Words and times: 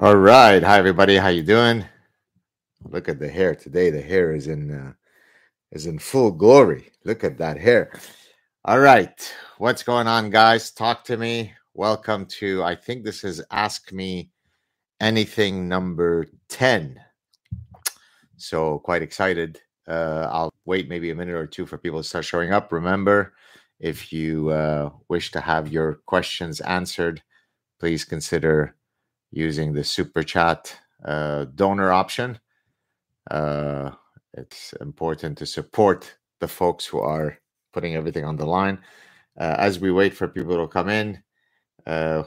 All 0.00 0.14
right. 0.14 0.62
Hi 0.62 0.78
everybody. 0.78 1.16
How 1.16 1.26
you 1.26 1.42
doing? 1.42 1.84
Look 2.84 3.08
at 3.08 3.18
the 3.18 3.28
hair 3.28 3.56
today. 3.56 3.90
The 3.90 4.00
hair 4.00 4.32
is 4.32 4.46
in 4.46 4.70
uh, 4.70 4.92
is 5.72 5.86
in 5.86 5.98
full 5.98 6.30
glory. 6.30 6.92
Look 7.04 7.24
at 7.24 7.36
that 7.38 7.58
hair. 7.58 7.90
All 8.64 8.78
right. 8.78 9.34
What's 9.56 9.82
going 9.82 10.06
on 10.06 10.30
guys? 10.30 10.70
Talk 10.70 11.02
to 11.06 11.16
me. 11.16 11.52
Welcome 11.74 12.26
to 12.38 12.62
I 12.62 12.76
think 12.76 13.02
this 13.02 13.24
is 13.24 13.42
Ask 13.50 13.92
Me 13.92 14.30
Anything 15.00 15.66
number 15.66 16.26
10. 16.48 17.00
So 18.36 18.78
quite 18.78 19.02
excited. 19.02 19.60
Uh, 19.88 20.28
I'll 20.30 20.54
wait 20.64 20.88
maybe 20.88 21.10
a 21.10 21.16
minute 21.16 21.34
or 21.34 21.48
two 21.48 21.66
for 21.66 21.76
people 21.76 22.00
to 22.00 22.08
start 22.08 22.24
showing 22.24 22.52
up. 22.52 22.70
Remember, 22.70 23.34
if 23.80 24.12
you 24.12 24.50
uh, 24.50 24.90
wish 25.08 25.32
to 25.32 25.40
have 25.40 25.72
your 25.72 25.94
questions 26.06 26.60
answered, 26.60 27.20
please 27.80 28.04
consider 28.04 28.76
using 29.30 29.72
the 29.72 29.84
super 29.84 30.22
chat 30.22 30.74
uh, 31.04 31.46
donor 31.54 31.92
option. 31.92 32.38
Uh, 33.30 33.90
it's 34.34 34.72
important 34.80 35.38
to 35.38 35.46
support 35.46 36.16
the 36.40 36.48
folks 36.48 36.86
who 36.86 37.00
are 37.00 37.38
putting 37.72 37.94
everything 37.94 38.24
on 38.24 38.36
the 38.36 38.46
line. 38.46 38.78
Uh, 39.38 39.54
as 39.58 39.78
we 39.78 39.90
wait 39.90 40.14
for 40.14 40.28
people 40.28 40.56
to 40.56 40.66
come 40.66 40.88
in, 40.88 41.22
uh, 41.86 42.22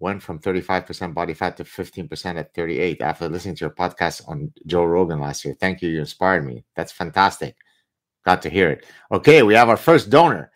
went 0.00 0.22
from 0.22 0.38
35% 0.38 1.14
body 1.14 1.34
fat 1.34 1.56
to 1.56 1.64
15% 1.64 2.38
at 2.38 2.54
38 2.54 3.00
after 3.00 3.28
listening 3.28 3.54
to 3.56 3.64
your 3.64 3.74
podcast 3.74 4.28
on 4.28 4.52
Joe 4.66 4.84
Rogan 4.84 5.20
last 5.20 5.44
year. 5.44 5.54
Thank 5.58 5.82
you. 5.82 5.88
You 5.88 6.00
inspired 6.00 6.44
me. 6.44 6.64
That's 6.74 6.92
fantastic. 6.92 7.56
Got 8.24 8.42
to 8.42 8.50
hear 8.50 8.70
it. 8.70 8.86
Okay, 9.12 9.42
we 9.42 9.54
have 9.54 9.68
our 9.68 9.76
first 9.76 10.10
donor, 10.10 10.50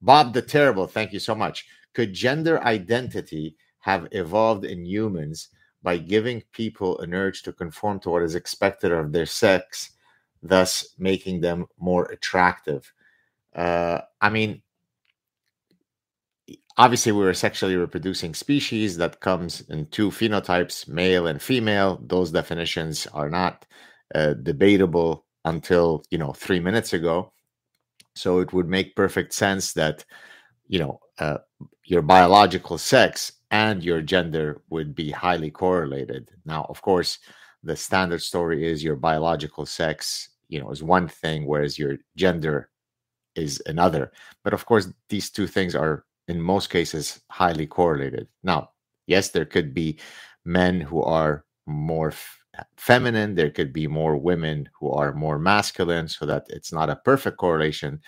Bob 0.00 0.34
the 0.34 0.42
Terrible. 0.42 0.86
Thank 0.86 1.12
you 1.12 1.20
so 1.20 1.34
much. 1.34 1.66
Could 1.94 2.12
gender 2.12 2.62
identity 2.64 3.56
have 3.82 4.08
evolved 4.12 4.64
in 4.64 4.84
humans 4.84 5.48
by 5.82 5.98
giving 5.98 6.42
people 6.52 6.98
an 7.00 7.14
urge 7.14 7.42
to 7.42 7.52
conform 7.52 8.00
to 8.00 8.10
what 8.10 8.22
is 8.22 8.34
expected 8.34 8.92
of 8.92 9.12
their 9.12 9.26
sex, 9.26 9.90
thus 10.42 10.94
making 10.98 11.40
them 11.40 11.66
more 11.78 12.04
attractive? 12.06 12.92
Uh, 13.54 14.00
I 14.20 14.30
mean, 14.30 14.62
obviously 16.76 17.12
we're 17.12 17.30
a 17.30 17.34
sexually 17.34 17.76
reproducing 17.76 18.34
species 18.34 18.96
that 18.96 19.20
comes 19.20 19.62
in 19.68 19.86
two 19.86 20.10
phenotypes 20.10 20.88
male 20.88 21.26
and 21.26 21.42
female 21.42 22.00
those 22.06 22.30
definitions 22.30 23.06
are 23.12 23.28
not 23.28 23.66
uh, 24.14 24.34
debatable 24.34 25.26
until 25.44 26.02
you 26.10 26.18
know 26.18 26.32
three 26.32 26.60
minutes 26.60 26.92
ago 26.92 27.32
so 28.14 28.38
it 28.38 28.52
would 28.52 28.68
make 28.68 28.96
perfect 28.96 29.32
sense 29.32 29.72
that 29.72 30.04
you 30.66 30.78
know 30.78 30.98
uh, 31.18 31.38
your 31.84 32.02
biological 32.02 32.78
sex 32.78 33.32
and 33.52 33.84
your 33.84 34.02
gender 34.02 34.62
would 34.70 34.96
be 34.96 35.10
highly 35.12 35.52
correlated. 35.52 36.30
Now 36.46 36.66
of 36.70 36.82
course 36.82 37.20
the 37.64 37.76
standard 37.76 38.22
story 38.22 38.66
is 38.66 38.84
your 38.84 38.96
biological 38.96 39.66
sex 39.66 40.30
you 40.48 40.60
know 40.60 40.70
is 40.72 40.82
one 40.82 41.08
thing 41.08 41.46
whereas 41.46 41.78
your 41.78 41.98
gender 42.16 42.70
is 43.34 43.62
another. 43.66 44.12
But 44.44 44.54
of 44.54 44.66
course 44.66 44.88
these 45.08 45.30
two 45.30 45.46
things 45.46 45.74
are 45.74 46.04
in 46.28 46.40
most 46.40 46.70
cases 46.70 47.20
highly 47.30 47.66
correlated. 47.66 48.28
Now, 48.42 48.70
yes, 49.06 49.30
there 49.30 49.44
could 49.44 49.74
be 49.74 49.98
men 50.44 50.80
who 50.80 51.02
are 51.02 51.44
more 51.66 52.08
f- 52.08 52.38
feminine, 52.76 53.34
there 53.34 53.50
could 53.50 53.72
be 53.72 53.86
more 53.86 54.16
women 54.16 54.68
who 54.78 54.90
are 54.92 55.12
more 55.14 55.38
masculine, 55.38 56.08
so 56.08 56.26
that 56.26 56.46
it's 56.50 56.72
not 56.72 56.90
a 56.90 56.96
perfect 56.96 57.38
correlation, 57.38 58.00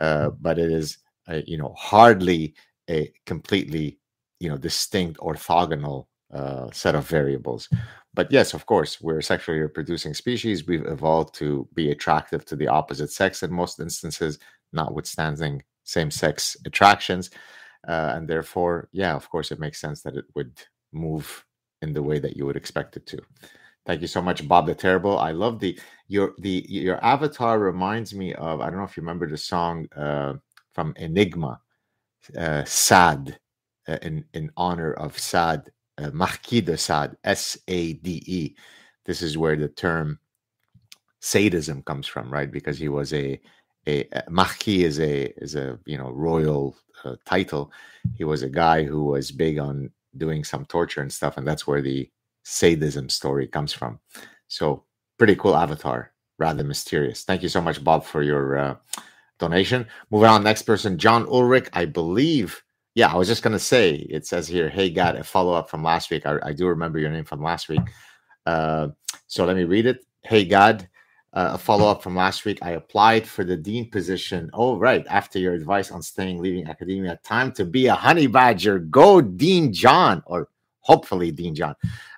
uh, 0.00 0.30
but 0.40 0.58
it 0.58 0.70
is, 0.70 0.98
uh, 1.28 1.40
you 1.46 1.56
know, 1.56 1.74
hardly 1.78 2.54
a 2.90 3.12
completely, 3.26 3.98
you 4.42 4.50
know, 4.50 4.58
distinct 4.58 5.20
orthogonal 5.20 6.06
uh, 6.34 6.70
set 6.72 6.96
of 6.96 7.08
variables. 7.08 7.68
But 8.14 8.32
yes, 8.32 8.54
of 8.54 8.66
course, 8.66 9.00
we're 9.00 9.22
sexually 9.22 9.60
reproducing 9.60 10.14
species. 10.14 10.66
We've 10.66 10.86
evolved 10.86 11.34
to 11.36 11.68
be 11.74 11.92
attractive 11.92 12.44
to 12.46 12.56
the 12.56 12.68
opposite 12.68 13.10
sex 13.12 13.42
in 13.42 13.52
most 13.52 13.80
instances, 13.80 14.38
notwithstanding 14.72 15.62
same 15.84 16.10
sex 16.10 16.56
attractions 16.66 17.30
uh, 17.88 18.12
and 18.14 18.28
therefore, 18.28 18.88
yeah, 18.92 19.14
of 19.14 19.28
course, 19.28 19.50
it 19.50 19.60
makes 19.60 19.80
sense 19.80 20.02
that 20.02 20.16
it 20.16 20.26
would 20.34 20.52
move 20.92 21.44
in 21.82 21.92
the 21.92 22.02
way 22.02 22.20
that 22.20 22.36
you 22.36 22.46
would 22.46 22.56
expect 22.56 22.96
it 22.96 23.06
to. 23.06 23.18
Thank 23.86 24.02
you 24.02 24.06
so 24.06 24.22
much, 24.22 24.46
Bob 24.46 24.66
the 24.66 24.74
Terrible. 24.74 25.18
I 25.18 25.32
love 25.32 25.60
the 25.60 25.78
your 26.06 26.34
the 26.38 26.64
your 26.68 27.04
avatar 27.04 27.58
reminds 27.58 28.14
me 28.14 28.34
of 28.34 28.60
I 28.60 28.70
don't 28.70 28.78
know 28.78 28.84
if 28.84 28.96
you 28.96 29.02
remember 29.02 29.28
the 29.28 29.36
song 29.38 29.88
uh, 29.96 30.34
from 30.72 30.94
Enigma, 30.96 31.60
uh, 32.38 32.64
Sade, 32.64 33.38
uh, 33.88 33.98
in 34.02 34.24
in 34.34 34.50
honor 34.56 34.92
of 34.92 35.18
Sade, 35.18 35.70
uh, 35.98 36.10
Marquis 36.12 36.60
de 36.60 36.76
Sade, 36.76 37.16
S 37.24 37.58
A 37.68 37.94
D 37.94 38.22
E. 38.26 38.56
This 39.04 39.22
is 39.22 39.36
where 39.38 39.56
the 39.56 39.68
term 39.68 40.18
sadism 41.20 41.82
comes 41.82 42.06
from, 42.06 42.32
right? 42.32 42.50
Because 42.50 42.78
he 42.78 42.88
was 42.88 43.12
a 43.12 43.40
a, 43.86 44.06
a 44.12 44.24
Marquis 44.30 44.84
is 44.84 45.00
a 45.00 45.32
is 45.42 45.54
a 45.54 45.78
you 45.86 45.98
know 45.98 46.10
royal 46.10 46.76
uh, 47.04 47.16
title. 47.24 47.72
He 48.14 48.24
was 48.24 48.42
a 48.42 48.48
guy 48.48 48.84
who 48.84 49.04
was 49.04 49.30
big 49.30 49.58
on 49.58 49.90
doing 50.16 50.44
some 50.44 50.64
torture 50.66 51.00
and 51.00 51.12
stuff, 51.12 51.36
and 51.36 51.46
that's 51.46 51.66
where 51.66 51.82
the 51.82 52.10
sadism 52.44 53.08
story 53.08 53.46
comes 53.46 53.72
from. 53.72 53.98
So, 54.48 54.84
pretty 55.18 55.36
cool 55.36 55.56
avatar, 55.56 56.12
rather 56.38 56.64
mysterious. 56.64 57.24
Thank 57.24 57.42
you 57.42 57.48
so 57.48 57.60
much, 57.60 57.82
Bob, 57.82 58.04
for 58.04 58.22
your 58.22 58.58
uh, 58.58 58.76
donation. 59.38 59.86
Moving 60.10 60.28
on, 60.28 60.44
next 60.44 60.62
person, 60.62 60.98
John 60.98 61.26
Ulrich, 61.26 61.68
I 61.72 61.86
believe. 61.86 62.62
Yeah, 62.94 63.12
I 63.12 63.16
was 63.16 63.28
just 63.28 63.42
gonna 63.42 63.58
say 63.58 63.94
it 63.94 64.26
says 64.26 64.46
here, 64.46 64.68
"Hey, 64.68 64.90
got 64.90 65.16
a 65.16 65.24
follow 65.24 65.54
up 65.54 65.70
from 65.70 65.82
last 65.82 66.10
week." 66.10 66.26
I, 66.26 66.38
I, 66.42 66.52
do 66.52 66.66
remember 66.66 66.98
your 66.98 67.10
name 67.10 67.24
from 67.24 67.42
last 67.42 67.68
week. 67.68 67.80
Uh, 68.44 68.88
so 69.26 69.44
let 69.46 69.56
me 69.56 69.64
read 69.64 69.86
it. 69.86 70.04
Hey, 70.22 70.44
Gad, 70.44 70.88
uh, 71.32 71.52
a 71.54 71.58
follow 71.58 71.88
up 71.88 72.02
from 72.02 72.14
last 72.14 72.44
week. 72.44 72.58
I 72.60 72.72
applied 72.72 73.26
for 73.26 73.44
the 73.44 73.56
dean 73.56 73.90
position. 73.90 74.50
Oh, 74.52 74.76
right. 74.76 75.06
After 75.08 75.38
your 75.38 75.54
advice 75.54 75.90
on 75.90 76.02
staying, 76.02 76.42
leaving 76.42 76.66
academia, 76.68 77.18
time 77.24 77.52
to 77.52 77.64
be 77.64 77.86
a 77.86 77.94
honey 77.94 78.26
badger. 78.26 78.78
Go, 78.78 79.20
Dean 79.22 79.72
John, 79.72 80.22
or 80.26 80.48
hopefully 80.80 81.30
Dean 81.30 81.54
John. 81.54 81.74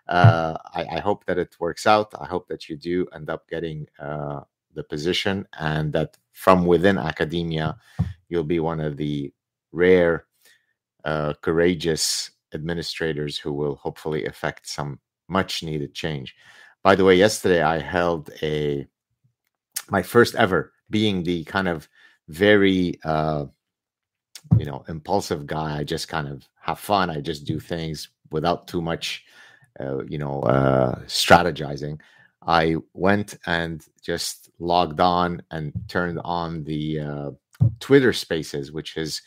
Uh, 0.08 0.56
I, 0.74 0.96
I, 0.96 1.00
hope 1.00 1.24
that 1.24 1.38
it 1.38 1.56
works 1.58 1.86
out. 1.86 2.12
I 2.20 2.26
hope 2.26 2.46
that 2.48 2.68
you 2.68 2.76
do 2.76 3.06
end 3.14 3.30
up 3.30 3.48
getting 3.48 3.86
uh, 3.98 4.40
the 4.74 4.84
position 4.84 5.48
and 5.58 5.94
that 5.94 6.18
from 6.32 6.66
within 6.66 6.98
academia, 6.98 7.78
you'll 8.28 8.44
be 8.44 8.60
one 8.60 8.80
of 8.80 8.98
the 8.98 9.32
rare, 9.72 10.26
uh, 11.04 11.34
courageous 11.42 12.30
administrators 12.54 13.38
who 13.38 13.52
will 13.52 13.76
hopefully 13.76 14.24
effect 14.24 14.66
some 14.68 14.98
much 15.28 15.62
needed 15.62 15.94
change. 15.94 16.34
By 16.82 16.94
the 16.94 17.04
way, 17.04 17.16
yesterday 17.16 17.62
I 17.62 17.78
held 17.78 18.30
a 18.42 18.86
my 19.90 20.02
first 20.02 20.34
ever 20.34 20.72
being 20.90 21.22
the 21.22 21.44
kind 21.44 21.68
of 21.68 21.88
very 22.28 22.98
uh 23.04 23.46
you 24.58 24.64
know 24.64 24.84
impulsive 24.88 25.46
guy. 25.46 25.78
I 25.78 25.84
just 25.84 26.08
kind 26.08 26.28
of 26.28 26.46
have 26.60 26.78
fun. 26.78 27.10
I 27.10 27.20
just 27.20 27.44
do 27.44 27.58
things 27.60 28.08
without 28.30 28.68
too 28.68 28.82
much 28.82 29.24
uh, 29.80 30.04
you 30.04 30.18
know 30.18 30.40
uh 30.42 31.00
strategizing. 31.06 32.00
I 32.46 32.76
went 32.92 33.36
and 33.46 33.82
just 34.02 34.50
logged 34.58 35.00
on 35.00 35.42
and 35.50 35.72
turned 35.88 36.20
on 36.24 36.64
the 36.64 37.00
uh, 37.00 37.30
twitter 37.80 38.12
spaces 38.12 38.72
which 38.72 38.96
is 38.96 39.22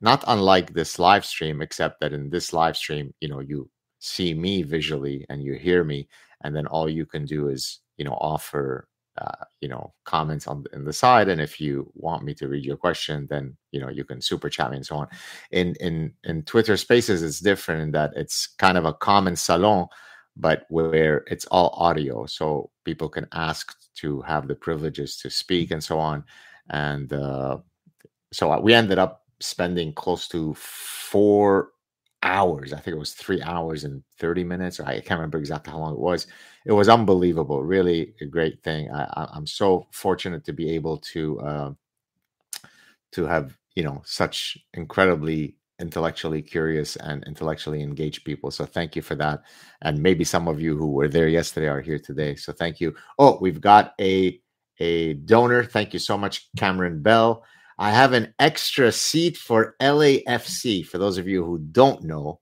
not 0.00 0.24
unlike 0.28 0.72
this 0.72 0.98
live 0.98 1.24
stream 1.24 1.60
except 1.60 2.00
that 2.00 2.12
in 2.12 2.30
this 2.30 2.52
live 2.52 2.76
stream 2.76 3.12
you 3.20 3.28
know 3.28 3.40
you 3.40 3.68
see 3.98 4.34
me 4.34 4.62
visually 4.62 5.26
and 5.28 5.42
you 5.42 5.54
hear 5.54 5.84
me 5.84 6.08
and 6.42 6.54
then 6.54 6.66
all 6.66 6.88
you 6.88 7.04
can 7.04 7.24
do 7.24 7.48
is 7.48 7.80
you 7.96 8.04
know 8.04 8.16
offer 8.20 8.88
uh, 9.18 9.44
you 9.60 9.68
know 9.68 9.92
comments 10.04 10.46
on 10.46 10.64
in 10.72 10.84
the 10.84 10.92
side 10.92 11.28
and 11.28 11.40
if 11.40 11.60
you 11.60 11.90
want 11.94 12.24
me 12.24 12.32
to 12.32 12.48
read 12.48 12.64
your 12.64 12.76
question 12.76 13.26
then 13.28 13.54
you 13.72 13.80
know 13.80 13.90
you 13.90 14.04
can 14.04 14.20
super 14.20 14.48
chat 14.48 14.70
me 14.70 14.76
and 14.76 14.86
so 14.86 14.96
on. 14.96 15.08
In 15.50 15.74
in 15.80 16.12
in 16.24 16.42
twitter 16.44 16.76
spaces 16.76 17.22
it's 17.22 17.40
different 17.40 17.82
in 17.82 17.90
that 17.92 18.12
it's 18.16 18.46
kind 18.46 18.78
of 18.78 18.86
a 18.86 18.94
common 18.94 19.36
salon 19.36 19.88
but 20.36 20.64
where 20.70 21.24
it's 21.26 21.44
all 21.46 21.74
audio 21.76 22.24
so 22.24 22.70
people 22.84 23.08
can 23.08 23.26
ask 23.32 23.76
to 23.96 24.22
have 24.22 24.48
the 24.48 24.54
privileges 24.54 25.16
to 25.18 25.30
speak 25.30 25.70
and 25.70 25.82
so 25.82 25.98
on. 25.98 26.24
And 26.70 27.12
uh, 27.12 27.58
so 28.32 28.58
we 28.60 28.72
ended 28.74 28.98
up 28.98 29.24
spending 29.40 29.92
close 29.92 30.28
to 30.28 30.54
four 30.54 31.70
hours. 32.22 32.72
I 32.72 32.78
think 32.78 32.96
it 32.96 32.98
was 33.00 33.12
three 33.12 33.42
hours 33.42 33.84
and 33.84 34.02
30 34.18 34.44
minutes. 34.44 34.80
I 34.80 35.00
can't 35.00 35.18
remember 35.18 35.38
exactly 35.38 35.72
how 35.72 35.78
long 35.78 35.94
it 35.94 35.98
was. 36.00 36.26
It 36.66 36.72
was 36.72 36.88
unbelievable. 36.88 37.62
Really 37.62 38.14
a 38.20 38.26
great 38.26 38.62
thing. 38.62 38.90
I, 38.90 39.28
am 39.34 39.46
so 39.46 39.86
fortunate 39.92 40.44
to 40.44 40.52
be 40.52 40.70
able 40.70 40.98
to, 40.98 41.40
uh, 41.40 41.72
to 43.12 43.24
have, 43.24 43.56
you 43.74 43.82
know, 43.82 44.02
such 44.04 44.58
incredibly 44.74 45.56
intellectually 45.80 46.42
curious 46.42 46.96
and 46.96 47.24
intellectually 47.24 47.82
engaged 47.82 48.24
people. 48.24 48.50
So 48.50 48.66
thank 48.66 48.94
you 48.94 49.02
for 49.02 49.14
that. 49.14 49.42
And 49.80 50.02
maybe 50.02 50.24
some 50.24 50.46
of 50.46 50.60
you 50.60 50.76
who 50.76 50.88
were 50.88 51.08
there 51.08 51.28
yesterday 51.28 51.68
are 51.68 51.80
here 51.80 51.98
today. 51.98 52.36
So 52.36 52.52
thank 52.52 52.80
you. 52.80 52.94
Oh, 53.18 53.38
we've 53.40 53.60
got 53.60 53.94
a, 53.98 54.38
a 54.78 55.14
donor. 55.14 55.64
Thank 55.64 55.94
you 55.94 55.98
so 55.98 56.18
much, 56.18 56.48
Cameron 56.56 57.00
Bell. 57.00 57.44
I 57.80 57.92
have 57.92 58.12
an 58.12 58.34
extra 58.38 58.92
seat 58.92 59.38
for 59.38 59.74
LAFC. 59.80 60.84
For 60.86 60.98
those 60.98 61.16
of 61.16 61.26
you 61.26 61.42
who 61.42 61.58
don't 61.58 62.02
know, 62.02 62.38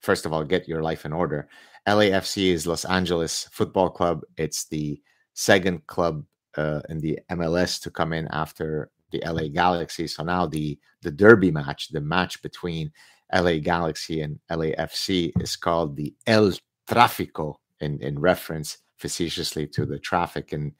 first 0.00 0.24
of 0.24 0.32
all, 0.32 0.42
get 0.44 0.66
your 0.66 0.82
life 0.82 1.04
in 1.04 1.12
order. 1.12 1.46
LAFC 1.86 2.52
is 2.52 2.66
Los 2.66 2.86
Angeles 2.86 3.46
Football 3.52 3.90
Club. 3.90 4.22
It's 4.38 4.64
the 4.64 4.98
second 5.34 5.86
club 5.88 6.24
uh, 6.56 6.80
in 6.88 7.00
the 7.00 7.18
MLS 7.32 7.78
to 7.82 7.90
come 7.90 8.14
in 8.14 8.28
after 8.32 8.90
the 9.12 9.22
LA 9.26 9.48
Galaxy. 9.48 10.06
So 10.06 10.24
now 10.24 10.46
the 10.46 10.78
the 11.02 11.10
derby 11.10 11.50
match, 11.50 11.88
the 11.88 12.00
match 12.00 12.40
between 12.40 12.90
LA 13.30 13.58
Galaxy 13.58 14.22
and 14.22 14.38
LAFC, 14.50 15.32
is 15.42 15.54
called 15.54 15.96
the 15.96 16.14
El 16.26 16.52
Tráfico 16.88 17.56
in 17.80 18.00
in 18.00 18.18
reference 18.18 18.78
facetiously 18.96 19.66
to 19.66 19.84
the 19.84 19.98
traffic 19.98 20.54
in 20.54 20.72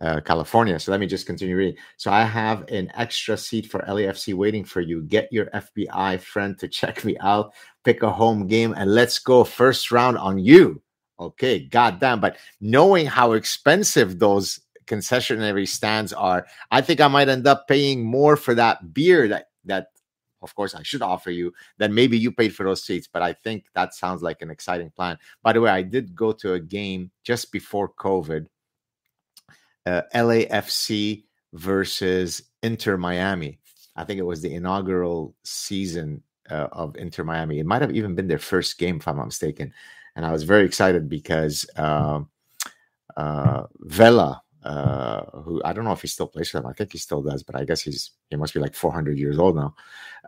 uh, 0.00 0.20
California. 0.20 0.78
So 0.78 0.90
let 0.90 1.00
me 1.00 1.06
just 1.06 1.26
continue 1.26 1.56
reading. 1.56 1.76
So 1.96 2.10
I 2.10 2.24
have 2.24 2.68
an 2.70 2.90
extra 2.94 3.36
seat 3.36 3.66
for 3.66 3.80
LAFC 3.80 4.34
waiting 4.34 4.64
for 4.64 4.80
you. 4.80 5.02
Get 5.02 5.32
your 5.32 5.46
FBI 5.46 6.20
friend 6.20 6.58
to 6.58 6.68
check 6.80 7.04
me 7.04 7.16
out, 7.20 7.52
pick 7.84 8.02
a 8.02 8.10
home 8.10 8.46
game, 8.46 8.74
and 8.76 8.94
let's 8.94 9.18
go 9.18 9.44
first 9.44 9.90
round 9.90 10.18
on 10.18 10.38
you. 10.38 10.82
Okay, 11.20 11.60
goddamn. 11.60 12.20
But 12.20 12.38
knowing 12.60 13.06
how 13.06 13.32
expensive 13.32 14.18
those 14.18 14.60
concessionary 14.86 15.66
stands 15.66 16.12
are, 16.12 16.46
I 16.70 16.80
think 16.80 17.00
I 17.00 17.08
might 17.08 17.28
end 17.28 17.46
up 17.46 17.68
paying 17.68 18.04
more 18.04 18.36
for 18.36 18.54
that 18.54 18.92
beer 18.92 19.28
that 19.28 19.46
that 19.64 19.88
of 20.42 20.54
course 20.54 20.74
I 20.74 20.82
should 20.82 21.00
offer 21.00 21.30
you 21.30 21.52
than 21.78 21.94
maybe 21.94 22.18
you 22.18 22.30
paid 22.30 22.54
for 22.54 22.64
those 22.64 22.84
seats. 22.84 23.08
But 23.10 23.22
I 23.22 23.32
think 23.32 23.64
that 23.74 23.94
sounds 23.94 24.22
like 24.22 24.42
an 24.42 24.50
exciting 24.50 24.90
plan. 24.90 25.16
By 25.42 25.54
the 25.54 25.60
way, 25.60 25.70
I 25.70 25.82
did 25.82 26.14
go 26.14 26.32
to 26.32 26.54
a 26.54 26.60
game 26.60 27.10
just 27.22 27.50
before 27.50 27.88
COVID 27.88 28.46
uh, 29.86 30.02
LAFC 30.14 31.24
versus 31.52 32.42
Inter 32.62 32.96
Miami. 32.96 33.58
I 33.96 34.04
think 34.04 34.18
it 34.18 34.24
was 34.24 34.42
the 34.42 34.54
inaugural 34.54 35.34
season 35.44 36.22
uh, 36.50 36.68
of 36.72 36.96
Inter 36.96 37.24
Miami. 37.24 37.58
It 37.58 37.66
might 37.66 37.82
have 37.82 37.94
even 37.94 38.14
been 38.14 38.28
their 38.28 38.38
first 38.38 38.78
game, 38.78 38.96
if 38.96 39.08
I'm 39.08 39.16
not 39.16 39.26
mistaken. 39.26 39.72
And 40.16 40.24
I 40.26 40.32
was 40.32 40.42
very 40.42 40.64
excited 40.64 41.08
because 41.08 41.66
uh, 41.76 42.20
uh, 43.16 43.64
Vela, 43.80 44.42
uh, 44.62 45.24
who 45.42 45.60
I 45.64 45.72
don't 45.72 45.84
know 45.84 45.92
if 45.92 46.02
he 46.02 46.08
still 46.08 46.26
plays 46.26 46.50
for 46.50 46.58
them. 46.58 46.66
I 46.66 46.72
think 46.72 46.92
he 46.92 46.98
still 46.98 47.22
does, 47.22 47.42
but 47.42 47.56
I 47.56 47.64
guess 47.64 47.82
he's 47.82 48.12
he 48.30 48.36
must 48.36 48.54
be 48.54 48.60
like 48.60 48.74
400 48.74 49.18
years 49.18 49.38
old 49.38 49.56
now. 49.56 49.74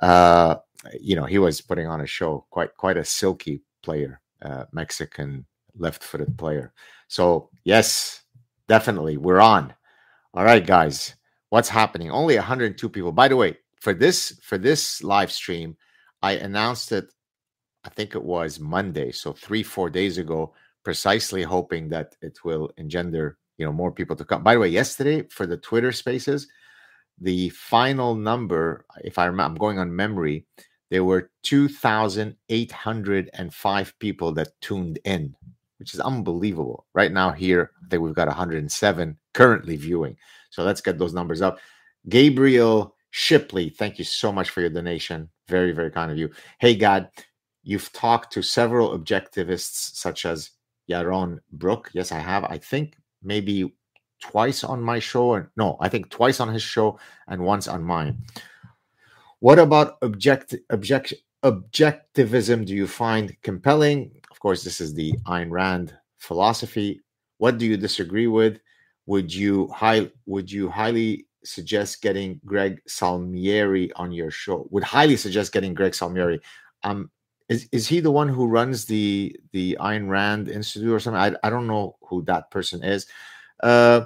Uh, 0.00 0.56
you 1.00 1.16
know, 1.16 1.24
he 1.24 1.38
was 1.38 1.60
putting 1.60 1.86
on 1.86 2.00
a 2.00 2.06
show. 2.06 2.46
Quite 2.50 2.76
quite 2.76 2.96
a 2.96 3.04
silky 3.04 3.62
player, 3.82 4.20
uh, 4.42 4.64
Mexican 4.72 5.46
left-footed 5.78 6.36
player. 6.38 6.72
So 7.08 7.50
yes, 7.64 8.22
Definitely. 8.68 9.16
We're 9.16 9.40
on. 9.40 9.74
All 10.34 10.44
right, 10.44 10.66
guys. 10.66 11.14
What's 11.50 11.68
happening? 11.68 12.10
Only 12.10 12.36
102 12.36 12.88
people. 12.88 13.12
By 13.12 13.28
the 13.28 13.36
way, 13.36 13.58
for 13.80 13.94
this 13.94 14.38
for 14.42 14.58
this 14.58 15.02
live 15.02 15.30
stream, 15.30 15.76
I 16.22 16.32
announced 16.32 16.92
it 16.92 17.12
I 17.86 17.88
think 17.90 18.16
it 18.16 18.24
was 18.24 18.58
Monday, 18.58 19.12
so 19.12 19.32
3 19.32 19.62
4 19.62 19.90
days 19.90 20.18
ago, 20.18 20.52
precisely 20.84 21.42
hoping 21.42 21.88
that 21.90 22.16
it 22.20 22.44
will 22.44 22.72
engender, 22.76 23.38
you 23.58 23.64
know, 23.64 23.72
more 23.72 23.92
people 23.92 24.16
to 24.16 24.24
come. 24.24 24.42
By 24.42 24.54
the 24.54 24.60
way, 24.60 24.68
yesterday 24.68 25.22
for 25.30 25.46
the 25.46 25.56
Twitter 25.56 25.92
Spaces, 25.92 26.48
the 27.20 27.50
final 27.50 28.16
number, 28.16 28.84
if 29.04 29.18
I 29.18 29.26
remember, 29.26 29.52
I'm 29.52 29.54
going 29.54 29.78
on 29.78 29.94
memory, 29.94 30.46
there 30.90 31.04
were 31.04 31.30
2,805 31.44 33.98
people 34.00 34.32
that 34.32 34.48
tuned 34.60 34.98
in 35.04 35.36
which 35.78 35.94
is 35.94 36.00
unbelievable. 36.00 36.86
Right 36.94 37.12
now, 37.12 37.30
here, 37.30 37.70
I 37.84 37.88
think 37.88 38.02
we've 38.02 38.14
got 38.14 38.28
107 38.28 39.18
currently 39.34 39.76
viewing. 39.76 40.16
So 40.50 40.62
let's 40.62 40.80
get 40.80 40.98
those 40.98 41.14
numbers 41.14 41.42
up. 41.42 41.58
Gabriel 42.08 42.94
Shipley, 43.10 43.70
thank 43.70 43.98
you 43.98 44.04
so 44.04 44.32
much 44.32 44.50
for 44.50 44.60
your 44.60 44.70
donation. 44.70 45.28
Very, 45.48 45.72
very 45.72 45.90
kind 45.90 46.10
of 46.10 46.18
you. 46.18 46.30
Hey, 46.58 46.74
Gad, 46.74 47.10
you've 47.62 47.92
talked 47.92 48.32
to 48.32 48.42
several 48.42 48.98
objectivists 48.98 49.96
such 49.96 50.24
as 50.24 50.50
Yaron 50.90 51.38
Brook. 51.52 51.90
Yes, 51.92 52.12
I 52.12 52.18
have. 52.18 52.44
I 52.44 52.58
think 52.58 52.96
maybe 53.22 53.74
twice 54.20 54.64
on 54.64 54.82
my 54.82 54.98
show. 54.98 55.26
Or, 55.26 55.50
no, 55.56 55.76
I 55.80 55.88
think 55.88 56.10
twice 56.10 56.40
on 56.40 56.52
his 56.52 56.62
show 56.62 56.98
and 57.28 57.42
once 57.42 57.68
on 57.68 57.82
mine. 57.82 58.22
What 59.40 59.58
about 59.58 59.98
object, 60.02 60.54
object, 60.70 61.14
objectivism 61.42 62.64
do 62.64 62.74
you 62.74 62.86
find 62.86 63.36
compelling? 63.42 64.22
Course, 64.46 64.62
this 64.62 64.80
is 64.80 64.94
the 64.94 65.10
Ayn 65.26 65.50
Rand 65.50 65.92
philosophy. 66.18 67.02
What 67.38 67.58
do 67.58 67.66
you 67.66 67.76
disagree 67.76 68.28
with? 68.28 68.60
Would 69.06 69.34
you 69.34 69.66
high 69.74 70.08
would 70.26 70.52
you 70.52 70.70
highly 70.70 71.26
suggest 71.42 72.00
getting 72.00 72.40
Greg 72.46 72.80
Salmieri 72.88 73.90
on 73.96 74.12
your 74.12 74.30
show? 74.30 74.68
Would 74.70 74.84
highly 74.84 75.16
suggest 75.16 75.52
getting 75.52 75.74
Greg 75.74 75.94
Salmieri. 75.94 76.38
Um, 76.84 77.10
is 77.48 77.68
is 77.72 77.88
he 77.88 77.98
the 77.98 78.12
one 78.12 78.28
who 78.28 78.46
runs 78.46 78.84
the 78.84 79.34
the 79.50 79.76
Ayn 79.80 80.08
Rand 80.08 80.46
Institute 80.48 80.92
or 80.92 81.00
something? 81.00 81.20
I 81.20 81.34
I 81.44 81.50
don't 81.50 81.66
know 81.66 81.96
who 82.02 82.22
that 82.26 82.52
person 82.52 82.84
is. 82.84 83.08
Uh, 83.64 84.04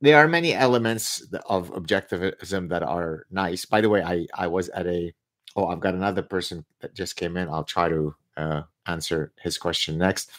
there 0.00 0.18
are 0.18 0.26
many 0.26 0.54
elements 0.54 1.22
of 1.46 1.70
objectivism 1.70 2.68
that 2.70 2.82
are 2.82 3.26
nice. 3.30 3.64
By 3.64 3.80
the 3.80 3.90
way, 3.90 4.02
I 4.02 4.26
I 4.34 4.48
was 4.48 4.70
at 4.70 4.88
a 4.88 5.14
oh 5.54 5.66
I've 5.66 5.78
got 5.78 5.94
another 5.94 6.22
person 6.22 6.64
that 6.80 6.96
just 6.96 7.14
came 7.14 7.36
in. 7.36 7.48
I'll 7.48 7.62
try 7.62 7.88
to 7.88 8.16
uh, 8.36 8.62
answer 8.86 9.32
his 9.42 9.58
question 9.58 9.98
next. 9.98 10.30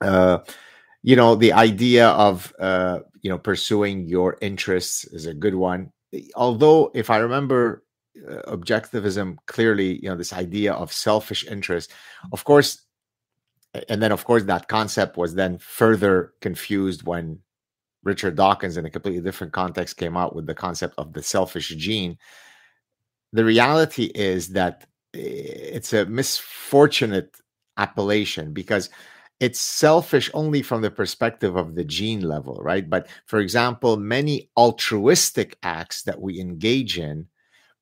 Uh, 0.00 0.38
you 1.02 1.16
know, 1.16 1.34
the 1.34 1.52
idea 1.52 2.08
of 2.08 2.54
uh, 2.58 3.00
you 3.22 3.30
know 3.30 3.38
pursuing 3.38 4.06
your 4.06 4.36
interests 4.40 5.04
is 5.04 5.26
a 5.26 5.34
good 5.34 5.54
one. 5.54 5.92
Although, 6.34 6.90
if 6.94 7.10
I 7.10 7.18
remember, 7.18 7.84
uh, 8.28 8.54
objectivism 8.54 9.36
clearly, 9.46 10.02
you 10.02 10.10
know, 10.10 10.16
this 10.16 10.32
idea 10.32 10.72
of 10.72 10.92
selfish 10.92 11.46
interest, 11.46 11.92
of 12.32 12.44
course, 12.44 12.82
and 13.88 14.02
then 14.02 14.12
of 14.12 14.24
course 14.24 14.44
that 14.44 14.68
concept 14.68 15.16
was 15.16 15.34
then 15.34 15.58
further 15.58 16.34
confused 16.40 17.06
when 17.06 17.38
Richard 18.02 18.34
Dawkins, 18.36 18.76
in 18.76 18.86
a 18.86 18.90
completely 18.90 19.20
different 19.20 19.52
context, 19.52 19.96
came 19.96 20.16
out 20.16 20.34
with 20.34 20.46
the 20.46 20.54
concept 20.54 20.94
of 20.98 21.12
the 21.12 21.22
selfish 21.22 21.68
gene. 21.68 22.18
The 23.32 23.44
reality 23.44 24.04
is 24.14 24.48
that 24.50 24.86
it's 25.12 25.92
a 25.92 26.06
misfortunate 26.06 27.36
appellation 27.76 28.52
because 28.52 28.90
it's 29.40 29.58
selfish 29.58 30.30
only 30.34 30.60
from 30.60 30.82
the 30.82 30.90
perspective 30.90 31.56
of 31.56 31.74
the 31.74 31.84
gene 31.84 32.20
level, 32.20 32.60
right? 32.62 32.88
But 32.88 33.08
for 33.26 33.40
example, 33.40 33.96
many 33.96 34.50
altruistic 34.56 35.56
acts 35.62 36.02
that 36.02 36.20
we 36.20 36.38
engage 36.38 36.98
in 36.98 37.26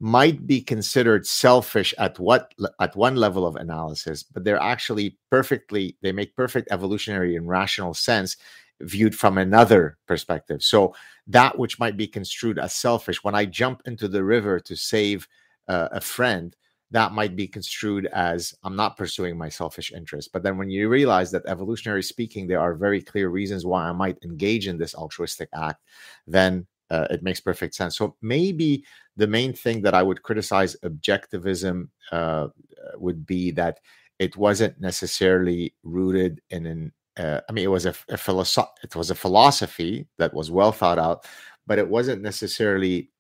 might 0.00 0.46
be 0.46 0.61
considered 0.61 1.26
selfish 1.26 1.93
at 1.99 2.19
what 2.20 2.55
at 2.81 2.94
one 2.94 3.17
level 3.17 3.44
of 3.44 3.56
analysis, 3.56 4.23
but 4.23 4.44
they're 4.44 4.62
actually 4.62 5.19
perfectly 5.31 5.96
they 6.02 6.12
make 6.12 6.37
perfect 6.37 6.69
evolutionary 6.70 7.35
and 7.35 7.49
rational 7.49 7.95
sense 7.95 8.37
viewed 8.80 9.14
from 9.14 9.38
another 9.38 9.99
perspective. 10.07 10.62
So 10.62 10.95
that 11.26 11.59
which 11.59 11.80
might 11.80 11.97
be 11.97 12.07
construed 12.07 12.61
as 12.61 12.73
selfish, 12.73 13.25
when 13.25 13.35
I 13.35 13.45
jump 13.45 13.83
into 13.87 14.07
the 14.07 14.23
river 14.23 14.61
to 14.61 14.76
save 14.76 15.26
uh, 15.66 15.88
a 15.90 16.00
friend, 16.00 16.54
that 16.90 17.12
might 17.12 17.37
be 17.37 17.47
construed 17.47 18.07
as 18.07 18.54
I'm 18.64 18.76
not 18.76 18.97
pursuing 18.97 19.37
my 19.37 19.49
selfish 19.49 19.92
interest. 19.92 20.30
But 20.33 20.42
then 20.42 20.57
when 20.57 20.71
you 20.71 20.88
realize 20.88 21.30
that 21.33 21.47
evolutionary 21.47 22.02
speaking, 22.02 22.47
there 22.47 22.61
are 22.61 22.75
very 22.75 23.02
clear 23.02 23.28
reasons 23.28 23.66
why 23.66 23.88
I 23.88 23.92
might 23.92 24.18
engage 24.25 24.66
in 24.66 24.78
this 24.78 24.95
altruistic 24.95 25.50
act, 25.54 25.83
then 26.26 26.66
uh, 26.90 27.07
it 27.11 27.23
makes 27.23 27.40
perfect 27.40 27.75
sense. 27.75 27.97
So 27.99 28.16
maybe 28.23 28.85
the 29.16 29.26
main 29.26 29.52
thing 29.52 29.83
that 29.83 29.95
I 29.95 30.02
would 30.02 30.23
criticize 30.23 30.76
objectivism 30.83 31.88
uh, 32.11 32.49
would 32.97 33.26
be 33.26 33.50
that 33.52 33.80
it 34.18 34.37
wasn't 34.37 34.80
necessarily 34.80 35.75
rooted 35.83 36.40
in 36.50 36.66
an. 36.66 36.92
Uh, 37.18 37.40
I 37.49 37.52
mean, 37.52 37.64
it 37.64 37.71
was 37.71 37.85
a, 37.85 37.95
a 38.09 38.16
philosoph- 38.16 38.78
It 38.83 38.95
was 38.97 39.11
a 39.11 39.14
philosophy 39.14 40.07
that 40.18 40.33
was 40.33 40.50
well 40.50 40.73
thought 40.73 40.99
out, 40.99 41.26
but 41.66 41.78
it 41.78 41.88
wasn't 41.88 42.23
necessarily 42.23 43.11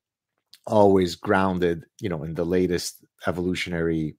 always 0.66 1.14
grounded, 1.16 1.84
you 2.00 2.08
know, 2.08 2.22
in 2.22 2.34
the 2.34 2.44
latest 2.44 3.04
evolutionary, 3.26 4.16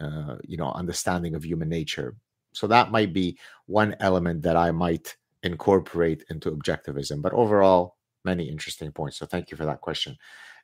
uh, 0.00 0.36
you 0.44 0.56
know, 0.56 0.70
understanding 0.72 1.34
of 1.34 1.44
human 1.44 1.68
nature. 1.68 2.16
So 2.52 2.66
that 2.68 2.90
might 2.90 3.12
be 3.12 3.38
one 3.66 3.96
element 4.00 4.42
that 4.42 4.56
I 4.56 4.70
might 4.70 5.16
incorporate 5.42 6.24
into 6.30 6.50
objectivism. 6.50 7.22
But 7.22 7.32
overall, 7.32 7.96
many 8.24 8.48
interesting 8.48 8.92
points. 8.92 9.18
So 9.18 9.26
thank 9.26 9.50
you 9.50 9.56
for 9.56 9.66
that 9.66 9.80
question. 9.80 10.16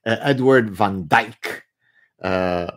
Uh, 0.04 0.16
Edward 0.20 0.70
Van 0.70 1.04
Dijk, 1.04 1.62
uh, 2.22 2.70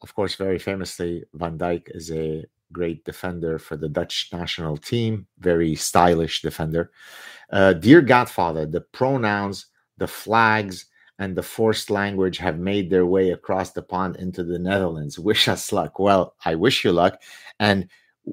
of 0.00 0.14
course, 0.14 0.34
very 0.34 0.58
famously, 0.58 1.24
Van 1.34 1.58
Dijk 1.58 1.94
is 1.94 2.10
a 2.10 2.44
great 2.72 3.04
defender 3.04 3.58
for 3.58 3.76
the 3.76 3.88
Dutch 3.88 4.28
national 4.32 4.76
team, 4.76 5.26
very 5.38 5.74
stylish 5.74 6.42
defender. 6.42 6.90
Uh, 7.50 7.72
dear 7.72 8.00
Godfather, 8.00 8.66
the 8.66 8.80
pronouns, 8.80 9.66
the 9.98 10.06
flags, 10.06 10.86
and 11.18 11.36
the 11.36 11.42
forced 11.42 11.90
language 11.90 12.38
have 12.38 12.58
made 12.58 12.90
their 12.90 13.06
way 13.06 13.30
across 13.30 13.72
the 13.72 13.82
pond 13.82 14.16
into 14.16 14.44
the 14.44 14.58
Netherlands. 14.58 15.18
Wish 15.18 15.48
us 15.48 15.72
luck. 15.72 15.98
Well, 15.98 16.34
I 16.44 16.54
wish 16.54 16.84
you 16.84 16.92
luck. 16.92 17.20
And 17.58 17.88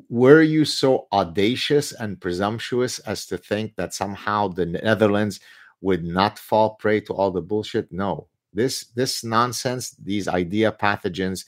were 0.10 0.42
you 0.42 0.66
so 0.66 1.08
audacious 1.12 1.92
and 1.94 2.20
presumptuous 2.20 3.00
as 3.00 3.26
to 3.28 3.38
think 3.38 3.76
that 3.76 3.94
somehow 3.94 4.48
the 4.50 4.66
Netherlands 4.66 5.40
would 5.82 6.04
not 6.04 6.40
fall 6.40 6.76
prey 6.76 7.00
to 7.02 7.14
all 7.14 7.32
the 7.32 7.42
bullshit? 7.42 7.92
No. 7.92 8.28
This 8.54 8.86
this 8.96 9.24
nonsense, 9.24 9.92
these 9.92 10.28
idea 10.28 10.72
pathogens, 10.72 11.46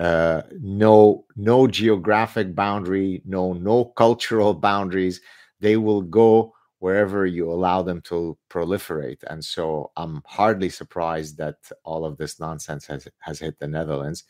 uh, 0.00 0.42
no 0.60 1.24
no 1.36 1.66
geographic 1.66 2.54
boundary, 2.54 3.22
no 3.24 3.52
no 3.52 3.86
cultural 3.86 4.54
boundaries. 4.54 5.20
They 5.60 5.76
will 5.76 6.02
go 6.02 6.54
wherever 6.78 7.26
you 7.26 7.50
allow 7.50 7.82
them 7.82 8.00
to 8.02 8.36
proliferate. 8.48 9.22
And 9.28 9.44
so 9.44 9.90
I'm 9.96 10.22
hardly 10.26 10.68
surprised 10.68 11.36
that 11.38 11.56
all 11.84 12.04
of 12.04 12.16
this 12.16 12.38
nonsense 12.38 12.86
has 12.86 13.08
has 13.18 13.40
hit 13.40 13.58
the 13.58 13.68
Netherlands. 13.68 14.24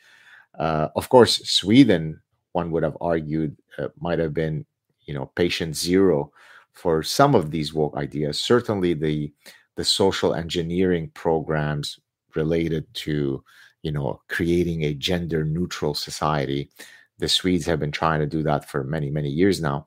Uh, 0.58 0.88
of 0.96 1.08
course, 1.08 1.36
Sweden, 1.48 2.20
one 2.52 2.70
would 2.70 2.82
have 2.82 2.96
argued, 3.00 3.56
uh, 3.78 3.88
might 4.00 4.18
have 4.18 4.34
been, 4.34 4.64
you 5.04 5.14
know, 5.14 5.26
patient 5.34 5.76
zero 5.76 6.32
for 6.72 7.02
some 7.02 7.34
of 7.34 7.50
these 7.50 7.74
woke 7.74 7.96
ideas. 7.96 8.40
Certainly, 8.40 8.94
the 8.94 9.32
the 9.76 9.84
social 9.84 10.34
engineering 10.34 11.10
programs 11.14 12.00
related 12.34 12.92
to, 12.94 13.44
you 13.82 13.92
know, 13.92 14.20
creating 14.28 14.84
a 14.84 14.94
gender 14.94 15.44
neutral 15.44 15.94
society. 15.94 16.70
The 17.18 17.28
Swedes 17.28 17.66
have 17.66 17.80
been 17.80 17.92
trying 17.92 18.20
to 18.20 18.26
do 18.26 18.42
that 18.44 18.68
for 18.68 18.84
many, 18.84 19.10
many 19.10 19.28
years 19.28 19.60
now. 19.60 19.86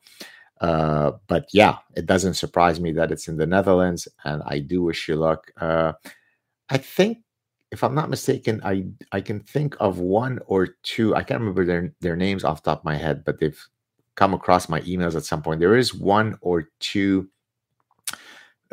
Uh, 0.62 1.14
but 1.28 1.48
yeah, 1.54 1.78
it 1.96 2.06
doesn't 2.06 2.36
surprise 2.36 2.80
me 2.80 2.94
that 2.94 3.12
it's 3.12 3.28
in 3.28 3.38
the 3.38 3.48
Netherlands, 3.48 4.08
and 4.24 4.44
I 4.46 4.60
do 4.60 4.84
wish 4.84 5.10
you 5.10 5.16
luck. 5.16 5.52
Uh, 5.60 5.94
I 6.70 6.78
think, 6.78 7.20
if 7.72 7.84
I'm 7.84 7.96
not 7.96 8.12
mistaken, 8.12 8.62
I 8.64 8.86
I 9.12 9.22
can 9.22 9.40
think 9.42 9.76
of 9.80 10.00
one 10.00 10.40
or 10.46 10.76
two. 10.84 11.16
I 11.16 11.24
can't 11.24 11.40
remember 11.42 11.66
their 11.66 11.94
their 12.02 12.16
names 12.16 12.44
off 12.44 12.64
the 12.64 12.72
top 12.72 12.80
of 12.82 12.86
my 12.86 12.96
head, 12.96 13.26
but 13.26 13.40
they've 13.40 13.60
come 14.16 14.34
across 14.36 14.70
my 14.70 14.82
emails 14.82 15.16
at 15.16 15.26
some 15.26 15.42
point. 15.42 15.60
There 15.60 15.76
is 15.76 15.96
one 15.96 16.38
or 16.42 16.70
two 16.80 17.30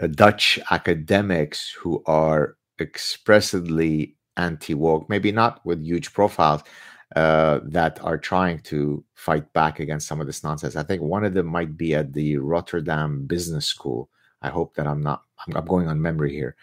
uh, 0.03 0.09
Dutch 0.09 0.59
academics 0.71 1.71
who 1.71 2.03
are 2.07 2.57
expressly 2.81 4.17
anti 4.37 4.75
woke, 4.75 5.09
maybe 5.09 5.33
not 5.33 5.65
with 5.65 5.83
huge 5.83 6.13
profiles, 6.13 6.63
uh, 7.17 7.61
that 7.65 7.99
are 8.03 8.19
trying 8.19 8.59
to 8.61 9.03
fight 9.15 9.51
back 9.53 9.81
against 9.81 10.07
some 10.07 10.21
of 10.21 10.27
this 10.27 10.45
nonsense. 10.45 10.77
I 10.77 10.83
think 10.83 11.03
one 11.03 11.25
of 11.25 11.35
them 11.35 11.47
might 11.47 11.77
be 11.77 11.95
at 11.95 12.13
the 12.13 12.37
Rotterdam 12.37 13.27
Business 13.27 13.67
School. 13.67 14.11
I 14.43 14.51
hope 14.51 14.75
that 14.75 14.87
I'm 14.87 15.03
not, 15.03 15.25
I'm, 15.47 15.57
I'm 15.57 15.65
going 15.65 15.89
on 15.89 16.01
memory 16.01 16.33
here. 16.33 16.55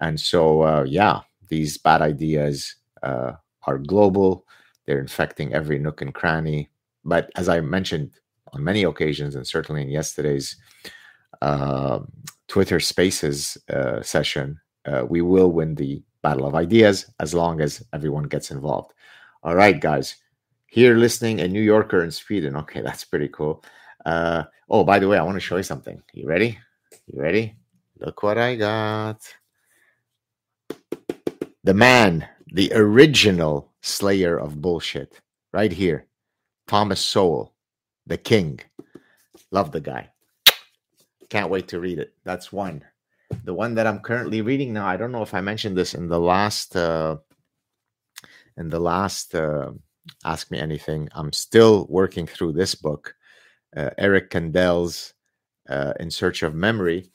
And 0.00 0.18
so, 0.18 0.62
uh, 0.62 0.84
yeah, 0.84 1.20
these 1.48 1.76
bad 1.76 2.00
ideas 2.00 2.76
uh, 3.02 3.32
are 3.64 3.78
global, 3.78 4.46
they're 4.86 5.00
infecting 5.00 5.52
every 5.52 5.78
nook 5.78 6.00
and 6.00 6.14
cranny. 6.14 6.70
But 7.04 7.30
as 7.36 7.48
I 7.48 7.60
mentioned 7.60 8.12
on 8.52 8.64
many 8.64 8.82
occasions, 8.84 9.34
and 9.34 9.46
certainly 9.46 9.82
in 9.82 9.90
yesterday's 9.90 10.56
uh, 11.42 12.00
Twitter 12.48 12.80
Spaces 12.80 13.56
uh, 13.72 14.02
session, 14.02 14.58
uh, 14.86 15.04
we 15.08 15.20
will 15.20 15.52
win 15.52 15.74
the 15.74 16.02
battle 16.22 16.46
of 16.46 16.54
ideas 16.54 17.12
as 17.20 17.34
long 17.34 17.60
as 17.60 17.82
everyone 17.92 18.24
gets 18.24 18.50
involved. 18.50 18.92
All 19.42 19.54
right, 19.54 19.80
guys. 19.80 20.16
Here 20.66 20.94
listening 20.94 21.40
a 21.40 21.48
New 21.48 21.62
Yorker 21.62 22.04
in 22.04 22.10
Sweden. 22.10 22.56
Okay, 22.56 22.82
that's 22.82 23.04
pretty 23.04 23.28
cool. 23.28 23.64
Uh, 24.04 24.44
oh, 24.68 24.84
by 24.84 24.98
the 24.98 25.08
way, 25.08 25.16
I 25.16 25.22
want 25.22 25.36
to 25.36 25.40
show 25.40 25.56
you 25.56 25.62
something. 25.62 26.02
You 26.12 26.28
ready? 26.28 26.58
You 27.06 27.20
ready? 27.22 27.56
Look 27.98 28.22
what 28.22 28.36
I 28.36 28.56
got. 28.56 29.22
The 31.64 31.74
man, 31.74 32.28
the 32.52 32.70
original 32.74 33.72
slayer 33.80 34.38
of 34.38 34.60
bullshit, 34.60 35.20
right 35.52 35.72
here. 35.72 36.06
Thomas 36.66 37.00
Sowell, 37.00 37.54
the 38.06 38.18
king. 38.18 38.60
Love 39.50 39.72
the 39.72 39.80
guy. 39.80 40.10
Can't 41.30 41.50
wait 41.50 41.68
to 41.68 41.80
read 41.80 41.98
it. 41.98 42.12
That's 42.24 42.52
one. 42.52 42.84
The 43.44 43.54
one 43.54 43.74
that 43.76 43.86
I'm 43.86 44.00
currently 44.00 44.42
reading 44.42 44.74
now, 44.74 44.86
I 44.86 44.96
don't 44.96 45.12
know 45.12 45.22
if 45.22 45.32
I 45.32 45.40
mentioned 45.40 45.76
this 45.76 45.94
in 45.94 46.08
the 46.08 46.20
last 46.20 46.76
uh, 46.76 47.16
in 48.60 48.68
the 48.68 48.78
last 48.78 49.34
uh, 49.34 49.70
Ask 50.24 50.50
Me 50.50 50.58
Anything, 50.58 51.08
I'm 51.12 51.32
still 51.32 51.86
working 51.88 52.26
through 52.26 52.52
this 52.52 52.74
book, 52.74 53.14
uh, 53.74 53.90
Eric 53.96 54.30
Kandel's 54.30 55.14
uh, 55.68 55.94
In 55.98 56.10
Search 56.10 56.42
of 56.42 56.54
Memory. 56.54 57.10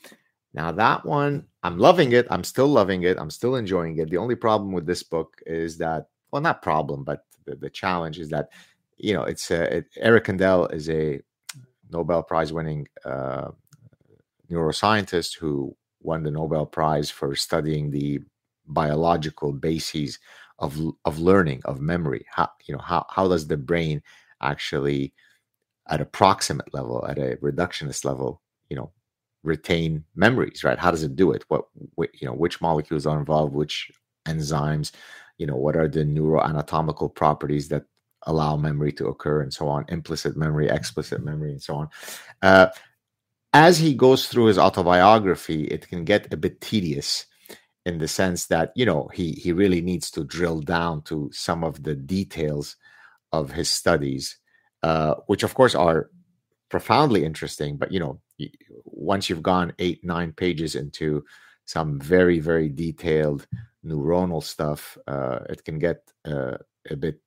Now, 0.56 0.72
that 0.72 1.06
one, 1.06 1.46
I'm 1.62 1.78
loving 1.78 2.14
it. 2.14 2.26
I'm 2.32 2.44
still 2.44 2.68
loving 2.68 3.04
it. 3.04 3.20
I'm 3.20 3.30
still 3.30 3.58
enjoying 3.58 3.98
it. 4.00 4.10
The 4.10 4.18
only 4.18 4.36
problem 4.36 4.72
with 4.72 4.88
this 4.88 5.04
book 5.04 5.40
is 5.46 5.78
that, 5.78 6.08
well, 6.32 6.42
not 6.42 6.64
problem, 6.64 7.04
but 7.04 7.26
the, 7.46 7.56
the 7.56 7.70
challenge 7.70 8.18
is 8.20 8.30
that, 8.30 8.50
you 8.98 9.14
know, 9.14 9.24
it's 9.24 9.52
uh, 9.52 9.68
it, 9.72 9.86
Eric 9.98 10.26
Kandel 10.26 10.74
is 10.74 10.90
a 10.90 11.22
Nobel 11.92 12.24
Prize 12.24 12.52
winning 12.52 12.88
uh, 13.04 13.52
neuroscientist 14.50 15.38
who 15.38 15.76
won 16.02 16.24
the 16.24 16.32
Nobel 16.32 16.66
Prize 16.66 17.12
for 17.12 17.36
studying 17.36 17.92
the 17.92 18.22
biological 18.68 19.52
bases 19.52 20.18
of 20.60 20.80
of 21.04 21.20
learning 21.20 21.62
of 21.66 21.82
memory 21.82 22.26
how 22.32 22.50
you 22.66 22.74
know 22.74 22.82
how 22.82 23.06
how 23.10 23.28
does 23.28 23.48
the 23.48 23.58
brain 23.58 24.02
actually 24.42 25.14
at 25.88 26.02
a 26.02 26.06
proximate 26.06 26.74
level 26.74 27.06
at 27.08 27.18
a 27.18 27.36
reductionist 27.38 28.06
level 28.06 28.42
you 28.70 28.76
know 28.76 28.92
retain 29.46 30.04
memories 30.16 30.64
right? 30.64 30.80
How 30.80 30.92
does 30.92 31.04
it 31.04 31.16
do 31.16 31.32
it? 31.32 31.46
What, 31.48 31.66
you 31.98 32.28
know 32.28 32.34
which 32.34 32.62
molecules 32.62 33.06
are 33.06 33.20
involved 33.20 33.54
which 33.54 33.92
enzymes 34.28 34.92
you 35.38 35.46
know 35.46 35.56
what 35.56 35.76
are 35.76 35.88
the 35.88 36.04
neuroanatomical 36.04 37.14
properties 37.14 37.70
that 37.70 37.86
allow 38.24 38.58
memory 38.58 38.92
to 38.94 39.08
occur 39.08 39.42
and 39.42 39.54
so 39.54 39.68
on 39.68 39.86
implicit 39.88 40.36
memory 40.36 40.68
explicit 40.68 41.24
memory 41.24 41.52
and 41.52 41.62
so 41.62 41.76
on? 41.76 41.90
Uh, 42.42 42.68
as 43.54 43.78
he 43.78 43.94
goes 43.94 44.28
through 44.28 44.46
his 44.46 44.58
autobiography 44.58 45.66
it 45.66 45.88
can 45.88 46.04
get 46.04 46.34
a 46.34 46.38
bit 46.38 46.60
tedious 46.60 47.28
in 47.86 48.00
the 48.00 48.08
sense 48.08 48.48
that 48.48 48.72
you 48.76 48.86
know 48.86 49.10
he 49.14 49.34
he 49.34 49.52
really 49.52 49.82
needs 49.82 50.10
to 50.12 50.24
drill 50.24 50.60
down 50.60 51.02
to 51.04 51.30
some 51.32 51.64
of 51.64 51.84
the 51.84 51.96
details 51.96 52.76
of 53.32 53.52
his 53.52 53.70
studies, 53.70 54.38
uh, 54.84 55.16
which 55.28 55.44
of 55.44 55.54
course 55.54 55.76
are 55.76 56.10
profoundly 56.70 57.24
interesting. 57.24 57.78
But 57.78 57.92
you 57.92 58.00
know, 58.00 58.20
once 58.86 59.30
you've 59.30 59.44
gone 59.44 59.74
eight 59.80 60.04
nine 60.04 60.34
pages 60.34 60.76
into 60.76 61.24
some 61.66 62.00
very 62.00 62.40
very 62.40 62.70
detailed 62.70 63.48
neuronal 63.86 64.44
stuff, 64.44 64.98
uh, 65.08 65.40
it 65.50 65.64
can 65.64 65.80
get 65.80 66.12
uh, 66.26 66.58
a 66.90 66.96
bit 66.96 67.20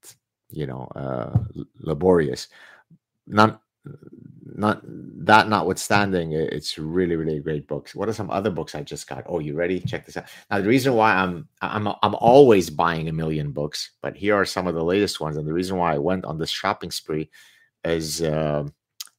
you 0.50 0.66
know 0.66 0.88
uh, 0.96 1.38
laborious. 1.80 2.48
Not 3.26 3.62
not 4.58 4.82
that 4.84 5.48
notwithstanding, 5.48 6.32
it's 6.32 6.78
really, 6.78 7.16
really 7.16 7.38
great 7.38 7.68
books. 7.68 7.94
What 7.94 8.08
are 8.08 8.12
some 8.12 8.30
other 8.30 8.50
books 8.50 8.74
I 8.74 8.82
just 8.82 9.06
got? 9.06 9.24
Oh, 9.26 9.38
you 9.38 9.54
ready? 9.54 9.78
Check 9.78 10.04
this 10.04 10.16
out. 10.16 10.24
Now, 10.50 10.60
the 10.60 10.68
reason 10.68 10.94
why 10.94 11.14
I'm 11.14 11.48
I'm 11.62 11.86
I'm 11.88 12.14
always 12.16 12.68
buying 12.68 13.08
a 13.08 13.12
million 13.12 13.52
books, 13.52 13.90
but 14.02 14.16
here 14.16 14.34
are 14.34 14.44
some 14.44 14.66
of 14.66 14.74
the 14.74 14.84
latest 14.84 15.20
ones. 15.20 15.36
And 15.36 15.46
the 15.46 15.52
reason 15.52 15.76
why 15.76 15.94
I 15.94 15.98
went 15.98 16.24
on 16.24 16.38
this 16.38 16.50
shopping 16.50 16.90
spree 16.90 17.30
is 17.84 18.20
uh, 18.22 18.64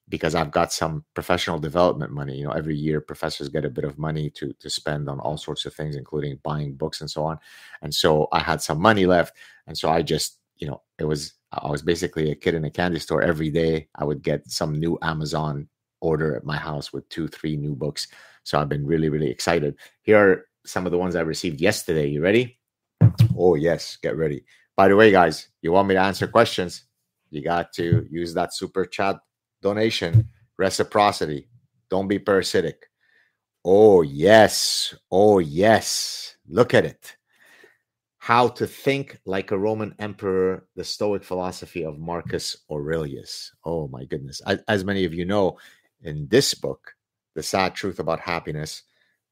because 0.09 0.35
I've 0.35 0.51
got 0.51 0.73
some 0.73 1.05
professional 1.13 1.59
development 1.59 2.11
money. 2.11 2.35
You 2.35 2.45
know, 2.45 2.51
every 2.51 2.75
year 2.75 2.99
professors 2.99 3.47
get 3.47 3.65
a 3.65 3.69
bit 3.69 3.85
of 3.85 3.97
money 3.97 4.29
to 4.31 4.51
to 4.53 4.69
spend 4.69 5.07
on 5.07 5.19
all 5.19 5.37
sorts 5.37 5.65
of 5.65 5.73
things, 5.73 5.95
including 5.95 6.39
buying 6.43 6.73
books 6.73 6.99
and 6.99 7.09
so 7.09 7.23
on. 7.23 7.39
And 7.81 7.93
so 7.93 8.27
I 8.33 8.39
had 8.39 8.61
some 8.61 8.81
money 8.81 9.05
left, 9.05 9.37
and 9.67 9.77
so 9.77 9.89
I 9.89 10.01
just 10.01 10.39
you 10.57 10.67
know 10.67 10.81
it 10.97 11.05
was 11.05 11.33
I 11.51 11.69
was 11.69 11.81
basically 11.81 12.31
a 12.31 12.35
kid 12.35 12.53
in 12.53 12.65
a 12.65 12.69
candy 12.69 12.99
store. 12.99 13.21
Every 13.21 13.49
day 13.49 13.87
I 13.95 14.03
would 14.03 14.21
get 14.21 14.49
some 14.49 14.79
new 14.79 14.97
Amazon 15.01 15.67
order 16.01 16.35
at 16.35 16.45
my 16.45 16.57
house 16.57 16.93
with 16.93 17.07
two, 17.09 17.27
three 17.27 17.57
new 17.57 17.75
books. 17.75 18.07
So 18.43 18.59
I've 18.59 18.69
been 18.69 18.85
really, 18.85 19.09
really 19.09 19.29
excited. 19.29 19.75
Here 20.01 20.17
are 20.17 20.45
some 20.65 20.85
of 20.85 20.91
the 20.91 20.97
ones 20.97 21.15
I 21.15 21.21
received 21.21 21.59
yesterday. 21.59 22.07
You 22.07 22.21
ready? 22.21 22.59
Oh, 23.37 23.55
yes, 23.55 23.97
get 24.01 24.15
ready. 24.15 24.45
By 24.75 24.87
the 24.87 24.95
way, 24.95 25.11
guys, 25.11 25.49
you 25.61 25.71
want 25.71 25.87
me 25.87 25.95
to 25.95 26.01
answer 26.01 26.27
questions? 26.27 26.85
You 27.31 27.43
got 27.43 27.73
to 27.73 28.07
use 28.09 28.33
that 28.33 28.53
super 28.53 28.85
chat 28.85 29.17
donation 29.61 30.27
reciprocity. 30.57 31.47
Don't 31.89 32.07
be 32.07 32.19
parasitic. 32.19 32.87
Oh, 33.65 34.01
yes. 34.03 34.93
Oh, 35.11 35.39
yes. 35.39 36.35
Look 36.47 36.73
at 36.73 36.85
it. 36.85 37.17
How 38.19 38.49
to 38.49 38.67
Think 38.67 39.19
Like 39.25 39.51
a 39.51 39.57
Roman 39.57 39.95
Emperor, 39.97 40.67
the 40.75 40.83
Stoic 40.83 41.23
Philosophy 41.23 41.83
of 41.83 41.99
Marcus 41.99 42.57
Aurelius. 42.69 43.51
Oh 43.63 43.87
my 43.87 44.03
goodness. 44.03 44.41
As 44.67 44.83
many 44.83 45.05
of 45.05 45.13
you 45.13 45.25
know, 45.25 45.57
in 46.03 46.27
this 46.27 46.53
book, 46.53 46.93
The 47.35 47.41
Saad 47.41 47.75
Truth 47.75 47.99
About 47.99 48.19
Happiness, 48.19 48.83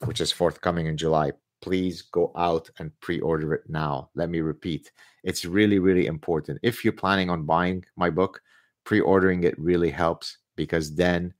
which 0.05 0.21
is 0.21 0.31
forthcoming 0.31 0.87
in 0.87 0.97
July, 0.97 1.33
please 1.61 2.01
go 2.01 2.31
out 2.37 2.69
and 2.79 2.97
pre 3.01 3.19
order 3.19 3.53
it 3.53 3.63
now. 3.67 4.09
Let 4.15 4.29
me 4.29 4.39
repeat, 4.39 4.91
it's 5.23 5.43
really, 5.43 5.79
really 5.79 6.05
important. 6.05 6.59
If 6.63 6.83
you're 6.83 6.93
planning 6.93 7.29
on 7.29 7.43
buying 7.43 7.83
my 7.97 8.09
book, 8.09 8.41
pre 8.85 9.01
ordering 9.01 9.43
it 9.43 9.59
really 9.59 9.89
helps 9.89 10.37
because 10.55 10.95
then 10.95 11.33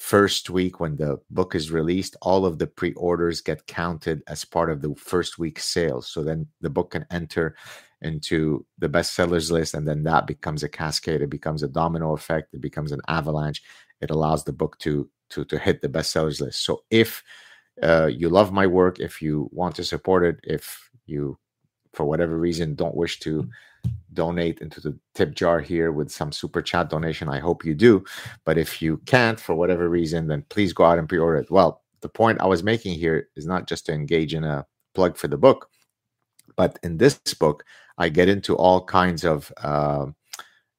first 0.00 0.48
week 0.48 0.80
when 0.80 0.96
the 0.96 1.20
book 1.30 1.54
is 1.54 1.70
released, 1.70 2.16
all 2.22 2.46
of 2.46 2.58
the 2.58 2.66
pre 2.66 2.94
orders 2.94 3.42
get 3.42 3.66
counted 3.66 4.22
as 4.26 4.46
part 4.46 4.70
of 4.70 4.80
the 4.80 4.94
first 4.94 5.38
week 5.38 5.58
sales. 5.60 6.10
So 6.10 6.24
then 6.24 6.46
the 6.62 6.70
book 6.70 6.92
can 6.92 7.04
enter 7.10 7.54
into 8.00 8.64
the 8.78 8.88
bestsellers 8.88 9.50
list, 9.50 9.74
and 9.74 9.86
then 9.86 10.02
that 10.04 10.26
becomes 10.26 10.62
a 10.62 10.70
cascade. 10.70 11.20
It 11.20 11.28
becomes 11.28 11.62
a 11.62 11.68
domino 11.68 12.14
effect. 12.14 12.54
It 12.54 12.62
becomes 12.62 12.92
an 12.92 13.02
avalanche. 13.08 13.62
It 14.00 14.10
allows 14.10 14.42
the 14.42 14.54
book 14.54 14.78
to 14.78 15.08
to 15.30 15.44
to 15.44 15.58
hit 15.58 15.82
the 15.82 15.88
bestsellers 15.88 16.40
list. 16.40 16.64
So 16.64 16.82
if 16.90 17.22
uh, 17.82 18.06
you 18.06 18.30
love 18.30 18.52
my 18.52 18.66
work, 18.66 19.00
if 19.00 19.20
you 19.20 19.50
want 19.52 19.74
to 19.76 19.84
support 19.84 20.24
it, 20.24 20.40
if 20.44 20.90
you 21.04 21.38
for 21.92 22.06
whatever 22.06 22.38
reason 22.38 22.74
don't 22.74 22.96
wish 22.96 23.18
to 23.20 23.50
donate 24.12 24.60
into 24.60 24.80
the 24.80 24.98
tip 25.14 25.34
jar 25.34 25.60
here 25.60 25.92
with 25.92 26.10
some 26.10 26.32
super 26.32 26.62
chat 26.62 26.90
donation, 26.90 27.28
I 27.28 27.38
hope 27.38 27.64
you 27.64 27.74
do. 27.74 28.04
But 28.44 28.58
if 28.58 28.82
you 28.82 28.98
can't 29.06 29.38
for 29.38 29.54
whatever 29.54 29.88
reason, 29.88 30.26
then 30.26 30.44
please 30.48 30.72
go 30.72 30.84
out 30.84 30.98
and 30.98 31.08
pre-order 31.08 31.38
it. 31.38 31.50
Well, 31.50 31.82
the 32.00 32.08
point 32.08 32.40
I 32.40 32.46
was 32.46 32.62
making 32.62 32.94
here 32.94 33.28
is 33.36 33.46
not 33.46 33.68
just 33.68 33.86
to 33.86 33.92
engage 33.92 34.34
in 34.34 34.44
a 34.44 34.66
plug 34.94 35.16
for 35.16 35.28
the 35.28 35.36
book, 35.36 35.68
but 36.56 36.78
in 36.82 36.98
this 36.98 37.18
book, 37.38 37.64
I 37.98 38.08
get 38.08 38.28
into 38.28 38.56
all 38.56 38.84
kinds 38.84 39.24
of 39.24 39.52
uh, 39.58 40.06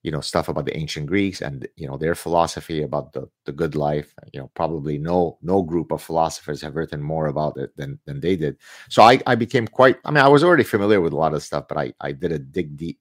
you 0.04 0.12
know 0.12 0.22
stuff 0.22 0.50
about 0.50 0.66
the 0.66 0.76
ancient 0.76 1.06
Greeks 1.08 1.42
and 1.42 1.68
you 1.76 1.88
know 1.88 1.98
their 1.98 2.16
philosophy 2.16 2.82
about 2.82 3.14
the 3.14 3.30
the 3.46 3.52
good 3.52 3.76
life. 3.76 4.14
You 4.34 4.42
know, 4.42 4.52
probably 4.56 4.98
no 4.98 5.38
no 5.42 5.62
group 5.62 5.92
of 5.92 6.02
philosophers 6.02 6.62
have 6.62 6.76
written 6.76 7.02
more 7.02 7.28
about 7.28 7.58
it 7.58 7.76
than 7.78 8.00
than 8.06 8.20
they 8.20 8.36
did. 8.36 8.58
So 8.90 9.04
I 9.04 9.20
I 9.28 9.36
became 9.36 9.68
quite. 9.68 9.98
I 10.06 10.12
mean, 10.12 10.24
I 10.24 10.30
was 10.30 10.44
already 10.44 10.64
familiar 10.64 11.02
with 11.02 11.14
a 11.14 11.18
lot 11.18 11.34
of 11.34 11.44
stuff, 11.44 11.68
but 11.68 11.78
I 11.78 11.94
I 12.02 12.12
did 12.12 12.32
a 12.32 12.40
dig 12.40 12.78
deep 12.78 13.00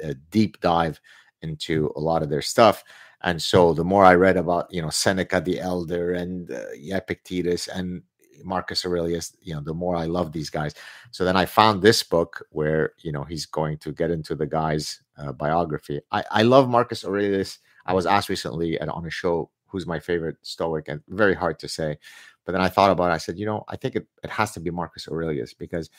a 0.00 0.14
deep 0.14 0.60
dive 0.60 1.00
into 1.42 1.92
a 1.96 2.00
lot 2.00 2.22
of 2.22 2.30
their 2.30 2.42
stuff. 2.42 2.84
And 3.22 3.40
so 3.40 3.74
the 3.74 3.84
more 3.84 4.04
I 4.04 4.14
read 4.14 4.38
about, 4.38 4.72
you 4.72 4.80
know, 4.80 4.88
Seneca 4.90 5.40
the 5.40 5.60
Elder 5.60 6.12
and 6.12 6.50
uh, 6.50 6.62
Epictetus 6.74 7.68
and 7.68 8.02
Marcus 8.44 8.84
Aurelius, 8.84 9.36
you 9.40 9.54
know, 9.54 9.60
the 9.60 9.74
more 9.74 9.96
I 9.96 10.06
love 10.06 10.32
these 10.32 10.50
guys. 10.50 10.74
So 11.10 11.24
then 11.24 11.36
I 11.36 11.46
found 11.46 11.82
this 11.82 12.02
book 12.02 12.46
where, 12.50 12.92
you 12.98 13.12
know, 13.12 13.24
he's 13.24 13.46
going 13.46 13.78
to 13.78 13.92
get 13.92 14.10
into 14.10 14.34
the 14.34 14.46
guy's 14.46 15.02
uh, 15.18 15.32
biography. 15.32 16.00
I, 16.10 16.24
I 16.30 16.42
love 16.42 16.68
Marcus 16.68 17.04
Aurelius. 17.04 17.58
I 17.86 17.94
was 17.94 18.06
asked 18.06 18.28
recently 18.28 18.78
at, 18.80 18.88
on 18.88 19.06
a 19.06 19.10
show 19.10 19.50
who's 19.66 19.86
my 19.86 20.00
favorite 20.00 20.36
Stoic, 20.42 20.88
and 20.88 21.00
very 21.08 21.34
hard 21.34 21.58
to 21.60 21.68
say. 21.68 21.96
But 22.44 22.52
then 22.52 22.60
I 22.60 22.68
thought 22.68 22.90
about 22.90 23.10
it. 23.10 23.14
I 23.14 23.18
said, 23.18 23.38
you 23.38 23.46
know, 23.46 23.64
I 23.68 23.76
think 23.76 23.94
it, 23.94 24.06
it 24.24 24.30
has 24.30 24.52
to 24.52 24.60
be 24.60 24.70
Marcus 24.70 25.08
Aurelius 25.08 25.54
because 25.54 25.90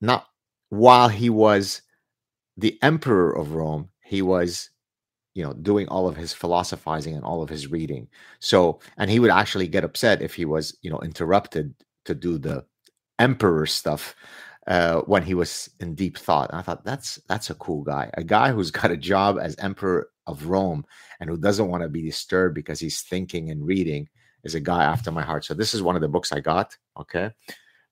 not 0.00 0.26
while 0.70 1.08
he 1.08 1.30
was 1.30 1.82
the 2.56 2.78
emperor 2.82 3.32
of 3.32 3.52
Rome, 3.52 3.90
he 4.02 4.22
was 4.22 4.70
you 5.36 5.42
know 5.42 5.52
doing 5.52 5.86
all 5.88 6.08
of 6.08 6.16
his 6.16 6.32
philosophizing 6.32 7.14
and 7.14 7.22
all 7.22 7.42
of 7.42 7.50
his 7.50 7.70
reading. 7.70 8.08
So 8.40 8.80
and 8.96 9.10
he 9.10 9.20
would 9.20 9.30
actually 9.30 9.68
get 9.68 9.84
upset 9.84 10.22
if 10.22 10.34
he 10.34 10.46
was 10.46 10.76
you 10.80 10.90
know 10.90 10.98
interrupted 11.00 11.74
to 12.06 12.14
do 12.14 12.38
the 12.38 12.64
emperor 13.18 13.66
stuff 13.66 14.16
uh, 14.66 15.00
when 15.02 15.22
he 15.22 15.34
was 15.34 15.68
in 15.78 15.94
deep 15.94 16.16
thought. 16.16 16.48
And 16.50 16.58
i 16.58 16.62
thought 16.62 16.84
that's 16.84 17.20
that's 17.28 17.50
a 17.50 17.54
cool 17.54 17.82
guy 17.82 18.10
a 18.14 18.24
guy 18.24 18.50
who's 18.50 18.70
got 18.70 18.90
a 18.90 18.96
job 18.96 19.38
as 19.38 19.54
emperor 19.56 20.08
of 20.26 20.46
rome 20.46 20.84
and 21.20 21.28
who 21.28 21.36
doesn't 21.36 21.68
want 21.68 21.82
to 21.82 21.88
be 21.88 22.02
disturbed 22.02 22.54
because 22.54 22.80
he's 22.80 23.02
thinking 23.02 23.50
and 23.50 23.66
reading 23.66 24.08
is 24.42 24.54
a 24.54 24.60
guy 24.60 24.84
after 24.84 25.12
my 25.12 25.22
heart. 25.22 25.44
So 25.44 25.54
this 25.54 25.74
is 25.74 25.82
one 25.82 25.96
of 25.96 26.02
the 26.02 26.08
books 26.08 26.32
i 26.32 26.40
got 26.40 26.76
okay? 26.98 27.30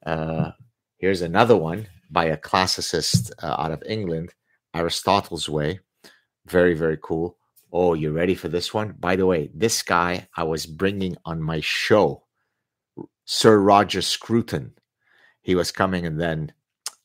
Uh, 0.07 0.51
here's 0.97 1.21
another 1.21 1.57
one 1.57 1.89
by 2.11 2.25
a 2.27 2.39
classicist 2.39 3.33
uh, 3.43 3.57
out 3.59 3.73
of 3.73 3.83
england 3.87 4.33
Aristotle's 4.75 5.49
Way. 5.49 5.81
Very, 6.47 6.75
very 6.75 6.99
cool. 7.01 7.37
Oh, 7.73 7.95
you 7.95 8.13
ready 8.13 8.35
for 8.35 8.49
this 8.49 8.73
one? 8.73 8.95
By 8.99 9.17
the 9.17 9.27
way, 9.27 9.51
this 9.55 9.83
guy 9.83 10.29
I 10.37 10.45
was 10.45 10.67
bringing 10.67 11.17
on 11.25 11.43
my 11.43 11.61
show, 11.61 12.25
Sir 13.25 13.59
Roger 13.59 14.03
Scruton. 14.03 14.75
He 15.43 15.55
was 15.55 15.73
coming 15.73 16.07
and 16.07 16.21
then 16.21 16.53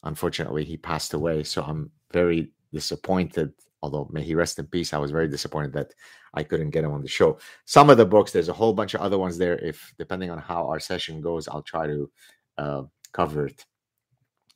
unfortunately 0.03 0.65
he 0.65 0.77
passed 0.77 1.13
away. 1.13 1.43
So 1.43 1.63
I'm 1.63 1.91
very 2.11 2.51
disappointed. 2.71 3.53
Although 3.81 4.09
may 4.11 4.23
he 4.23 4.35
rest 4.35 4.59
in 4.59 4.67
peace, 4.67 4.93
I 4.93 4.97
was 4.97 5.11
very 5.11 5.27
disappointed 5.27 5.73
that 5.73 5.93
I 6.33 6.43
couldn't 6.43 6.71
get 6.71 6.83
him 6.83 6.91
on 6.91 7.01
the 7.01 7.07
show. 7.07 7.39
Some 7.65 7.89
of 7.89 7.97
the 7.97 8.05
books, 8.05 8.31
there's 8.31 8.49
a 8.49 8.53
whole 8.53 8.73
bunch 8.73 8.93
of 8.93 9.01
other 9.01 9.17
ones 9.17 9.37
there. 9.37 9.57
If 9.57 9.93
depending 9.97 10.29
on 10.29 10.37
how 10.37 10.67
our 10.67 10.79
session 10.79 11.21
goes, 11.21 11.47
I'll 11.47 11.63
try 11.63 11.87
to 11.87 12.11
uh, 12.57 12.83
cover 13.13 13.47
it 13.47 13.65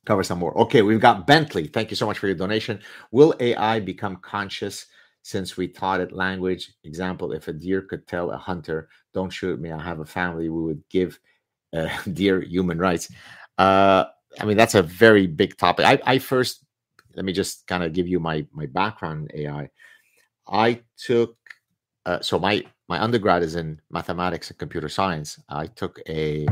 cover 0.05 0.24
some 0.24 0.39
more. 0.39 0.57
Okay, 0.60 0.81
we've 0.81 1.00
got 1.00 1.25
Bentley. 1.27 1.67
Thank 1.67 1.89
you 1.89 1.95
so 1.95 2.05
much 2.05 2.19
for 2.19 2.27
your 2.27 2.36
donation. 2.36 2.79
Will 3.12 3.33
AI 3.39 3.79
become 3.79 4.17
conscious 4.17 4.88
since 5.22 5.55
we 5.55 5.67
taught 5.67 6.01
it 6.01 6.12
language? 6.12 6.74
Example, 6.83 7.31
if 7.31 7.48
a 7.48 7.53
deer 7.53 7.81
could 7.81 8.07
tell 8.07 8.31
a 8.31 8.38
hunter, 8.38 8.89
don't 9.13 9.31
shoot 9.31 9.60
me, 9.60 9.72
I 9.72 9.81
have 9.81 10.00
a 10.00 10.05
family, 10.05 10.50
we 10.50 10.63
would 10.63 10.83
give 10.89 11.20
uh, 11.74 11.89
deer 12.13 12.42
human 12.42 12.77
rights. 12.77 13.09
Uh, 13.57 14.05
I 14.39 14.46
mean, 14.46 14.57
that's 14.57 14.75
a 14.75 14.81
very 14.81 15.27
big 15.27 15.57
topic. 15.57 15.85
I, 15.85 16.00
I 16.05 16.20
first, 16.20 16.66
let 17.16 17.25
me 17.25 17.33
just 17.33 17.68
kind 17.68 17.83
of 17.83 17.94
give 17.94 18.07
you 18.07 18.20
my, 18.20 18.46
my 18.51 18.66
background 18.66 19.31
in 19.31 19.42
AI. 19.42 19.70
I 20.48 20.81
took, 20.98 21.37
uh, 22.05 22.20
so 22.20 22.39
my, 22.39 22.63
my 22.89 23.01
undergrad 23.01 23.44
is 23.44 23.55
in 23.55 23.79
mathematics 23.89 24.50
and 24.50 24.59
computer 24.59 24.89
science. 24.89 25.39
I 25.48 25.68
took 25.68 26.00
a, 26.09 26.48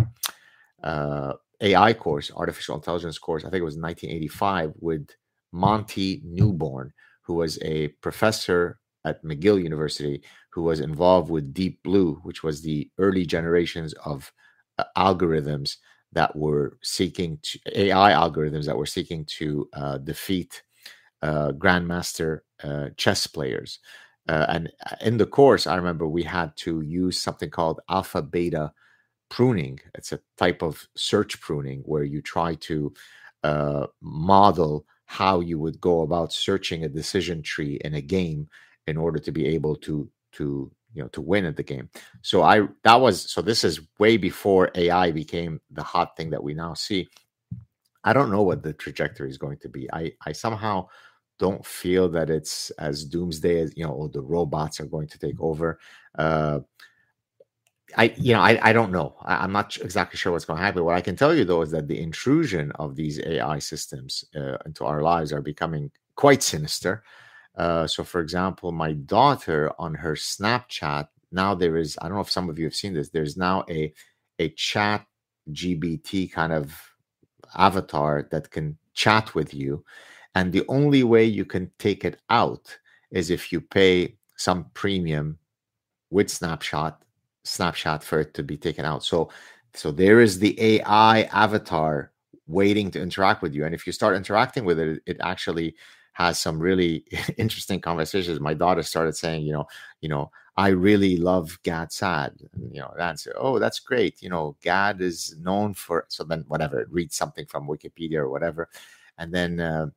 uh, 0.83 1.33
AI 1.61 1.93
course, 1.93 2.31
artificial 2.35 2.75
intelligence 2.75 3.17
course, 3.17 3.43
I 3.43 3.49
think 3.49 3.61
it 3.61 3.65
was 3.65 3.77
1985, 3.77 4.73
with 4.79 5.07
Monty 5.51 6.21
Newborn, 6.25 6.93
who 7.23 7.35
was 7.35 7.59
a 7.61 7.89
professor 8.01 8.79
at 9.05 9.23
McGill 9.23 9.61
University 9.61 10.23
who 10.51 10.63
was 10.63 10.79
involved 10.79 11.29
with 11.29 11.53
Deep 11.53 11.81
Blue, 11.83 12.15
which 12.23 12.43
was 12.43 12.61
the 12.61 12.89
early 12.97 13.25
generations 13.25 13.93
of 14.05 14.31
uh, 14.77 14.83
algorithms 14.97 15.77
that 16.13 16.35
were 16.35 16.77
seeking 16.83 17.39
to, 17.41 17.59
AI 17.73 18.11
algorithms 18.11 18.65
that 18.65 18.77
were 18.77 18.85
seeking 18.85 19.25
to 19.25 19.67
uh, 19.73 19.97
defeat 19.99 20.63
uh, 21.21 21.51
grandmaster 21.53 22.39
uh, 22.63 22.89
chess 22.97 23.27
players. 23.27 23.79
Uh, 24.27 24.45
and 24.49 24.71
uh, 24.89 24.95
in 25.01 25.17
the 25.17 25.25
course, 25.25 25.67
I 25.67 25.75
remember 25.75 26.07
we 26.07 26.23
had 26.23 26.55
to 26.57 26.81
use 26.81 27.19
something 27.19 27.49
called 27.49 27.79
alpha 27.89 28.21
beta 28.21 28.71
pruning. 29.31 29.79
It's 29.95 30.11
a 30.11 30.19
type 30.37 30.61
of 30.61 30.87
search 30.95 31.39
pruning 31.41 31.81
where 31.85 32.03
you 32.03 32.21
try 32.21 32.53
to 32.55 32.93
uh, 33.43 33.87
model 34.01 34.85
how 35.05 35.39
you 35.39 35.57
would 35.57 35.81
go 35.81 36.01
about 36.01 36.33
searching 36.33 36.83
a 36.83 36.89
decision 36.89 37.41
tree 37.41 37.79
in 37.83 37.95
a 37.95 38.01
game 38.01 38.47
in 38.87 38.97
order 38.97 39.19
to 39.19 39.31
be 39.31 39.47
able 39.47 39.75
to 39.77 40.07
to 40.33 40.71
you 40.93 41.01
know 41.01 41.07
to 41.09 41.21
win 41.21 41.45
at 41.45 41.55
the 41.55 41.63
game. 41.63 41.89
So 42.21 42.43
I 42.43 42.67
that 42.83 42.99
was 43.01 43.31
so 43.31 43.41
this 43.41 43.63
is 43.63 43.79
way 43.97 44.17
before 44.17 44.69
AI 44.75 45.11
became 45.11 45.61
the 45.71 45.83
hot 45.83 46.15
thing 46.17 46.29
that 46.31 46.43
we 46.43 46.53
now 46.53 46.73
see. 46.73 47.09
I 48.03 48.13
don't 48.13 48.31
know 48.31 48.43
what 48.43 48.63
the 48.63 48.73
trajectory 48.73 49.29
is 49.29 49.37
going 49.37 49.59
to 49.59 49.69
be. 49.69 49.89
I 49.93 50.11
I 50.25 50.33
somehow 50.33 50.87
don't 51.39 51.65
feel 51.65 52.09
that 52.09 52.29
it's 52.29 52.69
as 52.71 53.05
doomsday 53.05 53.61
as 53.61 53.73
you 53.75 53.83
know, 53.83 54.09
the 54.13 54.21
robots 54.21 54.79
are 54.79 54.85
going 54.85 55.07
to 55.07 55.17
take 55.17 55.39
over. 55.39 55.79
Uh, 56.17 56.59
I, 57.97 58.13
you 58.17 58.33
know, 58.33 58.41
I, 58.41 58.59
I 58.69 58.73
don't 58.73 58.91
know. 58.91 59.15
I, 59.21 59.43
am 59.43 59.51
not 59.51 59.77
exactly 59.77 60.17
sure 60.17 60.31
what's 60.31 60.45
going 60.45 60.57
to 60.57 60.63
happen. 60.65 60.83
What 60.83 60.95
I 60.95 61.01
can 61.01 61.15
tell 61.15 61.33
you 61.35 61.45
though 61.45 61.61
is 61.61 61.71
that 61.71 61.87
the 61.87 61.99
intrusion 61.99 62.71
of 62.73 62.95
these 62.95 63.19
AI 63.19 63.59
systems 63.59 64.25
uh, 64.35 64.57
into 64.65 64.85
our 64.85 65.01
lives 65.01 65.33
are 65.33 65.41
becoming 65.41 65.91
quite 66.15 66.43
sinister. 66.43 67.03
Uh, 67.57 67.87
so, 67.87 68.03
for 68.03 68.21
example, 68.21 68.71
my 68.71 68.93
daughter 68.93 69.71
on 69.77 69.93
her 69.93 70.13
Snapchat 70.13 71.07
now 71.31 71.55
there 71.55 71.77
is. 71.77 71.97
I 72.01 72.07
don't 72.07 72.15
know 72.15 72.21
if 72.21 72.31
some 72.31 72.49
of 72.49 72.59
you 72.59 72.65
have 72.65 72.75
seen 72.75 72.93
this. 72.93 73.09
There's 73.09 73.37
now 73.37 73.63
a 73.69 73.93
a 74.39 74.49
chat 74.49 75.05
GPT 75.51 76.31
kind 76.31 76.53
of 76.53 76.73
avatar 77.55 78.27
that 78.31 78.51
can 78.51 78.77
chat 78.93 79.33
with 79.33 79.53
you, 79.53 79.83
and 80.35 80.51
the 80.51 80.65
only 80.67 81.03
way 81.03 81.25
you 81.25 81.45
can 81.45 81.71
take 81.79 82.03
it 82.05 82.19
out 82.29 82.77
is 83.11 83.29
if 83.29 83.51
you 83.51 83.61
pay 83.61 84.17
some 84.35 84.65
premium 84.73 85.37
with 86.09 86.27
Snapchat 86.27 86.95
Snapchat 87.45 88.03
for 88.03 88.19
it 88.21 88.33
to 88.35 88.43
be 88.43 88.57
taken 88.57 88.85
out. 88.85 89.03
So 89.03 89.29
so 89.73 89.91
there 89.91 90.19
is 90.19 90.39
the 90.39 90.59
AI 90.61 91.23
avatar 91.31 92.11
waiting 92.47 92.91
to 92.91 93.01
interact 93.01 93.41
with 93.41 93.53
you. 93.53 93.65
And 93.65 93.73
if 93.73 93.87
you 93.87 93.93
start 93.93 94.17
interacting 94.17 94.65
with 94.65 94.79
it, 94.79 95.01
it 95.05 95.17
actually 95.21 95.75
has 96.13 96.39
some 96.39 96.59
really 96.59 97.05
interesting 97.37 97.79
conversations. 97.79 98.39
My 98.39 98.53
daughter 98.53 98.83
started 98.83 99.15
saying, 99.15 99.43
you 99.43 99.53
know, 99.53 99.65
you 100.01 100.09
know, 100.09 100.31
I 100.57 100.69
really 100.69 101.15
love 101.15 101.57
Gad 101.63 101.91
Saad. 101.93 102.33
And, 102.53 102.75
you 102.75 102.81
know, 102.81 102.93
answer, 102.99 103.33
oh, 103.37 103.57
that's 103.59 103.79
great. 103.79 104.21
You 104.21 104.29
know, 104.29 104.57
Gad 104.61 105.01
is 105.01 105.35
known 105.39 105.73
for 105.73 106.05
so 106.09 106.23
then 106.23 106.43
whatever, 106.47 106.85
read 106.89 107.13
something 107.13 107.45
from 107.45 107.67
Wikipedia 107.67 108.17
or 108.17 108.29
whatever. 108.29 108.69
And 109.17 109.33
then 109.33 109.59
uh, 109.59 109.87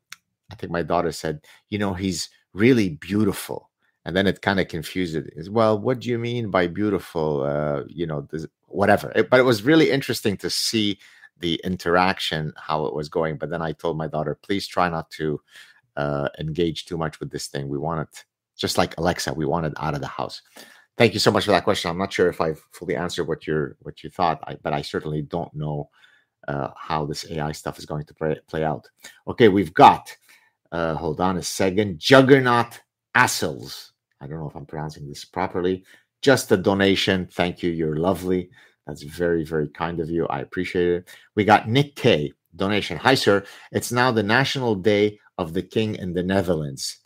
I 0.50 0.54
think 0.54 0.70
my 0.70 0.82
daughter 0.82 1.10
said, 1.10 1.44
you 1.68 1.78
know, 1.78 1.94
he's 1.94 2.28
really 2.52 2.90
beautiful 2.90 3.70
and 4.04 4.14
then 4.14 4.26
it 4.26 4.42
kind 4.42 4.60
of 4.60 4.68
confused 4.68 5.16
it 5.16 5.48
well 5.50 5.78
what 5.78 6.00
do 6.00 6.08
you 6.08 6.18
mean 6.18 6.50
by 6.50 6.66
beautiful? 6.66 7.42
Uh 7.42 7.82
you 7.88 8.06
know 8.06 8.26
this, 8.30 8.46
whatever. 8.66 9.12
It, 9.14 9.30
but 9.30 9.40
it 9.40 9.44
was 9.44 9.62
really 9.62 9.90
interesting 9.90 10.36
to 10.38 10.50
see 10.50 10.98
the 11.40 11.60
interaction 11.64 12.52
how 12.56 12.86
it 12.86 12.94
was 12.94 13.08
going. 13.08 13.36
But 13.36 13.50
then 13.50 13.62
i 13.62 13.72
told 13.72 13.96
my 13.98 14.08
daughter 14.08 14.38
please 14.42 14.66
try 14.66 14.88
not 14.88 15.10
to 15.12 15.40
uh 15.96 16.28
engage 16.38 16.84
too 16.86 16.96
much 16.96 17.20
with 17.20 17.30
this 17.30 17.46
thing. 17.48 17.68
We 17.68 17.78
want 17.78 18.08
it 18.08 18.24
just 18.56 18.78
like 18.78 18.96
alexa 18.98 19.32
we 19.34 19.46
want 19.46 19.66
it 19.66 19.74
out 19.78 19.94
of 19.94 20.00
the 20.00 20.06
house. 20.06 20.42
Thank 20.96 21.12
you 21.12 21.18
so 21.18 21.32
much 21.32 21.44
for 21.44 21.50
that 21.50 21.64
question. 21.64 21.90
I'm 21.90 21.98
not 21.98 22.12
sure 22.12 22.28
if 22.28 22.40
i've 22.40 22.62
fully 22.72 22.96
answered 22.96 23.24
what 23.28 23.46
you're 23.46 23.76
what 23.80 24.02
you 24.04 24.10
thought. 24.10 24.40
I, 24.46 24.56
but 24.56 24.72
i 24.72 24.82
certainly 24.82 25.22
don't 25.22 25.52
know 25.54 25.88
uh, 26.46 26.68
how 26.76 27.06
this 27.06 27.24
ai 27.30 27.52
stuff 27.52 27.78
is 27.78 27.86
going 27.86 28.04
to 28.04 28.14
play, 28.14 28.36
play 28.48 28.64
out. 28.64 28.86
Okay 29.26 29.48
we've 29.48 29.72
got 29.72 30.14
uh 30.72 30.94
hold 30.94 31.20
on 31.20 31.38
a 31.38 31.42
second 31.42 31.98
juggernaut 31.98 32.80
assels 33.16 33.92
I 34.24 34.26
don't 34.26 34.40
know 34.40 34.48
if 34.48 34.56
I'm 34.56 34.64
pronouncing 34.64 35.06
this 35.06 35.26
properly. 35.26 35.84
Just 36.22 36.50
a 36.50 36.56
donation. 36.56 37.28
Thank 37.30 37.62
you. 37.62 37.70
You're 37.70 37.96
lovely. 37.96 38.48
That's 38.86 39.02
very, 39.02 39.44
very 39.44 39.68
kind 39.68 40.00
of 40.00 40.08
you. 40.08 40.26
I 40.28 40.40
appreciate 40.40 40.88
it. 40.88 41.08
We 41.34 41.44
got 41.44 41.68
Nick 41.68 41.94
K 41.94 42.32
donation. 42.56 42.96
Hi, 42.96 43.16
sir. 43.16 43.44
It's 43.70 43.92
now 43.92 44.10
the 44.12 44.22
National 44.22 44.76
Day 44.76 45.18
of 45.36 45.52
the 45.52 45.60
king 45.60 45.96
in 45.96 46.14
the 46.14 46.22
Netherlands. 46.22 47.00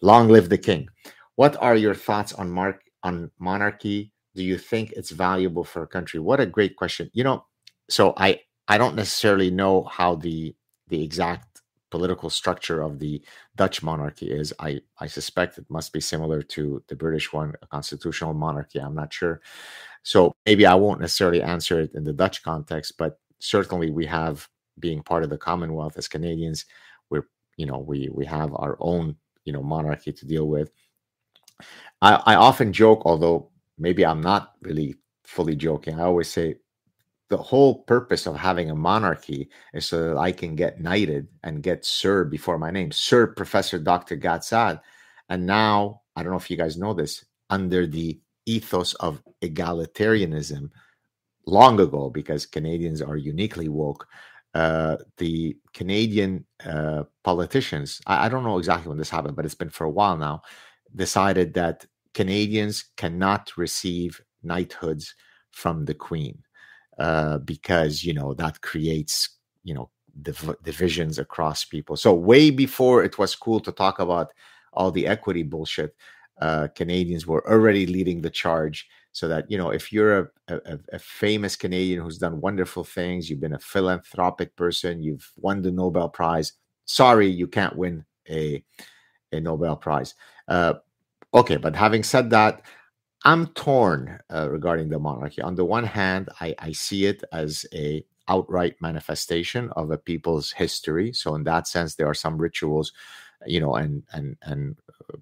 Long 0.00 0.28
live 0.28 0.48
the 0.48 0.56
king. 0.56 0.88
What 1.36 1.60
are 1.60 1.76
your 1.76 1.94
thoughts 1.94 2.32
on 2.32 2.50
mark 2.50 2.80
on 3.02 3.30
monarchy? 3.38 4.10
Do 4.34 4.42
you 4.42 4.56
think 4.56 4.92
it's 4.92 5.10
valuable 5.10 5.64
for 5.64 5.82
a 5.82 5.86
country? 5.86 6.20
What 6.20 6.40
a 6.40 6.46
great 6.46 6.76
question. 6.76 7.10
You 7.12 7.24
know, 7.24 7.44
so 7.90 8.14
I 8.16 8.40
I 8.66 8.78
don't 8.78 8.96
necessarily 8.96 9.50
know 9.50 9.84
how 9.84 10.14
the 10.14 10.56
the 10.88 11.04
exact 11.04 11.51
political 11.92 12.30
structure 12.30 12.82
of 12.82 12.98
the 12.98 13.22
Dutch 13.56 13.82
monarchy 13.82 14.28
is. 14.40 14.52
I 14.58 14.80
I 14.98 15.06
suspect 15.06 15.58
it 15.58 15.66
must 15.68 15.92
be 15.92 16.00
similar 16.00 16.42
to 16.54 16.82
the 16.88 16.96
British 16.96 17.32
one, 17.32 17.52
a 17.62 17.66
constitutional 17.66 18.34
monarchy. 18.34 18.80
I'm 18.80 18.94
not 19.02 19.12
sure. 19.12 19.40
So 20.02 20.32
maybe 20.46 20.64
I 20.66 20.74
won't 20.74 21.00
necessarily 21.00 21.42
answer 21.42 21.80
it 21.80 21.94
in 21.94 22.04
the 22.04 22.12
Dutch 22.22 22.42
context, 22.42 22.98
but 22.98 23.20
certainly 23.38 23.90
we 23.90 24.06
have 24.06 24.48
being 24.78 25.02
part 25.02 25.22
of 25.24 25.30
the 25.30 25.38
Commonwealth 25.38 25.96
as 25.98 26.08
Canadians, 26.08 26.64
we're 27.10 27.26
you 27.56 27.66
know 27.66 27.78
we 27.78 28.08
we 28.12 28.24
have 28.26 28.50
our 28.54 28.76
own 28.80 29.16
you 29.44 29.52
know 29.52 29.62
monarchy 29.62 30.12
to 30.12 30.26
deal 30.26 30.48
with. 30.48 30.70
I, 32.00 32.14
I 32.32 32.34
often 32.34 32.72
joke, 32.72 33.02
although 33.04 33.50
maybe 33.78 34.04
I'm 34.04 34.20
not 34.20 34.54
really 34.62 34.96
fully 35.24 35.56
joking. 35.56 36.00
I 36.00 36.04
always 36.04 36.28
say 36.28 36.56
the 37.32 37.38
whole 37.38 37.76
purpose 37.84 38.26
of 38.26 38.36
having 38.36 38.70
a 38.70 38.74
monarchy 38.74 39.48
is 39.72 39.86
so 39.86 40.10
that 40.10 40.18
I 40.18 40.32
can 40.32 40.54
get 40.54 40.82
knighted 40.82 41.28
and 41.42 41.62
get 41.62 41.82
Sir 41.82 42.24
before 42.24 42.58
my 42.58 42.70
name, 42.70 42.92
Sir 42.92 43.26
Professor 43.26 43.78
Dr. 43.78 44.16
Gad 44.16 44.44
Saad. 44.44 44.80
And 45.30 45.46
now, 45.46 46.02
I 46.14 46.22
don't 46.22 46.32
know 46.32 46.38
if 46.38 46.50
you 46.50 46.58
guys 46.58 46.76
know 46.76 46.92
this, 46.92 47.24
under 47.48 47.86
the 47.86 48.20
ethos 48.44 48.92
of 48.96 49.22
egalitarianism, 49.40 50.68
long 51.46 51.80
ago, 51.80 52.10
because 52.10 52.44
Canadians 52.44 53.00
are 53.00 53.16
uniquely 53.16 53.70
woke, 53.70 54.06
uh, 54.52 54.98
the 55.16 55.56
Canadian 55.72 56.44
uh, 56.66 57.04
politicians, 57.24 58.02
I, 58.06 58.26
I, 58.26 58.28
don't 58.28 58.44
know 58.44 58.58
exactly 58.58 58.90
when 58.90 58.98
this 58.98 59.08
happened, 59.08 59.36
but 59.36 59.46
it's 59.46 59.54
been 59.54 59.70
for 59.70 59.84
a 59.84 59.90
while 59.90 60.18
now, 60.18 60.42
decided 60.94 61.54
that 61.54 61.86
Canadians 62.12 62.90
cannot 62.98 63.56
receive 63.56 64.20
knighthoods 64.42 65.14
from 65.50 65.86
the 65.86 65.94
Queen 65.94 66.42
uh, 66.98 67.38
because, 67.38 68.04
you 68.04 68.14
know, 68.14 68.34
that 68.34 68.60
creates, 68.60 69.28
you 69.64 69.74
know, 69.74 69.90
div- 70.20 70.56
divisions 70.62 71.18
across 71.18 71.64
people. 71.64 71.96
So, 71.96 72.12
way 72.12 72.50
before 72.50 73.04
it 73.04 73.18
was 73.18 73.34
cool 73.34 73.60
to 73.60 73.72
talk 73.72 73.98
about 73.98 74.32
all 74.72 74.90
the 74.90 75.06
equity 75.06 75.42
bullshit, 75.42 75.94
uh, 76.40 76.68
Canadians 76.74 77.26
were 77.26 77.46
already 77.50 77.86
leading 77.86 78.20
the 78.20 78.30
charge 78.30 78.88
so 79.12 79.28
that 79.28 79.50
you 79.50 79.56
know 79.56 79.70
if 79.70 79.92
you're 79.92 80.18
a, 80.48 80.54
a, 80.54 80.78
a, 80.94 80.98
famous 80.98 81.54
canadian 81.54 82.02
who's 82.02 82.18
done 82.18 82.40
wonderful 82.40 82.82
things 82.82 83.28
you've 83.28 83.40
been 83.40 83.54
a 83.54 83.58
philanthropic 83.58 84.56
person 84.56 85.02
you've 85.02 85.30
won 85.36 85.62
the 85.62 85.70
nobel 85.70 86.08
prize 86.08 86.54
sorry 86.86 87.28
you 87.28 87.46
can't 87.46 87.76
win 87.76 88.04
a 88.28 88.62
a 89.32 89.40
nobel 89.40 89.76
prize 89.76 90.14
uh, 90.48 90.74
okay 91.34 91.56
but 91.56 91.76
having 91.76 92.02
said 92.02 92.30
that 92.30 92.62
i'm 93.24 93.46
torn 93.48 94.18
uh, 94.34 94.48
regarding 94.50 94.88
the 94.88 94.98
monarchy 94.98 95.42
on 95.42 95.54
the 95.54 95.64
one 95.64 95.84
hand 95.84 96.28
I, 96.40 96.54
I 96.58 96.72
see 96.72 97.06
it 97.06 97.22
as 97.32 97.66
a 97.74 98.04
outright 98.28 98.76
manifestation 98.80 99.70
of 99.76 99.90
a 99.90 99.98
people's 99.98 100.52
history 100.52 101.12
so 101.12 101.34
in 101.34 101.44
that 101.44 101.66
sense 101.66 101.94
there 101.94 102.06
are 102.06 102.14
some 102.14 102.38
rituals 102.38 102.92
you 103.46 103.60
know 103.60 103.74
and 103.74 104.02
and 104.12 104.36
and 104.42 104.76
uh, 105.12 105.16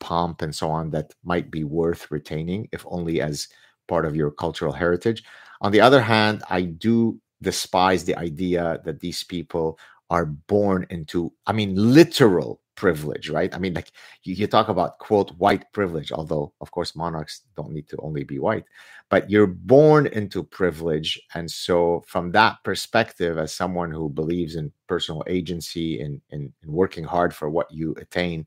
pomp 0.00 0.42
and 0.42 0.54
so 0.54 0.70
on 0.70 0.90
that 0.90 1.12
might 1.24 1.50
be 1.50 1.64
worth 1.64 2.10
retaining, 2.10 2.68
if 2.72 2.84
only 2.88 3.20
as 3.20 3.48
part 3.86 4.04
of 4.04 4.16
your 4.16 4.30
cultural 4.30 4.72
heritage. 4.72 5.24
On 5.60 5.72
the 5.72 5.80
other 5.80 6.00
hand, 6.00 6.42
I 6.48 6.62
do 6.62 7.20
despise 7.42 8.04
the 8.04 8.16
idea 8.16 8.80
that 8.84 9.00
these 9.00 9.24
people 9.24 9.78
are 10.10 10.26
born 10.26 10.86
into, 10.90 11.32
I 11.46 11.52
mean, 11.52 11.74
literal 11.74 12.60
privilege, 12.78 13.28
right? 13.28 13.52
I 13.52 13.58
mean, 13.58 13.74
like 13.74 13.90
you, 14.22 14.34
you, 14.36 14.46
talk 14.46 14.68
about 14.68 15.00
quote 15.00 15.32
white 15.32 15.64
privilege, 15.72 16.12
although 16.12 16.52
of 16.60 16.70
course 16.70 16.94
monarchs 16.94 17.42
don't 17.56 17.72
need 17.72 17.88
to 17.88 17.96
only 17.98 18.22
be 18.22 18.38
white, 18.38 18.66
but 19.08 19.28
you're 19.28 19.48
born 19.48 20.06
into 20.06 20.44
privilege. 20.44 21.20
And 21.34 21.50
so, 21.50 22.04
from 22.06 22.30
that 22.32 22.62
perspective, 22.62 23.36
as 23.36 23.52
someone 23.52 23.90
who 23.90 24.08
believes 24.08 24.54
in 24.54 24.70
personal 24.86 25.24
agency 25.26 26.00
and 26.00 26.20
in, 26.30 26.52
in, 26.62 26.72
working 26.72 27.02
hard 27.02 27.34
for 27.34 27.50
what 27.50 27.68
you 27.72 27.96
attain, 28.00 28.46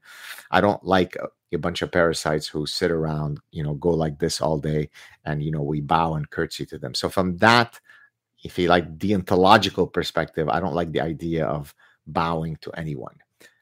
I 0.50 0.62
don't 0.62 0.84
like 0.86 1.18
a, 1.18 1.28
a 1.54 1.60
bunch 1.60 1.82
of 1.82 1.92
parasites 1.92 2.48
who 2.48 2.66
sit 2.66 2.90
around, 2.90 3.42
you 3.52 3.64
know, 3.64 3.74
go 3.74 3.90
like 3.90 4.18
this 4.18 4.40
all 4.40 4.60
day 4.60 4.90
and, 5.26 5.44
you 5.44 5.52
know, 5.52 5.62
we 5.62 5.82
bow 5.82 6.14
and 6.14 6.30
curtsy 6.30 6.66
to 6.68 6.78
them. 6.78 6.94
So, 6.94 7.10
from 7.10 7.36
that, 7.40 7.82
if 8.46 8.58
you 8.58 8.70
like 8.70 8.98
deontological 8.98 9.92
perspective, 9.92 10.48
I 10.48 10.62
don't 10.62 10.74
like 10.74 10.94
the 10.94 11.02
idea 11.02 11.46
of 11.48 11.76
bowing 12.08 12.56
to 12.62 12.72
anyone 12.80 13.18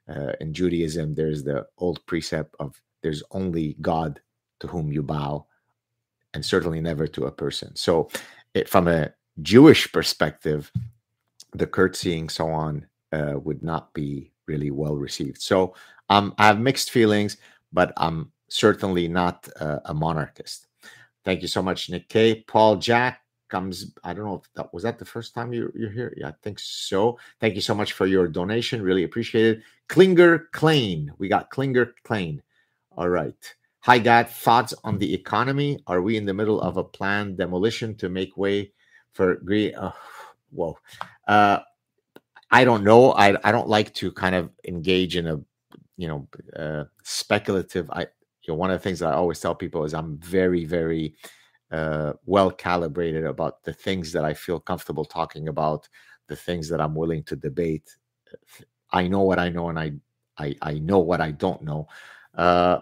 uh, 0.10 0.34
in 0.42 0.54
Judaism, 0.54 1.16
there's 1.16 1.44
the 1.44 1.68
old 1.78 2.06
precept 2.06 2.56
of 2.60 2.82
there's 3.02 3.24
only 3.32 3.78
God 3.82 4.20
to 4.60 4.68
whom 4.68 4.92
you 4.92 5.04
bow, 5.04 5.46
and 6.34 6.46
certainly 6.46 6.82
never 6.82 7.08
to 7.08 7.26
a 7.26 7.32
person. 7.32 7.76
So, 7.76 8.10
it, 8.54 8.68
from 8.68 8.88
a 8.88 9.14
Jewish 9.42 9.92
perspective, 9.92 10.72
the 11.54 11.68
curtsying, 11.68 12.30
so 12.30 12.50
on, 12.50 12.88
uh, 13.14 13.36
would 13.42 13.64
not 13.64 13.94
be 13.94 14.32
really 14.48 14.72
well 14.72 14.98
received. 14.98 15.42
So, 15.42 15.76
um, 16.10 16.34
I 16.38 16.48
have 16.48 16.60
mixed 16.60 16.92
feelings, 16.92 17.38
but 17.72 17.94
I'm 17.98 18.32
certainly 18.50 19.08
not 19.08 19.48
uh, 19.60 19.80
a 19.86 19.94
monarchist. 19.94 20.68
Thank 21.24 21.42
you 21.42 21.48
so 21.48 21.62
much, 21.62 21.90
Nick 21.90 22.10
K. 22.10 22.44
Paul 22.48 22.78
Jack, 22.78 23.22
comes 23.50 23.92
i 24.04 24.14
don't 24.14 24.26
know 24.26 24.36
if 24.36 24.54
that 24.54 24.74
was 24.74 24.84
that 24.84 25.00
the 25.00 25.06
first 25.06 25.34
time 25.34 25.52
you, 25.54 25.72
you're 25.76 25.90
here? 25.90 26.14
Yeah 26.18 26.30
i 26.30 26.34
think 26.42 26.60
so. 26.60 27.18
Thank 27.40 27.56
you 27.56 27.62
so 27.62 27.76
much 27.76 27.94
for 27.94 28.06
your 28.06 28.28
donation 28.28 28.82
really 28.82 29.04
appreciate 29.04 29.58
it. 29.58 29.64
Klinger 29.88 30.50
klein 30.52 31.12
we 31.18 31.28
got 31.28 31.50
klinger 31.50 31.94
klein. 32.04 32.42
All 32.98 33.10
right. 33.10 33.56
Hi 33.82 33.98
gad 34.00 34.30
thoughts 34.30 34.74
on 34.84 34.98
the 34.98 35.14
economy? 35.14 35.80
Are 35.88 36.02
we 36.02 36.18
in 36.18 36.26
the 36.26 36.34
middle 36.34 36.62
of 36.62 36.78
a 36.78 36.84
planned 36.84 37.38
demolition 37.38 37.96
to 37.96 38.10
make 38.10 38.38
way 38.38 38.72
for 39.14 39.36
green 39.36 39.76
uh, 39.76 39.92
whoa. 40.52 40.78
Uh, 41.28 41.60
i 42.52 42.64
don't 42.64 42.84
know. 42.84 43.12
I, 43.14 43.36
I 43.44 43.52
don't 43.52 43.70
like 43.70 43.94
to 43.96 44.12
kind 44.12 44.36
of 44.36 44.50
engage 44.68 45.16
in 45.18 45.28
a 45.28 45.42
you 45.98 46.08
know 46.08 46.28
uh, 46.56 46.86
speculative. 47.04 47.90
I 47.92 48.08
you 48.50 48.54
know 48.54 48.58
one 48.58 48.72
of 48.72 48.80
the 48.80 48.84
things 48.84 49.00
that 49.00 49.14
i 49.14 49.16
always 49.16 49.40
tell 49.40 49.54
people 49.54 49.84
is 49.86 49.94
i'm 49.94 50.18
very 50.18 50.66
very 50.66 51.16
uh, 51.72 52.14
well 52.26 52.52
calibrated 52.52 53.26
about 53.26 53.64
the 53.64 53.74
things 53.74 54.12
that 54.14 54.26
I 54.26 54.34
feel 54.34 54.60
comfortable 54.60 55.06
talking 55.06 55.48
about, 55.48 55.88
the 56.28 56.36
things 56.36 56.70
that 56.70 56.82
I'm 56.82 56.96
willing 56.96 57.24
to 57.24 57.36
debate. 57.36 57.96
I 58.92 59.08
know 59.08 59.22
what 59.22 59.40
I 59.40 59.50
know, 59.50 59.70
and 59.70 59.80
I 59.80 59.94
I, 60.38 60.56
I 60.62 60.74
know 60.80 61.00
what 61.00 61.22
I 61.22 61.32
don't 61.32 61.62
know. 61.64 61.88
Uh, 62.34 62.80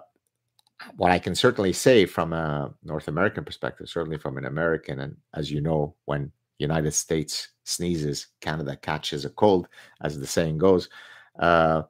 what 0.96 1.12
I 1.12 1.18
can 1.18 1.34
certainly 1.34 1.74
say 1.74 2.06
from 2.06 2.34
a 2.34 2.72
North 2.84 3.08
American 3.08 3.44
perspective, 3.44 3.90
certainly 3.90 4.18
from 4.18 4.38
an 4.38 4.46
American, 4.46 5.00
and 5.00 5.18
as 5.34 5.52
you 5.52 5.60
know, 5.60 5.96
when 6.06 6.32
United 6.60 6.92
States 6.92 7.50
sneezes, 7.64 8.28
Canada 8.42 8.76
catches 8.76 9.26
a 9.26 9.30
cold, 9.30 9.68
as 10.02 10.20
the 10.20 10.28
saying 10.28 10.60
goes. 10.60 10.90
Uh, 11.40 11.84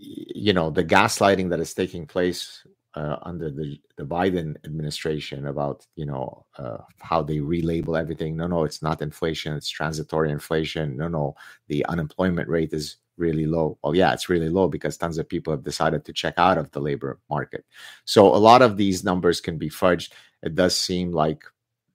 you 0.00 0.52
know 0.52 0.70
the 0.70 0.84
gaslighting 0.84 1.50
that 1.50 1.60
is 1.60 1.74
taking 1.74 2.06
place 2.06 2.64
uh, 2.98 3.18
under 3.22 3.48
the, 3.48 3.80
the 3.96 4.04
Biden 4.04 4.56
administration 4.64 5.46
about 5.46 5.86
you 5.94 6.04
know 6.04 6.44
uh, 6.58 6.78
how 6.98 7.22
they 7.22 7.38
relabel 7.38 7.98
everything. 7.98 8.36
No, 8.36 8.48
no, 8.48 8.64
it's 8.64 8.82
not 8.82 9.02
inflation; 9.02 9.54
it's 9.54 9.68
transitory 9.70 10.32
inflation. 10.32 10.96
No, 10.96 11.06
no, 11.06 11.36
the 11.68 11.86
unemployment 11.86 12.48
rate 12.48 12.72
is 12.72 12.96
really 13.16 13.46
low. 13.46 13.78
Oh, 13.84 13.92
yeah, 13.92 14.12
it's 14.12 14.28
really 14.28 14.48
low 14.48 14.68
because 14.68 14.96
tons 14.96 15.18
of 15.18 15.28
people 15.28 15.52
have 15.52 15.62
decided 15.62 16.04
to 16.04 16.12
check 16.12 16.34
out 16.38 16.58
of 16.58 16.70
the 16.72 16.80
labor 16.80 17.20
market. 17.30 17.64
So 18.04 18.26
a 18.26 18.44
lot 18.50 18.62
of 18.62 18.76
these 18.76 19.04
numbers 19.04 19.40
can 19.40 19.58
be 19.58 19.70
fudged. 19.70 20.12
It 20.42 20.54
does 20.54 20.76
seem 20.76 21.12
like, 21.12 21.42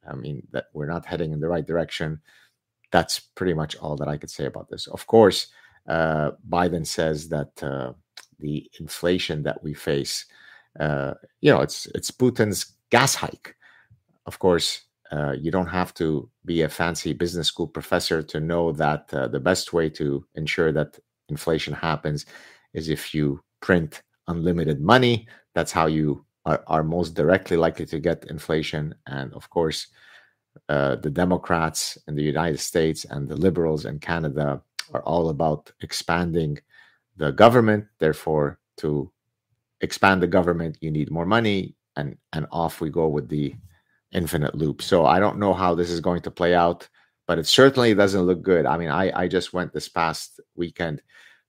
I 0.10 0.16
mean, 0.16 0.48
that 0.52 0.66
we're 0.74 0.94
not 0.96 1.06
heading 1.06 1.32
in 1.32 1.40
the 1.40 1.48
right 1.48 1.66
direction. 1.66 2.22
That's 2.92 3.20
pretty 3.20 3.54
much 3.54 3.76
all 3.78 3.96
that 3.98 4.10
I 4.10 4.18
could 4.18 4.30
say 4.30 4.46
about 4.46 4.70
this. 4.70 4.88
Of 4.88 5.08
course, 5.08 5.48
uh, 5.88 6.32
Biden 6.48 6.86
says 6.86 7.30
that 7.30 7.64
uh, 7.64 7.94
the 8.40 8.70
inflation 8.80 9.44
that 9.44 9.64
we 9.64 9.74
face 9.74 10.26
uh, 10.80 11.14
you 11.42 11.52
know, 11.52 11.62
it's 11.62 11.86
it's 11.96 12.12
Putin's 12.12 12.74
gas 12.90 13.16
hike. 13.16 13.56
Of 14.26 14.40
course, 14.40 14.82
uh, 15.12 15.34
you 15.34 15.52
don't 15.52 15.68
have 15.68 15.94
to 15.96 16.30
be 16.46 16.62
a 16.62 16.70
fancy 16.70 17.14
business 17.14 17.48
school 17.48 17.68
professor 17.68 18.24
to 18.24 18.40
know 18.40 18.72
that 18.74 19.14
uh, 19.14 19.28
the 19.28 19.40
best 19.40 19.74
way 19.74 19.90
to 19.90 20.26
ensure 20.36 20.72
that 20.72 21.00
inflation 21.30 21.74
happens 21.74 22.26
is 22.74 22.90
if 22.90 23.14
you 23.14 23.42
print 23.62 24.02
unlimited 24.28 24.82
money. 24.82 25.28
That's 25.56 25.72
how 25.72 25.88
you 25.88 26.26
are, 26.46 26.64
are 26.68 26.84
most 26.84 27.14
directly 27.14 27.58
likely 27.58 27.86
to 27.88 28.00
get 28.00 28.26
inflation. 28.26 28.96
And 29.08 29.34
of 29.34 29.50
course, 29.50 29.88
uh, 30.70 30.98
the 30.98 31.10
Democrats 31.10 31.98
in 32.08 32.16
the 32.16 32.24
United 32.24 32.60
States 32.60 33.06
and 33.06 33.28
the 33.28 33.36
liberals 33.36 33.86
in 33.86 34.00
Canada 34.00 34.62
are 34.94 35.04
all 35.04 35.30
about 35.30 35.72
expanding 35.82 36.60
the 37.18 37.32
government. 37.32 37.86
Therefore, 38.00 38.60
to 38.78 39.12
expand 39.84 40.22
the 40.24 40.28
government, 40.28 40.78
you 40.82 40.90
need 40.90 41.12
more 41.12 41.26
money, 41.26 41.76
and 41.96 42.18
and 42.32 42.48
off 42.52 42.82
we 42.82 42.90
go 42.90 43.08
with 43.08 43.30
the 43.30 43.54
infinite 44.12 44.56
loop. 44.56 44.82
So 44.82 45.06
I 45.06 45.20
don't 45.20 45.38
know 45.40 45.54
how 45.54 45.76
this 45.76 45.92
is 45.92 46.00
going 46.00 46.22
to 46.24 46.32
play 46.32 46.56
out, 46.56 46.88
but 47.28 47.38
it 47.38 47.48
certainly 47.48 47.94
doesn't 47.94 48.24
look 48.24 48.42
good. 48.42 48.66
I 48.66 48.78
mean, 48.78 48.90
I 48.90 49.12
I 49.24 49.28
just 49.28 49.54
went 49.54 49.74
this 49.74 49.90
past 49.90 50.40
weekend 50.56 51.02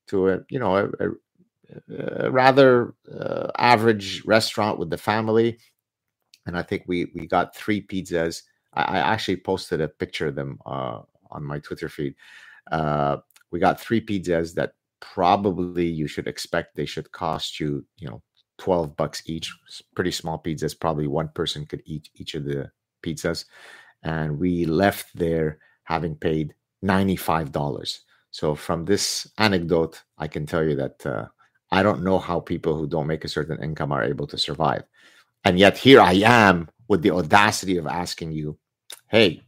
to 0.08 0.28
a 0.30 0.40
you 0.50 0.58
know 0.58 0.76
a, 0.76 0.84
a, 1.06 2.26
a 2.26 2.30
rather 2.30 2.94
uh, 3.10 3.50
average 3.58 4.24
restaurant 4.24 4.78
with 4.78 4.90
the 4.90 4.98
family, 4.98 5.58
and 6.46 6.56
I 6.58 6.62
think 6.62 6.84
we 6.86 7.06
we 7.14 7.26
got 7.26 7.56
three 7.56 7.80
pizzas. 7.80 8.42
I, 8.74 8.82
I 8.82 8.98
actually 8.98 9.38
posted 9.38 9.80
a 9.80 9.88
picture 9.88 10.26
of 10.28 10.34
them 10.34 10.58
uh, 10.66 11.00
on 11.30 11.44
my 11.44 11.60
Twitter 11.60 11.88
feed. 11.88 12.14
Uh, 12.70 13.18
we 13.50 13.60
got 13.60 13.80
three 13.80 14.00
pizzas 14.00 14.54
that 14.54 14.74
probably 15.12 15.86
you 15.86 16.06
should 16.06 16.26
expect 16.26 16.74
they 16.74 16.86
should 16.86 17.10
cost 17.12 17.60
you 17.60 17.84
you 17.98 18.08
know 18.08 18.22
12 18.58 18.96
bucks 18.96 19.22
each. 19.26 19.52
Pretty 19.94 20.10
small 20.12 20.38
pizzas 20.38 20.78
probably 20.78 21.06
one 21.06 21.28
person 21.34 21.66
could 21.66 21.82
eat 21.84 22.08
each 22.14 22.34
of 22.34 22.44
the 22.44 22.70
pizzas. 23.04 23.44
And 24.02 24.38
we 24.38 24.64
left 24.64 25.08
there 25.14 25.58
having 25.84 26.14
paid 26.14 26.54
$95 26.84 28.00
so 28.30 28.54
from 28.54 28.84
this 28.84 29.30
anecdote 29.38 30.02
i 30.18 30.28
can 30.28 30.44
tell 30.44 30.62
you 30.62 30.76
that 30.76 31.06
uh, 31.06 31.24
i 31.70 31.82
don't 31.82 32.04
know 32.04 32.18
how 32.18 32.38
people 32.40 32.76
who 32.76 32.86
don't 32.86 33.06
make 33.06 33.24
a 33.24 33.28
certain 33.28 33.62
income 33.62 33.90
are 33.92 34.04
able 34.04 34.26
to 34.26 34.36
survive. 34.36 34.82
And 35.44 35.58
yet 35.58 35.78
here 35.78 36.00
i 36.00 36.12
am 36.12 36.68
with 36.88 37.02
the 37.02 37.10
audacity 37.10 37.76
of 37.78 37.86
asking 37.86 38.32
you 38.32 38.58
hey 39.08 39.42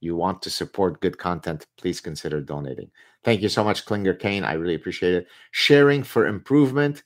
you 0.00 0.16
want 0.16 0.42
to 0.42 0.50
support 0.50 1.00
good 1.00 1.18
content? 1.18 1.66
Please 1.78 2.00
consider 2.00 2.40
donating 2.40 2.90
thank 3.26 3.42
you 3.42 3.50
so 3.50 3.62
much 3.62 3.84
klinger 3.84 4.14
kane 4.14 4.44
i 4.44 4.54
really 4.54 4.74
appreciate 4.74 5.14
it 5.14 5.26
sharing 5.50 6.02
for 6.02 6.26
improvement 6.26 7.02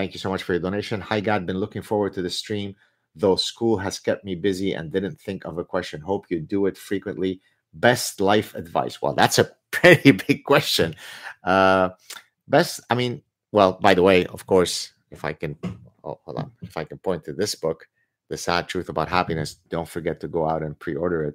Thank 0.00 0.14
you 0.14 0.20
so 0.20 0.30
much 0.30 0.42
for 0.42 0.52
your 0.52 0.62
donation. 0.62 1.00
Hi, 1.00 1.20
Gad. 1.20 1.46
Been 1.46 1.58
looking 1.58 1.82
forward 1.82 2.14
to 2.14 2.22
the 2.22 2.30
stream, 2.30 2.76
though 3.14 3.36
school 3.36 3.78
has 3.78 3.98
kept 3.98 4.24
me 4.24 4.34
busy 4.34 4.72
and 4.72 4.90
didn't 4.90 5.20
think 5.20 5.44
of 5.44 5.58
a 5.58 5.64
question. 5.64 6.00
Hope 6.00 6.30
you 6.30 6.40
do 6.40 6.66
it 6.66 6.78
frequently. 6.78 7.40
Best 7.74 8.20
life 8.20 8.54
advice. 8.54 9.02
Well, 9.02 9.14
that's 9.14 9.38
a 9.38 9.50
pretty 9.70 10.12
big 10.12 10.44
question. 10.44 10.94
Uh, 11.42 11.90
best, 12.46 12.80
I 12.88 12.94
mean, 12.94 13.22
well, 13.52 13.78
by 13.80 13.94
the 13.94 14.02
way, 14.02 14.26
of 14.26 14.46
course, 14.46 14.92
if 15.10 15.24
I 15.24 15.32
can, 15.32 15.58
oh, 16.04 16.20
hold 16.24 16.38
on, 16.38 16.52
if 16.62 16.76
I 16.76 16.84
can 16.84 16.98
point 16.98 17.24
to 17.24 17.32
this 17.32 17.56
book, 17.56 17.88
The 18.28 18.36
Saad 18.36 18.68
Truth 18.68 18.88
About 18.88 19.08
Happiness, 19.08 19.56
don't 19.68 19.88
forget 19.88 20.20
to 20.20 20.28
go 20.28 20.48
out 20.48 20.62
and 20.62 20.78
pre 20.78 20.94
order 20.94 21.24
it. 21.24 21.34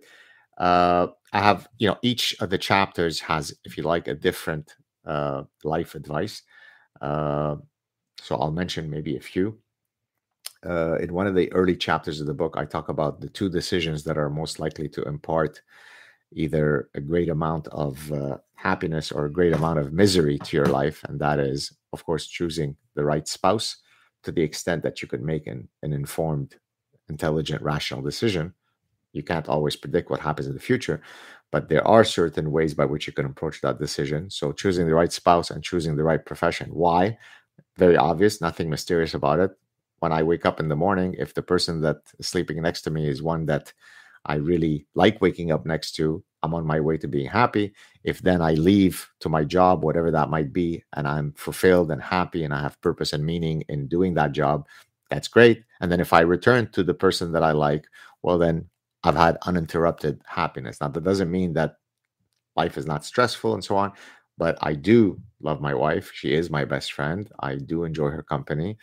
Uh, 0.57 1.07
I 1.33 1.39
have, 1.39 1.67
you 1.77 1.87
know, 1.87 1.97
each 2.01 2.35
of 2.39 2.49
the 2.49 2.57
chapters 2.57 3.19
has, 3.21 3.53
if 3.65 3.77
you 3.77 3.83
like, 3.83 4.07
a 4.07 4.13
different 4.13 4.75
uh, 5.05 5.43
life 5.63 5.95
advice. 5.95 6.41
Uh, 7.01 7.57
so 8.21 8.35
I'll 8.37 8.51
mention 8.51 8.89
maybe 8.89 9.17
a 9.17 9.21
few. 9.21 9.59
Uh, 10.65 10.95
in 10.95 11.13
one 11.13 11.27
of 11.27 11.35
the 11.35 11.51
early 11.53 11.75
chapters 11.75 12.21
of 12.21 12.27
the 12.27 12.33
book, 12.33 12.55
I 12.57 12.65
talk 12.65 12.89
about 12.89 13.21
the 13.21 13.29
two 13.29 13.49
decisions 13.49 14.03
that 14.05 14.17
are 14.17 14.29
most 14.29 14.59
likely 14.59 14.89
to 14.89 15.03
impart 15.03 15.61
either 16.31 16.89
a 16.95 17.01
great 17.01 17.29
amount 17.29 17.67
of 17.67 18.11
uh, 18.11 18.37
happiness 18.55 19.11
or 19.11 19.25
a 19.25 19.31
great 19.31 19.53
amount 19.53 19.79
of 19.79 19.93
misery 19.93 20.39
to 20.39 20.57
your 20.57 20.65
life. 20.65 21.03
And 21.07 21.19
that 21.19 21.39
is, 21.39 21.71
of 21.93 22.03
course, 22.03 22.25
choosing 22.25 22.75
the 22.95 23.03
right 23.03 23.27
spouse 23.27 23.77
to 24.23 24.31
the 24.31 24.41
extent 24.41 24.81
that 24.83 25.01
you 25.01 25.07
could 25.07 25.21
make 25.21 25.45
an, 25.45 25.67
an 25.83 25.93
informed, 25.93 26.55
intelligent, 27.09 27.61
rational 27.61 28.01
decision. 28.01 28.53
You 29.15 29.23
can't 29.23 29.49
always 29.49 29.75
predict 29.75 30.09
what 30.09 30.19
happens 30.19 30.47
in 30.47 30.53
the 30.53 30.59
future, 30.59 31.01
but 31.51 31.69
there 31.69 31.85
are 31.87 32.03
certain 32.03 32.51
ways 32.51 32.73
by 32.73 32.85
which 32.85 33.07
you 33.07 33.13
can 33.13 33.25
approach 33.25 33.61
that 33.61 33.79
decision. 33.79 34.29
So, 34.29 34.51
choosing 34.51 34.87
the 34.87 34.93
right 34.95 35.11
spouse 35.11 35.49
and 35.51 35.63
choosing 35.63 35.95
the 35.95 36.03
right 36.03 36.23
profession. 36.23 36.69
Why? 36.69 37.17
very 37.77 37.97
obvious, 37.97 38.41
nothing 38.41 38.69
mysterious 38.69 39.13
about 39.13 39.39
it. 39.39 39.51
When 39.99 40.11
I 40.11 40.23
wake 40.23 40.45
up 40.45 40.59
in 40.59 40.69
the 40.69 40.75
morning, 40.75 41.15
if 41.17 41.33
the 41.33 41.41
person 41.41 41.81
that 41.81 41.97
is 42.19 42.27
sleeping 42.27 42.61
next 42.61 42.81
to 42.83 42.91
me 42.91 43.07
is 43.07 43.21
one 43.21 43.45
that 43.47 43.73
I 44.25 44.35
really 44.35 44.85
like 44.93 45.21
waking 45.21 45.51
up 45.51 45.65
next 45.65 45.93
to, 45.93 46.23
I'm 46.43 46.53
on 46.53 46.65
my 46.65 46.79
way 46.79 46.97
to 46.97 47.07
being 47.07 47.27
happy. 47.27 47.73
If 48.03 48.21
then 48.21 48.41
I 48.41 48.53
leave 48.53 49.09
to 49.21 49.29
my 49.29 49.43
job, 49.43 49.83
whatever 49.83 50.11
that 50.11 50.29
might 50.29 50.53
be, 50.53 50.83
and 50.93 51.07
I'm 51.07 51.33
fulfilled 51.33 51.91
and 51.91 52.01
happy 52.01 52.43
and 52.43 52.53
I 52.53 52.61
have 52.61 52.81
purpose 52.81 53.13
and 53.13 53.25
meaning 53.25 53.63
in 53.67 53.87
doing 53.87 54.13
that 54.15 54.31
job, 54.31 54.67
that's 55.09 55.27
great. 55.27 55.63
And 55.79 55.91
then 55.91 55.99
if 55.99 56.13
I 56.13 56.21
return 56.21 56.69
to 56.71 56.83
the 56.83 56.93
person 56.93 57.31
that 57.31 57.43
I 57.43 57.51
like, 57.51 57.85
well, 58.21 58.37
then 58.37 58.69
I've 59.05 59.15
had 59.15 59.37
uninterrupted 59.45 60.21
happiness. 60.25 60.81
Now, 60.81 60.87
that 60.89 61.03
doesn't 61.03 61.31
mean 61.31 61.53
that 61.53 61.77
life 62.55 62.77
is 62.77 62.85
not 62.85 63.05
stressful 63.05 63.53
and 63.53 63.63
so 63.63 63.75
on, 63.75 63.93
but 64.37 64.57
I 64.61 64.73
do 64.73 65.19
love 65.41 65.61
my 65.61 65.73
wife. 65.73 66.11
She 66.13 66.33
is 66.33 66.49
my 66.49 66.65
best 66.65 66.93
friend. 66.93 67.31
I 67.39 67.55
do 67.55 67.83
enjoy 67.83 68.09
her 68.09 68.23
company. 68.23 68.77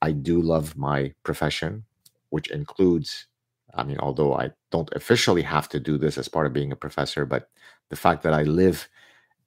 I 0.00 0.12
do 0.12 0.40
love 0.40 0.76
my 0.76 1.12
profession, 1.24 1.84
which 2.30 2.50
includes, 2.50 3.26
I 3.74 3.84
mean, 3.84 3.98
although 3.98 4.34
I 4.34 4.50
don't 4.70 4.92
officially 4.94 5.42
have 5.42 5.68
to 5.70 5.80
do 5.80 5.98
this 5.98 6.18
as 6.18 6.28
part 6.28 6.46
of 6.46 6.52
being 6.52 6.72
a 6.72 6.76
professor, 6.76 7.26
but 7.26 7.48
the 7.90 7.96
fact 7.96 8.22
that 8.22 8.34
I 8.34 8.42
live 8.42 8.88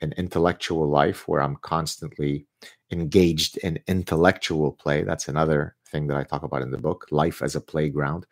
an 0.01 0.13
intellectual 0.17 0.87
life 0.87 1.27
where 1.27 1.41
I'm 1.41 1.55
constantly 1.57 2.45
engaged 2.91 3.57
in 3.57 3.79
intellectual 3.87 4.71
play. 4.71 5.03
That's 5.03 5.27
another 5.27 5.75
thing 5.87 6.07
that 6.07 6.17
I 6.17 6.23
talk 6.23 6.43
about 6.43 6.61
in 6.61 6.71
the 6.71 6.77
book 6.77 7.07
life 7.11 7.41
as 7.41 7.55
a 7.55 7.61
playground. 7.61 8.25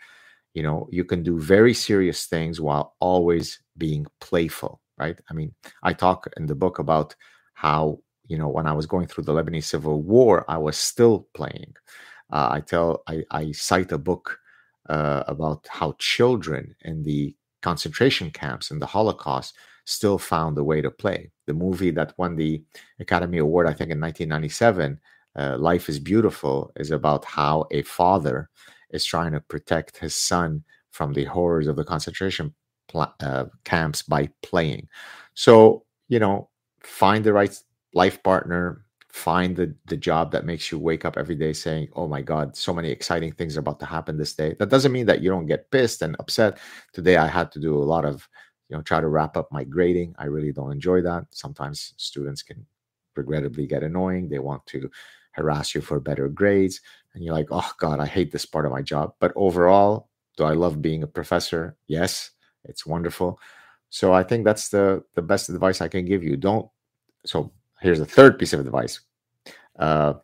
You 0.56 0.64
know, 0.64 0.88
you 0.92 1.06
can 1.06 1.22
do 1.22 1.40
very 1.40 1.76
serious 1.76 2.26
things 2.26 2.60
while 2.60 2.96
always 3.00 3.60
being 3.78 4.08
playful 4.20 4.82
right? 4.98 5.20
I 5.30 5.34
mean, 5.34 5.54
I 5.84 5.94
talk 5.94 6.28
in 6.38 6.46
the 6.46 6.56
book 6.56 6.80
about 6.80 7.16
how 7.54 8.00
you 8.28 8.38
know 8.38 8.48
when 8.50 8.68
I 8.68 8.74
was 8.74 8.86
going 8.86 9.08
through 9.08 9.26
the 9.26 9.34
Lebanese 9.34 9.66
civil 9.66 10.02
war, 10.02 10.46
I 10.48 10.58
was 10.58 10.78
still 10.78 11.28
playing. 11.34 11.74
Uh, 12.32 12.50
I 12.52 12.60
tell 12.62 13.04
I, 13.08 13.24
I, 13.32 13.52
cite 13.52 13.92
a 13.92 13.98
book 13.98 14.40
uh, 14.90 15.24
about 15.28 15.68
how 15.70 15.96
children 16.00 16.76
in 16.82 17.04
the 17.04 17.36
concentration 17.62 18.32
camps 18.32 18.72
in 18.72 18.80
the 18.80 18.86
Holocaust 18.88 19.56
still 19.86 20.18
found 20.18 20.58
a 20.58 20.64
way 20.64 20.82
to 20.82 20.90
play. 20.90 21.32
The 21.46 21.54
movie 21.54 21.92
that 21.92 22.14
won 22.18 22.36
the 22.36 22.64
Academy 23.00 23.38
Award, 23.38 23.68
I 23.68 23.74
think, 23.74 23.92
in 23.92 24.02
1997, 24.02 25.00
uh, 25.38 25.58
Life 25.60 25.88
is 25.90 26.00
Beautiful, 26.00 26.72
is 26.78 26.90
about 26.90 27.24
how 27.26 27.68
a 27.70 27.84
father 27.84 28.50
is 28.96 29.06
trying 29.06 29.34
to 29.34 29.42
protect 29.42 29.98
his 29.98 30.16
son 30.16 30.64
from 30.92 31.14
the 31.14 31.26
horrors 31.26 31.68
of 31.68 31.76
the 31.76 31.84
concentration 31.84 32.54
uh, 32.96 33.46
camps 33.64 34.02
by 34.02 34.30
playing. 34.42 34.88
So, 35.34 35.84
you 36.08 36.20
know, 36.20 36.50
find 36.82 37.24
the 37.24 37.34
right 37.34 37.56
life 37.94 38.24
partner, 38.24 38.86
find 39.10 39.56
the, 39.56 39.76
the 39.88 39.98
job 39.98 40.32
that 40.32 40.46
makes 40.46 40.72
you 40.72 40.80
wake 40.80 41.06
up 41.06 41.18
every 41.18 41.36
day 41.36 41.54
saying, 41.54 41.88
oh 41.94 42.08
my 42.08 42.22
God, 42.22 42.56
so 42.56 42.74
many 42.74 42.90
exciting 42.90 43.32
things 43.34 43.56
are 43.56 43.62
about 43.62 43.80
to 43.80 43.86
happen 43.86 44.18
this 44.18 44.34
day. 44.34 44.56
That 44.60 44.70
doesn't 44.70 44.92
mean 44.92 45.06
that 45.08 45.22
you 45.22 45.30
don't 45.30 45.46
get 45.46 45.72
pissed 45.72 46.02
and 46.02 46.16
upset. 46.20 46.60
Today, 46.94 47.18
I 47.18 47.28
had 47.28 47.52
to 47.54 47.60
do 47.60 47.76
a 47.76 47.84
lot 47.84 48.06
of, 48.06 48.28
you 48.70 48.76
know, 48.76 48.84
try 48.84 49.02
to 49.02 49.08
wrap 49.08 49.38
up 49.38 49.52
my 49.52 49.64
grading. 49.64 50.16
I 50.18 50.26
really 50.26 50.52
don't 50.52 50.72
enjoy 50.72 51.02
that. 51.02 51.26
Sometimes 51.32 51.94
students 51.98 52.44
can 52.44 52.66
regrettably 53.16 53.68
get 53.68 53.84
annoying. 53.84 54.30
They 54.30 54.40
want 54.40 54.66
to 54.68 54.90
harass 55.32 55.76
you 55.76 55.82
for 55.82 56.00
better 56.00 56.28
grades. 56.30 56.82
And 57.16 57.24
you're 57.24 57.34
like, 57.34 57.48
oh 57.50 57.72
God, 57.80 58.00
I 58.00 58.06
hate 58.06 58.32
this 58.32 58.46
part 58.46 58.66
of 58.66 58.72
my 58.72 58.82
job. 58.82 59.16
But 59.20 59.32
overall, 59.36 60.10
do 60.38 60.44
I 60.44 60.52
love 60.52 60.82
being 60.82 61.02
a 61.02 61.08
professor? 61.08 61.78
Yes. 61.88 62.32
It's 62.66 62.86
wonderful. 62.86 63.40
So 63.90 64.14
I 64.14 64.24
think 64.24 64.44
that's 64.44 64.70
the 64.70 65.04
the 65.14 65.22
best 65.22 65.50
advice 65.50 65.82
I 65.82 65.88
can 65.88 66.06
give 66.06 66.24
you. 66.24 66.36
Don't. 66.36 66.70
So 67.26 67.52
here's 67.80 68.00
the 68.00 68.06
third 68.06 68.38
piece 68.38 68.54
of 68.54 68.60
advice. 68.60 69.00
Uh, 69.80 70.16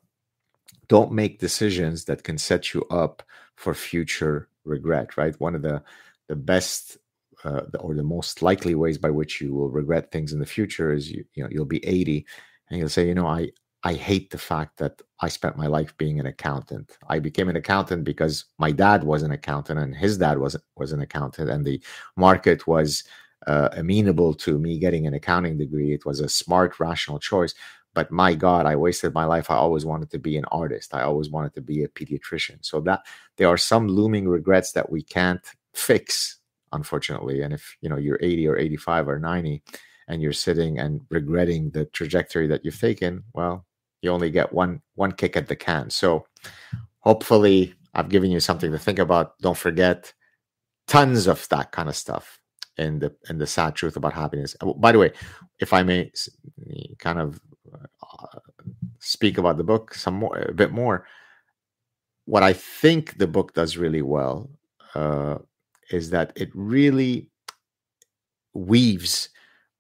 don't 0.88 1.14
make 1.14 1.40
decisions 1.40 2.06
that 2.06 2.24
can 2.24 2.38
set 2.38 2.74
you 2.74 2.84
up 2.92 3.24
for 3.56 3.74
future 3.74 4.50
regret. 4.66 5.16
Right. 5.16 5.40
One 5.40 5.56
of 5.56 5.62
the 5.62 5.82
the 6.28 6.36
best 6.36 6.98
uh, 7.44 7.62
or 7.80 7.96
the 7.96 8.04
most 8.04 8.42
likely 8.42 8.76
ways 8.76 8.98
by 8.98 9.10
which 9.10 9.42
you 9.42 9.54
will 9.54 9.70
regret 9.70 10.12
things 10.12 10.34
in 10.34 10.40
the 10.40 10.46
future 10.46 10.92
is 10.92 11.12
you 11.12 11.24
you 11.34 11.44
know 11.44 11.50
you'll 11.52 11.66
be 11.66 11.86
80 11.86 12.26
and 12.70 12.80
you'll 12.80 12.90
say 12.90 13.08
you 13.08 13.16
know 13.16 13.28
I 13.28 13.50
I 13.84 13.94
hate 13.94 14.30
the 14.30 14.38
fact 14.38 14.78
that 14.78 15.02
I 15.22 15.28
spent 15.28 15.58
my 15.58 15.68
life 15.68 15.96
being 15.98 16.20
an 16.20 16.28
accountant. 16.28 16.98
I 17.08 17.20
became 17.20 17.50
an 17.50 17.56
accountant 17.56 18.04
because 18.04 18.46
my 18.60 18.72
dad 18.72 19.04
was 19.04 19.24
an 19.24 19.32
accountant 19.32 19.80
and 19.80 19.96
his 19.96 20.18
dad 20.18 20.38
was 20.38 20.56
was 20.76 20.92
an 20.92 21.02
accountant, 21.02 21.50
and 21.50 21.66
the 21.66 21.82
market 22.16 22.68
was 22.68 23.04
uh, 23.48 23.70
amenable 23.74 24.34
to 24.36 24.60
me 24.60 24.78
getting 24.78 25.08
an 25.08 25.14
accounting 25.16 25.58
degree. 25.58 25.94
It 25.94 26.06
was 26.06 26.20
a 26.20 26.30
smart, 26.30 26.80
rational 26.80 27.20
choice. 27.20 27.54
But 27.94 28.12
my 28.12 28.36
God, 28.36 28.66
I 28.66 28.76
wasted 28.76 29.14
my 29.14 29.26
life. 29.26 29.52
I 29.52 29.56
always 29.56 29.86
wanted 29.86 30.12
to 30.12 30.20
be 30.20 30.38
an 30.38 30.46
artist. 30.46 30.94
I 30.94 31.02
always 31.02 31.30
wanted 31.30 31.54
to 31.56 31.62
be 31.62 31.84
a 31.84 31.90
pediatrician. 31.90 32.64
So 32.64 32.80
that 32.82 33.02
there 33.38 33.48
are 33.48 33.58
some 33.58 33.88
looming 33.88 34.28
regrets 34.28 34.72
that 34.74 34.90
we 34.90 35.02
can't 35.02 35.46
fix, 35.74 36.38
unfortunately. 36.72 37.42
And 37.42 37.54
if 37.54 37.76
you 37.82 37.90
know 37.90 37.98
you're 37.98 38.20
80 38.22 38.48
or 38.48 38.58
85 38.58 39.10
or 39.10 39.20
90 39.20 39.62
and 40.08 40.22
you're 40.22 40.34
sitting 40.34 40.80
and 40.80 41.02
regretting 41.10 41.72
the 41.72 41.86
trajectory 41.86 42.48
that 42.48 42.64
you've 42.64 42.80
taken, 42.80 43.24
well, 43.34 43.66
you 44.02 44.12
only 44.12 44.30
get 44.30 44.54
one 44.54 44.82
one 44.96 45.12
kick 45.12 45.38
at 45.38 45.48
the 45.48 45.56
can. 45.56 45.90
So 45.90 46.26
hopefully 47.00 47.74
I've 47.94 48.10
given 48.10 48.32
you 48.32 48.40
something 48.40 48.72
to 48.72 48.80
think 48.80 49.00
about. 49.00 49.38
Don't 49.40 49.58
forget 49.58 50.14
tons 50.88 51.28
of 51.28 51.48
that 51.50 51.72
kind 51.72 51.90
of 51.90 51.96
stuff 51.96 52.40
in 52.78 53.00
the 53.00 53.16
in 53.30 53.38
the 53.38 53.48
Saad 53.48 53.76
truth 53.76 53.96
about 53.96 54.14
happiness. 54.14 54.56
Oh, 54.62 54.74
by 54.74 54.92
the 54.92 55.00
way, 55.00 55.12
if 55.60 55.74
I 55.74 55.84
may 55.84 56.12
kind 56.98 57.20
of 57.20 57.40
uh, 57.74 58.40
speak 59.00 59.38
about 59.38 59.58
the 59.58 59.64
book 59.64 59.94
some 59.94 60.16
more 60.16 60.38
a 60.38 60.54
bit 60.54 60.72
more, 60.72 61.06
what 62.26 62.44
I 62.44 62.54
think 62.54 63.18
the 63.18 63.28
book 63.28 63.54
does 63.54 63.78
really 63.78 64.02
well 64.02 64.50
uh, 64.96 65.38
is 65.92 66.10
that 66.10 66.34
it 66.36 66.50
really 66.54 67.30
weaves 68.54 69.30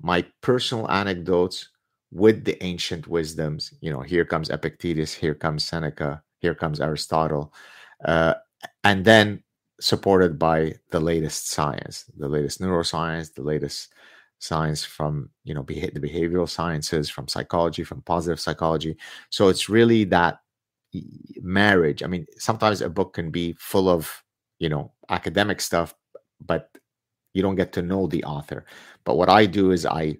my 0.01 0.25
personal 0.41 0.89
anecdotes 0.89 1.69
with 2.11 2.43
the 2.45 2.61
ancient 2.63 3.07
wisdoms. 3.07 3.73
You 3.81 3.91
know, 3.91 4.01
here 4.01 4.25
comes 4.25 4.49
Epictetus, 4.49 5.13
here 5.13 5.33
comes 5.33 5.63
Seneca, 5.63 6.23
here 6.39 6.55
comes 6.55 6.81
Aristotle, 6.81 7.53
uh, 8.05 8.35
and 8.83 9.05
then 9.05 9.43
supported 9.79 10.37
by 10.37 10.73
the 10.91 10.99
latest 10.99 11.49
science, 11.49 12.05
the 12.17 12.27
latest 12.29 12.61
neuroscience, 12.61 13.33
the 13.33 13.41
latest 13.43 13.93
science 14.39 14.83
from 14.83 15.29
you 15.43 15.53
know 15.53 15.63
beha- 15.63 15.91
the 15.93 15.99
behavioral 15.99 16.49
sciences, 16.49 17.09
from 17.09 17.27
psychology, 17.27 17.83
from 17.83 18.01
positive 18.03 18.39
psychology. 18.39 18.97
So 19.29 19.49
it's 19.49 19.69
really 19.69 20.03
that 20.05 20.39
marriage. 21.41 22.03
I 22.03 22.07
mean, 22.07 22.25
sometimes 22.37 22.81
a 22.81 22.89
book 22.89 23.13
can 23.13 23.31
be 23.31 23.53
full 23.53 23.89
of 23.89 24.23
you 24.59 24.69
know 24.69 24.91
academic 25.09 25.61
stuff, 25.61 25.93
but 26.45 26.69
you 27.33 27.41
don't 27.41 27.55
get 27.55 27.73
to 27.73 27.81
know 27.81 28.07
the 28.07 28.23
author. 28.25 28.65
But 29.05 29.15
what 29.15 29.29
I 29.29 29.45
do 29.45 29.71
is 29.71 29.85
I 29.85 30.17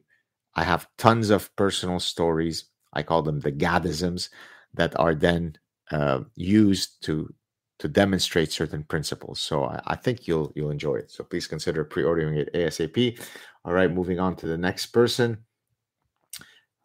I 0.56 0.64
have 0.64 0.88
tons 0.98 1.30
of 1.30 1.56
personal 1.56 2.00
stories. 2.00 2.66
I 2.94 3.04
call 3.04 3.22
them 3.22 3.40
the 3.40 3.52
gadisms 3.52 4.30
that 4.74 4.98
are 5.00 5.16
then 5.16 5.58
uh, 5.92 6.22
used 6.36 7.04
to 7.06 7.34
to 7.80 7.88
demonstrate 7.88 8.52
certain 8.52 8.84
principles. 8.84 9.40
So 9.40 9.64
I, 9.64 9.82
I, 9.88 9.96
think 9.96 10.28
you'll 10.28 10.54
you'll 10.56 10.70
enjoy 10.70 10.96
it. 10.98 11.10
So 11.10 11.24
please 11.24 11.48
consider 11.48 11.84
pre-ordering 11.84 12.38
it 12.38 12.54
ASAP. 12.54 13.20
All 13.66 13.74
right, 13.74 13.92
moving 13.92 14.20
on 14.20 14.36
to 14.38 14.48
the 14.48 14.58
next 14.58 14.88
person. 14.88 15.38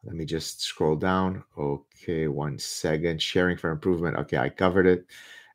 Let 0.05 0.15
me 0.15 0.25
just 0.25 0.63
scroll 0.63 0.97
down. 0.97 1.45
Okay, 1.59 2.29
one 2.29 2.59
second. 2.59 3.21
Sharing 3.21 3.59
for 3.59 3.71
improvement. 3.71 4.17
Okay, 4.17 4.39
I 4.39 4.49
covered 4.49 4.87
it. 4.87 5.07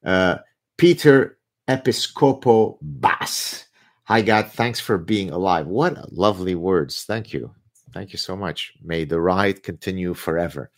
Uh, 0.04 0.38
Peter 0.78 1.39
Episcopo 1.67 2.78
Bass. 2.82 3.65
Hi, 4.04 4.21
Gad. 4.21 4.52
Thanks 4.52 4.80
for 4.80 4.97
being 4.97 5.32
alive. 5.32 5.67
What 5.67 6.12
lovely 6.13 6.56
words. 6.56 7.04
Thank 7.04 7.34
you. 7.34 7.52
Thank 7.94 8.14
you 8.14 8.18
so 8.18 8.36
much. 8.36 8.74
May 8.82 9.04
the 9.04 9.20
ride 9.20 9.64
continue 9.64 10.14
forever. 10.14 10.72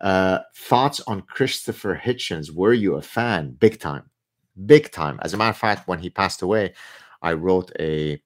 Uh, 0.00 0.40
thoughts 0.54 1.00
on 1.06 1.22
Christopher 1.22 2.00
Hitchens? 2.02 2.50
Were 2.52 2.72
you 2.72 2.94
a 2.96 3.02
fan? 3.02 3.52
Big 3.52 3.80
time, 3.80 4.10
big 4.66 4.90
time. 4.90 5.18
As 5.22 5.32
a 5.32 5.36
matter 5.36 5.50
of 5.50 5.56
fact, 5.56 5.88
when 5.88 5.98
he 5.98 6.10
passed 6.10 6.42
away, 6.42 6.74
I 7.22 7.32
wrote 7.32 7.70
a 7.78 8.22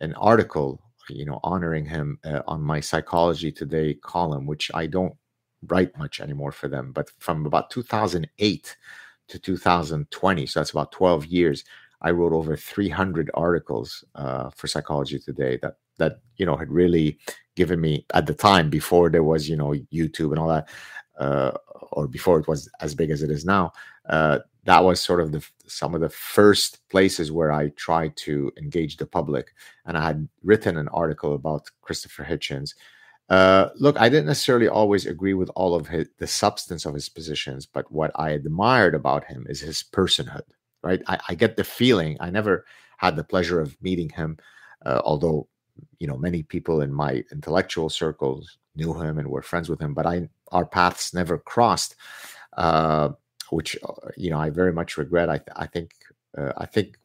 an 0.00 0.14
article, 0.14 0.80
you 1.08 1.24
know, 1.24 1.40
honoring 1.42 1.86
him 1.86 2.18
uh, 2.24 2.42
on 2.46 2.62
my 2.62 2.80
Psychology 2.80 3.50
Today 3.52 3.94
column, 3.94 4.46
which 4.46 4.70
I 4.74 4.86
don't 4.86 5.14
write 5.66 5.96
much 5.98 6.20
anymore 6.20 6.52
for 6.52 6.68
them. 6.68 6.92
But 6.92 7.10
from 7.18 7.46
about 7.46 7.70
2008 7.70 8.76
to 9.28 9.38
2020, 9.38 10.46
so 10.46 10.60
that's 10.60 10.70
about 10.70 10.92
12 10.92 11.26
years. 11.26 11.64
I 12.02 12.10
wrote 12.10 12.34
over 12.34 12.56
300 12.56 13.30
articles 13.34 14.04
uh, 14.14 14.50
for 14.50 14.66
Psychology 14.66 15.18
Today 15.18 15.58
that 15.62 15.76
that 15.98 16.20
you 16.36 16.46
know 16.46 16.56
had 16.56 16.70
really 16.70 17.18
given 17.56 17.80
me 17.80 18.04
at 18.14 18.26
the 18.26 18.34
time 18.34 18.68
before 18.70 19.08
there 19.10 19.22
was 19.22 19.48
you 19.48 19.56
know 19.56 19.74
YouTube 19.92 20.30
and 20.30 20.38
all 20.38 20.48
that 20.48 20.68
uh, 21.18 21.52
or 21.92 22.06
before 22.06 22.38
it 22.38 22.48
was 22.48 22.68
as 22.80 22.94
big 22.94 23.10
as 23.10 23.22
it 23.22 23.30
is 23.30 23.44
now, 23.44 23.72
uh, 24.08 24.40
that 24.64 24.84
was 24.84 25.00
sort 25.00 25.20
of 25.20 25.32
the 25.32 25.46
some 25.66 25.94
of 25.94 26.00
the 26.00 26.08
first 26.08 26.86
places 26.90 27.30
where 27.32 27.52
I 27.52 27.68
tried 27.70 28.16
to 28.18 28.52
engage 28.58 28.96
the 28.96 29.06
public. 29.06 29.54
And 29.84 29.96
I 29.96 30.04
had 30.04 30.28
written 30.42 30.76
an 30.76 30.88
article 30.88 31.34
about 31.34 31.70
Christopher 31.80 32.24
Hitchens. 32.24 32.74
Uh, 33.28 33.70
look, 33.76 33.98
I 33.98 34.08
didn't 34.08 34.26
necessarily 34.26 34.68
always 34.68 35.06
agree 35.06 35.34
with 35.34 35.50
all 35.56 35.74
of 35.74 35.88
his, 35.88 36.08
the 36.18 36.26
substance 36.26 36.84
of 36.84 36.94
his 36.94 37.08
positions, 37.08 37.66
but 37.66 37.90
what 37.90 38.12
I 38.14 38.30
admired 38.30 38.94
about 38.94 39.24
him 39.24 39.46
is 39.48 39.60
his 39.60 39.82
personhood. 39.82 40.42
Right? 40.82 41.02
I, 41.08 41.18
I 41.28 41.34
get 41.34 41.56
the 41.56 41.64
feeling. 41.64 42.16
I 42.20 42.30
never 42.30 42.64
had 42.98 43.16
the 43.16 43.24
pleasure 43.24 43.60
of 43.60 43.76
meeting 43.82 44.10
him, 44.10 44.36
uh, 44.84 45.00
although 45.04 45.48
you 45.98 46.06
know 46.06 46.16
many 46.16 46.42
people 46.42 46.80
in 46.80 46.92
my 46.92 47.24
intellectual 47.32 47.88
circles 47.88 48.58
knew 48.74 48.94
him 49.00 49.18
and 49.18 49.28
were 49.28 49.42
friends 49.42 49.68
with 49.68 49.80
him, 49.80 49.94
but 49.94 50.06
I 50.06 50.28
our 50.52 50.66
paths 50.66 51.14
never 51.14 51.38
crossed, 51.38 51.96
uh, 52.56 53.10
which 53.50 53.76
uh, 53.82 53.92
you 54.16 54.30
know 54.30 54.38
I 54.38 54.50
very 54.50 54.72
much 54.72 54.96
regret. 54.96 55.30
I 55.30 55.40
I 55.56 55.66
think 55.66 55.92
uh, 56.36 56.52
I 56.56 56.66
think 56.66 56.98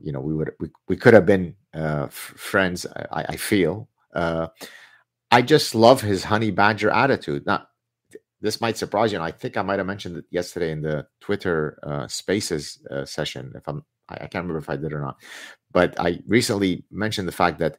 you 0.00 0.12
know 0.12 0.20
we 0.20 0.34
would 0.34 0.52
we, 0.58 0.68
we 0.88 0.96
could 0.96 1.14
have 1.14 1.26
been 1.26 1.54
uh, 1.74 2.04
f- 2.06 2.12
friends. 2.12 2.86
I, 3.12 3.24
I 3.30 3.36
feel. 3.36 3.88
Uh, 4.14 4.48
I 5.30 5.42
just 5.42 5.74
love 5.74 6.00
his 6.00 6.24
honey 6.24 6.50
badger 6.50 6.90
attitude. 6.90 7.44
Now, 7.44 7.66
this 8.40 8.60
might 8.62 8.78
surprise 8.78 9.12
you, 9.12 9.18
and 9.18 9.24
I 9.24 9.30
think 9.30 9.56
I 9.58 9.62
might 9.62 9.78
have 9.78 9.86
mentioned 9.86 10.16
it 10.16 10.24
yesterday 10.30 10.72
in 10.72 10.80
the 10.80 11.06
Twitter 11.20 11.78
uh, 11.82 12.08
Spaces 12.08 12.78
session. 13.04 13.52
If 13.54 13.68
I'm, 13.68 13.84
I, 14.08 14.14
I 14.14 14.18
can't 14.28 14.44
remember 14.44 14.58
if 14.58 14.70
I 14.70 14.76
did 14.76 14.92
or 14.92 15.00
not, 15.00 15.16
but 15.72 15.98
I 16.00 16.20
recently 16.26 16.84
mentioned 16.90 17.28
the 17.28 17.32
fact 17.32 17.58
that 17.60 17.78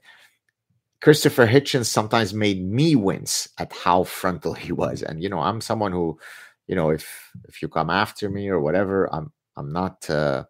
Christopher 1.02 1.48
Hitchens 1.48 1.86
sometimes 1.86 2.34
made 2.34 2.64
me 2.64 2.96
wince 2.96 3.48
at 3.58 3.72
how 3.72 4.04
frontal 4.04 4.54
he 4.54 4.72
was. 4.72 5.02
And 5.02 5.24
you 5.24 5.30
know, 5.30 5.40
I'm 5.40 5.62
someone 5.62 5.92
who, 5.92 6.20
you 6.68 6.76
know, 6.76 6.90
if 6.90 7.32
if 7.48 7.62
you 7.62 7.70
come 7.70 7.90
after 7.90 8.30
me 8.30 8.50
or 8.50 8.60
whatever, 8.60 9.14
I'm 9.14 9.32
I'm 9.56 9.72
not 9.72 10.10
uh, 10.10 10.44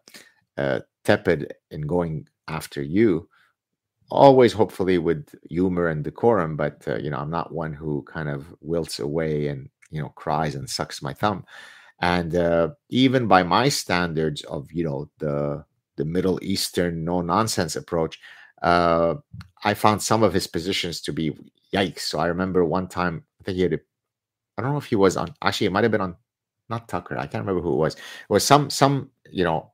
uh, 0.56 0.80
tepid 1.04 1.54
in 1.70 1.82
going 1.82 2.28
after 2.48 2.82
you. 2.82 3.28
Always, 4.10 4.52
hopefully, 4.52 4.98
with 4.98 5.28
humor 5.48 5.88
and 5.88 6.02
decorum, 6.04 6.56
but 6.56 6.86
uh, 6.88 6.96
you 6.96 7.10
know, 7.10 7.18
I'm 7.18 7.30
not 7.30 7.52
one 7.54 7.72
who 7.72 8.02
kind 8.04 8.28
of 8.28 8.52
wilts 8.60 8.98
away 8.98 9.48
and 9.48 9.68
you 9.90 10.02
know 10.02 10.08
cries 10.10 10.56
and 10.56 10.68
sucks 10.68 11.02
my 11.02 11.14
thumb. 11.14 11.44
And 12.00 12.34
uh, 12.34 12.70
even 12.90 13.28
by 13.28 13.44
my 13.44 13.68
standards 13.68 14.42
of 14.44 14.72
you 14.72 14.84
know 14.84 15.10
the 15.18 15.64
the 15.96 16.04
Middle 16.04 16.38
Eastern 16.42 17.04
no 17.04 17.20
nonsense 17.20 17.76
approach, 17.76 18.18
uh, 18.62 19.14
I 19.64 19.74
found 19.74 20.02
some 20.02 20.22
of 20.22 20.32
his 20.32 20.46
positions 20.46 21.00
to 21.02 21.12
be 21.12 21.36
yikes. 21.72 22.00
So 22.00 22.18
I 22.18 22.26
remember 22.26 22.64
one 22.64 22.88
time, 22.88 23.24
I 23.40 23.44
think 23.44 23.56
he 23.56 23.62
had, 23.62 23.80
I 24.56 24.62
don't 24.62 24.72
know 24.72 24.78
if 24.78 24.86
he 24.86 24.96
was 24.96 25.16
on, 25.16 25.34
actually, 25.42 25.68
it 25.68 25.72
might 25.72 25.84
have 25.84 25.92
been 25.92 26.00
on, 26.00 26.16
not 26.68 26.88
Tucker. 26.88 27.18
I 27.18 27.26
can't 27.26 27.44
remember 27.44 27.62
who 27.62 27.74
it 27.74 27.78
was. 27.78 27.94
It 27.94 28.00
was 28.28 28.44
some, 28.44 28.70
some, 28.70 29.10
you 29.30 29.44
know, 29.44 29.72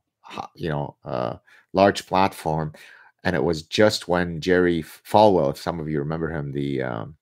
you 0.55 0.69
know, 0.69 0.97
uh, 1.05 1.37
large 1.73 2.07
platform. 2.07 2.73
And 3.25 3.37
it 3.37 3.43
was 3.43 3.63
just 3.63 4.09
when 4.09 4.41
Jerry 4.41 4.83
Falwell, 4.83 5.51
if 5.51 5.59
some 5.59 5.81
of 5.81 5.89
you 5.89 5.99
remember 5.99 6.31
him, 6.31 6.53
the, 6.53 6.83
um, 6.83 7.17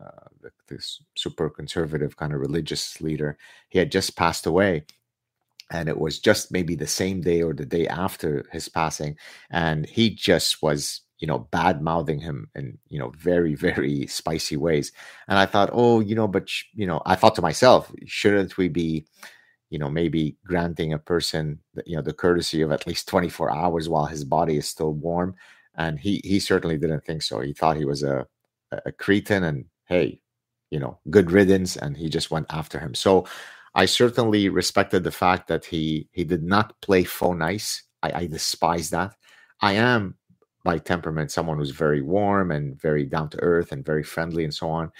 uh, 0.00 0.28
the, 0.40 0.50
this 0.68 1.02
super 1.16 1.48
conservative 1.50 2.16
kind 2.16 2.32
of 2.32 2.40
religious 2.40 3.00
leader, 3.00 3.38
he 3.68 3.78
had 3.78 3.92
just 3.92 4.16
passed 4.16 4.46
away 4.46 4.84
and 5.70 5.88
it 5.88 5.98
was 5.98 6.18
just 6.18 6.52
maybe 6.52 6.74
the 6.74 6.86
same 6.86 7.20
day 7.20 7.42
or 7.42 7.54
the 7.54 7.66
day 7.66 7.86
after 7.88 8.44
his 8.52 8.68
passing 8.68 9.16
and 9.50 9.86
he 9.86 10.10
just 10.10 10.62
was 10.62 11.00
you 11.18 11.26
know 11.26 11.38
bad 11.38 11.80
mouthing 11.80 12.18
him 12.18 12.50
in 12.54 12.78
you 12.88 12.98
know 12.98 13.12
very 13.18 13.54
very 13.66 14.06
spicy 14.06 14.56
ways 14.56 14.92
and 15.28 15.38
i 15.38 15.46
thought 15.46 15.70
oh 15.72 16.00
you 16.00 16.14
know 16.14 16.28
but 16.28 16.48
you 16.72 16.86
know 16.86 17.00
i 17.06 17.14
thought 17.14 17.34
to 17.34 17.42
myself 17.42 17.90
shouldn't 18.04 18.56
we 18.56 18.68
be 18.68 19.04
you 19.74 19.78
know 19.80 19.90
maybe 19.90 20.36
granting 20.46 20.92
a 20.92 20.98
person 21.00 21.58
you 21.84 21.96
know 21.96 22.02
the 22.02 22.12
courtesy 22.12 22.62
of 22.62 22.70
at 22.70 22.86
least 22.86 23.08
24 23.08 23.50
hours 23.50 23.88
while 23.88 24.06
his 24.06 24.24
body 24.24 24.56
is 24.56 24.68
still 24.68 24.92
warm? 24.92 25.34
And 25.76 25.98
he 25.98 26.20
he 26.22 26.38
certainly 26.38 26.78
didn't 26.78 27.04
think 27.04 27.22
so. 27.22 27.40
He 27.40 27.52
thought 27.52 27.76
he 27.76 27.84
was 27.84 28.04
a 28.04 28.24
a 28.70 28.92
cretin 28.92 29.42
and 29.42 29.64
hey 29.86 30.20
you 30.70 30.78
know 30.78 30.98
good 31.10 31.32
riddance 31.32 31.76
and 31.76 31.96
he 31.96 32.08
just 32.08 32.30
went 32.30 32.46
after 32.50 32.78
him. 32.78 32.94
So 32.94 33.26
I 33.74 33.86
certainly 33.86 34.48
respected 34.48 35.04
the 35.04 35.10
fact 35.10 35.48
that 35.48 35.64
he 35.64 36.08
he 36.12 36.24
did 36.24 36.42
not 36.42 36.80
play 36.80 37.04
phone 37.04 37.38
nice. 37.38 37.82
I, 38.02 38.12
I 38.20 38.26
despise 38.26 38.90
that. 38.90 39.16
I 39.60 39.72
am 39.74 40.16
by 40.64 40.78
temperament 40.78 41.30
someone 41.30 41.58
who's 41.58 41.70
very 41.70 42.00
warm 42.00 42.50
and 42.50 42.80
very 42.80 43.04
down 43.04 43.28
to 43.30 43.42
earth 43.42 43.72
and 43.72 43.84
very 43.84 44.02
friendly 44.02 44.44
and 44.44 44.54
so 44.54 44.68
on. 44.70 44.90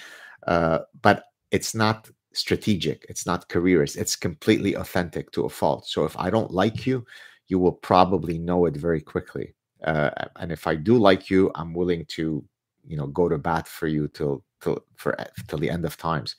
Uh, 0.47 0.81
but 1.01 1.25
it's 1.51 1.75
not 1.75 2.11
strategic. 2.33 3.07
It's 3.09 3.27
not 3.27 3.49
careerist. 3.49 3.97
It's 3.97 4.17
completely 4.17 4.75
authentic 4.75 5.31
to 5.33 5.45
a 5.45 5.49
fault. 5.49 5.87
So 5.87 6.05
if 6.05 6.17
I 6.19 6.31
don't 6.31 6.51
like 6.51 6.87
you, 6.87 7.07
you 7.49 7.59
will 7.59 7.73
probably 7.73 8.39
know 8.39 8.67
it 8.67 8.77
very 8.77 9.01
quickly. 9.01 9.55
Uh, 9.83 10.11
and 10.37 10.51
if 10.51 10.67
I 10.67 10.75
do 10.75 10.99
like 10.99 11.31
you, 11.31 11.51
I'm 11.55 11.75
willing 11.75 12.05
to, 12.17 12.45
you 12.87 12.97
know, 12.97 13.07
go 13.07 13.29
to 13.29 13.39
bat 13.39 13.69
for 13.69 13.87
you 13.87 14.09
till 14.09 14.45
till 14.61 14.85
for 14.97 15.17
till 15.49 15.59
the 15.59 15.71
end 15.71 15.85
of 15.85 15.97
times. 15.97 16.37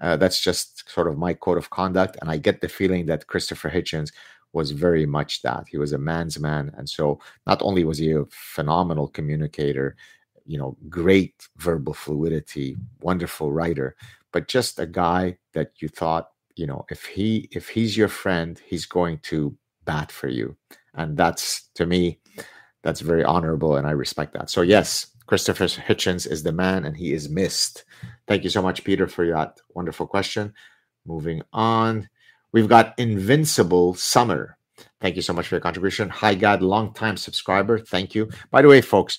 Uh, 0.00 0.16
that's 0.16 0.40
just 0.40 0.88
sort 0.88 1.08
of 1.08 1.18
my 1.18 1.34
code 1.34 1.58
of 1.58 1.70
conduct. 1.70 2.16
And 2.20 2.30
I 2.30 2.36
get 2.36 2.60
the 2.60 2.68
feeling 2.68 3.06
that 3.06 3.26
Christopher 3.26 3.70
Hitchens 3.70 4.12
was 4.52 4.70
very 4.70 5.06
much 5.06 5.42
that. 5.42 5.66
He 5.68 5.76
was 5.76 5.92
a 5.92 5.98
man's 5.98 6.38
man. 6.38 6.72
And 6.76 6.88
so 6.88 7.20
not 7.46 7.60
only 7.62 7.84
was 7.84 7.98
he 7.98 8.12
a 8.12 8.24
phenomenal 8.30 9.08
communicator, 9.08 9.96
you 10.46 10.58
know, 10.58 10.76
great 10.88 11.48
verbal 11.56 11.94
fluidity, 11.94 12.76
wonderful 13.02 13.52
writer, 13.52 13.96
but 14.32 14.48
just 14.48 14.78
a 14.78 14.86
guy 14.86 15.36
that 15.52 15.72
you 15.80 15.88
thought, 15.88 16.30
you 16.56 16.66
know, 16.66 16.84
if 16.90 17.04
he 17.04 17.48
if 17.52 17.68
he's 17.68 17.96
your 17.96 18.08
friend, 18.08 18.60
he's 18.64 18.86
going 18.86 19.18
to 19.24 19.56
bat 19.84 20.10
for 20.10 20.28
you. 20.28 20.56
And 20.94 21.16
that's 21.16 21.68
to 21.74 21.86
me, 21.86 22.20
that's 22.82 23.00
very 23.00 23.24
honorable 23.24 23.76
and 23.76 23.86
I 23.86 23.90
respect 23.90 24.32
that. 24.34 24.50
So 24.50 24.62
yes, 24.62 25.06
Christopher 25.28 25.66
Hitchens 25.66 26.26
is 26.26 26.42
the 26.42 26.52
man 26.52 26.86
and 26.86 26.96
he 26.96 27.12
is 27.12 27.28
missed. 27.28 27.84
Thank 28.26 28.44
you 28.44 28.50
so 28.50 28.62
much, 28.62 28.82
Peter, 28.82 29.06
for 29.06 29.26
that 29.26 29.60
wonderful 29.74 30.06
question. 30.06 30.54
Moving 31.04 31.42
on, 31.52 32.08
we've 32.52 32.68
got 32.68 32.98
Invincible 32.98 33.94
Summer. 33.94 34.56
Thank 35.02 35.16
you 35.16 35.22
so 35.22 35.34
much 35.34 35.46
for 35.46 35.56
your 35.56 35.60
contribution. 35.60 36.08
Hi, 36.08 36.34
Gad, 36.34 36.62
long 36.62 36.94
time 36.94 37.18
subscriber. 37.18 37.78
Thank 37.78 38.14
you. 38.14 38.30
By 38.50 38.62
the 38.62 38.68
way, 38.68 38.80
folks, 38.80 39.18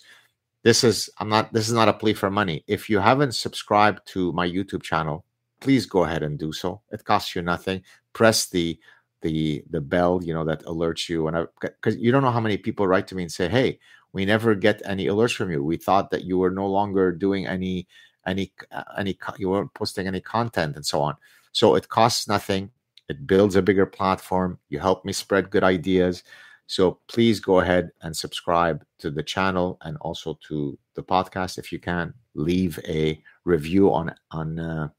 this 0.63 0.83
is 0.83 1.11
I'm 1.19 1.29
not 1.29 1.53
this 1.53 1.67
is 1.67 1.73
not 1.73 1.87
a 1.87 1.93
plea 1.93 2.15
for 2.15 2.31
money. 2.31 2.63
If 2.65 2.89
you 2.89 2.97
haven't 2.99 3.35
subscribed 3.35 4.01
to 4.07 4.33
my 4.33 4.47
YouTube 4.49 4.81
channel, 4.81 5.25
please 5.61 5.85
go 5.85 6.05
ahead 6.05 6.23
and 6.23 6.39
do 6.39 6.51
so. 6.51 6.81
It 6.91 7.05
costs 7.05 7.35
you 7.35 7.43
nothing. 7.43 7.83
Press 8.13 8.49
the 8.49 8.79
the 9.21 9.63
the 9.69 9.81
bell, 9.81 10.21
you 10.23 10.33
know, 10.33 10.45
that 10.45 10.65
alerts 10.65 11.07
you. 11.07 11.27
And 11.27 11.47
because 11.61 11.97
you 11.97 12.11
don't 12.11 12.23
know 12.23 12.31
how 12.31 12.39
many 12.39 12.57
people 12.57 12.87
write 12.87 13.07
to 13.07 13.15
me 13.15 13.23
and 13.23 13.31
say, 13.31 13.47
"Hey, 13.47 13.79
we 14.13 14.25
never 14.25 14.55
get 14.55 14.81
any 14.85 15.07
alerts 15.07 15.35
from 15.35 15.51
you. 15.51 15.63
We 15.63 15.77
thought 15.77 16.11
that 16.11 16.23
you 16.23 16.37
were 16.37 16.51
no 16.51 16.67
longer 16.67 17.11
doing 17.11 17.47
any 17.47 17.87
any 18.25 18.51
uh, 18.71 18.83
any 18.97 19.17
you 19.37 19.49
weren't 19.49 19.73
posting 19.73 20.07
any 20.07 20.21
content 20.21 20.75
and 20.75 20.85
so 20.85 21.01
on." 21.01 21.15
So 21.51 21.75
it 21.75 21.89
costs 21.89 22.27
nothing. 22.27 22.71
It 23.07 23.25
builds 23.25 23.55
a 23.55 23.61
bigger 23.61 23.85
platform. 23.85 24.59
You 24.69 24.79
help 24.79 25.03
me 25.05 25.13
spread 25.13 25.49
good 25.49 25.63
ideas. 25.63 26.23
So 26.67 26.99
please 27.07 27.39
go 27.39 27.59
ahead 27.59 27.89
and 28.03 28.15
subscribe 28.15 28.85
to 28.99 29.09
the 29.09 29.23
channel 29.23 29.79
and 29.81 29.97
also 30.01 30.37
to 30.47 30.77
the 30.93 31.01
podcast 31.01 31.57
if 31.57 31.71
you 31.71 31.79
can. 31.79 32.13
Leave 32.35 32.79
a 32.87 33.21
review 33.43 33.91
on 33.91 34.13
on 34.31 34.59
uh, 34.59 34.89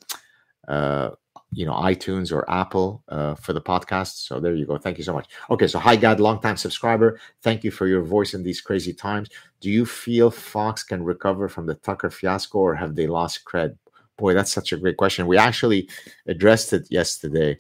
uh, 0.67 1.11
you 1.53 1.67
know 1.67 1.73
iTunes 1.73 2.33
or 2.33 2.49
Apple 2.51 3.03
uh, 3.09 3.35
for 3.35 3.53
the 3.53 3.61
podcast. 3.61 4.27
So 4.27 4.41
there 4.41 4.55
you 4.55 4.67
go. 4.67 4.79
Thank 4.79 4.99
you 4.99 5.05
so 5.05 5.13
much. 5.13 5.29
Okay, 5.51 5.67
so 5.67 5.79
hi 5.79 5.97
Gad, 5.97 6.21
longtime 6.21 6.57
subscriber. 6.57 7.19
Thank 7.43 7.65
you 7.65 7.71
for 7.71 7.87
your 7.87 8.03
voice 8.03 8.35
in 8.35 8.43
these 8.43 8.61
crazy 8.61 8.93
times. 8.93 9.29
Do 9.61 9.71
you 9.71 9.85
feel 9.85 10.31
Fox 10.31 10.85
can 10.85 11.03
recover 11.03 11.49
from 11.49 11.67
the 11.67 11.75
Tucker 11.75 12.11
fiasco, 12.11 12.59
or 12.59 12.75
have 12.75 12.95
they 12.95 13.07
lost 13.07 13.45
cred? 13.45 13.77
Boy, 14.17 14.35
that's 14.35 14.53
such 14.53 14.73
a 14.73 14.77
great 14.77 14.97
question. 14.97 15.27
We 15.27 15.39
actually 15.39 15.89
addressed 16.27 16.73
it 16.73 16.87
yesterday, 16.91 17.57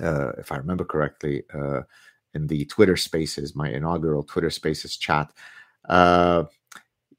uh, 0.00 0.30
if 0.38 0.52
I 0.52 0.56
remember 0.56 0.84
correctly, 0.84 1.42
uh, 1.52 1.82
in 2.34 2.46
the 2.46 2.64
Twitter 2.66 2.96
Spaces, 2.96 3.56
my 3.56 3.68
inaugural 3.68 4.22
Twitter 4.22 4.50
Spaces 4.50 4.96
chat. 4.96 5.32
Uh, 5.88 6.44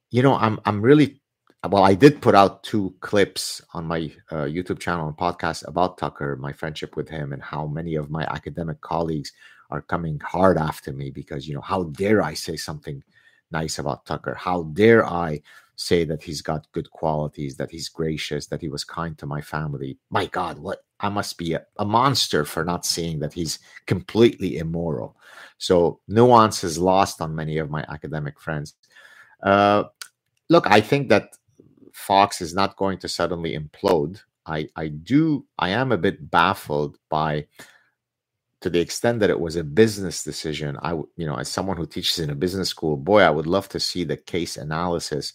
you 0.09 0.21
know, 0.21 0.35
I'm 0.35 0.59
I'm 0.65 0.81
really 0.81 1.19
well, 1.65 1.83
I 1.83 1.95
did 1.95 2.21
put 2.21 2.35
out 2.35 2.63
two 2.63 2.93
clips 2.99 3.61
on 3.73 3.85
my 3.85 4.11
uh, 4.31 4.45
YouTube 4.45 4.79
channel 4.79 5.07
and 5.07 5.17
podcast 5.17 5.67
about 5.67 5.97
Tucker, 5.97 6.35
my 6.35 6.53
friendship 6.53 6.95
with 6.95 7.09
him, 7.09 7.33
and 7.33 7.41
how 7.41 7.65
many 7.65 7.95
of 7.95 8.11
my 8.11 8.23
academic 8.23 8.79
colleagues 8.81 9.31
are 9.69 9.81
coming 9.81 10.19
hard 10.19 10.57
after 10.57 10.93
me 10.93 11.09
because, 11.09 11.47
you 11.47 11.55
know, 11.55 11.61
how 11.61 11.83
dare 11.83 12.21
I 12.21 12.35
say 12.35 12.55
something 12.55 13.03
nice 13.51 13.79
about 13.79 14.05
Tucker? 14.05 14.35
How 14.35 14.63
dare 14.63 15.05
I 15.05 15.41
say 15.75 16.05
that 16.05 16.23
he's 16.23 16.41
got 16.41 16.71
good 16.71 16.89
qualities, 16.91 17.57
that 17.57 17.71
he's 17.71 17.89
gracious, 17.89 18.47
that 18.47 18.61
he 18.61 18.69
was 18.69 18.83
kind 18.83 19.17
to 19.17 19.25
my 19.25 19.41
family? 19.41 19.97
My 20.09 20.27
God, 20.27 20.59
what 20.59 20.83
I 20.99 21.09
must 21.09 21.37
be 21.37 21.53
a, 21.53 21.65
a 21.77 21.85
monster 21.85 22.45
for 22.45 22.63
not 22.63 22.85
seeing 22.85 23.19
that 23.19 23.33
he's 23.33 23.59
completely 23.87 24.57
immoral. 24.57 25.17
So, 25.57 25.99
nuance 26.07 26.63
is 26.63 26.77
lost 26.77 27.19
on 27.19 27.35
many 27.35 27.57
of 27.57 27.69
my 27.69 27.83
academic 27.89 28.39
friends. 28.39 28.75
Uh, 29.43 29.85
look, 30.49 30.65
I 30.67 30.81
think 30.81 31.09
that 31.09 31.31
Fox 32.07 32.39
is 32.39 32.53
not 32.53 32.77
going 32.77 32.97
to 32.99 33.09
suddenly 33.09 33.51
implode. 33.59 34.21
I, 34.45 34.69
I 34.77 34.87
do, 34.87 35.45
I 35.59 35.69
am 35.71 35.91
a 35.91 35.97
bit 35.97 36.31
baffled 36.31 36.97
by, 37.09 37.47
to 38.61 38.69
the 38.69 38.79
extent 38.79 39.19
that 39.19 39.29
it 39.29 39.41
was 39.41 39.57
a 39.57 39.63
business 39.63 40.23
decision. 40.23 40.77
I, 40.81 40.91
you 41.17 41.27
know, 41.27 41.35
as 41.35 41.49
someone 41.49 41.75
who 41.75 41.85
teaches 41.85 42.19
in 42.19 42.29
a 42.29 42.35
business 42.35 42.69
school, 42.69 42.95
boy, 42.95 43.23
I 43.23 43.29
would 43.29 43.45
love 43.45 43.67
to 43.69 43.79
see 43.81 44.05
the 44.05 44.15
case 44.15 44.55
analysis 44.55 45.33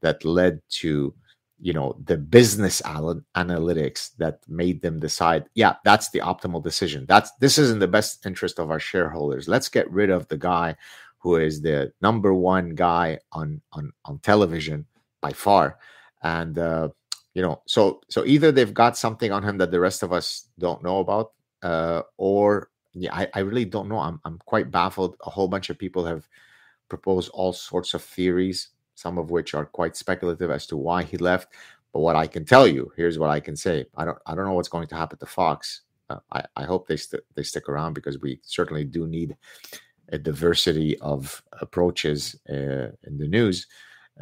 that 0.00 0.24
led 0.24 0.60
to, 0.80 1.14
you 1.60 1.72
know, 1.72 1.96
the 2.04 2.16
business 2.16 2.82
analytics 2.82 4.10
that 4.16 4.40
made 4.48 4.82
them 4.82 4.98
decide, 4.98 5.44
yeah, 5.54 5.76
that's 5.84 6.10
the 6.10 6.18
optimal 6.18 6.62
decision. 6.64 7.06
That's 7.06 7.30
this 7.40 7.58
is 7.58 7.70
in 7.70 7.78
the 7.78 7.94
best 7.96 8.26
interest 8.26 8.58
of 8.58 8.72
our 8.72 8.80
shareholders. 8.80 9.46
Let's 9.46 9.68
get 9.68 9.88
rid 9.90 10.10
of 10.10 10.26
the 10.26 10.38
guy 10.38 10.74
who 11.18 11.36
is 11.36 11.62
the 11.62 11.92
number 12.02 12.34
one 12.34 12.74
guy 12.74 13.18
on 13.30 13.60
on 13.72 13.92
on 14.04 14.18
television 14.18 14.86
by 15.20 15.32
far 15.32 15.78
and 16.22 16.58
uh, 16.58 16.88
you 17.34 17.42
know 17.42 17.62
so 17.66 18.00
so 18.08 18.24
either 18.24 18.50
they've 18.52 18.74
got 18.74 18.96
something 18.96 19.32
on 19.32 19.42
him 19.42 19.58
that 19.58 19.70
the 19.70 19.80
rest 19.80 20.02
of 20.02 20.12
us 20.12 20.48
don't 20.58 20.82
know 20.82 20.98
about 21.00 21.32
uh, 21.62 22.02
or 22.16 22.70
yeah 22.92 23.14
I, 23.14 23.28
I 23.34 23.38
really 23.40 23.64
don't 23.64 23.88
know. 23.88 23.98
I'm, 23.98 24.20
I'm 24.24 24.38
quite 24.38 24.70
baffled. 24.70 25.16
A 25.24 25.30
whole 25.30 25.48
bunch 25.48 25.70
of 25.70 25.78
people 25.78 26.04
have 26.04 26.28
proposed 26.88 27.30
all 27.30 27.52
sorts 27.52 27.94
of 27.94 28.02
theories 28.02 28.70
some 28.94 29.16
of 29.16 29.30
which 29.30 29.54
are 29.54 29.64
quite 29.64 29.96
speculative 29.96 30.50
as 30.50 30.66
to 30.66 30.76
why 30.76 31.04
he 31.04 31.16
left. 31.18 31.52
But 31.92 32.00
what 32.00 32.16
i 32.16 32.26
can 32.26 32.44
tell 32.44 32.66
you 32.66 32.92
here's 32.96 33.18
what 33.18 33.30
i 33.30 33.40
can 33.40 33.56
say. 33.56 33.86
I 33.96 34.04
don't 34.04 34.18
i 34.26 34.34
don't 34.34 34.44
know 34.44 34.52
what's 34.52 34.68
going 34.68 34.88
to 34.88 34.96
happen 34.96 35.18
to 35.18 35.26
fox. 35.26 35.82
Uh, 36.10 36.18
I, 36.32 36.42
I 36.56 36.64
hope 36.64 36.88
they, 36.88 36.96
st- 36.96 37.22
they 37.34 37.42
stick 37.42 37.68
around 37.68 37.92
because 37.92 38.18
we 38.18 38.40
certainly 38.42 38.84
do 38.84 39.06
need 39.06 39.36
a 40.10 40.18
diversity 40.18 40.98
of 41.00 41.42
approaches 41.60 42.34
uh, 42.48 42.88
in 43.04 43.18
the 43.18 43.28
news 43.28 43.66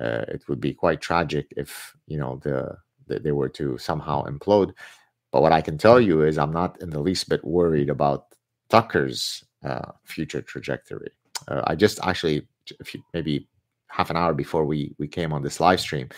uh, 0.00 0.24
it 0.28 0.48
would 0.48 0.60
be 0.60 0.74
quite 0.74 1.00
tragic 1.00 1.52
if 1.56 1.94
you 2.06 2.18
know 2.18 2.40
the, 2.42 2.76
the, 3.06 3.18
they 3.20 3.32
were 3.32 3.48
to 3.48 3.78
somehow 3.78 4.24
implode. 4.24 4.72
But 5.32 5.42
what 5.42 5.52
I 5.52 5.60
can 5.60 5.78
tell 5.78 6.00
you 6.00 6.22
is 6.22 6.38
I'm 6.38 6.52
not 6.52 6.80
in 6.80 6.90
the 6.90 7.00
least 7.00 7.28
bit 7.28 7.44
worried 7.44 7.90
about 7.90 8.26
Tucker's 8.68 9.44
uh, 9.64 9.92
future 10.04 10.42
trajectory. 10.42 11.10
Uh, 11.48 11.62
I 11.66 11.74
just 11.74 11.98
actually, 12.02 12.46
maybe 13.12 13.48
half 13.88 14.10
an 14.10 14.16
hour 14.16 14.34
before 14.34 14.64
we 14.64 14.94
we 14.98 15.08
came 15.08 15.32
on 15.32 15.42
this 15.42 15.60
live 15.60 15.80
stream, 15.80 16.08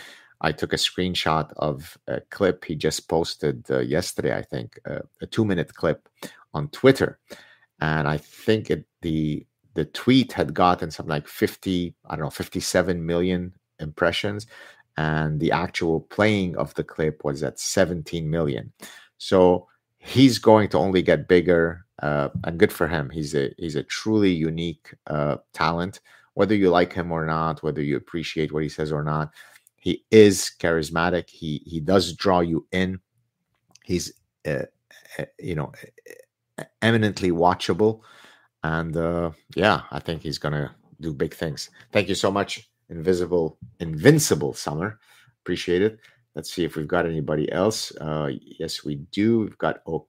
I 0.40 0.52
took 0.52 0.72
a 0.72 0.76
screenshot 0.76 1.52
of 1.56 1.96
a 2.06 2.20
clip 2.30 2.64
he 2.64 2.76
just 2.76 3.08
posted 3.08 3.64
uh, 3.70 3.80
yesterday. 3.80 4.36
I 4.36 4.42
think 4.42 4.78
uh, 4.88 5.00
a 5.20 5.26
two 5.26 5.44
minute 5.44 5.74
clip 5.74 6.08
on 6.54 6.68
Twitter, 6.68 7.18
and 7.80 8.08
I 8.08 8.18
think 8.18 8.70
it 8.70 8.84
the 9.02 9.46
the 9.74 9.84
tweet 9.84 10.32
had 10.32 10.54
gotten 10.54 10.90
something 10.90 11.10
like 11.10 11.28
50 11.28 11.94
i 12.06 12.16
don't 12.16 12.24
know 12.24 12.30
57 12.30 13.06
million 13.06 13.52
impressions 13.80 14.46
and 14.98 15.38
the 15.38 15.52
actual 15.52 16.00
playing 16.00 16.56
of 16.56 16.74
the 16.74 16.82
clip 16.82 17.24
was 17.24 17.44
at 17.44 17.60
17 17.60 18.28
million. 18.28 18.72
So 19.16 19.68
he's 19.98 20.38
going 20.38 20.68
to 20.70 20.78
only 20.78 21.02
get 21.02 21.28
bigger 21.28 21.84
uh, 22.02 22.30
and 22.42 22.58
good 22.58 22.72
for 22.72 22.88
him. 22.88 23.08
He's 23.10 23.34
a 23.34 23.54
he's 23.58 23.76
a 23.76 23.84
truly 23.84 24.32
unique 24.32 24.92
uh, 25.06 25.36
talent. 25.52 26.00
Whether 26.34 26.56
you 26.56 26.70
like 26.70 26.92
him 26.92 27.12
or 27.12 27.24
not 27.26 27.62
whether 27.62 27.82
you 27.82 27.96
appreciate 27.96 28.52
what 28.52 28.64
he 28.64 28.68
says 28.68 28.92
or 28.92 29.04
not 29.04 29.32
he 29.76 30.04
is 30.10 30.50
charismatic. 30.58 31.30
He 31.30 31.62
he 31.64 31.80
does 31.80 32.12
draw 32.12 32.40
you 32.40 32.66
in. 32.72 32.98
He's 33.84 34.12
uh, 34.46 34.64
uh 35.18 35.24
you 35.38 35.54
know 35.54 35.72
eminently 36.82 37.30
watchable. 37.30 38.00
And 38.64 38.96
uh, 38.96 39.30
yeah 39.54 39.82
i 39.92 40.00
think 40.00 40.22
he's 40.22 40.38
gonna 40.38 40.74
do 41.00 41.14
big 41.14 41.34
things. 41.34 41.70
Thank 41.92 42.08
you 42.08 42.16
so 42.16 42.32
much 42.32 42.68
invisible, 42.90 43.58
invincible 43.80 44.52
summer. 44.52 44.98
Appreciate 45.42 45.82
it. 45.82 45.98
Let's 46.34 46.52
see 46.52 46.64
if 46.64 46.76
we've 46.76 46.88
got 46.88 47.06
anybody 47.06 47.50
else. 47.50 47.90
Uh, 47.96 48.30
yes, 48.40 48.84
we 48.84 48.96
do. 48.96 49.40
We've 49.40 49.58
got 49.58 49.80
oh, 49.86 50.06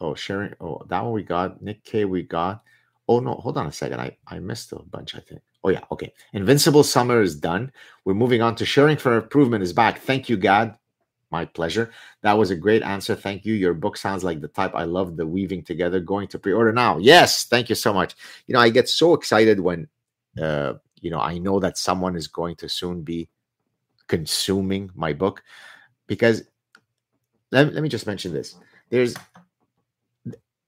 oh 0.00 0.14
sharing. 0.14 0.54
Oh, 0.60 0.82
that 0.88 1.02
one 1.02 1.12
we 1.12 1.22
got. 1.22 1.62
Nick 1.62 1.84
K. 1.84 2.04
We 2.04 2.22
got. 2.22 2.62
Oh 3.08 3.20
no, 3.20 3.34
hold 3.34 3.58
on 3.58 3.66
a 3.66 3.72
second. 3.72 4.00
I 4.00 4.16
I 4.26 4.38
missed 4.38 4.72
a 4.72 4.76
bunch. 4.76 5.14
I 5.14 5.20
think. 5.20 5.40
Oh 5.64 5.70
yeah, 5.70 5.80
okay. 5.90 6.12
Invincible 6.32 6.84
summer 6.84 7.22
is 7.22 7.34
done. 7.34 7.72
We're 8.04 8.14
moving 8.14 8.42
on 8.42 8.54
to 8.56 8.66
sharing 8.66 8.96
for 8.96 9.16
improvement 9.16 9.64
is 9.64 9.72
back. 9.72 10.00
Thank 10.00 10.28
you, 10.28 10.36
Gad. 10.36 10.76
My 11.30 11.46
pleasure. 11.46 11.90
That 12.22 12.38
was 12.38 12.50
a 12.50 12.56
great 12.56 12.82
answer. 12.82 13.16
Thank 13.16 13.44
you. 13.44 13.54
Your 13.54 13.74
book 13.74 13.96
sounds 13.96 14.22
like 14.22 14.40
the 14.40 14.48
type 14.48 14.74
I 14.74 14.84
love 14.84 15.16
the 15.16 15.26
weaving 15.26 15.64
together. 15.64 15.98
Going 15.98 16.28
to 16.28 16.38
pre-order 16.38 16.72
now. 16.72 16.98
Yes, 16.98 17.46
thank 17.46 17.68
you 17.68 17.74
so 17.74 17.92
much. 17.92 18.14
You 18.46 18.52
know, 18.52 18.60
I 18.60 18.68
get 18.68 18.88
so 18.88 19.14
excited 19.14 19.58
when 19.58 19.88
uh, 20.40 20.74
you 21.04 21.10
know 21.10 21.20
i 21.20 21.38
know 21.38 21.60
that 21.60 21.78
someone 21.78 22.16
is 22.16 22.26
going 22.26 22.56
to 22.56 22.68
soon 22.68 23.02
be 23.02 23.28
consuming 24.08 24.90
my 24.94 25.12
book 25.12 25.42
because 26.06 26.42
let, 27.52 27.72
let 27.72 27.82
me 27.82 27.88
just 27.88 28.06
mention 28.06 28.32
this. 28.32 28.56
There's 28.90 29.14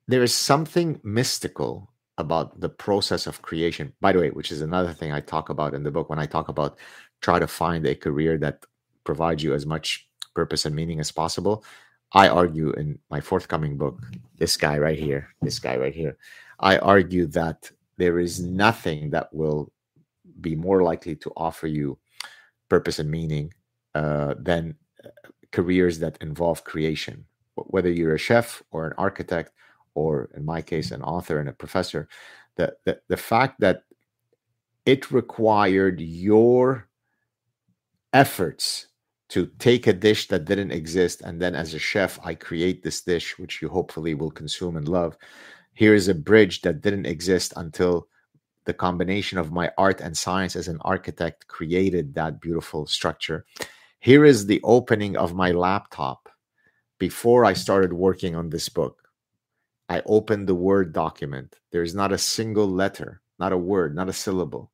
there 0.09 0.23
is 0.23 0.35
something 0.35 1.01
mystical 1.03 1.91
about 2.17 2.61
the 2.61 2.69
process 2.69 3.27
of 3.27 3.43
creation. 3.43 3.93
By 4.01 4.13
the 4.13 4.21
way 4.21 4.31
which 4.31 4.53
is 4.53 4.63
another 4.63 4.93
thing 4.93 5.13
i 5.13 5.21
talk 5.21 5.49
about 5.49 5.75
in 5.75 5.83
the 5.83 5.91
book 5.91 6.09
when 6.09 6.19
i 6.19 6.27
talk 6.27 6.49
about 6.49 6.79
try 7.21 7.39
to 7.39 7.47
find 7.47 7.87
a 7.87 7.95
career 7.95 8.39
that 8.39 8.65
provides 9.05 9.43
you 9.43 9.55
as 9.55 9.67
much 9.67 10.09
purpose 10.35 10.65
and 10.67 10.75
meaning 10.77 11.01
as 11.01 11.11
possible 11.11 11.65
i 12.13 12.29
argue 12.29 12.71
in 12.73 12.99
my 13.11 13.21
forthcoming 13.21 13.77
book 13.77 13.99
this 14.39 14.57
guy 14.57 14.77
right 14.79 14.99
here 14.99 15.29
this 15.41 15.59
guy 15.59 15.77
right 15.77 15.95
here 15.95 16.17
i 16.61 16.77
argue 16.79 17.27
that 17.27 17.71
there 17.97 18.19
is 18.19 18.41
nothing 18.41 19.11
that 19.11 19.33
will 19.33 19.73
be 20.41 20.55
more 20.55 20.83
likely 20.83 21.17
to 21.17 21.33
offer 21.37 21.67
you 21.67 21.99
purpose 22.69 22.99
and 22.99 23.11
meaning 23.11 23.53
uh, 23.95 24.35
than 24.39 24.75
uh, 25.05 25.09
careers 25.53 25.99
that 26.01 26.19
involve 26.21 26.65
creation. 26.65 27.25
Whether 27.55 27.91
you're 27.91 28.15
a 28.15 28.19
chef 28.19 28.63
or 28.71 28.87
an 28.87 28.93
architect, 28.99 29.53
or 29.95 30.29
in 30.37 30.45
my 30.45 30.61
case, 30.61 30.91
an 30.91 31.03
author 31.03 31.39
and 31.39 31.49
a 31.49 31.53
professor, 31.53 32.09
the, 32.57 32.77
the, 32.85 33.01
the 33.09 33.17
fact 33.17 33.61
that 33.61 33.83
it 34.85 35.11
required 35.11 36.01
your 36.01 36.89
efforts 38.13 38.89
to 39.29 39.47
take 39.59 39.87
a 39.87 39.93
dish 39.93 40.29
that 40.29 40.45
didn't 40.45 40.71
exist 40.71 41.21
and 41.23 41.43
then 41.43 41.55
as 41.55 41.75
a 41.75 41.79
chef 41.79 42.19
i 42.25 42.33
create 42.33 42.83
this 42.83 43.03
dish 43.03 43.39
which 43.39 43.61
you 43.61 43.69
hopefully 43.69 44.15
will 44.15 44.31
consume 44.31 44.77
and 44.77 44.89
love 44.89 45.17
here 45.75 45.95
is 45.95 46.09
a 46.09 46.15
bridge 46.15 46.63
that 46.63 46.81
didn't 46.81 47.07
exist 47.07 47.53
until 47.57 48.09
the 48.67 48.75
combination 48.75 49.39
of 49.39 49.53
my 49.53 49.71
art 49.79 50.01
and 50.01 50.17
science 50.17 50.57
as 50.57 50.69
an 50.69 50.79
architect 50.83 51.49
created 51.49 52.15
that 52.15 52.41
beautiful 52.41 52.87
structure. 52.87 53.47
Here 54.01 54.25
is 54.25 54.47
the 54.47 54.61
opening 54.63 55.17
of 55.17 55.35
my 55.35 55.53
laptop 55.53 56.29
before 56.99 57.45
I 57.45 57.55
started 57.55 57.93
working 57.93 58.37
on 58.37 58.51
this 58.51 58.69
book. 58.69 59.09
I 59.89 60.03
opened 60.05 60.49
the 60.49 60.55
Word 60.55 60.93
document. 60.93 61.57
There's 61.71 61.95
not 61.95 62.13
a 62.13 62.19
single 62.19 62.69
letter, 62.69 63.23
not 63.39 63.53
a 63.53 63.57
word, 63.59 63.95
not 63.95 64.09
a 64.09 64.13
syllable. 64.13 64.73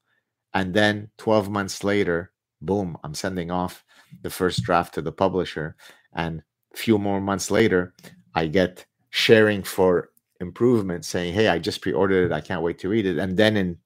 And 0.55 0.75
then 0.75 1.11
12 1.19 1.51
months 1.51 1.85
later, 1.85 2.33
boom, 2.61 2.97
I'm 3.05 3.15
sending 3.15 3.51
off 3.51 3.85
the 4.23 4.31
first 4.31 4.63
draft 4.63 4.95
to 4.95 5.03
the 5.03 5.13
publisher. 5.13 5.77
And 6.15 6.43
a 6.75 6.77
few 6.77 6.99
more 6.99 7.21
months 7.21 7.51
later, 7.51 7.95
I 8.35 8.47
get 8.47 8.87
sharing 9.11 9.63
for 9.63 10.11
improvement 10.41 11.05
saying, 11.05 11.35
Hey, 11.35 11.49
I 11.49 11.59
just 11.59 11.81
pre 11.81 11.93
ordered 11.93 12.27
it. 12.27 12.33
I 12.33 12.41
can't 12.41 12.63
wait 12.63 12.79
to 12.81 12.89
read 12.89 13.07
it. 13.07 13.19
And 13.19 13.37
then 13.37 13.57
in 13.57 13.79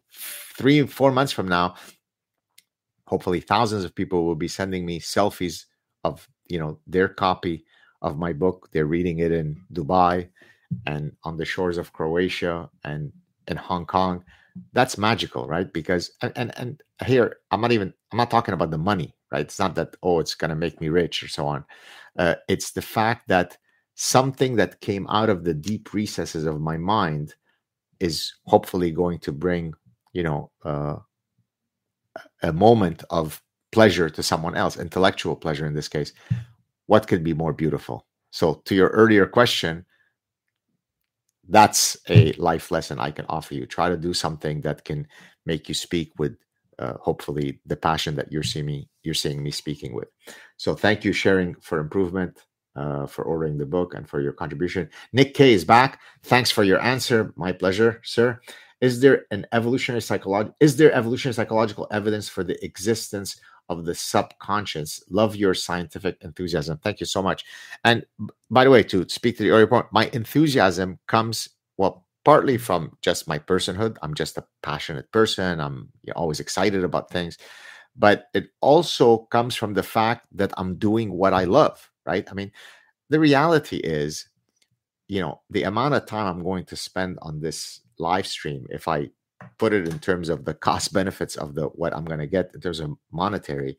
three, 0.57 0.87
four 0.87 1.13
months 1.13 1.33
from 1.33 1.49
now, 1.49 1.75
hopefully 3.07 3.41
thousands 3.41 3.85
of 3.85 3.95
people 3.95 4.25
will 4.25 4.35
be 4.35 4.49
sending 4.49 4.85
me 4.85 4.99
selfies 5.01 5.65
of 6.05 6.29
you 6.49 6.59
know 6.59 6.79
their 6.87 7.09
copy 7.09 7.65
of 8.03 8.19
my 8.19 8.33
book. 8.33 8.69
They're 8.73 8.87
reading 8.87 9.19
it 9.21 9.33
in 9.33 9.61
dubai 9.73 10.29
and 10.87 11.13
on 11.25 11.37
the 11.37 11.45
shores 11.45 11.79
of 11.79 11.93
croatia 11.93 12.69
and 12.85 13.13
in 13.49 13.57
hong 13.57 13.87
kong. 13.87 14.25
That's 14.73 14.99
magical 14.99 15.47
right? 15.47 15.73
Because 15.73 16.13
and, 16.23 16.33
and 16.37 16.53
and 16.57 16.83
here 17.05 17.37
i'm 17.51 17.61
not 17.61 17.73
even 17.73 17.93
i'm 18.11 18.17
not 18.17 18.31
talking 18.31 18.55
about 18.55 18.71
the 18.71 18.79
money 18.79 19.15
right? 19.31 19.43
It's 19.43 19.59
not 19.59 19.75
that 19.75 19.97
oh 20.03 20.21
it's 20.21 20.35
going 20.35 20.51
to 20.51 20.55
make 20.57 20.81
me 20.81 20.89
rich 20.89 21.23
or 21.23 21.29
so 21.29 21.47
on. 21.47 21.65
Uh, 22.19 22.37
it's 22.49 22.73
the 22.73 22.83
fact 22.83 23.29
that 23.29 23.57
something 23.95 24.57
that 24.57 24.81
came 24.81 25.07
out 25.09 25.31
of 25.31 25.45
the 25.45 25.55
deep 25.55 25.93
recesses 25.93 26.45
of 26.45 26.61
my 26.61 26.77
mind 26.77 27.35
is 28.01 28.35
hopefully 28.45 28.91
going 28.91 29.19
to 29.21 29.33
bring 29.33 29.73
you 30.17 30.23
know 30.23 30.51
uh, 30.65 30.97
a 32.43 32.53
moment 32.53 33.05
of 33.11 33.43
pleasure 33.71 34.09
to 34.09 34.23
someone 34.23 34.57
else 34.57 34.77
intellectual 34.79 35.37
pleasure 35.37 35.67
in 35.67 35.75
this 35.75 35.89
case 35.97 36.13
what 36.87 37.07
could 37.07 37.23
be 37.23 37.35
more 37.35 37.53
beautiful? 37.53 38.07
So 38.31 38.55
to 38.65 38.75
your 38.75 38.89
earlier 38.89 39.27
question 39.27 39.85
that's 41.49 41.97
a 42.09 42.33
life 42.33 42.73
lesson 42.73 42.99
i 42.99 43.11
can 43.13 43.25
offer 43.29 43.55
you. 43.55 43.67
Try 43.67 43.89
to 43.89 43.97
do 43.97 44.13
something 44.13 44.63
that 44.63 44.85
can 44.85 45.07
make 45.45 45.69
you 45.69 45.75
speak 45.75 46.13
with 46.19 46.37
uh, 46.81 46.95
hopefully 47.01 47.61
the 47.65 47.77
passion 47.77 48.17
that 48.17 48.33
you're 48.33 48.43
seeing 48.43 48.67
me 48.67 48.89
you're 49.05 49.15
seeing 49.15 49.43
me 49.43 49.51
speaking 49.51 49.95
with. 49.95 50.09
So 50.57 50.75
thank 50.75 51.05
you 51.05 51.13
sharing 51.13 51.55
for 51.57 51.79
improvement 51.79 52.45
uh, 52.75 53.07
for 53.07 53.25
ordering 53.25 53.59
the 53.59 53.65
book 53.65 53.95
and 53.95 54.09
for 54.09 54.21
your 54.21 54.33
contribution. 54.33 54.91
Nick 55.13 55.35
k 55.35 55.53
is 55.53 55.65
back. 55.65 56.01
Thanks 56.25 56.51
for 56.51 56.65
your 56.65 56.81
answer. 56.81 57.33
My 57.37 57.53
pleasure 57.53 58.01
sir 58.05 58.41
is 58.81 59.01
there 59.01 59.25
an 59.31 59.47
evolutionary 59.53 60.03
psychology 60.03 60.51
is 60.61 60.77
there 60.77 60.93
evolutionary 60.93 61.35
psychological 61.35 61.87
evidence 61.91 62.29
for 62.29 62.45
the 62.45 62.63
existence 62.65 63.41
of 63.69 63.85
the 63.85 63.95
subconscious? 63.95 65.03
Love 65.11 65.35
your 65.35 65.55
scientific 65.55 66.17
enthusiasm. 66.21 66.79
Thank 66.79 67.01
you 67.01 67.07
so 67.07 67.23
much. 67.23 67.45
And 67.85 68.07
by 68.51 68.65
the 68.65 68.71
way 68.71 68.83
to 68.85 69.09
speak 69.09 69.37
to 69.37 69.43
the 69.43 69.51
earlier 69.51 69.67
point 69.67 69.87
my 69.93 70.11
enthusiasm 70.13 70.99
comes 71.07 71.49
well 71.77 72.07
partly 72.25 72.59
from 72.59 72.97
just 73.03 73.29
my 73.29 73.39
personhood. 73.39 73.97
I'm 74.03 74.15
just 74.15 74.37
a 74.37 74.45
passionate 74.63 75.11
person. 75.13 75.61
I'm 75.61 75.91
always 76.15 76.41
excited 76.41 76.85
about 76.85 77.11
things. 77.11 77.39
But 77.97 78.27
it 78.35 78.49
also 78.61 79.19
comes 79.31 79.55
from 79.55 79.73
the 79.75 79.83
fact 79.83 80.27
that 80.33 80.53
i'm 80.59 80.77
doing 80.77 81.13
what 81.13 81.33
i 81.33 81.45
love 81.45 81.91
right? 82.05 82.29
I 82.31 82.35
mean 82.35 82.53
the 83.09 83.19
reality 83.19 83.79
is 83.79 84.29
you 85.09 85.21
know 85.21 85.41
the 85.51 85.63
amount 85.63 85.95
of 85.95 86.07
time 86.07 86.27
i'm 86.27 86.43
going 86.43 86.65
to 86.67 86.77
spend 86.77 87.19
on 87.23 87.41
this 87.41 87.81
live 87.99 88.27
stream 88.27 88.67
if 88.71 88.89
i 88.89 89.09
put 89.59 89.73
it 89.73 89.87
in 89.87 89.99
terms 89.99 90.29
of 90.29 90.45
the 90.45 90.55
cost 90.55 90.93
benefits 90.99 91.37
of 91.37 91.55
the 91.55 91.67
what 91.67 91.95
i'm 91.95 92.05
going 92.05 92.21
to 92.21 92.27
get 92.27 92.51
in 92.55 92.61
terms 92.61 92.81
of 92.81 92.93
monetary 93.13 93.77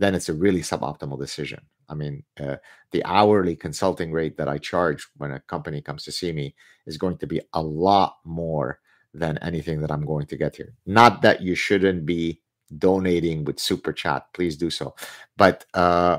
then 0.00 0.14
it's 0.14 0.30
a 0.30 0.34
really 0.34 0.62
suboptimal 0.62 1.18
decision. 1.18 1.60
I 1.88 1.94
mean 1.94 2.24
uh, 2.40 2.56
the 2.90 3.04
hourly 3.04 3.54
consulting 3.54 4.10
rate 4.10 4.36
that 4.38 4.48
i 4.48 4.58
charge 4.58 5.06
when 5.16 5.30
a 5.30 5.40
company 5.40 5.80
comes 5.82 6.02
to 6.04 6.12
see 6.12 6.32
me 6.32 6.54
is 6.86 6.96
going 6.96 7.18
to 7.18 7.26
be 7.26 7.40
a 7.52 7.62
lot 7.62 8.16
more 8.24 8.80
than 9.12 9.38
anything 9.38 9.80
that 9.82 9.92
i'm 9.92 10.06
going 10.06 10.26
to 10.26 10.36
get 10.36 10.56
here. 10.56 10.74
Not 10.86 11.22
that 11.22 11.42
you 11.42 11.54
shouldn't 11.54 12.06
be 12.06 12.40
donating 12.76 13.44
with 13.44 13.60
super 13.60 13.92
chat 13.92 14.26
please 14.32 14.56
do 14.56 14.70
so. 14.70 14.94
But 15.36 15.66
uh, 15.74 16.18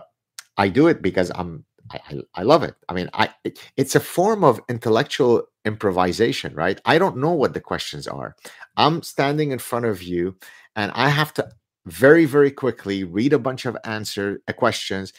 i 0.58 0.70
do 0.70 0.88
it 0.88 1.02
because 1.02 1.32
i'm 1.34 1.66
I, 1.93 2.21
I, 2.35 2.43
love 2.43 2.63
it. 2.63 2.75
I 2.89 2.93
mean, 2.93 3.09
I 3.13 3.29
it, 3.43 3.59
it's 3.77 3.95
a 3.95 3.99
form 3.99 4.43
of 4.43 4.61
intellectual 4.69 5.43
improvisation, 5.65 6.53
right? 6.55 6.79
I 6.85 6.97
don't 6.97 7.17
know 7.17 7.33
what 7.33 7.53
the 7.53 7.61
questions 7.61 8.07
are. 8.07 8.35
I'm 8.77 9.03
standing 9.03 9.51
in 9.51 9.59
front 9.59 9.85
of 9.85 10.01
you, 10.03 10.35
and 10.75 10.91
I 10.95 11.09
have 11.09 11.33
to 11.35 11.49
very, 11.85 12.25
very 12.25 12.51
quickly 12.51 13.03
read 13.03 13.33
a 13.33 13.39
bunch 13.39 13.65
of 13.65 13.77
answer 13.83 14.41
uh, 14.47 14.53
questions 14.53 15.13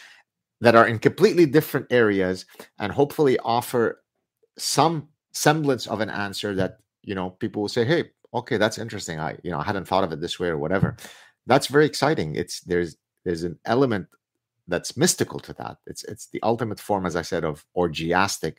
that 0.61 0.75
are 0.77 0.87
in 0.87 0.99
completely 0.99 1.47
different 1.47 1.87
areas, 1.91 2.47
and 2.79 2.93
hopefully 2.93 3.39
offer 3.41 4.03
some 4.59 5.09
semblance 5.33 5.87
of 5.87 6.01
an 6.01 6.11
answer 6.11 6.55
that 6.55 6.79
you 7.03 7.15
know 7.15 7.31
people 7.31 7.63
will 7.63 7.69
say, 7.69 7.85
"Hey, 7.85 8.11
okay, 8.33 8.57
that's 8.57 8.79
interesting. 8.79 9.19
I 9.19 9.37
you 9.43 9.51
know 9.51 9.59
I 9.59 9.65
hadn't 9.65 9.89
thought 9.89 10.05
of 10.05 10.13
it 10.13 10.21
this 10.21 10.39
way 10.39 10.49
or 10.49 10.59
whatever." 10.59 10.97
That's 11.47 11.67
very 11.67 11.87
exciting. 11.87 12.37
It's 12.37 12.61
there's 12.61 12.97
there's 13.25 13.45
an 13.45 13.59
element 13.65 14.07
that's 14.69 14.97
mystical 14.97 15.41
to 15.41 15.53
that. 15.55 15.79
It's 15.87 16.05
it's 16.05 16.27
the 16.27 16.43
ultimate 16.43 16.81
form, 16.81 17.07
as 17.07 17.17
I 17.17 17.23
said, 17.23 17.45
of 17.45 17.65
orgiastic 17.77 18.59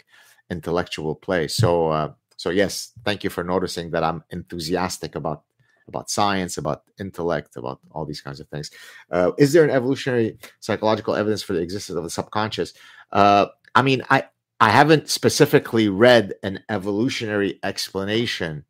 intellectual 0.49 1.15
play. 1.15 1.47
So 1.47 1.89
uh, 1.89 2.13
so 2.37 2.49
yes, 2.49 2.91
thank 3.05 3.23
you 3.23 3.29
for 3.29 3.43
noticing 3.43 3.91
that 3.91 4.03
I'm 4.03 4.23
enthusiastic 4.29 5.15
about 5.15 5.43
about 5.87 6.09
science, 6.09 6.57
about 6.57 6.83
intellect, 6.99 7.55
about 7.57 7.79
all 7.91 8.05
these 8.05 8.21
kinds 8.21 8.39
of 8.39 8.47
things. 8.47 8.71
Uh, 9.11 9.31
is 9.37 9.51
there 9.53 9.63
an 9.63 9.69
evolutionary 9.69 10.37
psychological 10.59 11.15
evidence 11.15 11.43
for 11.43 11.53
the 11.53 11.61
existence 11.61 11.97
of 11.97 12.03
the 12.03 12.09
subconscious? 12.09 12.73
Uh, 13.11 13.47
I 13.75 13.81
mean, 13.81 14.03
I 14.09 14.25
I 14.59 14.69
haven't 14.69 15.09
specifically 15.09 15.89
read 15.89 16.33
an 16.43 16.63
evolutionary 16.69 17.59
explanation 17.63 18.65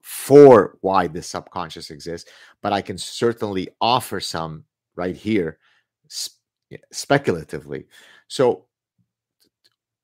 for 0.00 0.78
why 0.80 1.06
the 1.06 1.22
subconscious 1.22 1.90
exists, 1.90 2.30
but 2.62 2.72
I 2.72 2.80
can 2.80 2.96
certainly 2.96 3.68
offer 3.80 4.20
some 4.20 4.64
right 4.96 5.16
here 5.16 5.58
speculatively. 6.92 7.86
So 8.28 8.66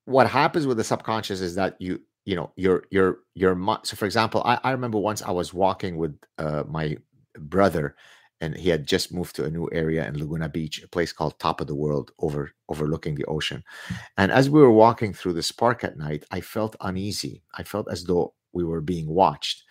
what 0.05 0.27
happens 0.27 0.67
with 0.67 0.77
the 0.77 0.83
subconscious 0.83 1.41
is 1.41 1.55
that 1.55 1.75
you 1.79 1.99
you 2.25 2.35
know 2.35 2.51
your 2.55 2.83
your 2.91 3.19
your 3.33 3.55
so 3.83 3.95
for 3.95 4.05
example 4.05 4.41
I, 4.45 4.59
I 4.63 4.71
remember 4.71 4.97
once 4.97 5.21
i 5.21 5.31
was 5.31 5.53
walking 5.53 5.97
with 5.97 6.17
uh, 6.37 6.63
my 6.67 6.97
brother 7.37 7.95
and 8.41 8.55
he 8.55 8.69
had 8.69 8.85
just 8.85 9.13
moved 9.13 9.35
to 9.35 9.45
a 9.45 9.49
new 9.49 9.69
area 9.71 10.07
in 10.07 10.17
laguna 10.19 10.49
beach 10.49 10.83
a 10.83 10.87
place 10.87 11.13
called 11.13 11.39
top 11.39 11.61
of 11.61 11.67
the 11.67 11.75
world 11.75 12.11
over 12.19 12.51
overlooking 12.69 13.15
the 13.15 13.25
ocean. 13.25 13.63
And 14.17 14.31
as 14.31 14.49
we 14.49 14.59
were 14.59 14.71
walking 14.71 15.13
through 15.13 15.33
this 15.33 15.51
park 15.51 15.83
at 15.83 15.97
night 15.97 16.25
i 16.31 16.41
felt 16.41 16.75
uneasy. 16.81 17.43
I 17.53 17.63
felt 17.63 17.87
as 17.89 18.03
though 18.03 18.33
we 18.53 18.63
were 18.63 18.81
being 18.81 19.07
watched. 19.07 19.63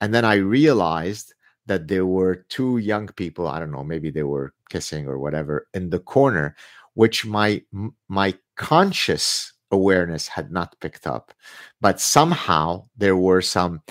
And 0.00 0.14
then 0.14 0.24
i 0.24 0.34
realized 0.34 1.34
that 1.66 1.88
there 1.88 2.06
were 2.06 2.46
two 2.48 2.78
young 2.78 3.08
people 3.08 3.46
i 3.46 3.58
don't 3.58 3.70
know 3.70 3.84
maybe 3.84 4.10
they 4.10 4.24
were 4.24 4.52
kissing 4.72 5.04
or 5.06 5.18
whatever 5.18 5.54
in 5.74 5.90
the 5.90 6.04
corner 6.14 6.46
which 6.94 7.24
my 7.24 7.62
my 8.08 8.34
conscious 8.56 9.52
awareness 9.70 10.28
had 10.28 10.52
not 10.52 10.76
picked 10.80 11.06
up. 11.06 11.32
But 11.80 12.00
somehow 12.00 12.88
there 12.96 13.16
were 13.16 13.40
some 13.40 13.82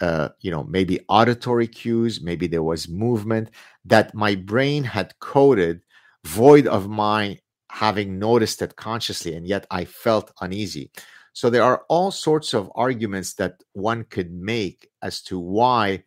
uh, 0.00 0.28
you 0.40 0.50
know 0.50 0.64
maybe 0.64 1.00
auditory 1.08 1.66
cues 1.66 2.20
maybe 2.20 2.46
there 2.46 2.62
was 2.62 2.88
movement 2.88 3.50
that 3.84 4.14
my 4.14 4.34
brain 4.36 4.84
had 4.84 5.18
coded 5.18 5.82
void 6.24 6.66
of 6.68 6.88
my 6.88 7.38
having 7.70 8.18
noticed 8.18 8.62
it 8.62 8.76
consciously 8.76 9.34
and 9.34 9.46
yet 9.46 9.66
i 9.70 9.84
felt 9.84 10.32
uneasy. 10.40 10.90
So 11.32 11.50
there 11.50 11.62
are 11.62 11.84
all 11.88 12.10
sorts 12.10 12.54
of 12.54 12.70
arguments 12.74 13.34
that 13.34 13.54
one 13.72 14.04
could 14.04 14.32
make 14.32 14.88
as 15.02 15.22
to 15.22 15.38
why 15.38 16.02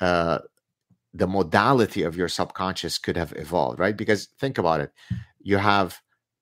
uh, 0.00 0.38
the 1.14 1.26
modality 1.26 2.02
of 2.02 2.16
your 2.16 2.28
subconscious 2.28 2.98
could 2.98 3.16
have 3.16 3.32
evolved, 3.36 3.78
right? 3.78 3.96
Because 3.96 4.26
think 4.38 4.58
about 4.58 4.80
it, 4.80 4.92
you 5.40 5.58
have 5.58 6.00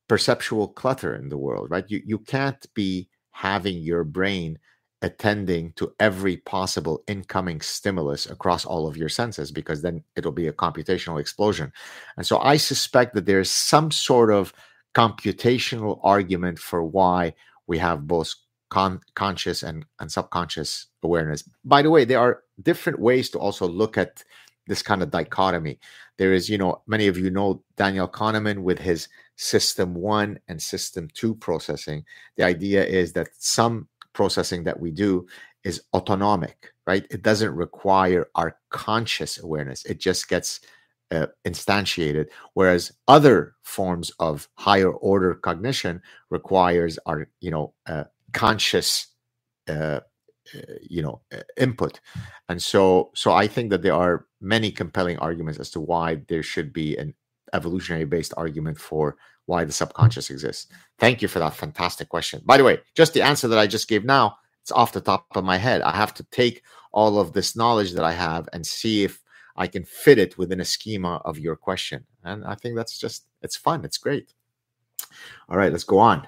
perceptual 0.08 0.68
clutter 0.68 1.14
in 1.14 1.28
the 1.28 1.38
world, 1.38 1.70
right? 1.70 1.84
You 1.88 2.00
you 2.04 2.18
can't 2.18 2.64
be 2.74 3.08
having 3.32 3.78
your 3.78 4.04
brain 4.04 4.58
attending 5.02 5.72
to 5.72 5.92
every 5.98 6.36
possible 6.36 7.02
incoming 7.06 7.60
stimulus 7.60 8.26
across 8.26 8.64
all 8.64 8.86
of 8.86 8.96
your 8.96 9.08
senses 9.08 9.50
because 9.50 9.82
then 9.82 10.04
it'll 10.14 10.32
be 10.32 10.46
a 10.46 10.52
computational 10.52 11.18
explosion. 11.18 11.72
And 12.16 12.26
so 12.26 12.38
I 12.38 12.58
suspect 12.58 13.14
that 13.14 13.26
there's 13.26 13.50
some 13.50 13.90
sort 13.90 14.30
of 14.30 14.52
computational 14.94 16.00
argument 16.02 16.58
for 16.58 16.82
why 16.82 17.34
we 17.66 17.78
have 17.78 18.06
both 18.06 18.34
con- 18.68 19.00
conscious 19.14 19.62
and, 19.62 19.86
and 20.00 20.12
subconscious 20.12 20.86
awareness. 21.02 21.48
By 21.64 21.82
the 21.82 21.90
way, 21.90 22.04
there 22.04 22.20
are 22.20 22.42
different 22.62 22.98
ways 22.98 23.30
to 23.30 23.38
also 23.38 23.66
look 23.66 23.96
at 23.96 24.24
this 24.70 24.82
kind 24.82 25.02
of 25.02 25.10
dichotomy. 25.10 25.78
There 26.16 26.32
is, 26.32 26.48
you 26.48 26.56
know, 26.56 26.80
many 26.86 27.08
of 27.08 27.18
you 27.18 27.28
know 27.28 27.62
Daniel 27.76 28.08
Kahneman 28.08 28.60
with 28.62 28.78
his 28.78 29.08
system 29.36 29.94
one 29.94 30.38
and 30.48 30.62
system 30.62 31.08
two 31.12 31.34
processing. 31.34 32.04
The 32.36 32.44
idea 32.44 32.84
is 32.84 33.12
that 33.14 33.28
some 33.38 33.88
processing 34.12 34.64
that 34.64 34.80
we 34.80 34.92
do 34.92 35.26
is 35.64 35.82
autonomic, 35.92 36.72
right? 36.86 37.04
It 37.10 37.22
doesn't 37.22 37.54
require 37.54 38.28
our 38.36 38.56
conscious 38.70 39.42
awareness. 39.42 39.84
It 39.84 39.98
just 39.98 40.28
gets 40.28 40.60
uh, 41.10 41.26
instantiated 41.44 42.26
whereas 42.54 42.92
other 43.08 43.56
forms 43.64 44.12
of 44.20 44.48
higher 44.54 44.92
order 44.92 45.34
cognition 45.34 46.00
requires 46.30 47.00
our 47.04 47.28
you 47.40 47.50
know 47.50 47.74
uh, 47.86 48.04
conscious 48.32 49.08
uh, 49.68 49.98
you 50.82 51.02
know 51.02 51.20
uh, 51.32 51.40
input 51.56 52.00
and 52.48 52.62
so 52.62 53.10
so 53.14 53.32
i 53.32 53.46
think 53.46 53.70
that 53.70 53.82
there 53.82 53.94
are 53.94 54.26
many 54.40 54.70
compelling 54.70 55.18
arguments 55.18 55.60
as 55.60 55.70
to 55.70 55.80
why 55.80 56.20
there 56.28 56.42
should 56.42 56.72
be 56.72 56.96
an 56.96 57.14
evolutionary 57.52 58.04
based 58.04 58.34
argument 58.36 58.78
for 58.78 59.16
why 59.46 59.64
the 59.64 59.72
subconscious 59.72 60.30
exists 60.30 60.72
thank 60.98 61.20
you 61.22 61.28
for 61.28 61.38
that 61.38 61.54
fantastic 61.54 62.08
question 62.08 62.40
by 62.44 62.56
the 62.56 62.64
way 62.64 62.78
just 62.94 63.14
the 63.14 63.22
answer 63.22 63.48
that 63.48 63.58
i 63.58 63.66
just 63.66 63.88
gave 63.88 64.04
now 64.04 64.36
it's 64.62 64.72
off 64.72 64.92
the 64.92 65.00
top 65.00 65.26
of 65.34 65.44
my 65.44 65.56
head 65.56 65.80
i 65.82 65.92
have 65.92 66.14
to 66.14 66.22
take 66.24 66.62
all 66.92 67.18
of 67.18 67.32
this 67.32 67.56
knowledge 67.56 67.92
that 67.92 68.04
i 68.04 68.12
have 68.12 68.48
and 68.52 68.66
see 68.66 69.04
if 69.04 69.22
I 69.56 69.66
can 69.66 69.84
fit 69.84 70.18
it 70.18 70.38
within 70.38 70.60
a 70.60 70.64
schema 70.64 71.16
of 71.24 71.38
your 71.38 71.54
question. 71.54 72.06
And 72.24 72.46
I 72.46 72.54
think 72.54 72.76
that's 72.76 72.98
just, 72.98 73.26
it's 73.42 73.56
fun. 73.56 73.84
It's 73.84 73.98
great. 73.98 74.32
All 75.50 75.58
right, 75.58 75.70
let's 75.70 75.84
go 75.84 75.98
on. 75.98 76.26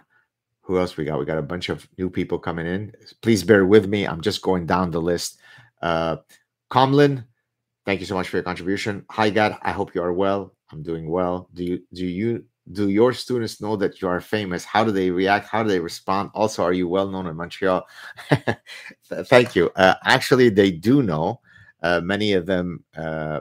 Who 0.63 0.79
else 0.79 0.97
we 0.97 1.05
got? 1.05 1.19
We 1.19 1.25
got 1.25 1.39
a 1.39 1.43
bunch 1.43 1.69
of 1.69 1.89
new 1.99 2.09
people 2.09 2.39
coming 2.39 2.67
in. 2.67 2.93
Please 3.21 3.43
bear 3.43 3.67
with 3.67 3.89
me. 3.89 4.07
I'm 4.07 4.21
just 4.21 4.43
going 4.43 4.67
down 4.67 4.91
the 4.91 5.01
list. 5.01 5.41
Uh, 5.81 6.17
Comlin, 6.71 7.25
thank 7.85 8.01
you 8.01 8.07
so 8.07 8.15
much 8.15 8.29
for 8.29 8.37
your 8.37 8.45
contribution. 8.45 9.05
Hi, 9.11 9.29
Gad. 9.31 9.59
I 9.63 9.73
hope 9.73 9.95
you 9.95 10.03
are 10.03 10.13
well. 10.13 10.55
I'm 10.71 10.83
doing 10.83 11.11
well. 11.11 11.49
Do 11.53 11.65
you, 11.65 11.83
do 11.93 12.07
you, 12.07 12.45
do 12.71 12.89
your 12.89 13.13
students 13.13 13.61
know 13.61 13.75
that 13.77 14.01
you 14.01 14.07
are 14.07 14.21
famous? 14.21 14.65
How 14.65 14.85
do 14.85 14.93
they 14.93 15.11
react? 15.11 15.49
How 15.49 15.65
do 15.65 15.69
they 15.69 15.81
respond? 15.81 16.31
Also, 16.33 16.63
are 16.63 16.73
you 16.73 16.89
well 16.89 17.09
known 17.09 17.27
in 17.27 17.37
Montreal? 17.37 17.85
Thank 19.25 19.57
you. 19.57 19.69
Uh, 19.75 19.95
actually, 20.05 20.49
they 20.49 20.71
do 20.71 21.03
know. 21.03 21.41
Uh, 21.83 22.01
many 22.01 22.33
of 22.33 22.47
them, 22.47 22.85
uh, 22.97 23.41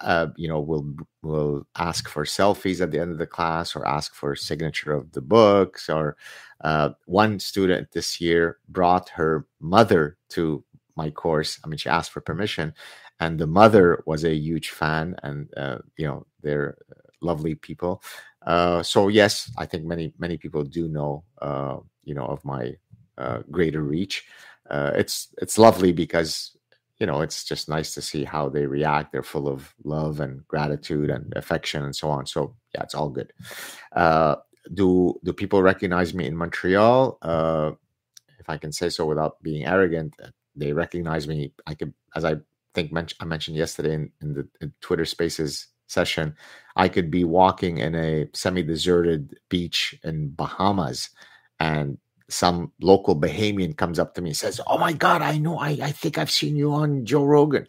uh, 0.00 0.26
you 0.36 0.48
know, 0.48 0.60
will 0.60 0.92
will 1.22 1.66
ask 1.76 2.08
for 2.08 2.24
selfies 2.24 2.80
at 2.80 2.90
the 2.90 2.98
end 2.98 3.12
of 3.12 3.18
the 3.18 3.26
class 3.26 3.76
or 3.76 3.86
ask 3.86 4.14
for 4.14 4.34
signature 4.34 4.92
of 4.92 5.12
the 5.12 5.20
books. 5.20 5.88
Or 5.88 6.16
uh, 6.62 6.90
one 7.06 7.38
student 7.38 7.92
this 7.92 8.20
year 8.20 8.58
brought 8.68 9.08
her 9.10 9.46
mother 9.60 10.18
to 10.30 10.64
my 10.96 11.10
course. 11.10 11.60
I 11.64 11.68
mean, 11.68 11.78
she 11.78 11.88
asked 11.88 12.10
for 12.10 12.20
permission, 12.20 12.74
and 13.20 13.38
the 13.38 13.46
mother 13.46 14.02
was 14.04 14.24
a 14.24 14.34
huge 14.34 14.70
fan, 14.70 15.14
and 15.22 15.48
uh, 15.56 15.78
you 15.96 16.06
know, 16.06 16.26
they're 16.42 16.76
lovely 17.20 17.54
people. 17.54 18.02
so 18.82 19.08
yes, 19.08 19.50
I 19.56 19.66
think 19.66 19.84
many 19.84 20.12
many 20.18 20.38
people 20.38 20.64
do 20.64 20.88
know, 20.88 21.22
you 22.02 22.14
know, 22.14 22.26
of 22.26 22.44
my 22.44 22.74
greater 23.52 23.82
reach. 23.82 24.24
it's 24.70 25.28
it's 25.40 25.56
lovely 25.56 25.92
because 25.92 26.56
you 27.04 27.06
know, 27.06 27.20
it's 27.20 27.44
just 27.44 27.68
nice 27.68 27.92
to 27.92 28.00
see 28.00 28.24
how 28.24 28.48
they 28.48 28.64
react. 28.64 29.12
They're 29.12 29.22
full 29.22 29.46
of 29.46 29.74
love 29.84 30.20
and 30.20 30.48
gratitude 30.48 31.10
and 31.10 31.30
affection 31.36 31.84
and 31.84 31.94
so 31.94 32.08
on. 32.08 32.24
So 32.24 32.56
yeah, 32.74 32.82
it's 32.82 32.94
all 32.94 33.10
good. 33.10 33.30
Uh, 33.92 34.36
do 34.72 35.20
do 35.22 35.34
people 35.34 35.62
recognize 35.62 36.14
me 36.14 36.26
in 36.26 36.34
Montreal? 36.34 37.18
Uh, 37.20 37.72
if 38.38 38.48
I 38.48 38.56
can 38.56 38.72
say 38.72 38.88
so 38.88 39.04
without 39.04 39.42
being 39.42 39.66
arrogant, 39.66 40.14
uh, 40.22 40.28
they 40.56 40.72
recognize 40.72 41.28
me. 41.28 41.52
I 41.66 41.74
could, 41.74 41.92
as 42.16 42.24
I 42.24 42.36
think 42.72 42.90
men- 42.90 43.20
I 43.20 43.26
mentioned 43.26 43.58
yesterday 43.58 43.92
in, 43.92 44.10
in 44.22 44.32
the 44.32 44.48
in 44.62 44.72
Twitter 44.80 45.04
Spaces 45.04 45.66
session, 45.86 46.34
I 46.74 46.88
could 46.88 47.10
be 47.10 47.24
walking 47.24 47.76
in 47.76 47.94
a 47.94 48.28
semi-deserted 48.32 49.40
beach 49.50 49.94
in 50.02 50.30
Bahamas, 50.30 51.10
and 51.60 51.98
some 52.28 52.72
local 52.80 53.18
Bahamian 53.18 53.76
comes 53.76 53.98
up 53.98 54.14
to 54.14 54.22
me 54.22 54.30
and 54.30 54.36
says, 54.36 54.60
"Oh 54.66 54.78
my 54.78 54.92
God, 54.92 55.22
I 55.22 55.38
know, 55.38 55.58
I, 55.58 55.70
I 55.82 55.92
think 55.92 56.18
I've 56.18 56.30
seen 56.30 56.56
you 56.56 56.72
on 56.72 57.04
Joe 57.04 57.24
Rogan," 57.24 57.66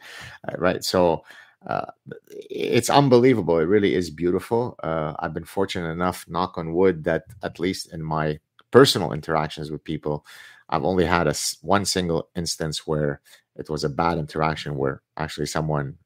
uh, 0.48 0.56
right? 0.58 0.84
So 0.84 1.24
uh, 1.68 1.86
it's 2.30 2.90
unbelievable. 2.90 3.60
It 3.60 3.66
really 3.66 3.96
is 3.96 4.10
beautiful. 4.10 4.76
Uh, 4.82 5.14
I've 5.20 5.34
been 5.34 5.46
fortunate 5.46 5.90
enough, 5.90 6.26
knock 6.28 6.58
on 6.58 6.74
wood, 6.74 7.04
that 7.06 7.26
at 7.44 7.60
least 7.60 7.94
in 7.94 8.02
my 8.02 8.40
personal 8.72 9.14
interactions 9.14 9.72
with 9.72 9.84
people, 9.84 10.26
I've 10.70 10.86
only 10.86 11.06
had 11.06 11.28
a 11.28 11.36
one 11.62 11.86
single 11.86 12.30
instance 12.36 12.88
where 12.88 13.22
it 13.56 13.70
was 13.70 13.84
a 13.84 13.90
bad 13.90 14.18
interaction, 14.18 14.78
where 14.78 15.02
actually 15.18 15.48
someone 15.48 15.98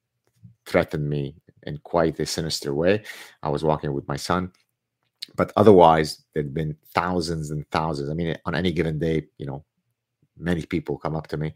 threatened 0.66 1.10
me 1.10 1.36
in 1.64 1.78
quite 1.80 2.20
a 2.20 2.26
sinister 2.26 2.74
way. 2.74 3.04
I 3.44 3.50
was 3.50 3.64
walking 3.64 3.94
with 3.94 4.08
my 4.08 4.16
son 4.16 4.52
but 5.40 5.54
otherwise 5.56 6.26
there'd 6.34 6.54
been 6.54 6.76
thousands 6.94 7.50
and 7.52 7.64
thousands. 7.72 8.10
I 8.10 8.14
mean 8.14 8.36
on 8.46 8.54
any 8.56 8.72
given 8.74 9.00
day 9.00 9.18
you 9.38 9.46
know 9.46 9.64
many 10.38 10.64
people 10.66 10.98
come 10.98 11.16
up 11.16 11.28
to 11.28 11.38
me. 11.38 11.54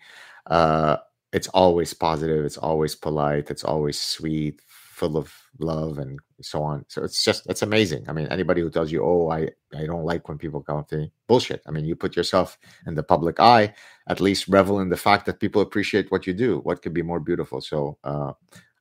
Uh, 0.47 0.95
it's 1.33 1.49
always 1.49 1.93
positive 1.93 2.45
it's 2.45 2.61
always 2.69 2.93
polite 2.95 3.49
it's 3.49 3.63
always 3.63 3.99
sweet 3.99 4.61
full 4.99 5.17
of 5.17 5.33
love 5.59 5.97
and 5.97 6.19
so 6.41 6.63
on. 6.63 6.85
So 6.87 7.03
it's 7.03 7.23
just 7.27 7.41
it's 7.51 7.63
amazing. 7.69 8.05
I 8.07 8.13
mean 8.13 8.27
anybody 8.27 8.61
who 8.61 8.69
tells 8.69 8.89
you 8.93 9.03
oh 9.03 9.29
i 9.37 9.41
i 9.81 9.85
don't 9.91 10.05
like 10.11 10.23
when 10.29 10.37
people 10.43 10.61
come 10.67 10.77
up 10.81 10.87
to 10.89 10.97
me 11.01 11.11
bullshit. 11.27 11.61
I 11.67 11.71
mean 11.71 11.85
you 11.89 11.95
put 11.97 12.15
yourself 12.15 12.57
in 12.87 12.95
the 12.95 13.03
public 13.13 13.37
eye 13.41 13.73
at 14.07 14.21
least 14.27 14.47
revel 14.47 14.79
in 14.79 14.89
the 14.93 15.03
fact 15.07 15.25
that 15.25 15.41
people 15.43 15.61
appreciate 15.61 16.09
what 16.09 16.25
you 16.27 16.33
do 16.45 16.51
what 16.67 16.81
could 16.81 16.93
be 16.99 17.09
more 17.11 17.19
beautiful. 17.29 17.59
So 17.59 17.97
uh, 18.05 18.31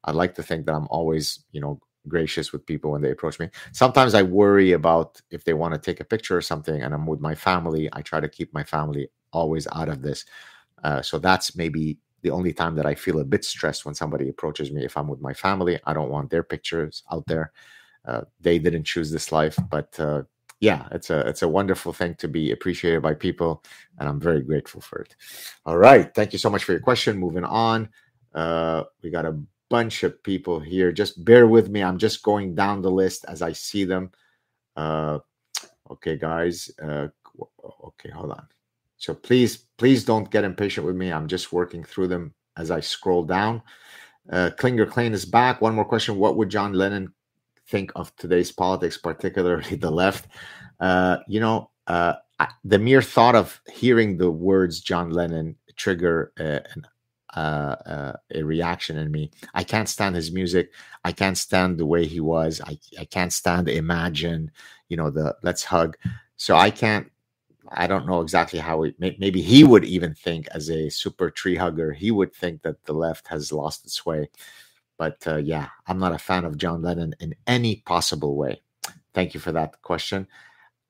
i'd 0.06 0.20
like 0.22 0.34
to 0.34 0.42
think 0.48 0.66
that 0.66 0.74
i'm 0.78 0.88
always 0.90 1.44
you 1.52 1.60
know 1.60 1.74
gracious 2.08 2.52
with 2.52 2.66
people 2.66 2.92
when 2.92 3.02
they 3.02 3.10
approach 3.10 3.38
me. 3.38 3.48
Sometimes 3.72 4.14
I 4.14 4.22
worry 4.22 4.72
about 4.72 5.20
if 5.30 5.44
they 5.44 5.54
want 5.54 5.74
to 5.74 5.80
take 5.80 6.00
a 6.00 6.04
picture 6.04 6.36
or 6.36 6.42
something, 6.42 6.82
and 6.82 6.94
I'm 6.94 7.06
with 7.06 7.20
my 7.20 7.34
family. 7.34 7.88
I 7.92 8.02
try 8.02 8.20
to 8.20 8.28
keep 8.28 8.52
my 8.52 8.64
family 8.64 9.08
always 9.32 9.66
out 9.72 9.88
of 9.88 10.02
this. 10.02 10.24
Uh, 10.82 11.02
so 11.02 11.18
that's 11.18 11.56
maybe 11.56 11.98
the 12.22 12.30
only 12.30 12.52
time 12.52 12.74
that 12.76 12.86
I 12.86 12.94
feel 12.94 13.20
a 13.20 13.24
bit 13.24 13.44
stressed 13.44 13.84
when 13.84 13.94
somebody 13.94 14.28
approaches 14.28 14.70
me. 14.70 14.84
If 14.84 14.96
I'm 14.96 15.08
with 15.08 15.20
my 15.20 15.34
family, 15.34 15.78
I 15.84 15.92
don't 15.92 16.10
want 16.10 16.30
their 16.30 16.42
pictures 16.42 17.02
out 17.12 17.24
there. 17.26 17.52
Uh, 18.04 18.22
they 18.40 18.58
didn't 18.58 18.84
choose 18.84 19.10
this 19.10 19.30
life, 19.30 19.58
but 19.70 19.98
uh, 20.00 20.22
yeah, 20.60 20.86
it's 20.92 21.10
a 21.10 21.20
it's 21.28 21.42
a 21.42 21.48
wonderful 21.48 21.92
thing 21.92 22.14
to 22.16 22.28
be 22.28 22.52
appreciated 22.52 23.02
by 23.02 23.14
people, 23.14 23.62
and 23.98 24.08
I'm 24.08 24.20
very 24.20 24.42
grateful 24.42 24.80
for 24.80 25.00
it. 25.00 25.14
All 25.66 25.76
right, 25.76 26.12
thank 26.14 26.32
you 26.32 26.38
so 26.38 26.50
much 26.50 26.64
for 26.64 26.72
your 26.72 26.80
question. 26.80 27.18
Moving 27.18 27.44
on, 27.44 27.88
uh, 28.34 28.84
we 29.02 29.10
got 29.10 29.24
a 29.24 29.36
bunch 29.72 30.02
of 30.02 30.22
people 30.22 30.60
here. 30.60 30.92
Just 30.92 31.24
bear 31.24 31.46
with 31.46 31.70
me. 31.70 31.82
I'm 31.82 31.96
just 31.96 32.22
going 32.22 32.54
down 32.54 32.82
the 32.82 32.90
list 32.90 33.24
as 33.26 33.40
I 33.40 33.52
see 33.52 33.84
them. 33.86 34.12
Uh, 34.76 35.20
okay, 35.90 36.18
guys. 36.18 36.70
Uh, 36.80 37.08
okay, 37.82 38.10
hold 38.10 38.32
on. 38.32 38.46
So 38.98 39.14
please, 39.14 39.56
please 39.78 40.04
don't 40.04 40.30
get 40.30 40.44
impatient 40.44 40.86
with 40.86 40.94
me. 40.94 41.10
I'm 41.10 41.26
just 41.26 41.54
working 41.54 41.84
through 41.84 42.08
them 42.08 42.34
as 42.58 42.70
I 42.70 42.80
scroll 42.80 43.24
down. 43.24 43.62
Uh, 44.30 44.50
Klinger 44.58 44.84
Klein 44.84 45.14
is 45.14 45.24
back. 45.24 45.62
One 45.62 45.74
more 45.74 45.86
question. 45.86 46.18
What 46.18 46.36
would 46.36 46.50
John 46.50 46.74
Lennon 46.74 47.14
think 47.68 47.92
of 47.96 48.14
today's 48.16 48.52
politics, 48.52 48.98
particularly 48.98 49.76
the 49.86 49.90
left? 49.90 50.28
Uh, 50.80 51.16
you 51.26 51.40
know, 51.40 51.70
uh, 51.86 52.16
the 52.62 52.78
mere 52.78 53.00
thought 53.00 53.34
of 53.34 53.58
hearing 53.72 54.18
the 54.18 54.30
words 54.30 54.82
John 54.82 55.10
Lennon 55.10 55.56
trigger 55.76 56.34
uh, 56.38 56.60
an 56.74 56.86
uh, 57.36 57.76
uh, 57.86 58.12
a 58.34 58.42
reaction 58.42 58.96
in 58.98 59.10
me. 59.10 59.30
I 59.54 59.64
can't 59.64 59.88
stand 59.88 60.16
his 60.16 60.32
music. 60.32 60.72
I 61.04 61.12
can't 61.12 61.38
stand 61.38 61.78
the 61.78 61.86
way 61.86 62.06
he 62.06 62.20
was. 62.20 62.60
I, 62.64 62.78
I 62.98 63.04
can't 63.04 63.32
stand 63.32 63.68
Imagine, 63.68 64.50
you 64.88 64.96
know, 64.96 65.10
the 65.10 65.36
Let's 65.42 65.64
Hug. 65.64 65.96
So 66.36 66.56
I 66.56 66.70
can't, 66.70 67.10
I 67.68 67.86
don't 67.86 68.06
know 68.06 68.20
exactly 68.20 68.58
how 68.58 68.82
he, 68.82 68.94
maybe 68.98 69.40
he 69.40 69.64
would 69.64 69.84
even 69.84 70.14
think 70.14 70.48
as 70.48 70.68
a 70.70 70.90
super 70.90 71.30
tree 71.30 71.56
hugger, 71.56 71.92
he 71.92 72.10
would 72.10 72.34
think 72.34 72.62
that 72.62 72.84
the 72.84 72.92
left 72.92 73.28
has 73.28 73.52
lost 73.52 73.84
its 73.84 74.04
way. 74.04 74.28
But 74.98 75.26
uh, 75.26 75.36
yeah, 75.36 75.68
I'm 75.86 75.98
not 75.98 76.12
a 76.12 76.18
fan 76.18 76.44
of 76.44 76.58
John 76.58 76.82
Lennon 76.82 77.14
in 77.20 77.34
any 77.46 77.76
possible 77.76 78.36
way. 78.36 78.60
Thank 79.14 79.34
you 79.34 79.40
for 79.40 79.52
that 79.52 79.80
question. 79.82 80.26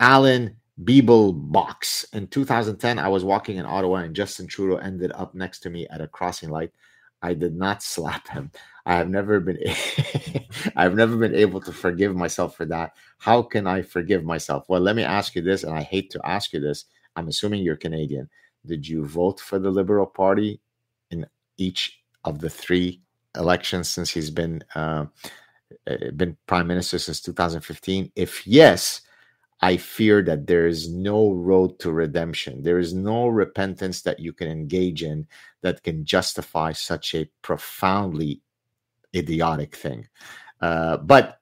Alan 0.00 0.56
Beeble 0.80 1.34
box. 1.52 2.04
In 2.12 2.26
2010, 2.28 2.98
I 2.98 3.08
was 3.08 3.24
walking 3.24 3.56
in 3.56 3.66
Ottawa 3.66 3.96
and 3.96 4.16
Justin 4.16 4.46
Trudeau 4.46 4.76
ended 4.76 5.12
up 5.14 5.34
next 5.34 5.60
to 5.60 5.70
me 5.70 5.86
at 5.88 6.00
a 6.00 6.08
crossing 6.08 6.50
light. 6.50 6.72
I 7.20 7.34
did 7.34 7.54
not 7.54 7.82
slap 7.82 8.28
him. 8.28 8.50
I 8.84 8.96
have 8.96 9.08
never 9.08 9.38
been 9.38 9.58
I've 10.76 10.94
never 10.94 11.16
been 11.16 11.34
able 11.34 11.60
to 11.60 11.72
forgive 11.72 12.16
myself 12.16 12.56
for 12.56 12.64
that. 12.66 12.92
How 13.18 13.42
can 13.42 13.66
I 13.66 13.82
forgive 13.82 14.24
myself? 14.24 14.64
Well, 14.68 14.80
let 14.80 14.96
me 14.96 15.04
ask 15.04 15.34
you 15.34 15.42
this, 15.42 15.62
and 15.62 15.74
I 15.74 15.82
hate 15.82 16.10
to 16.10 16.20
ask 16.24 16.52
you 16.52 16.60
this. 16.60 16.86
I'm 17.14 17.28
assuming 17.28 17.62
you're 17.62 17.76
Canadian. 17.76 18.28
Did 18.66 18.86
you 18.88 19.06
vote 19.06 19.38
for 19.38 19.58
the 19.58 19.70
Liberal 19.70 20.06
Party 20.06 20.60
in 21.10 21.26
each 21.58 22.00
of 22.24 22.40
the 22.40 22.50
three 22.50 23.02
elections 23.36 23.88
since 23.88 24.10
he's 24.10 24.30
been 24.30 24.64
uh, 24.74 25.06
eh, 25.86 26.10
been 26.16 26.36
prime 26.46 26.66
minister 26.66 26.98
since 26.98 27.20
2015? 27.20 28.10
If 28.16 28.46
yes, 28.46 29.02
I 29.62 29.78
fear 29.78 30.22
that 30.24 30.48
there 30.48 30.66
is 30.66 30.92
no 30.92 31.32
road 31.32 31.78
to 31.80 31.92
redemption. 31.92 32.62
There 32.64 32.80
is 32.80 32.94
no 32.94 33.28
repentance 33.28 34.02
that 34.02 34.20
you 34.20 34.32
can 34.32 34.48
engage 34.48 35.04
in 35.04 35.28
that 35.62 35.84
can 35.84 36.04
justify 36.04 36.72
such 36.72 37.14
a 37.14 37.30
profoundly 37.42 38.42
idiotic 39.14 39.76
thing. 39.76 40.08
Uh, 40.60 40.98
but 40.98 41.40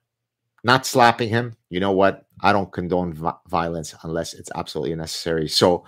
not 0.63 0.85
slapping 0.85 1.29
him, 1.29 1.55
you 1.69 1.79
know 1.79 1.93
what? 1.93 2.25
I 2.41 2.53
don't 2.53 2.71
condone 2.71 3.17
violence 3.47 3.95
unless 4.03 4.33
it's 4.33 4.51
absolutely 4.55 4.95
necessary. 4.95 5.49
So 5.49 5.85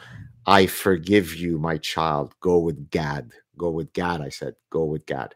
I 0.48 0.66
forgive 0.68 1.36
you, 1.36 1.60
my 1.60 1.78
child. 1.78 2.34
Go 2.40 2.60
with 2.60 2.90
Gad. 2.90 3.34
Go 3.58 3.72
with 3.72 3.94
Gad. 3.94 4.22
I 4.22 4.30
said, 4.30 4.56
go 4.72 4.86
with 4.86 5.06
Gad. 5.06 5.36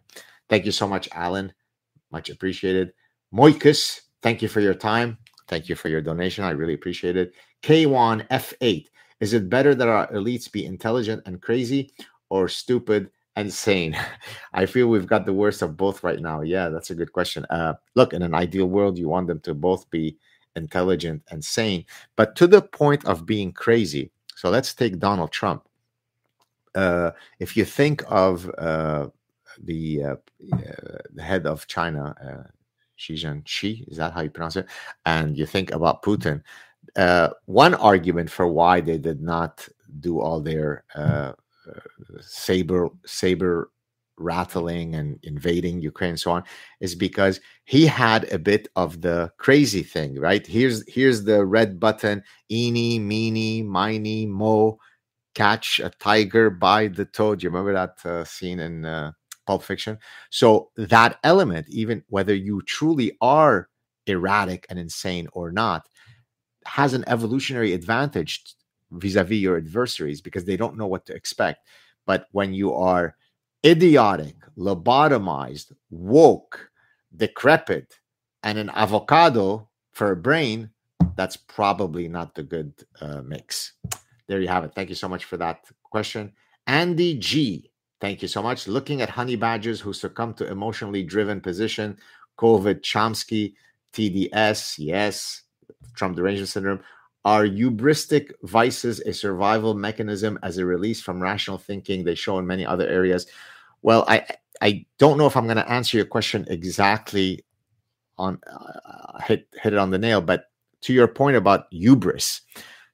Thank 0.49 0.65
you 0.65 0.71
so 0.71 0.87
much, 0.87 1.09
Alan. 1.13 1.53
Much 2.11 2.29
appreciated. 2.29 2.93
Moikus, 3.33 4.01
thank 4.21 4.41
you 4.41 4.47
for 4.47 4.61
your 4.61 4.73
time. 4.73 5.17
Thank 5.47 5.69
you 5.69 5.75
for 5.75 5.89
your 5.89 6.01
donation. 6.01 6.43
I 6.43 6.51
really 6.51 6.73
appreciate 6.73 7.15
it. 7.15 7.33
K1 7.63 8.27
F8. 8.29 8.87
Is 9.19 9.33
it 9.33 9.49
better 9.49 9.73
that 9.73 9.87
our 9.87 10.07
elites 10.11 10.51
be 10.51 10.65
intelligent 10.65 11.23
and 11.25 11.41
crazy 11.41 11.91
or 12.29 12.47
stupid 12.47 13.09
and 13.35 13.51
sane? 13.51 13.97
I 14.53 14.65
feel 14.65 14.87
we've 14.87 15.07
got 15.07 15.25
the 15.25 15.33
worst 15.33 15.61
of 15.61 15.77
both 15.77 16.03
right 16.03 16.19
now. 16.19 16.41
Yeah, 16.41 16.69
that's 16.69 16.91
a 16.91 16.95
good 16.95 17.13
question. 17.13 17.45
Uh, 17.49 17.75
look, 17.95 18.13
in 18.13 18.21
an 18.21 18.33
ideal 18.33 18.67
world, 18.67 18.97
you 18.97 19.09
want 19.09 19.27
them 19.27 19.39
to 19.41 19.53
both 19.53 19.89
be 19.89 20.17
intelligent 20.55 21.23
and 21.29 21.43
sane, 21.43 21.85
but 22.15 22.35
to 22.35 22.47
the 22.47 22.61
point 22.61 23.05
of 23.05 23.25
being 23.25 23.51
crazy. 23.51 24.11
So 24.35 24.49
let's 24.49 24.73
take 24.73 24.99
Donald 24.99 25.31
Trump. 25.31 25.63
Uh, 26.75 27.11
if 27.39 27.57
you 27.57 27.65
think 27.65 28.03
of 28.07 28.51
uh, 28.57 29.07
the, 29.63 30.03
uh, 30.03 30.15
the 31.13 31.23
head 31.23 31.47
of 31.47 31.65
China, 31.67 32.13
uh, 32.21 32.47
Xi 32.97 33.13
Jinping, 33.13 33.87
is 33.89 33.97
that 33.97 34.13
how 34.13 34.21
you 34.21 34.29
pronounce 34.29 34.57
it? 34.57 34.67
And 35.05 35.37
you 35.37 35.45
think 35.45 35.71
about 35.71 36.03
Putin, 36.03 36.43
uh, 36.95 37.29
one 37.45 37.75
argument 37.75 38.29
for 38.29 38.47
why 38.47 38.81
they 38.81 38.97
did 38.97 39.21
not 39.21 39.67
do 39.99 40.19
all 40.19 40.41
their 40.41 40.83
uh, 40.95 41.33
uh, 41.67 41.79
saber 42.19 42.89
saber 43.05 43.71
rattling 44.19 44.95
and 44.95 45.19
invading 45.23 45.79
Ukraine 45.79 46.11
and 46.11 46.19
so 46.19 46.31
on 46.31 46.43
is 46.79 46.95
because 46.95 47.39
he 47.65 47.85
had 47.85 48.31
a 48.33 48.39
bit 48.39 48.67
of 48.75 49.01
the 49.01 49.31
crazy 49.37 49.83
thing, 49.83 50.19
right? 50.19 50.45
Here's 50.45 50.87
here's 50.91 51.23
the 51.23 51.45
red 51.45 51.79
button, 51.79 52.23
eeny, 52.49 52.97
meeny, 52.97 53.61
miny, 53.61 54.25
mo, 54.25 54.79
catch 55.35 55.79
a 55.79 55.91
tiger 55.99 56.49
by 56.49 56.87
the 56.87 57.05
toe. 57.05 57.35
Do 57.35 57.43
you 57.43 57.51
remember 57.51 57.73
that 57.73 58.03
uh, 58.09 58.23
scene 58.23 58.59
in 58.59 58.85
uh, 58.85 59.11
Pulp 59.47 59.63
Fiction? 59.63 59.97
So 60.29 60.69
that 60.75 61.17
element, 61.23 61.67
even 61.69 62.03
whether 62.09 62.35
you 62.35 62.61
truly 62.63 63.17
are 63.21 63.69
erratic 64.05 64.65
and 64.69 64.77
insane 64.77 65.27
or 65.33 65.51
not, 65.51 65.87
has 66.65 66.93
an 66.93 67.05
evolutionary 67.07 67.73
advantage 67.73 68.43
vis-a-vis 68.91 69.37
your 69.39 69.57
adversaries 69.57 70.21
because 70.21 70.45
they 70.45 70.57
don't 70.57 70.77
know 70.77 70.87
what 70.87 71.05
to 71.07 71.15
expect. 71.15 71.67
But 72.05 72.27
when 72.31 72.53
you 72.53 72.73
are 72.73 73.15
idiotic 73.65 74.35
lobotomized 74.57 75.73
woke 75.89 76.69
decrepit 77.15 77.99
and 78.43 78.57
an 78.57 78.69
avocado 78.69 79.67
for 79.91 80.11
a 80.11 80.15
brain 80.15 80.69
that's 81.15 81.35
probably 81.35 82.07
not 82.07 82.35
the 82.35 82.43
good 82.43 82.73
uh, 83.01 83.21
mix. 83.21 83.73
There 84.27 84.39
you 84.39 84.47
have 84.47 84.63
it. 84.63 84.73
Thank 84.75 84.89
you 84.89 84.95
so 84.95 85.09
much 85.09 85.25
for 85.25 85.37
that 85.37 85.65
question. 85.83 86.33
Andy 86.67 87.17
g 87.17 87.66
thank 87.99 88.21
you 88.21 88.27
so 88.27 88.41
much 88.41 88.67
looking 88.67 89.01
at 89.01 89.09
honey 89.09 89.35
badgers 89.35 89.79
who 89.79 89.93
succumb 89.93 90.33
to 90.33 90.47
emotionally 90.49 91.03
driven 91.03 91.41
position 91.41 91.97
covid 92.37 92.81
chomsky 92.81 93.53
tds 93.93 94.75
yes 94.77 95.43
Trump 95.97 96.15
derangement 96.15 96.49
syndrome. 96.49 96.79
Are 97.25 97.45
hubristic 97.45 98.31
vices 98.43 99.01
a 99.01 99.13
survival 99.13 99.73
mechanism 99.73 100.39
as 100.43 100.57
a 100.57 100.65
release 100.65 101.01
from 101.01 101.21
rational 101.21 101.57
thinking? 101.57 102.03
They 102.03 102.15
show 102.15 102.39
in 102.39 102.47
many 102.47 102.65
other 102.65 102.87
areas. 102.87 103.27
Well, 103.81 104.05
I 104.07 104.25
I 104.61 104.85
don't 104.97 105.17
know 105.17 105.27
if 105.27 105.35
I'm 105.35 105.45
going 105.45 105.57
to 105.57 105.69
answer 105.69 105.97
your 105.97 106.05
question 106.05 106.45
exactly 106.47 107.43
on 108.17 108.39
uh, 108.49 109.21
hit 109.23 109.47
hit 109.61 109.73
it 109.73 109.79
on 109.79 109.91
the 109.91 109.97
nail, 109.97 110.21
but 110.21 110.45
to 110.81 110.93
your 110.93 111.07
point 111.07 111.35
about 111.35 111.65
hubris. 111.71 112.41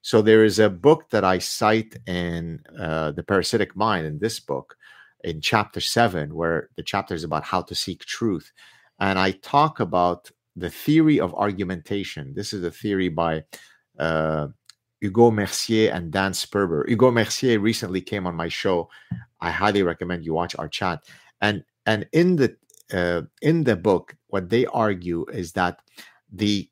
So 0.02 0.22
there 0.22 0.44
is 0.44 0.60
a 0.60 0.70
book 0.70 1.12
that 1.12 1.24
I 1.24 1.38
cite 1.38 1.96
in 2.08 2.62
uh, 2.78 3.12
the 3.12 3.24
Parasitic 3.24 3.76
Mind 3.76 4.06
in 4.06 4.20
this 4.20 4.40
book, 4.40 4.76
in 5.24 5.42
chapter 5.42 5.80
seven, 5.80 6.36
where 6.36 6.70
the 6.76 6.84
chapter 6.84 7.16
is 7.16 7.24
about 7.24 7.44
how 7.44 7.62
to 7.62 7.76
seek 7.76 8.06
truth, 8.06 8.52
and 9.00 9.18
I 9.18 9.32
talk 9.32 9.80
about 9.80 10.32
the 10.56 10.70
theory 10.70 11.20
of 11.20 11.34
argumentation. 11.34 12.34
This 12.36 12.54
is 12.54 12.64
a 12.64 12.72
theory 12.72 13.10
by 13.10 13.44
uh, 13.98 14.48
Hugo 15.02 15.32
Mercier 15.32 15.92
and 15.92 16.12
Dan 16.12 16.32
Sperber. 16.32 16.88
Hugo 16.88 17.12
Mercier 17.12 17.60
recently 17.60 18.02
came 18.02 18.28
on 18.28 18.36
my 18.36 18.48
show. 18.48 18.90
I 19.42 19.52
highly 19.52 19.84
recommend 19.84 20.26
you 20.26 20.34
watch 20.34 20.56
our 20.58 20.70
chat. 20.70 21.04
And 21.42 21.64
and 21.86 22.08
in 22.14 22.38
the 22.38 22.56
uh, 22.94 23.24
in 23.42 23.64
the 23.64 23.76
book, 23.76 24.16
what 24.28 24.50
they 24.50 24.66
argue 24.68 25.26
is 25.34 25.54
that 25.54 25.80
the 26.32 26.70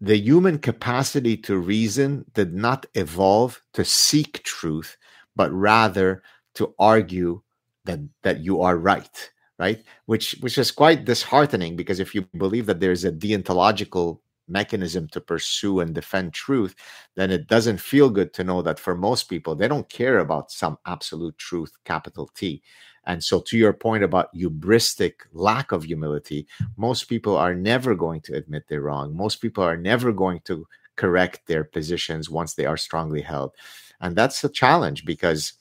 the 0.00 0.18
human 0.18 0.58
capacity 0.58 1.36
to 1.38 1.56
reason 1.56 2.24
did 2.34 2.52
not 2.52 2.84
evolve 2.94 3.62
to 3.74 3.84
seek 3.84 4.42
truth, 4.42 4.96
but 5.36 5.50
rather 5.52 6.22
to 6.54 6.74
argue 6.78 7.42
that 7.86 8.00
that 8.22 8.40
you 8.40 8.62
are 8.62 8.76
right 8.76 9.30
right? 9.58 9.82
Which 10.06 10.36
which 10.40 10.58
is 10.58 10.70
quite 10.70 11.04
disheartening 11.04 11.76
because 11.76 12.00
if 12.00 12.14
you 12.14 12.22
believe 12.36 12.66
that 12.66 12.80
there's 12.80 13.04
a 13.04 13.12
deontological 13.12 14.18
mechanism 14.48 15.08
to 15.08 15.20
pursue 15.20 15.80
and 15.80 15.94
defend 15.94 16.32
truth, 16.32 16.74
then 17.16 17.30
it 17.30 17.48
doesn't 17.48 17.80
feel 17.80 18.10
good 18.10 18.32
to 18.34 18.44
know 18.44 18.62
that 18.62 18.78
for 18.78 18.96
most 18.96 19.24
people, 19.24 19.54
they 19.54 19.68
don't 19.68 19.88
care 19.88 20.18
about 20.18 20.50
some 20.50 20.78
absolute 20.86 21.36
truth, 21.38 21.72
capital 21.84 22.30
T. 22.34 22.62
And 23.04 23.22
so, 23.22 23.40
to 23.40 23.56
your 23.56 23.72
point 23.72 24.02
about 24.02 24.34
hubristic 24.34 25.14
lack 25.32 25.72
of 25.72 25.84
humility, 25.84 26.46
most 26.76 27.04
people 27.04 27.36
are 27.36 27.54
never 27.54 27.94
going 27.94 28.20
to 28.22 28.34
admit 28.34 28.64
they're 28.68 28.80
wrong. 28.80 29.16
Most 29.16 29.36
people 29.36 29.62
are 29.62 29.76
never 29.76 30.12
going 30.12 30.40
to 30.44 30.66
correct 30.96 31.46
their 31.46 31.62
positions 31.62 32.30
once 32.30 32.54
they 32.54 32.66
are 32.66 32.76
strongly 32.76 33.20
held. 33.20 33.52
And 34.00 34.16
that's 34.16 34.42
a 34.42 34.48
challenge 34.48 35.04
because 35.04 35.54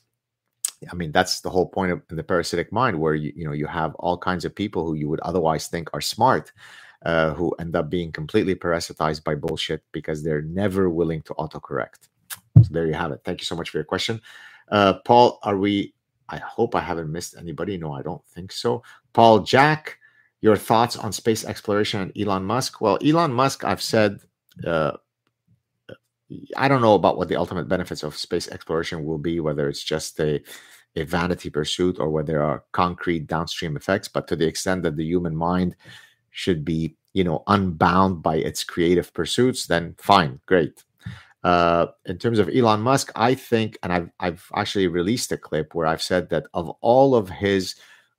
I 0.91 0.95
mean, 0.95 1.11
that's 1.11 1.41
the 1.41 1.49
whole 1.49 1.67
point 1.67 1.91
of 1.91 2.01
the 2.09 2.23
parasitic 2.23 2.71
mind, 2.71 2.99
where 2.99 3.15
you 3.15 3.31
you 3.35 3.45
know 3.45 3.53
you 3.53 3.67
have 3.67 3.95
all 3.95 4.17
kinds 4.17 4.45
of 4.45 4.53
people 4.55 4.85
who 4.85 4.93
you 4.93 5.09
would 5.09 5.21
otherwise 5.21 5.67
think 5.67 5.89
are 5.93 6.01
smart, 6.01 6.51
uh, 7.05 7.33
who 7.33 7.51
end 7.59 7.75
up 7.75 7.89
being 7.89 8.11
completely 8.11 8.55
parasitized 8.55 9.23
by 9.23 9.35
bullshit 9.35 9.83
because 9.91 10.23
they're 10.23 10.41
never 10.41 10.89
willing 10.89 11.21
to 11.23 11.33
autocorrect. 11.35 12.09
So 12.63 12.69
there 12.71 12.87
you 12.87 12.93
have 12.93 13.11
it. 13.11 13.21
Thank 13.23 13.41
you 13.41 13.45
so 13.45 13.55
much 13.55 13.69
for 13.69 13.77
your 13.77 13.85
question, 13.85 14.21
uh, 14.69 14.95
Paul. 15.05 15.39
Are 15.43 15.57
we? 15.57 15.93
I 16.29 16.37
hope 16.37 16.75
I 16.75 16.81
haven't 16.81 17.11
missed 17.11 17.35
anybody. 17.37 17.77
No, 17.77 17.93
I 17.93 18.01
don't 18.01 18.25
think 18.25 18.51
so. 18.51 18.83
Paul 19.13 19.41
Jack, 19.41 19.99
your 20.41 20.57
thoughts 20.57 20.97
on 20.97 21.11
space 21.11 21.45
exploration 21.45 22.01
and 22.01 22.11
Elon 22.17 22.43
Musk? 22.43 22.81
Well, 22.81 22.97
Elon 23.03 23.33
Musk, 23.33 23.63
I've 23.63 23.81
said. 23.81 24.19
Uh, 24.65 24.93
I 26.57 26.67
don't 26.67 26.81
know 26.81 26.95
about 26.95 27.17
what 27.17 27.27
the 27.27 27.35
ultimate 27.35 27.67
benefits 27.67 28.03
of 28.03 28.17
space 28.17 28.47
exploration 28.47 29.05
will 29.05 29.17
be, 29.19 29.39
whether 29.39 29.67
it's 29.69 29.83
just 29.83 30.19
a 30.19 30.41
a 30.97 31.03
vanity 31.03 31.49
pursuit 31.49 31.99
or 31.99 32.09
whether 32.09 32.33
there 32.33 32.41
are 32.41 32.63
concrete 32.71 33.27
downstream 33.27 33.75
effects 33.75 34.07
but 34.07 34.29
to 34.29 34.35
the 34.35 34.47
extent 34.47 34.81
that 34.81 34.95
the 34.95 35.03
human 35.03 35.35
mind 35.35 35.75
should 36.31 36.63
be 36.63 36.95
you 37.13 37.23
know 37.23 37.43
unbound 37.47 38.23
by 38.23 38.37
its 38.37 38.63
creative 38.63 39.13
pursuits 39.13 39.67
then 39.67 39.95
fine 39.97 40.39
great. 40.45 40.83
Uh, 41.43 41.85
in 42.07 42.17
terms 42.17 42.39
of 42.39 42.49
Elon 42.49 42.81
Musk, 42.81 43.11
I 43.15 43.35
think, 43.35 43.77
and 43.83 43.93
I've 43.93 44.09
I've 44.19 44.49
actually 44.55 44.87
released 44.87 45.31
a 45.31 45.37
clip 45.37 45.75
where 45.75 45.85
I've 45.85 46.01
said 46.01 46.29
that 46.31 46.47
of 46.55 46.69
all 46.81 47.13
of 47.13 47.29
his 47.29 47.75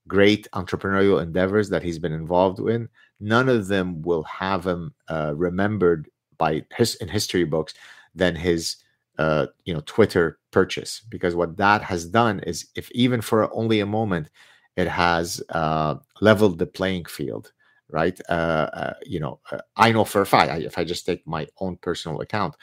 great 0.06 0.46
entrepreneurial 0.52 1.20
endeavors 1.20 1.68
that 1.70 1.82
he's 1.82 1.98
been 1.98 2.12
involved 2.12 2.60
in, 2.60 2.88
none 3.18 3.48
of 3.48 3.66
them 3.66 4.00
will 4.02 4.22
have 4.22 4.64
him 4.64 4.94
uh, 5.08 5.32
remembered 5.34 6.08
by 6.38 6.64
his 6.76 6.94
in 6.96 7.08
history 7.08 7.44
books 7.44 7.74
than 8.14 8.36
his 8.36 8.76
uh, 9.18 9.46
you 9.64 9.74
know 9.74 9.82
Twitter 9.86 10.38
purchase 10.50 11.02
because 11.08 11.34
what 11.34 11.56
that 11.56 11.82
has 11.82 12.06
done 12.06 12.40
is 12.40 12.66
if 12.74 12.90
even 12.92 13.20
for 13.20 13.52
only 13.54 13.80
a 13.80 13.86
moment 13.86 14.28
it 14.76 14.88
has 14.88 15.42
uh, 15.50 15.96
leveled 16.20 16.58
the 16.58 16.66
playing 16.66 17.04
field 17.04 17.52
right? 17.88 18.20
Uh, 18.28 18.68
uh, 18.72 18.92
you 19.04 19.20
know 19.20 19.38
uh, 19.52 19.60
i 19.76 19.92
know 19.92 20.04
for 20.04 20.20
a 20.20 20.26
fact 20.26 20.50
if 20.62 20.76
i 20.76 20.82
just 20.82 21.06
take 21.06 21.24
my 21.24 21.46
own 21.60 21.76
personal 21.76 22.20
account 22.20 22.54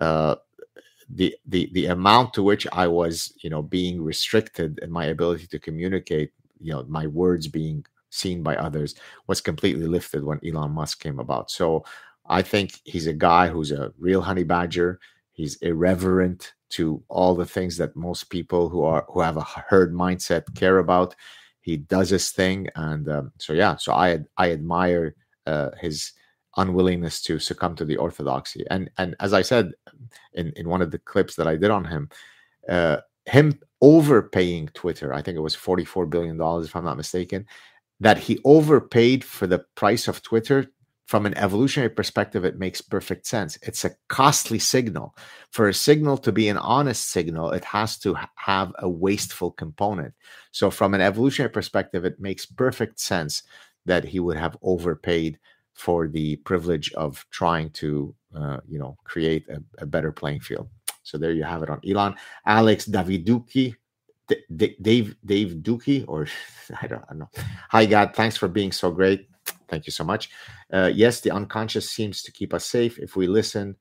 uh, 0.00 0.34
the 1.08 1.34
the 1.46 1.68
the 1.72 1.86
amount 1.86 2.32
to 2.34 2.42
which 2.42 2.66
i 2.72 2.86
was 2.86 3.32
you 3.42 3.50
know 3.50 3.62
being 3.62 4.02
restricted 4.02 4.78
in 4.80 4.90
my 4.90 5.06
ability 5.06 5.46
to 5.46 5.58
communicate 5.58 6.32
you 6.60 6.72
know 6.72 6.84
my 6.88 7.06
words 7.06 7.48
being 7.48 7.84
seen 8.10 8.42
by 8.42 8.54
others 8.56 8.94
was 9.26 9.40
completely 9.40 9.86
lifted 9.86 10.22
when 10.22 10.38
elon 10.46 10.70
musk 10.70 11.00
came 11.02 11.18
about. 11.18 11.50
So 11.50 11.82
i 12.32 12.42
think 12.42 12.80
he's 12.84 13.06
a 13.06 13.12
guy 13.12 13.48
who's 13.48 13.72
a 13.72 13.92
real 13.98 14.22
honey 14.22 14.44
badger 14.44 14.98
He's 15.32 15.56
irreverent 15.56 16.52
to 16.70 17.02
all 17.08 17.34
the 17.34 17.46
things 17.46 17.76
that 17.78 17.96
most 17.96 18.24
people 18.24 18.68
who 18.68 18.84
are 18.84 19.04
who 19.08 19.20
have 19.20 19.36
a 19.36 19.42
herd 19.42 19.94
mindset 19.94 20.54
care 20.54 20.78
about. 20.78 21.14
He 21.62 21.76
does 21.76 22.10
his 22.10 22.30
thing, 22.30 22.68
and 22.76 23.08
um, 23.08 23.32
so 23.38 23.52
yeah. 23.52 23.76
So 23.76 23.92
I 23.92 24.20
I 24.36 24.52
admire 24.52 25.14
uh, 25.46 25.70
his 25.80 26.12
unwillingness 26.58 27.22
to 27.22 27.38
succumb 27.38 27.74
to 27.76 27.84
the 27.84 27.96
orthodoxy. 27.96 28.64
And 28.70 28.90
and 28.98 29.16
as 29.20 29.32
I 29.32 29.42
said 29.42 29.72
in 30.34 30.52
in 30.56 30.68
one 30.68 30.82
of 30.82 30.90
the 30.90 30.98
clips 30.98 31.34
that 31.36 31.48
I 31.48 31.56
did 31.56 31.70
on 31.70 31.86
him, 31.86 32.10
uh, 32.68 32.98
him 33.24 33.58
overpaying 33.80 34.68
Twitter. 34.74 35.14
I 35.14 35.22
think 35.22 35.36
it 35.36 35.40
was 35.40 35.54
forty 35.54 35.84
four 35.84 36.04
billion 36.04 36.36
dollars, 36.36 36.66
if 36.66 36.76
I'm 36.76 36.84
not 36.84 36.98
mistaken. 36.98 37.46
That 38.00 38.18
he 38.18 38.38
overpaid 38.44 39.24
for 39.24 39.46
the 39.46 39.64
price 39.76 40.08
of 40.08 40.22
Twitter 40.22 40.66
from 41.12 41.26
an 41.26 41.36
evolutionary 41.36 41.90
perspective, 41.90 42.42
it 42.42 42.58
makes 42.58 42.80
perfect 42.80 43.26
sense. 43.26 43.58
It's 43.60 43.84
a 43.84 43.94
costly 44.08 44.58
signal. 44.58 45.14
For 45.50 45.68
a 45.68 45.74
signal 45.74 46.16
to 46.16 46.32
be 46.32 46.48
an 46.48 46.56
honest 46.56 47.10
signal, 47.10 47.50
it 47.50 47.64
has 47.64 47.98
to 47.98 48.16
have 48.36 48.72
a 48.78 48.88
wasteful 48.88 49.50
component. 49.50 50.14
So, 50.52 50.70
from 50.70 50.94
an 50.94 51.02
evolutionary 51.02 51.52
perspective, 51.52 52.06
it 52.06 52.18
makes 52.18 52.46
perfect 52.46 52.98
sense 52.98 53.42
that 53.84 54.04
he 54.04 54.20
would 54.20 54.38
have 54.38 54.56
overpaid 54.62 55.38
for 55.74 56.08
the 56.08 56.36
privilege 56.36 56.90
of 56.94 57.26
trying 57.30 57.68
to, 57.72 58.14
uh, 58.34 58.60
you 58.66 58.78
know, 58.78 58.96
create 59.04 59.44
a, 59.50 59.62
a, 59.82 59.84
better 59.84 60.12
playing 60.12 60.40
field. 60.40 60.70
So 61.02 61.18
there 61.18 61.32
you 61.32 61.44
have 61.44 61.62
it 61.62 61.68
on 61.68 61.82
Elon. 61.86 62.14
Alex 62.46 62.86
Daviduki, 62.86 63.76
D- 64.56 64.76
Dave 64.80 65.14
Dave 65.26 65.56
Dookie, 65.60 66.06
or 66.08 66.26
I 66.80 66.86
don't, 66.86 67.04
I 67.04 67.08
don't 67.10 67.18
know. 67.18 67.30
Hi, 67.68 67.84
Gad, 67.84 68.16
thanks 68.16 68.38
for 68.38 68.48
being 68.48 68.72
so 68.72 68.90
great. 68.90 69.28
Thank 69.72 69.86
you 69.86 69.92
so 69.92 70.04
much. 70.04 70.28
Uh, 70.70 70.90
yes, 70.94 71.22
the 71.22 71.30
unconscious 71.30 71.88
seems 71.88 72.22
to 72.24 72.30
keep 72.30 72.52
us 72.52 72.66
safe 72.66 72.98
if 72.98 73.16
we 73.16 73.26
listen. 73.26 73.76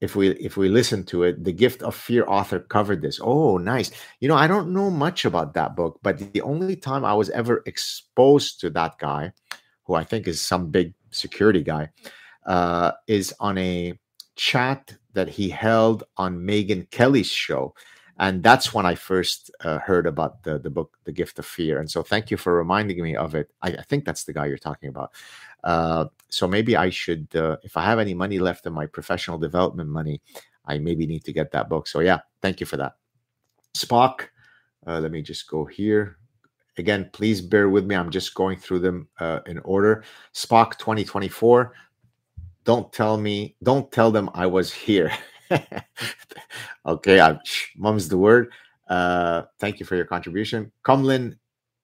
If 0.00 0.14
we 0.14 0.28
if 0.30 0.56
we 0.56 0.68
listen 0.68 1.02
to 1.06 1.24
it, 1.24 1.42
the 1.42 1.52
gift 1.52 1.82
of 1.82 1.96
fear 1.96 2.24
author 2.28 2.60
covered 2.60 3.02
this. 3.02 3.18
Oh, 3.20 3.58
nice. 3.58 3.90
You 4.20 4.28
know, 4.28 4.36
I 4.36 4.46
don't 4.46 4.72
know 4.72 4.90
much 4.90 5.24
about 5.24 5.54
that 5.54 5.74
book, 5.74 5.98
but 6.04 6.32
the 6.32 6.40
only 6.42 6.76
time 6.76 7.04
I 7.04 7.14
was 7.14 7.30
ever 7.30 7.64
exposed 7.66 8.60
to 8.60 8.70
that 8.70 8.98
guy, 8.98 9.32
who 9.86 9.94
I 9.94 10.04
think 10.04 10.28
is 10.28 10.40
some 10.40 10.70
big 10.70 10.94
security 11.10 11.64
guy, 11.64 11.88
uh, 12.46 12.92
is 13.08 13.34
on 13.40 13.58
a 13.58 13.98
chat 14.36 14.94
that 15.14 15.30
he 15.30 15.48
held 15.48 16.04
on 16.16 16.46
Megyn 16.46 16.88
Kelly's 16.90 17.30
show 17.30 17.74
and 18.18 18.42
that's 18.42 18.72
when 18.72 18.86
I 18.86 18.94
first 18.94 19.50
uh, 19.60 19.78
heard 19.78 20.06
about 20.06 20.42
the 20.42 20.58
the 20.58 20.70
book, 20.70 20.96
The 21.04 21.12
Gift 21.12 21.38
of 21.38 21.46
Fear. 21.46 21.80
And 21.80 21.90
so, 21.90 22.02
thank 22.02 22.30
you 22.30 22.36
for 22.36 22.54
reminding 22.54 23.02
me 23.02 23.16
of 23.16 23.34
it. 23.34 23.50
I, 23.62 23.70
I 23.70 23.82
think 23.82 24.04
that's 24.04 24.24
the 24.24 24.32
guy 24.32 24.46
you're 24.46 24.58
talking 24.58 24.88
about. 24.88 25.12
Uh, 25.64 26.06
so 26.28 26.46
maybe 26.46 26.76
I 26.76 26.90
should, 26.90 27.28
uh, 27.34 27.56
if 27.62 27.76
I 27.76 27.84
have 27.84 27.98
any 27.98 28.12
money 28.12 28.38
left 28.38 28.66
in 28.66 28.72
my 28.72 28.86
professional 28.86 29.38
development 29.38 29.88
money, 29.88 30.20
I 30.66 30.78
maybe 30.78 31.06
need 31.06 31.24
to 31.24 31.32
get 31.32 31.50
that 31.52 31.68
book. 31.68 31.86
So 31.86 32.00
yeah, 32.00 32.20
thank 32.42 32.60
you 32.60 32.66
for 32.66 32.76
that. 32.76 32.96
Spock. 33.76 34.28
Uh, 34.86 35.00
let 35.00 35.10
me 35.10 35.22
just 35.22 35.48
go 35.48 35.64
here. 35.64 36.18
Again, 36.76 37.08
please 37.12 37.40
bear 37.40 37.68
with 37.68 37.86
me. 37.86 37.94
I'm 37.94 38.10
just 38.10 38.34
going 38.34 38.58
through 38.58 38.80
them 38.80 39.08
uh, 39.18 39.40
in 39.46 39.58
order. 39.60 40.04
Spock 40.34 40.76
2024. 40.78 41.72
Don't 42.64 42.92
tell 42.92 43.16
me. 43.16 43.56
Don't 43.62 43.90
tell 43.92 44.10
them 44.10 44.28
I 44.34 44.46
was 44.46 44.72
here. 44.72 45.12
okay, 46.86 47.20
I, 47.20 47.38
mum's 47.76 48.08
the 48.08 48.18
word. 48.18 48.52
Uh, 48.88 49.42
thank 49.58 49.80
you 49.80 49.86
for 49.86 49.96
your 49.96 50.04
contribution. 50.04 50.72
Cumlin 50.84 51.36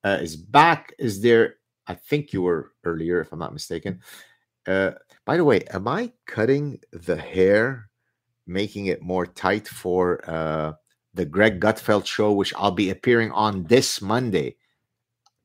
uh, 0.04 0.18
is 0.20 0.36
back. 0.36 0.94
Is 0.98 1.20
there? 1.20 1.56
I 1.86 1.94
think 1.94 2.32
you 2.32 2.42
were 2.42 2.72
earlier, 2.84 3.20
if 3.20 3.32
I'm 3.32 3.38
not 3.38 3.52
mistaken. 3.52 4.00
Uh, 4.66 4.92
by 5.24 5.36
the 5.36 5.44
way, 5.44 5.62
am 5.72 5.88
I 5.88 6.12
cutting 6.26 6.78
the 6.92 7.16
hair, 7.16 7.88
making 8.46 8.86
it 8.86 9.02
more 9.02 9.26
tight 9.26 9.66
for 9.66 10.20
uh, 10.30 10.72
the 11.14 11.24
Greg 11.24 11.60
Gutfeld 11.60 12.06
show, 12.06 12.32
which 12.32 12.54
I'll 12.56 12.70
be 12.70 12.90
appearing 12.90 13.32
on 13.32 13.64
this 13.64 14.00
Monday? 14.00 14.56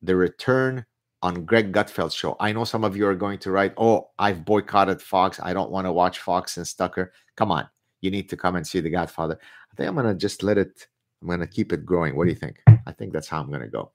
The 0.02 0.14
return 0.14 0.84
on 1.22 1.44
Greg 1.44 1.72
Gutfeld's 1.72 2.14
show. 2.14 2.36
I 2.38 2.52
know 2.52 2.64
some 2.64 2.84
of 2.84 2.96
you 2.96 3.06
are 3.06 3.14
going 3.14 3.38
to 3.40 3.50
write, 3.50 3.72
"Oh, 3.76 4.10
I've 4.18 4.44
boycotted 4.44 5.02
Fox. 5.02 5.40
I 5.42 5.54
don't 5.54 5.70
want 5.70 5.86
to 5.86 5.92
watch 5.92 6.20
Fox 6.20 6.52
sans 6.52 6.72
Tucker." 6.74 7.12
Come 7.36 7.50
on, 7.50 7.68
you 8.00 8.10
need 8.10 8.28
to 8.30 8.36
come 8.36 8.56
and 8.56 8.66
see 8.66 8.80
The 8.80 8.90
Gadfather. 8.90 9.36
I 9.36 9.74
think 9.76 9.88
I'm 9.88 9.94
going 9.94 10.06
to 10.06 10.14
just 10.14 10.42
let 10.42 10.58
it, 10.58 10.86
I'm 11.22 11.28
going 11.28 11.40
to 11.40 11.46
keep 11.46 11.72
it 11.72 11.84
growing. 11.84 12.16
What 12.16 12.24
do 12.24 12.30
you 12.30 12.36
think? 12.36 12.60
I 12.86 12.92
think 12.92 13.12
that's 13.12 13.28
how 13.28 13.40
I'm 13.40 13.48
going 13.48 13.62
to 13.62 13.68
go. 13.68 13.92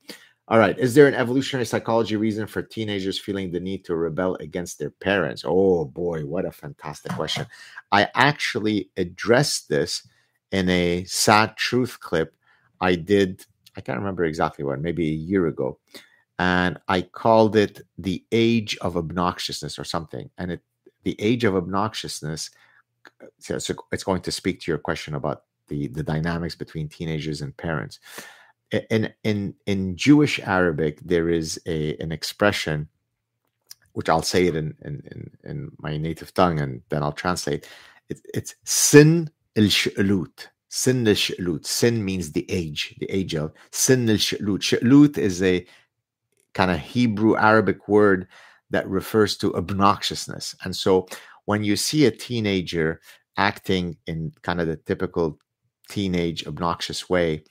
All 0.47 0.58
right. 0.58 0.78
Is 0.78 0.95
there 0.95 1.08
an 1.08 1.14
evolutionary 1.14 1.66
psychology 1.66 2.18
reason 2.18 2.45
for 2.45 2.62
teenagers 2.62 3.18
feeling 3.18 3.52
the 3.52 3.60
need 3.60 3.86
to 3.86 3.95
rebel 3.95 4.36
against 4.36 4.80
their 4.80 4.89
parents? 4.89 5.43
Oh 5.45 5.86
boy, 5.86 6.26
what 6.26 6.45
a 6.45 6.52
fantastic 6.52 7.14
question. 7.14 7.45
I 7.91 8.10
actually 8.16 8.89
addressed 8.97 9.70
this 9.70 10.06
in 10.52 10.68
a 10.70 11.06
Saad 11.06 11.56
truth 11.56 11.99
clip 12.02 12.36
I 12.82 12.95
did, 12.95 13.45
I 13.78 13.82
can't 13.82 13.99
remember 13.99 14.26
exactly 14.26 14.66
when, 14.66 14.82
maybe 14.82 15.08
a 15.08 15.14
year 15.14 15.47
ago. 15.47 15.80
And 16.39 16.80
I 16.88 17.04
called 17.04 17.56
it 17.56 17.82
the 17.97 18.26
age 18.32 18.76
of 18.82 18.95
obnoxiousness 18.95 19.78
or 19.78 19.84
something. 19.84 20.30
And 20.38 20.52
it 20.52 20.62
the 21.04 21.16
age 21.20 21.43
of 21.43 21.54
obnoxiousness 21.54 22.49
so, 23.39 23.76
it's 23.91 24.04
going 24.04 24.22
to 24.22 24.32
speak 24.32 24.62
to 24.62 24.72
your 24.72 24.78
question 24.78 25.16
about 25.16 25.43
the 25.68 25.88
the 25.88 26.04
dynamics 26.04 26.56
between 26.56 26.88
teenagers 26.89 27.41
and 27.41 27.56
parents. 27.58 27.99
In 28.89 29.14
in 29.24 29.56
in 29.66 29.95
Jewish 29.95 30.39
Arabic, 30.39 30.99
there 31.02 31.30
is 31.30 31.60
a 31.66 31.95
an 31.97 32.12
expression, 32.12 32.89
which 33.93 34.10
I'll 34.10 34.22
say 34.22 34.47
it 34.47 34.56
in 34.56 34.76
in, 34.86 35.02
in, 35.43 35.72
my 35.80 35.97
native 35.97 36.34
tongue, 36.34 36.60
and 36.60 36.82
then 36.89 37.04
I'll 37.04 37.12
translate. 37.12 37.68
It, 38.10 38.22
it's 38.34 38.56
sin 38.66 39.30
el 39.56 39.66
sh'lut. 39.66 40.47
Sin 40.70 41.08
el 41.08 41.16
sh'lut. 41.16 41.66
Sin 41.66 42.06
means 42.06 42.32
the 42.32 42.49
age, 42.49 42.95
the 42.99 43.12
age 43.12 43.36
of. 43.36 43.54
Sin 43.72 44.10
el 44.10 44.18
sh'lut. 44.18 44.62
Sh'lut 44.62 45.18
is 45.18 45.41
a 45.41 45.66
kind 46.54 46.72
of 46.72 46.80
Hebrew 46.80 47.38
Arabic 47.38 47.88
word 47.88 48.28
that 48.72 48.88
refers 48.89 49.38
to 49.38 49.52
obnoxiousness. 49.52 50.56
And 50.64 50.76
so 50.76 51.08
when 51.46 51.64
you 51.64 51.76
see 51.76 52.06
a 52.06 52.12
teenager 52.12 53.02
acting 53.38 53.98
in 54.08 54.32
kind 54.42 54.62
of 54.62 54.68
the 54.68 54.78
typical 54.78 55.39
teenage 55.89 56.46
obnoxious 56.48 57.10
way, 57.10 57.44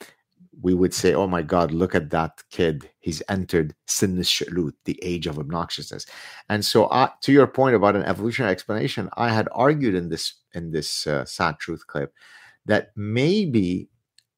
we 0.63 0.75
would 0.75 0.93
say, 0.93 1.15
"Oh 1.15 1.27
my 1.27 1.43
God, 1.43 1.73
look 1.73 1.95
at 1.95 2.11
that 2.11 2.43
kid! 2.51 2.91
He's 3.01 3.23
entered 3.29 3.75
sin 3.87 4.17
shalut, 4.19 4.73
the 4.85 4.99
age 5.03 5.27
of 5.27 5.37
obnoxiousness." 5.37 6.07
And 6.49 6.65
so, 6.65 6.87
uh, 6.87 7.09
to 7.23 7.33
your 7.33 7.47
point 7.47 7.77
about 7.77 7.97
an 7.97 8.03
evolutionary 8.05 8.53
explanation, 8.53 9.09
I 9.17 9.31
had 9.31 9.49
argued 9.53 9.95
in 9.95 10.09
this 10.09 10.35
in 10.53 10.73
this 10.73 11.07
uh, 11.07 11.25
Saad 11.25 11.59
truth 11.59 11.87
clip 11.87 12.13
that 12.67 12.91
maybe 12.97 13.89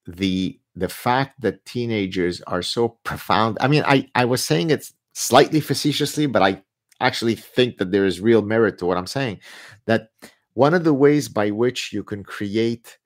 the 0.07 0.59
the 0.75 0.89
fact 0.89 1.41
that 1.41 1.65
teenagers 1.65 2.41
are 2.43 2.63
so 2.63 2.89
profound. 3.05 3.59
I 3.61 3.69
mean, 3.69 3.83
I 3.87 4.09
I 4.15 4.25
was 4.25 4.43
saying 4.45 4.71
it 4.71 4.91
slightly 5.15 5.61
facetiously, 5.61 6.27
but 6.27 6.43
I 6.43 6.63
actually 7.03 7.35
think 7.35 7.79
that 7.79 7.91
there 7.91 8.07
is 8.07 8.21
real 8.21 8.43
merit 8.43 8.79
to 8.79 8.87
what 8.87 8.97
I'm 8.97 9.07
saying. 9.07 9.41
That 9.87 10.11
one 10.55 10.75
of 10.75 10.85
the 10.85 10.95
ways 10.95 11.29
by 11.29 11.51
which 11.51 11.93
you 11.93 12.03
can 12.05 12.23
create 12.23 12.99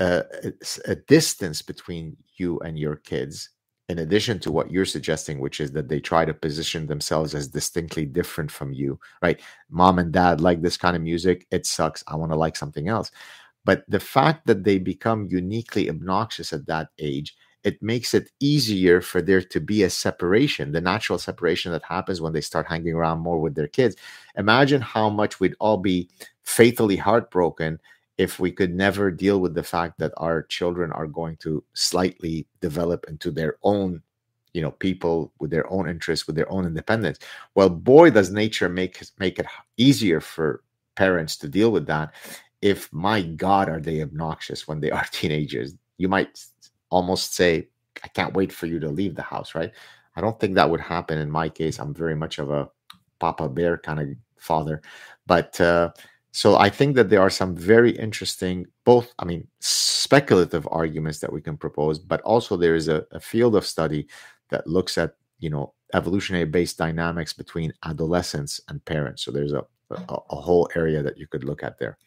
a, 0.00 0.24
a, 0.86 0.96
distance 0.96 1.62
between 1.62 2.16
you 2.36 2.58
and 2.60 2.78
your 2.78 2.96
kids, 2.96 3.50
in 3.88 4.00
addition 4.00 4.40
to 4.40 4.50
what 4.50 4.70
you're 4.70 4.84
suggesting, 4.84 5.38
which 5.38 5.60
is 5.60 5.72
that 5.72 5.88
they 5.88 6.00
try 6.00 6.24
to 6.24 6.34
position 6.34 6.86
themselves 6.86 7.34
as 7.34 7.48
distinctly 7.48 8.04
different 8.04 8.50
from 8.50 8.72
you, 8.72 8.98
right? 9.22 9.40
Mom 9.70 9.98
and 9.98 10.12
dad 10.12 10.40
like 10.40 10.62
this 10.62 10.76
kind 10.76 10.96
of 10.96 11.02
music. 11.02 11.46
It 11.50 11.66
sucks. 11.66 12.02
I 12.08 12.16
want 12.16 12.32
to 12.32 12.36
like 12.36 12.56
something 12.56 12.88
else. 12.88 13.10
But 13.64 13.84
the 13.88 14.00
fact 14.00 14.46
that 14.46 14.64
they 14.64 14.78
become 14.78 15.28
uniquely 15.30 15.88
obnoxious 15.88 16.52
at 16.52 16.66
that 16.66 16.88
age 16.98 17.36
it 17.64 17.82
makes 17.82 18.12
it 18.12 18.30
easier 18.40 19.00
for 19.00 19.22
there 19.22 19.42
to 19.42 19.60
be 19.60 19.82
a 19.82 19.90
separation, 19.90 20.72
the 20.72 20.80
natural 20.80 21.18
separation 21.18 21.72
that 21.72 21.82
happens 21.82 22.20
when 22.20 22.34
they 22.34 22.42
start 22.42 22.66
hanging 22.66 22.94
around 22.94 23.20
more 23.20 23.40
with 23.40 23.54
their 23.54 23.68
kids. 23.68 23.96
Imagine 24.36 24.82
how 24.82 25.08
much 25.08 25.40
we'd 25.40 25.56
all 25.60 25.78
be 25.78 26.08
fatally 26.42 26.96
heartbroken 26.96 27.80
if 28.18 28.38
we 28.38 28.52
could 28.52 28.72
never 28.74 29.10
deal 29.10 29.40
with 29.40 29.54
the 29.54 29.62
fact 29.62 29.98
that 29.98 30.12
our 30.18 30.42
children 30.42 30.92
are 30.92 31.06
going 31.06 31.36
to 31.38 31.64
slightly 31.72 32.46
develop 32.60 33.06
into 33.08 33.30
their 33.30 33.56
own 33.62 34.02
you 34.52 34.62
know 34.62 34.70
people 34.70 35.32
with 35.40 35.50
their 35.50 35.68
own 35.72 35.88
interests 35.88 36.28
with 36.28 36.36
their 36.36 36.50
own 36.50 36.64
independence 36.64 37.18
well 37.56 37.68
boy 37.68 38.08
does 38.08 38.30
nature 38.30 38.68
make 38.68 39.02
make 39.18 39.40
it 39.40 39.46
easier 39.76 40.20
for 40.20 40.62
parents 40.94 41.36
to 41.36 41.48
deal 41.48 41.72
with 41.72 41.86
that 41.86 42.14
if 42.62 42.92
my 42.92 43.20
god 43.20 43.68
are 43.68 43.80
they 43.80 44.00
obnoxious 44.00 44.68
when 44.68 44.78
they 44.78 44.92
are 44.92 45.04
teenagers 45.10 45.74
you 45.98 46.08
might 46.08 46.38
almost 46.94 47.34
say, 47.34 47.68
I 48.04 48.08
can't 48.08 48.36
wait 48.38 48.52
for 48.52 48.66
you 48.66 48.78
to 48.80 48.88
leave 48.88 49.14
the 49.16 49.22
house, 49.34 49.54
right? 49.54 49.72
I 50.16 50.20
don't 50.20 50.38
think 50.38 50.54
that 50.54 50.70
would 50.70 50.80
happen 50.80 51.18
in 51.18 51.30
my 51.40 51.48
case. 51.48 51.78
I'm 51.78 51.94
very 51.94 52.14
much 52.14 52.38
of 52.38 52.50
a 52.50 52.68
Papa 53.18 53.48
Bear 53.48 53.78
kind 53.78 54.00
of 54.00 54.08
father. 54.38 54.80
But 55.26 55.60
uh, 55.60 55.90
so 56.30 56.56
I 56.56 56.70
think 56.70 56.94
that 56.96 57.10
there 57.10 57.20
are 57.20 57.30
some 57.30 57.56
very 57.56 57.92
interesting, 58.06 58.66
both, 58.84 59.12
I 59.18 59.24
mean, 59.24 59.46
speculative 59.60 60.68
arguments 60.70 61.18
that 61.20 61.32
we 61.32 61.40
can 61.40 61.56
propose, 61.56 61.98
but 61.98 62.20
also 62.22 62.56
there 62.56 62.76
is 62.76 62.88
a, 62.88 63.04
a 63.10 63.20
field 63.20 63.56
of 63.56 63.66
study 63.66 64.06
that 64.50 64.66
looks 64.66 64.98
at, 64.98 65.16
you 65.38 65.50
know, 65.50 65.74
evolutionary 65.94 66.44
based 66.46 66.78
dynamics 66.78 67.32
between 67.32 67.72
adolescents 67.84 68.60
and 68.68 68.84
parents. 68.84 69.24
So 69.24 69.30
there's 69.32 69.52
a, 69.52 69.64
a, 69.90 70.16
a 70.30 70.36
whole 70.36 70.68
area 70.76 71.02
that 71.02 71.18
you 71.18 71.26
could 71.26 71.44
look 71.44 71.62
at 71.62 71.78
there. 71.78 71.98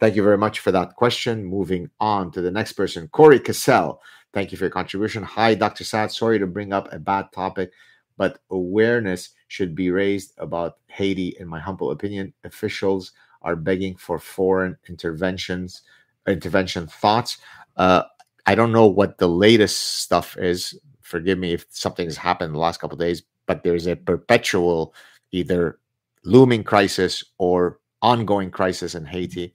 Thank 0.00 0.16
you 0.16 0.22
very 0.22 0.38
much 0.38 0.60
for 0.60 0.72
that 0.72 0.96
question. 0.96 1.44
Moving 1.44 1.90
on 1.98 2.32
to 2.32 2.40
the 2.40 2.50
next 2.50 2.72
person, 2.72 3.08
Corey 3.08 3.40
Cassell. 3.40 4.00
Thank 4.32 4.52
you 4.52 4.58
for 4.58 4.64
your 4.64 4.70
contribution. 4.70 5.24
Hi, 5.24 5.54
Dr. 5.54 5.84
Saad. 5.84 6.12
Sorry 6.12 6.38
to 6.38 6.46
bring 6.46 6.72
up 6.72 6.92
a 6.92 6.98
bad 7.00 7.32
topic, 7.32 7.72
but 8.16 8.40
awareness 8.50 9.30
should 9.48 9.74
be 9.74 9.90
raised 9.90 10.34
about 10.38 10.78
Haiti, 10.88 11.36
in 11.40 11.48
my 11.48 11.60
humble 11.60 11.90
opinion. 11.90 12.32
Officials 12.44 13.12
are 13.42 13.56
begging 13.56 13.96
for 13.96 14.18
foreign 14.18 14.78
interventions, 14.88 15.82
intervention 16.28 16.86
thoughts. 16.86 17.38
Uh, 17.76 18.04
I 18.46 18.54
don't 18.54 18.72
know 18.72 18.86
what 18.86 19.18
the 19.18 19.28
latest 19.28 19.78
stuff 20.00 20.38
is. 20.38 20.78
Forgive 21.02 21.38
me 21.38 21.52
if 21.54 21.66
something 21.70 22.06
has 22.06 22.16
happened 22.16 22.48
in 22.50 22.54
the 22.54 22.60
last 22.60 22.80
couple 22.80 22.96
days, 22.96 23.22
but 23.46 23.64
there's 23.64 23.86
a 23.86 23.96
perpetual 23.96 24.94
either 25.32 25.78
looming 26.24 26.64
crisis 26.64 27.24
or 27.38 27.80
ongoing 28.00 28.50
crisis 28.50 28.94
in 28.94 29.04
Haiti. 29.04 29.54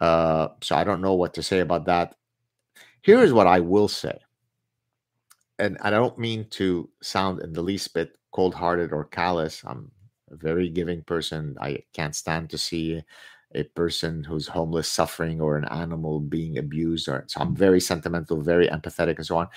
Uh, 0.00 0.48
so 0.62 0.76
I 0.76 0.84
don't 0.84 1.02
know 1.02 1.14
what 1.14 1.34
to 1.34 1.42
say 1.42 1.60
about 1.60 1.86
that. 1.86 2.14
Here 3.02 3.20
is 3.20 3.32
what 3.32 3.46
I 3.46 3.60
will 3.60 3.88
say. 3.88 4.18
And 5.58 5.76
I 5.80 5.90
don't 5.90 6.18
mean 6.18 6.46
to 6.50 6.88
sound 7.02 7.40
in 7.40 7.52
the 7.52 7.62
least 7.62 7.94
bit 7.94 8.16
cold 8.32 8.54
hearted 8.54 8.92
or 8.92 9.04
callous. 9.04 9.62
I'm 9.64 9.90
a 10.30 10.36
very 10.36 10.68
giving 10.68 11.02
person. 11.02 11.56
I 11.60 11.82
can't 11.92 12.14
stand 12.14 12.50
to 12.50 12.58
see 12.58 13.02
a 13.54 13.62
person 13.64 14.22
who's 14.24 14.46
homeless 14.46 14.88
suffering 14.88 15.40
or 15.40 15.56
an 15.56 15.64
animal 15.66 16.20
being 16.20 16.58
abused 16.58 17.08
or 17.08 17.24
so 17.28 17.40
i'm 17.40 17.54
very 17.56 17.80
sentimental 17.80 18.40
very 18.42 18.68
empathetic 18.68 19.16
and 19.16 19.26
so 19.26 19.38
on 19.38 19.48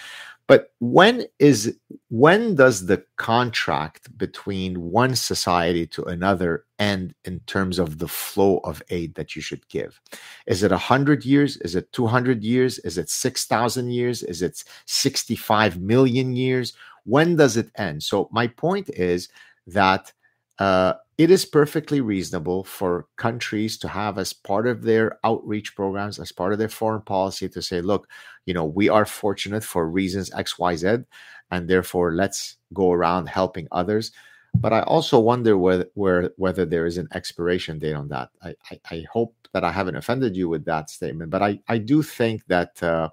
but 0.52 0.74
when 0.80 1.24
is 1.40 1.78
when 2.10 2.56
does 2.56 2.86
the 2.86 3.02
contract 3.16 4.18
between 4.18 4.92
one 4.92 5.16
society 5.16 5.88
to 5.88 6.04
another 6.04 6.66
end 6.78 7.16
in 7.24 7.40
terms 7.48 7.80
of 7.80 8.00
the 8.00 8.10
flow 8.10 8.58
of 8.66 8.84
aid 8.90 9.16
that 9.16 9.34
you 9.34 9.42
should 9.42 9.66
give? 9.70 10.02
Is 10.48 10.62
it 10.62 10.72
100 10.72 11.24
years? 11.24 11.56
Is 11.62 11.76
it 11.76 11.90
200 11.94 12.44
years? 12.44 12.80
Is 12.80 12.98
it 12.98 13.10
6000 13.10 13.92
years? 13.92 14.24
Is 14.24 14.42
it 14.42 14.62
65 14.88 15.80
million 15.80 16.36
years? 16.36 16.74
When 17.06 17.38
does 17.38 17.56
it 17.56 17.72
end? 17.78 18.04
So 18.04 18.28
my 18.34 18.48
point 18.48 18.90
is 18.90 19.30
that 19.68 20.12
uh, 20.60 20.96
it 21.22 21.30
is 21.30 21.46
perfectly 21.46 22.02
reasonable 22.02 22.64
for 22.64 23.06
countries 23.16 23.78
to 23.78 23.88
have 23.88 24.18
as 24.18 24.34
part 24.34 24.66
of 24.66 24.82
their 24.82 25.20
outreach 25.24 25.76
programs 25.76 26.18
as 26.18 26.32
part 26.32 26.52
of 26.52 26.58
their 26.58 26.68
foreign 26.68 27.04
policy 27.04 27.48
to 27.48 27.62
say 27.62 27.80
look 27.80 28.10
you 28.48 28.56
know 28.56 28.66
we 28.66 28.90
are 28.90 29.06
fortunate 29.06 29.64
for 29.64 29.88
reasons 29.88 30.32
xyz 30.32 31.06
and 31.52 31.70
therefore 31.70 32.16
let's 32.16 32.58
go 32.74 32.92
around 32.92 33.28
helping 33.28 33.68
others. 33.72 34.12
But 34.56 34.74
i 34.74 34.82
also 34.82 35.20
wonder 35.20 35.58
whether, 35.58 35.86
where, 35.94 36.32
whether 36.38 36.66
there 36.66 36.88
is 36.88 36.98
an 36.98 37.08
expiration 37.14 37.78
date 37.78 37.94
on 37.94 38.08
that. 38.08 38.30
I, 38.42 38.56
I, 38.72 38.80
I, 38.90 39.06
hope 39.14 39.36
that 39.54 39.64
i 39.64 39.72
haven't 39.72 39.96
offended 39.96 40.36
you 40.36 40.50
with 40.50 40.66
that 40.66 40.90
statement 40.90 41.30
but 41.30 41.42
i, 41.42 41.60
I 41.68 41.78
do 41.78 42.02
think 42.02 42.46
that 42.48 42.82
uh, 42.82 43.10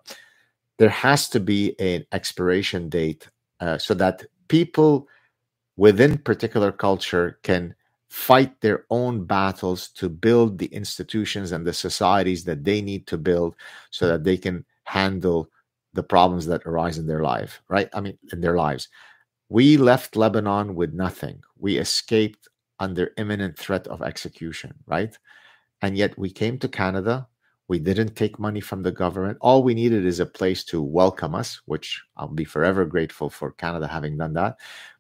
there 0.79 0.89
has 0.89 1.29
to 1.31 1.41
be 1.41 1.79
an 1.79 2.07
expiration 2.13 2.89
date 2.89 3.29
uh, 3.61 3.77
so 3.77 3.93
that 3.95 4.25
people 4.49 5.09
within 5.77 6.19
particular 6.19 6.73
culture 6.73 7.39
can 7.43 7.75
fight 8.09 8.59
their 8.61 8.87
own 8.91 9.25
battles 9.25 9.89
to 9.89 10.09
build 10.09 10.59
the 10.59 10.67
institutions 10.67 11.53
and 11.53 11.67
the 11.67 11.73
societies 11.73 12.45
that 12.45 12.65
they 12.65 12.81
need 12.81 13.07
to 13.07 13.19
build 13.19 13.55
so 13.91 14.09
that 14.09 14.25
they 14.25 14.37
can 14.37 14.65
handle 14.85 15.51
the 15.93 16.03
problems 16.03 16.47
that 16.47 16.65
arise 16.65 16.99
in 16.99 17.07
their 17.07 17.23
life 17.23 17.61
right? 17.69 17.89
I 17.93 18.01
mean 18.01 18.19
in 18.33 18.41
their 18.41 18.57
lives. 18.57 18.89
We 19.51 19.77
left 19.77 20.17
lebanon 20.17 20.75
with 20.75 20.93
nothing. 20.95 21.43
We 21.59 21.79
escaped 21.79 22.49
under 22.81 23.13
imminent 23.19 23.59
threat 23.59 23.87
of 23.89 24.03
execution 24.03 24.75
right? 24.87 25.17
And 25.83 25.97
yet 25.97 26.19
we 26.19 26.31
came 26.31 26.59
to 26.59 26.69
canada. 26.69 27.29
We 27.69 27.79
didn't 27.79 28.17
take 28.17 28.39
money 28.39 28.63
from 28.63 28.83
the 28.83 28.93
government. 28.93 29.37
All 29.43 29.63
we 29.63 29.75
needed 29.75 30.07
is 30.07 30.21
a 30.21 30.27
place 30.27 30.65
to 30.65 30.81
welcome 30.81 31.35
us 31.35 31.61
which 31.67 32.03
i'll 32.17 32.29
be 32.29 32.47
forever 32.47 32.87
grateful 32.87 33.29
for 33.29 33.53
canada 33.53 33.87
having 33.87 34.17
done 34.17 34.33
that. 34.33 34.57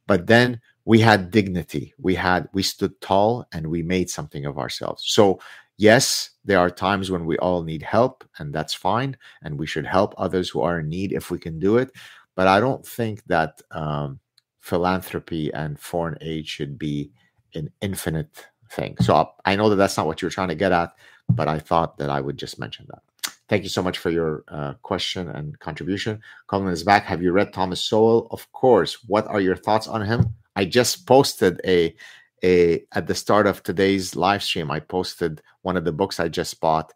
But 0.06 0.26
then 0.26 0.60
we 0.88 0.98
had 0.98 1.30
dignity 1.30 1.92
we 1.98 2.14
had 2.14 2.48
we 2.54 2.62
stood 2.62 2.98
tall 3.02 3.46
and 3.52 3.66
we 3.66 3.82
made 3.82 4.08
something 4.08 4.46
of 4.46 4.56
ourselves 4.58 5.04
so 5.06 5.38
yes 5.76 6.30
there 6.46 6.58
are 6.58 6.70
times 6.70 7.10
when 7.10 7.26
we 7.26 7.36
all 7.38 7.62
need 7.62 7.82
help 7.82 8.24
and 8.38 8.54
that's 8.54 8.72
fine 8.72 9.14
and 9.42 9.58
we 9.58 9.66
should 9.66 9.84
help 9.84 10.14
others 10.16 10.48
who 10.48 10.62
are 10.62 10.80
in 10.80 10.88
need 10.88 11.12
if 11.12 11.30
we 11.30 11.38
can 11.38 11.58
do 11.58 11.76
it 11.76 11.92
but 12.34 12.48
i 12.48 12.58
don't 12.58 12.86
think 12.86 13.22
that 13.26 13.60
um, 13.72 14.18
philanthropy 14.60 15.52
and 15.52 15.78
foreign 15.78 16.16
aid 16.22 16.48
should 16.48 16.78
be 16.78 17.10
an 17.54 17.70
infinite 17.82 18.46
thing 18.70 18.96
so 18.98 19.30
i 19.44 19.54
know 19.54 19.68
that 19.68 19.76
that's 19.76 19.98
not 19.98 20.06
what 20.06 20.22
you're 20.22 20.30
trying 20.30 20.48
to 20.48 20.62
get 20.64 20.72
at 20.72 20.90
but 21.28 21.48
i 21.48 21.58
thought 21.58 21.98
that 21.98 22.08
i 22.08 22.18
would 22.18 22.38
just 22.38 22.58
mention 22.58 22.86
that 22.88 23.02
Thank 23.48 23.62
you 23.62 23.70
so 23.70 23.82
much 23.82 23.96
for 23.96 24.10
your 24.10 24.44
uh, 24.48 24.74
question 24.82 25.30
and 25.30 25.58
contribution. 25.58 26.20
Colin 26.48 26.68
is 26.68 26.84
back. 26.84 27.04
Have 27.04 27.22
you 27.22 27.32
read 27.32 27.50
Thomas 27.50 27.82
Sowell? 27.82 28.28
Of 28.30 28.52
course. 28.52 28.98
What 29.06 29.26
are 29.26 29.40
your 29.40 29.56
thoughts 29.56 29.88
on 29.88 30.02
him? 30.02 30.34
I 30.58 30.64
just 30.64 31.06
posted 31.06 31.60
a 31.64 31.94
a 32.42 32.84
at 32.90 33.06
the 33.06 33.14
start 33.14 33.46
of 33.46 33.62
today's 33.62 34.16
live 34.16 34.42
stream. 34.42 34.72
I 34.72 34.80
posted 34.80 35.40
one 35.62 35.76
of 35.76 35.84
the 35.84 35.92
books 35.92 36.18
I 36.18 36.26
just 36.28 36.60
bought, 36.60 36.92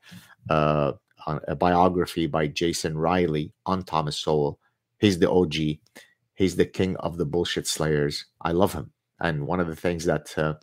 uh, 0.50 0.92
a 1.46 1.54
biography 1.54 2.26
by 2.26 2.48
Jason 2.48 2.98
Riley 2.98 3.52
on 3.64 3.84
Thomas 3.84 4.18
Sowell. 4.18 4.58
He's 4.98 5.20
the 5.20 5.30
OG. 5.30 5.54
He's 6.34 6.56
the 6.56 6.66
king 6.66 6.96
of 6.96 7.18
the 7.18 7.24
bullshit 7.24 7.68
slayers. 7.68 8.26
I 8.40 8.50
love 8.50 8.72
him. 8.72 8.90
And 9.20 9.46
one 9.46 9.60
of 9.60 9.68
the 9.68 9.76
things 9.76 10.04
that 10.06 10.36
uh, 10.36 10.54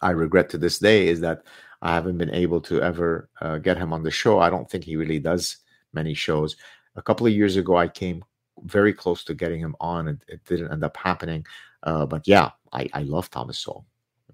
I 0.00 0.10
regret 0.10 0.48
to 0.50 0.58
this 0.58 0.78
day 0.78 1.08
is 1.08 1.18
that 1.22 1.42
I 1.80 1.92
haven't 1.92 2.18
been 2.18 2.34
able 2.34 2.60
to 2.62 2.80
ever 2.80 3.28
uh, 3.40 3.58
get 3.58 3.78
him 3.78 3.92
on 3.92 4.04
the 4.04 4.12
show. 4.12 4.38
I 4.38 4.50
don't 4.50 4.70
think 4.70 4.84
he 4.84 4.94
really 4.94 5.18
does 5.18 5.56
many 5.92 6.14
shows. 6.14 6.54
A 6.94 7.02
couple 7.02 7.26
of 7.26 7.32
years 7.32 7.56
ago, 7.56 7.76
I 7.76 7.88
came 7.88 8.24
very 8.64 8.92
close 8.92 9.24
to 9.24 9.34
getting 9.34 9.60
him 9.60 9.76
on. 9.80 10.08
It, 10.08 10.24
it 10.28 10.44
didn't 10.44 10.72
end 10.72 10.84
up 10.84 10.96
happening. 10.96 11.44
Uh, 11.82 12.06
but 12.06 12.26
yeah, 12.26 12.50
I, 12.72 12.88
I 12.92 13.02
love 13.02 13.30
Thomas 13.30 13.58
Sowell 13.58 13.86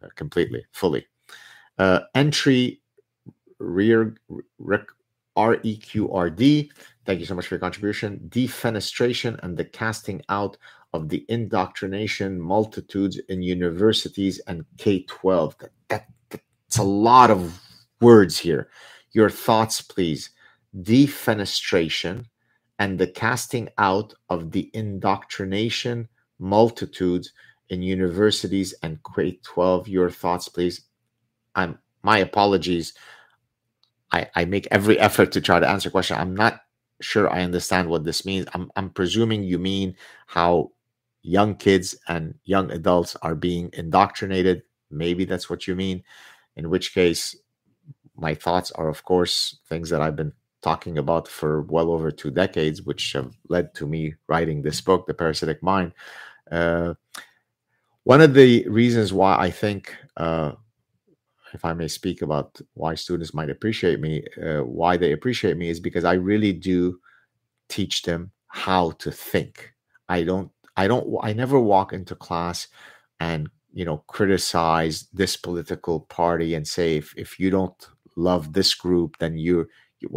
uh, 0.02 0.08
completely, 0.14 0.64
fully. 0.72 1.06
Uh, 1.78 2.00
entry 2.14 2.80
rear 3.58 4.16
rec, 4.58 4.82
R 5.36 5.58
E 5.62 5.76
Q 5.76 6.12
R 6.12 6.30
D. 6.30 6.70
Thank 7.06 7.20
you 7.20 7.26
so 7.26 7.34
much 7.34 7.46
for 7.46 7.54
your 7.54 7.60
contribution. 7.60 8.20
Defenestration 8.28 9.38
and 9.42 9.56
the 9.56 9.64
casting 9.64 10.22
out 10.28 10.56
of 10.92 11.08
the 11.08 11.24
indoctrination 11.28 12.40
multitudes 12.40 13.18
in 13.28 13.42
universities 13.42 14.40
and 14.46 14.64
K 14.78 15.04
12. 15.04 15.56
That, 15.58 15.70
that, 15.88 16.06
that's 16.30 16.78
a 16.78 16.82
lot 16.82 17.30
of 17.30 17.60
words 18.00 18.38
here. 18.38 18.68
Your 19.12 19.30
thoughts, 19.30 19.80
please. 19.80 20.30
Defenestration 20.76 22.26
and 22.78 22.98
the 22.98 23.06
casting 23.06 23.68
out 23.78 24.14
of 24.28 24.52
the 24.52 24.70
indoctrination 24.74 26.08
multitudes 26.38 27.32
in 27.68 27.82
universities 27.82 28.74
and 28.82 28.98
K 29.14 29.38
12. 29.42 29.88
Your 29.88 30.10
thoughts, 30.10 30.48
please. 30.48 30.82
I'm 31.54 31.78
my 32.02 32.18
apologies. 32.18 32.94
I, 34.12 34.30
I 34.34 34.44
make 34.44 34.68
every 34.70 34.98
effort 34.98 35.32
to 35.32 35.40
try 35.40 35.60
to 35.60 35.68
answer 35.68 35.90
question. 35.90 36.16
I'm 36.16 36.34
not 36.34 36.60
sure 37.00 37.30
I 37.30 37.42
understand 37.42 37.88
what 37.88 38.04
this 38.04 38.24
means. 38.24 38.46
I'm, 38.54 38.70
I'm 38.76 38.90
presuming 38.90 39.42
you 39.42 39.58
mean 39.58 39.96
how 40.26 40.72
young 41.22 41.56
kids 41.56 41.96
and 42.08 42.34
young 42.44 42.70
adults 42.70 43.16
are 43.22 43.34
being 43.34 43.70
indoctrinated. 43.72 44.62
Maybe 44.90 45.24
that's 45.24 45.50
what 45.50 45.66
you 45.66 45.74
mean. 45.74 46.02
In 46.56 46.70
which 46.70 46.94
case, 46.94 47.36
my 48.16 48.34
thoughts 48.34 48.72
are, 48.72 48.88
of 48.88 49.04
course, 49.04 49.58
things 49.68 49.90
that 49.90 50.00
I've 50.00 50.16
been 50.16 50.32
talking 50.62 50.98
about 50.98 51.28
for 51.28 51.62
well 51.62 51.90
over 51.90 52.10
two 52.10 52.30
decades, 52.30 52.82
which 52.82 53.12
have 53.12 53.34
led 53.48 53.74
to 53.74 53.86
me 53.86 54.14
writing 54.28 54.62
this 54.62 54.80
book, 54.80 55.06
The 55.06 55.14
Parasitic 55.14 55.62
Mind. 55.62 55.92
Uh, 56.50 56.94
one 58.04 58.20
of 58.20 58.34
the 58.34 58.66
reasons 58.68 59.12
why 59.12 59.36
I 59.38 59.50
think, 59.50 59.94
uh, 60.16 60.52
if 61.52 61.64
I 61.64 61.72
may 61.74 61.88
speak 61.88 62.22
about 62.22 62.60
why 62.74 62.94
students 62.94 63.34
might 63.34 63.50
appreciate 63.50 64.00
me, 64.00 64.24
uh, 64.42 64.60
why 64.60 64.96
they 64.96 65.12
appreciate 65.12 65.56
me 65.56 65.68
is 65.68 65.80
because 65.80 66.04
I 66.04 66.14
really 66.14 66.52
do 66.52 66.98
teach 67.68 68.02
them 68.02 68.32
how 68.48 68.92
to 68.92 69.10
think. 69.10 69.72
I 70.08 70.22
don't, 70.22 70.50
I 70.76 70.88
don't, 70.88 71.18
I 71.22 71.32
never 71.32 71.60
walk 71.60 71.92
into 71.92 72.14
class 72.14 72.68
and 73.20 73.48
you 73.72 73.84
know 73.84 73.98
criticize 74.06 75.08
this 75.12 75.36
political 75.36 76.00
party 76.00 76.54
and 76.54 76.66
say 76.66 76.96
if, 76.96 77.14
if 77.16 77.38
you 77.38 77.50
don't 77.50 77.88
love 78.16 78.52
this 78.52 78.74
group 78.74 79.16
then 79.18 79.36
you're 79.36 79.68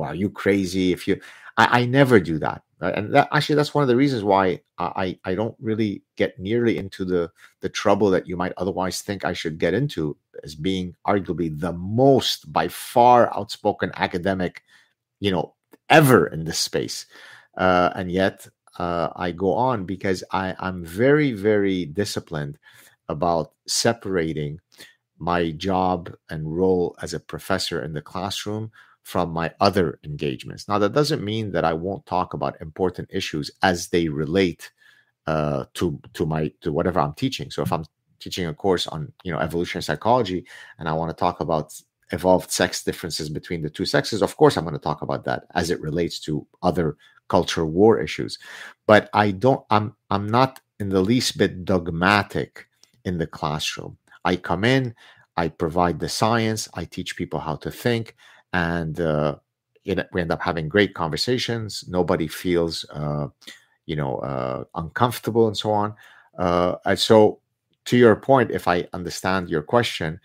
are 0.02 0.16
you 0.16 0.30
crazy 0.30 0.92
if 0.92 1.08
you 1.08 1.20
I, 1.58 1.82
I 1.82 1.86
never 1.86 2.20
do 2.20 2.40
that 2.40 2.64
and 2.82 3.14
that, 3.14 3.30
actually 3.32 3.56
that's 3.56 3.74
one 3.74 3.84
of 3.84 3.88
the 3.88 3.96
reasons 3.96 4.24
why 4.24 4.62
I, 4.80 5.20
I 5.24 5.36
don't 5.36 5.56
really 5.60 6.04
get 6.18 6.40
nearly 6.40 6.78
into 6.78 7.06
the 7.06 7.32
the 7.62 7.70
trouble 7.70 8.10
that 8.12 8.28
you 8.28 8.36
might 8.36 8.54
otherwise 8.58 9.02
think 9.02 9.24
I 9.24 9.34
should 9.34 9.60
get 9.60 9.76
into 9.76 10.18
as 10.44 10.56
being 10.56 10.96
arguably 11.08 11.58
the 11.60 11.74
most 11.74 12.52
by 12.52 12.68
far 12.68 13.32
outspoken 13.38 13.92
academic 13.96 14.64
you 15.20 15.32
know 15.32 15.56
ever 15.90 16.26
in 16.28 16.46
this 16.46 16.60
space. 16.60 17.06
Uh, 17.58 17.92
and 17.96 18.12
yet 18.12 18.48
uh, 18.80 19.10
I 19.16 19.32
go 19.32 19.54
on 19.54 19.86
because 19.86 20.24
I, 20.32 20.56
I'm 20.58 20.84
very 20.84 21.34
very 21.34 21.86
disciplined 21.86 22.58
about 23.08 23.52
separating 23.68 24.60
my 25.20 25.52
job 25.52 26.16
and 26.30 26.58
role 26.58 26.96
as 27.02 27.14
a 27.14 27.20
professor 27.20 27.84
in 27.84 27.94
the 27.94 28.02
classroom 28.02 28.72
from 29.04 29.32
my 29.32 29.52
other 29.60 30.00
engagements. 30.04 30.68
Now, 30.68 30.78
that 30.80 30.94
doesn't 30.94 31.24
mean 31.24 31.52
that 31.52 31.66
I 31.66 31.74
won't 31.74 32.06
talk 32.06 32.34
about 32.34 32.62
important 32.62 33.10
issues 33.12 33.52
as 33.62 33.90
they 33.90 34.08
relate 34.08 34.72
uh, 35.28 35.66
to 35.76 36.00
to 36.14 36.26
my 36.26 36.52
to 36.62 36.72
whatever 36.72 37.00
I'm 37.00 37.14
teaching. 37.14 37.52
So, 37.52 37.62
if 37.62 37.72
I'm 37.72 37.86
teaching 38.20 38.46
a 38.48 38.54
course 38.54 38.88
on 38.88 39.12
you 39.24 39.32
know 39.32 39.40
evolutionary 39.40 39.84
psychology 39.84 40.46
and 40.78 40.88
I 40.88 40.94
want 40.94 41.10
to 41.10 41.20
talk 41.20 41.40
about 41.40 41.74
evolved 42.12 42.52
sex 42.52 42.84
differences 42.84 43.30
between 43.30 43.62
the 43.62 43.70
two 43.70 43.86
sexes, 43.86 44.22
of 44.22 44.38
course 44.38 44.58
I'm 44.58 44.66
going 44.66 44.76
to 44.76 44.80
talk 44.80 45.02
about 45.02 45.26
that 45.26 45.46
as 45.56 45.72
it 45.72 45.82
relates 45.82 46.20
to 46.22 46.46
other 46.62 46.98
culture 47.28 47.66
war 47.66 48.00
issues. 48.00 48.38
But 48.88 49.10
I 49.14 49.32
don't. 49.32 49.66
I'm 49.70 49.96
I'm 50.10 50.28
not 50.28 50.60
in 50.80 50.90
the 50.90 51.02
least 51.02 51.38
bit 51.38 51.66
dogmatic 51.66 52.68
in 53.06 53.18
the 53.18 53.28
classroom. 53.28 53.98
I 54.26 54.36
come 54.36 54.64
in, 54.64 54.94
I 55.38 55.48
provide 55.50 56.00
the 56.00 56.10
science, 56.10 56.68
I 56.74 56.86
teach 56.86 57.16
people 57.16 57.40
how 57.40 57.56
to 57.58 57.72
think, 57.72 58.16
and 58.54 59.00
uh, 59.00 59.36
it, 59.86 60.08
we 60.14 60.22
end 60.22 60.32
up 60.32 60.42
having 60.42 60.70
great 60.70 60.94
conversations. 60.94 61.86
Nobody 61.88 62.28
feels, 62.28 62.86
uh, 62.92 63.28
you 63.86 63.96
know, 63.96 64.18
uh, 64.18 64.64
uncomfortable 64.76 65.48
and 65.48 65.58
so 65.58 65.72
on. 65.72 65.96
Uh, 66.38 66.76
and 66.86 67.00
so, 67.00 67.40
to 67.86 67.98
your 67.98 68.16
point, 68.16 68.52
if 68.52 68.68
I 68.68 68.88
understand 68.94 69.50
your 69.50 69.64
question, 69.64 70.20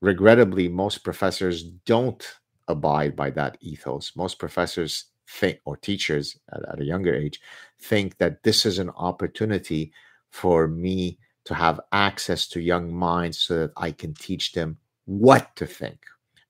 regrettably, 0.00 0.68
most 0.68 1.04
professors 1.04 1.62
don't 1.62 2.26
abide 2.66 3.14
by 3.14 3.30
that 3.30 3.58
ethos. 3.60 4.12
Most 4.16 4.38
professors 4.38 5.06
think, 5.28 5.60
or 5.64 5.76
teachers 5.76 6.38
at, 6.52 6.66
at 6.68 6.80
a 6.80 6.84
younger 6.84 7.14
age, 7.14 7.40
think 7.80 8.16
that 8.18 8.42
this 8.42 8.64
is 8.64 8.78
an 8.78 8.90
opportunity 8.90 9.92
for 10.30 10.66
me 10.66 11.18
to 11.44 11.54
have 11.54 11.80
access 11.92 12.46
to 12.48 12.60
young 12.60 12.92
minds 12.92 13.38
so 13.38 13.58
that 13.58 13.72
I 13.76 13.92
can 13.92 14.14
teach 14.14 14.52
them 14.52 14.76
what 15.06 15.54
to 15.56 15.66
think. 15.66 16.00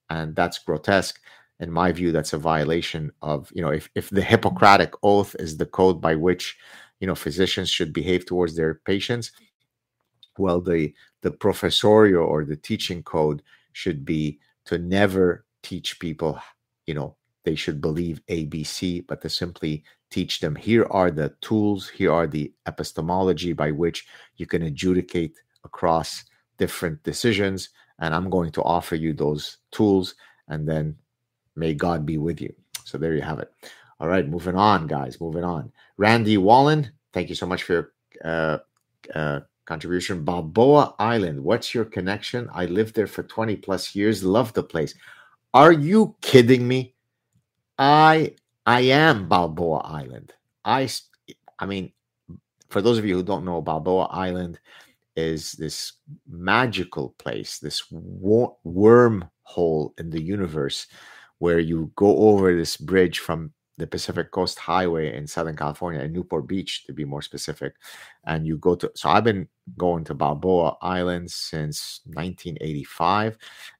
And 0.09 0.35
that's 0.35 0.59
grotesque 0.59 1.19
in 1.59 1.71
my 1.71 1.91
view, 1.91 2.11
that's 2.11 2.33
a 2.33 2.37
violation 2.37 3.11
of, 3.21 3.51
you 3.53 3.61
know, 3.61 3.69
if, 3.69 3.89
if 3.95 4.09
the 4.09 4.21
Hippocratic 4.21 4.93
oath 5.03 5.35
is 5.39 5.57
the 5.57 5.65
code 5.65 5.99
by 5.99 6.15
which, 6.15 6.57
you 6.99 7.07
know, 7.07 7.15
physicians 7.15 7.69
should 7.69 7.91
behave 7.91 8.25
towards 8.25 8.55
their 8.55 8.75
patients, 8.75 9.31
well, 10.37 10.61
the 10.61 10.93
the 11.21 11.31
professorial 11.31 12.25
or 12.25 12.45
the 12.45 12.55
teaching 12.55 13.03
code 13.03 13.43
should 13.73 14.05
be 14.05 14.39
to 14.63 14.77
never 14.77 15.45
teach 15.63 15.99
people, 15.99 16.39
you 16.85 16.93
know, 16.93 17.17
they 17.43 17.55
should 17.55 17.81
believe 17.81 18.21
ABC, 18.29 19.05
but 19.05 19.21
to 19.21 19.29
simply 19.29 19.83
teach 20.09 20.39
them 20.39 20.55
here 20.55 20.87
are 20.91 21.11
the 21.11 21.33
tools, 21.41 21.89
here 21.89 22.13
are 22.13 22.25
the 22.25 22.53
epistemology 22.67 23.51
by 23.51 23.71
which 23.71 24.07
you 24.37 24.45
can 24.45 24.61
adjudicate 24.61 25.35
across 25.65 26.23
different 26.57 27.03
decisions. 27.03 27.69
And 27.99 28.15
I'm 28.15 28.29
going 28.29 28.51
to 28.51 28.63
offer 28.63 28.95
you 28.95 29.13
those 29.13 29.57
tools. 29.71 30.15
And 30.47 30.67
then 30.67 30.95
May 31.59 31.73
God 31.73 32.05
be 32.05 32.17
with 32.17 32.39
you. 32.39 32.53
So 32.85 32.97
there 32.97 33.13
you 33.13 33.21
have 33.21 33.39
it. 33.39 33.51
All 33.99 34.07
right, 34.07 34.25
moving 34.25 34.55
on, 34.55 34.87
guys. 34.87 35.19
Moving 35.19 35.43
on. 35.43 35.73
Randy 35.97 36.37
Wallen, 36.37 36.89
thank 37.11 37.27
you 37.27 37.35
so 37.35 37.45
much 37.45 37.63
for 37.63 37.73
your 37.73 37.91
uh, 38.23 38.57
uh, 39.13 39.39
contribution. 39.65 40.23
Balboa 40.23 40.95
Island, 40.99 41.43
what's 41.43 41.75
your 41.75 41.83
connection? 41.83 42.49
I 42.53 42.65
lived 42.65 42.95
there 42.95 43.07
for 43.07 43.23
20 43.23 43.57
plus 43.57 43.93
years. 43.93 44.23
Love 44.23 44.53
the 44.53 44.63
place. 44.63 44.95
Are 45.53 45.73
you 45.73 46.15
kidding 46.21 46.65
me? 46.65 46.93
I 47.77 48.35
I 48.65 48.81
am 48.81 49.27
Balboa 49.27 49.79
Island. 49.79 50.33
I 50.63 50.89
I 51.59 51.65
mean, 51.65 51.91
for 52.69 52.81
those 52.81 52.97
of 52.97 53.05
you 53.05 53.15
who 53.15 53.23
don't 53.23 53.45
know, 53.45 53.61
Balboa 53.61 54.05
Island 54.05 54.59
is 55.19 55.53
this 55.53 55.93
magical 56.27 57.15
place, 57.17 57.59
this 57.59 57.83
wor- 57.91 58.55
wormhole 58.65 59.99
in 59.99 60.09
the 60.09 60.21
universe 60.21 60.87
where 61.39 61.59
you 61.59 61.91
go 61.95 62.17
over 62.29 62.55
this 62.55 62.77
bridge 62.77 63.19
from 63.19 63.51
the 63.77 63.87
Pacific 63.87 64.31
Coast 64.31 64.59
Highway 64.59 65.15
in 65.15 65.25
Southern 65.25 65.55
California, 65.55 66.01
in 66.01 66.11
Newport 66.11 66.47
Beach 66.47 66.83
to 66.85 66.93
be 66.93 67.05
more 67.05 67.21
specific. 67.21 67.75
And 68.25 68.45
you 68.45 68.57
go 68.57 68.75
to, 68.75 68.91
so 68.93 69.09
I've 69.09 69.23
been 69.23 69.47
going 69.77 70.03
to 70.05 70.13
Balboa 70.13 70.75
Island 70.81 71.31
since 71.31 72.01
1985. 72.05 73.37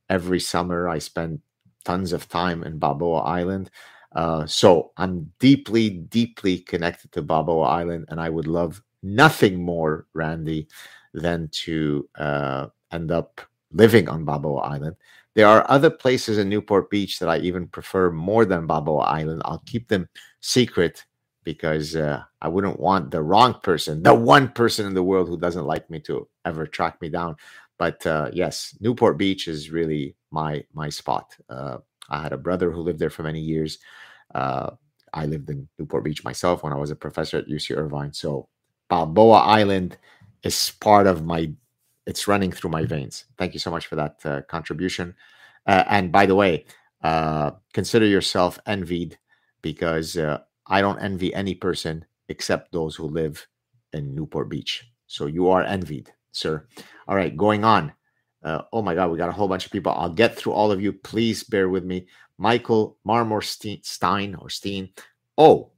Every 0.10 0.40
summer, 0.40 0.88
I 0.88 1.00
spend 1.00 1.42
tons 1.84 2.14
of 2.14 2.30
time 2.30 2.64
in 2.64 2.80
Balboa 2.80 3.20
Island. 3.20 3.70
Uh, 4.16 4.46
so 4.48 4.92
I'm 4.98 5.32
deeply, 5.40 5.90
deeply 5.90 6.60
connected 6.60 7.12
to 7.12 7.22
Balboa 7.22 7.68
Island, 7.68 8.06
and 8.10 8.20
I 8.20 8.30
would 8.30 8.48
love 8.48 8.82
nothing 9.04 9.64
more, 9.64 10.08
Randy, 10.14 10.68
than 11.14 11.50
to 11.52 12.08
uh, 12.18 12.68
end 12.92 13.12
up 13.12 13.42
living 13.72 14.10
on 14.10 14.26
Balboa 14.26 14.62
Island. 14.62 14.96
There 15.36 15.48
are 15.48 15.70
other 15.70 15.90
places 15.90 16.38
in 16.38 16.50
Newport 16.50 16.90
Beach 16.90 17.20
that 17.20 17.30
I 17.30 17.38
even 17.40 17.68
prefer 17.68 18.12
more 18.12 18.46
than 18.46 18.68
Balboa 18.68 19.04
Island. 19.04 19.42
I'll 19.46 19.64
keep 19.66 19.88
them 19.88 20.10
secret 20.42 21.06
because 21.44 21.96
uh, 21.96 22.24
I 22.42 22.48
wouldn't 22.48 22.80
want 22.80 23.12
the 23.12 23.22
wrong 23.22 23.56
person, 23.64 24.04
the 24.04 24.14
one 24.14 24.50
person 24.50 24.86
in 24.86 24.94
the 24.94 25.04
world 25.04 25.28
who 25.28 25.40
doesn't 25.40 25.66
like 25.66 25.90
me 25.90 26.00
to 26.02 26.28
ever 26.46 26.66
track 26.66 27.02
me 27.02 27.10
down. 27.10 27.36
But 27.78 28.06
uh, 28.06 28.30
yes, 28.34 28.76
Newport 28.82 29.18
Beach 29.18 29.48
is 29.48 29.72
really 29.72 30.16
my 30.32 30.64
my 30.74 30.90
spot. 30.90 31.36
Uh, 31.50 31.78
I 32.10 32.22
had 32.22 32.34
a 32.34 32.38
brother 32.38 32.72
who 32.72 32.82
lived 32.82 33.00
there 33.00 33.10
for 33.10 33.24
many 33.24 33.40
years. 33.40 33.80
Uh, 34.36 34.72
I 35.14 35.26
lived 35.26 35.50
in 35.50 35.68
Newport 35.78 36.04
Beach 36.04 36.24
myself 36.24 36.64
when 36.64 36.74
I 36.74 36.78
was 36.78 36.92
a 36.92 36.96
professor 36.96 37.38
at 37.38 37.48
UC 37.48 37.76
Irvine. 37.78 38.14
So 38.14 38.50
Balboa 38.90 39.40
Island 39.40 39.98
is 40.44 40.72
part 40.80 41.08
of 41.08 41.26
my 41.26 41.52
it's 42.06 42.28
running 42.28 42.52
through 42.52 42.72
my 42.72 42.86
veins. 42.86 43.26
Thank 43.38 43.54
you 43.54 43.60
so 43.60 43.70
much 43.70 43.86
for 43.86 43.96
that 43.96 44.16
uh, 44.26 44.42
contribution. 44.50 45.14
Uh, 45.68 45.84
and 45.88 46.12
by 46.12 46.26
the 46.26 46.36
way, 46.36 46.66
uh, 47.04 47.52
consider 47.72 48.06
yourself 48.08 48.58
envied 48.66 49.18
because 49.62 50.18
uh, 50.18 50.40
I 50.66 50.82
don't 50.82 51.00
envy 51.00 51.34
any 51.36 51.54
person 51.54 52.06
except 52.28 52.72
those 52.72 52.96
who 52.96 53.06
live 53.06 53.48
in 53.94 54.16
Newport 54.16 54.50
Beach. 54.50 54.90
So 55.06 55.28
you 55.28 55.50
are 55.50 55.64
envied, 55.64 56.12
sir. 56.32 56.66
All 57.08 57.16
right, 57.16 57.36
going 57.36 57.64
on. 57.64 57.94
Uh, 58.44 58.62
oh 58.74 58.82
my 58.82 58.96
God, 58.96 59.12
we 59.12 59.18
got 59.18 59.30
a 59.30 59.34
whole 59.34 59.48
bunch 59.48 59.66
of 59.66 59.72
people. 59.72 59.92
I'll 59.92 60.10
get 60.10 60.36
through 60.36 60.54
all 60.54 60.72
of 60.72 60.82
you. 60.82 60.94
Please 60.94 61.44
bear 61.44 61.70
with 61.70 61.84
me. 61.84 62.08
Michael 62.38 62.98
Marmor 63.06 63.44
Stein 63.84 64.36
or 64.36 64.50
Steen. 64.50 64.90
Oh, 65.38 65.72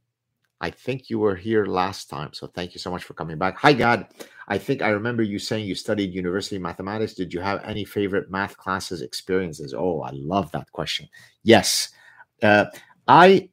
I 0.62 0.70
think 0.70 1.10
you 1.10 1.18
were 1.18 1.34
here 1.34 1.66
last 1.66 2.08
time. 2.08 2.32
So 2.32 2.46
thank 2.46 2.72
you 2.72 2.78
so 2.78 2.90
much 2.90 3.02
for 3.02 3.14
coming 3.14 3.36
back. 3.36 3.58
Hi, 3.58 3.72
Gad. 3.72 4.06
I 4.46 4.58
think 4.58 4.80
I 4.80 4.90
remember 4.90 5.24
you 5.24 5.40
saying 5.40 5.66
you 5.66 5.74
studied 5.74 6.14
university 6.14 6.56
mathematics. 6.56 7.14
Did 7.14 7.34
you 7.34 7.40
have 7.40 7.60
any 7.64 7.84
favorite 7.84 8.30
math 8.30 8.56
classes 8.56 9.02
experiences? 9.02 9.74
Oh, 9.74 10.02
I 10.02 10.10
love 10.12 10.52
that 10.52 10.70
question. 10.70 11.08
Yes. 11.42 11.88
Uh, 12.40 12.66
I, 13.08 13.50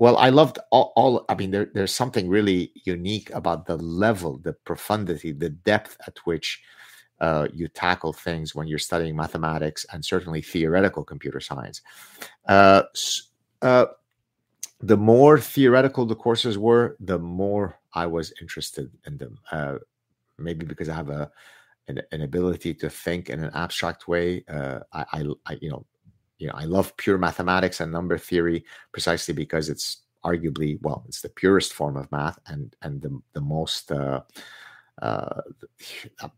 well, 0.00 0.16
I 0.16 0.30
loved 0.30 0.58
all, 0.72 0.92
all 0.96 1.24
I 1.28 1.36
mean, 1.36 1.52
there, 1.52 1.70
there's 1.72 1.94
something 1.94 2.28
really 2.28 2.72
unique 2.84 3.30
about 3.30 3.66
the 3.66 3.76
level, 3.76 4.38
the 4.38 4.52
profundity, 4.52 5.30
the 5.30 5.50
depth 5.50 5.96
at 6.08 6.18
which 6.24 6.60
uh, 7.20 7.46
you 7.54 7.68
tackle 7.68 8.12
things 8.12 8.52
when 8.52 8.66
you're 8.66 8.80
studying 8.80 9.14
mathematics 9.14 9.86
and 9.92 10.04
certainly 10.04 10.42
theoretical 10.42 11.04
computer 11.04 11.38
science. 11.38 11.82
Uh, 12.48 12.82
uh, 13.62 13.86
the 14.82 14.96
more 14.96 15.38
theoretical 15.38 16.04
the 16.06 16.16
courses 16.16 16.58
were, 16.58 16.96
the 16.98 17.18
more 17.18 17.78
I 17.94 18.06
was 18.06 18.32
interested 18.40 18.90
in 19.06 19.16
them. 19.16 19.38
Uh, 19.50 19.76
maybe 20.38 20.66
because 20.66 20.88
I 20.88 20.94
have 20.94 21.10
a 21.10 21.30
an, 21.88 22.00
an, 22.12 22.22
ability 22.22 22.74
to 22.74 22.88
think 22.88 23.28
in 23.28 23.42
an 23.42 23.50
abstract 23.54 24.06
way. 24.06 24.44
Uh, 24.48 24.80
I, 24.92 25.04
I, 25.12 25.24
I, 25.46 25.58
you 25.60 25.70
know, 25.70 25.84
you 26.38 26.46
know, 26.46 26.54
I 26.54 26.64
love 26.64 26.96
pure 26.96 27.18
mathematics 27.18 27.80
and 27.80 27.90
number 27.90 28.16
theory 28.18 28.64
precisely 28.92 29.34
because 29.34 29.68
it's 29.68 30.02
arguably 30.24 30.78
well, 30.82 31.04
it's 31.08 31.20
the 31.20 31.28
purest 31.28 31.72
form 31.72 31.96
of 31.96 32.10
math 32.12 32.38
and 32.46 32.74
and 32.82 33.02
the 33.02 33.20
the 33.32 33.40
most. 33.40 33.90
Uh, 33.90 34.22
uh, 35.00 35.40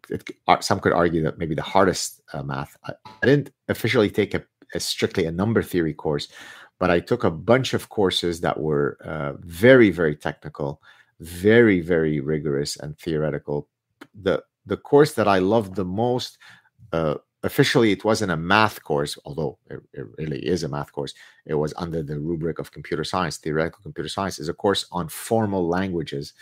it, 0.09 0.30
some 0.61 0.80
could 0.80 0.92
argue 0.92 1.22
that 1.22 1.38
maybe 1.38 1.55
the 1.55 1.62
hardest 1.62 2.22
uh, 2.33 2.42
math. 2.42 2.76
I, 2.84 2.92
I, 3.22 3.26
didn't 3.26 3.50
officially 3.68 4.08
take 4.08 4.33
a, 4.33 4.45
a 4.75 4.80
strictly 4.80 5.26
a 5.26 5.33
number 5.33 5.61
theory 5.62 5.92
course, 5.92 6.29
but 6.85 6.91
I 6.91 7.01
took 7.01 7.25
a 7.25 7.31
bunch 7.31 7.73
of 7.73 7.89
courses 7.89 8.43
that 8.43 8.61
were 8.61 8.99
uh, 9.03 9.33
very, 9.41 9.89
very 9.89 10.15
technical, 10.15 10.83
very, 11.19 11.81
very 11.81 12.21
rigorous 12.21 12.77
and 12.77 12.99
theoretical. 12.99 13.71
The 14.13 14.45
the 14.67 14.77
course 14.77 15.15
that 15.15 15.27
I 15.27 15.39
loved 15.39 15.77
the 15.77 15.87
most, 15.87 16.37
uh, 16.93 17.15
officially, 17.43 17.91
it 17.91 18.05
wasn't 18.05 18.33
a 18.33 18.37
math 18.37 18.85
course, 18.85 19.17
although 19.25 19.57
it, 19.71 19.81
it, 19.95 20.05
really 20.19 20.41
is 20.47 20.63
a 20.63 20.69
math 20.69 20.93
course. 20.93 21.15
It 21.47 21.55
was 21.55 21.73
under 21.79 22.03
the 22.03 22.21
rubric 22.21 22.59
of 22.59 22.71
computer 22.71 23.03
science. 23.03 23.39
Theoretical 23.39 23.81
computer 23.83 24.11
science 24.11 24.39
is 24.39 24.51
a 24.51 24.61
course 24.65 24.85
on 24.93 25.09
formal 25.09 25.67
languages, 25.67 26.35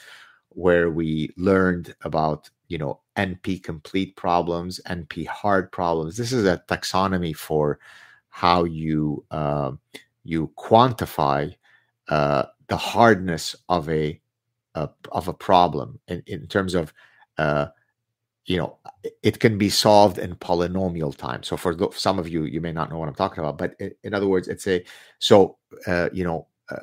where 0.49 0.91
we 0.91 1.31
learned 1.37 1.95
about 2.03 2.51
you 2.67 2.79
know 2.79 2.99
NP 3.17 3.63
complete 3.63 4.17
problems, 4.17 4.81
NP 4.89 5.25
hard 5.29 5.71
problems. 5.71 6.17
This 6.17 6.33
is 6.33 6.45
a 6.47 6.61
taxonomy 6.67 7.37
for 7.37 7.79
how 8.31 8.65
you 8.65 9.25
uh, 9.31 9.71
you 10.25 10.51
quantify 10.59 11.55
uh, 12.09 12.45
the 12.69 12.77
hardness 12.77 13.57
of 13.69 13.89
a, 13.89 14.21
a, 14.75 14.89
of 15.11 15.29
a 15.29 15.35
problem 15.35 15.99
in, 16.09 16.23
in 16.27 16.47
terms 16.47 16.75
of 16.75 16.93
uh, 17.39 17.67
you 18.47 18.57
know 18.57 18.79
it 19.23 19.39
can 19.39 19.57
be 19.57 19.69
solved 19.69 20.19
in 20.19 20.35
polynomial 20.37 21.17
time. 21.17 21.43
So 21.43 21.57
for 21.57 21.77
some 21.93 22.19
of 22.19 22.29
you 22.29 22.45
you 22.45 22.61
may 22.61 22.73
not 22.73 22.91
know 22.91 22.99
what 22.99 23.09
i'm 23.09 23.15
talking 23.15 23.39
about 23.39 23.59
but 23.59 23.75
in, 23.79 23.93
in 24.03 24.15
other 24.15 24.27
words 24.27 24.49
it's 24.49 24.67
a 24.67 24.85
so 25.19 25.59
uh, 25.87 26.09
you 26.13 26.25
know 26.25 26.47
uh, 26.71 26.81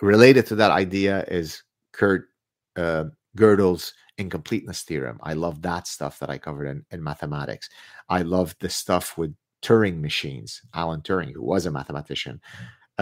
related 0.00 0.46
to 0.46 0.54
that 0.56 0.70
idea 0.70 1.24
is 1.28 1.62
kurt 1.92 2.28
uh, 2.76 3.04
gödel's 3.36 3.94
incompleteness 4.18 4.82
theorem. 4.82 5.18
I 5.22 5.32
love 5.32 5.62
that 5.62 5.86
stuff 5.86 6.18
that 6.18 6.30
i 6.30 6.38
covered 6.38 6.66
in, 6.66 6.84
in 6.90 7.02
mathematics. 7.02 7.68
I 8.08 8.22
love 8.22 8.54
the 8.60 8.68
stuff 8.68 9.16
with 9.18 9.34
turing 9.62 10.00
machines 10.00 10.60
alan 10.74 11.00
turing 11.00 11.32
who 11.32 11.42
was 11.42 11.66
a 11.66 11.70
mathematician 11.70 12.40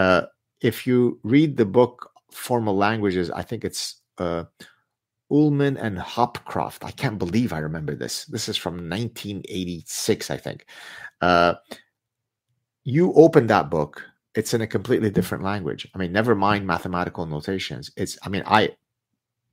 uh, 0.01 0.25
if 0.61 0.87
you 0.87 1.19
read 1.23 1.57
the 1.57 1.65
book 1.65 2.11
Formal 2.31 2.75
Languages, 2.75 3.29
I 3.29 3.43
think 3.43 3.63
it's 3.63 4.01
uh, 4.17 4.45
Ullman 5.29 5.77
and 5.77 5.97
Hopcroft. 5.97 6.83
I 6.83 6.91
can't 6.91 7.19
believe 7.19 7.53
I 7.53 7.59
remember 7.59 7.95
this. 7.95 8.25
This 8.25 8.49
is 8.49 8.57
from 8.57 8.89
1986, 8.89 10.31
I 10.31 10.37
think. 10.37 10.65
Uh, 11.21 11.53
you 12.83 13.13
open 13.13 13.45
that 13.47 13.69
book, 13.69 14.03
it's 14.33 14.55
in 14.55 14.61
a 14.61 14.67
completely 14.75 15.11
different 15.11 15.43
language. 15.43 15.87
I 15.93 15.99
mean, 15.99 16.11
never 16.11 16.33
mind 16.33 16.65
mathematical 16.65 17.27
notations. 17.27 17.91
It's, 17.95 18.17
I 18.23 18.29
mean, 18.29 18.43
I, 18.47 18.71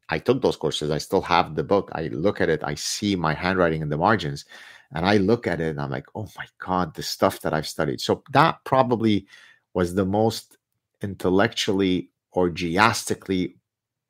I 0.08 0.18
took 0.18 0.40
those 0.40 0.56
courses. 0.56 0.90
I 0.90 0.98
still 0.98 1.20
have 1.20 1.56
the 1.56 1.64
book. 1.64 1.90
I 1.92 2.08
look 2.08 2.40
at 2.40 2.48
it. 2.48 2.62
I 2.64 2.74
see 2.74 3.16
my 3.16 3.34
handwriting 3.34 3.82
in 3.82 3.90
the 3.90 3.98
margins, 3.98 4.46
and 4.94 5.04
I 5.04 5.18
look 5.18 5.46
at 5.46 5.60
it 5.60 5.68
and 5.68 5.80
I'm 5.80 5.90
like, 5.90 6.06
oh 6.14 6.28
my 6.38 6.46
god, 6.58 6.94
the 6.94 7.02
stuff 7.02 7.40
that 7.40 7.52
I've 7.52 7.68
studied. 7.68 8.00
So 8.00 8.22
that 8.32 8.64
probably 8.64 9.26
was 9.74 9.94
the 9.94 10.04
most 10.04 10.58
intellectually 11.02 12.10
orgiastically 12.34 13.54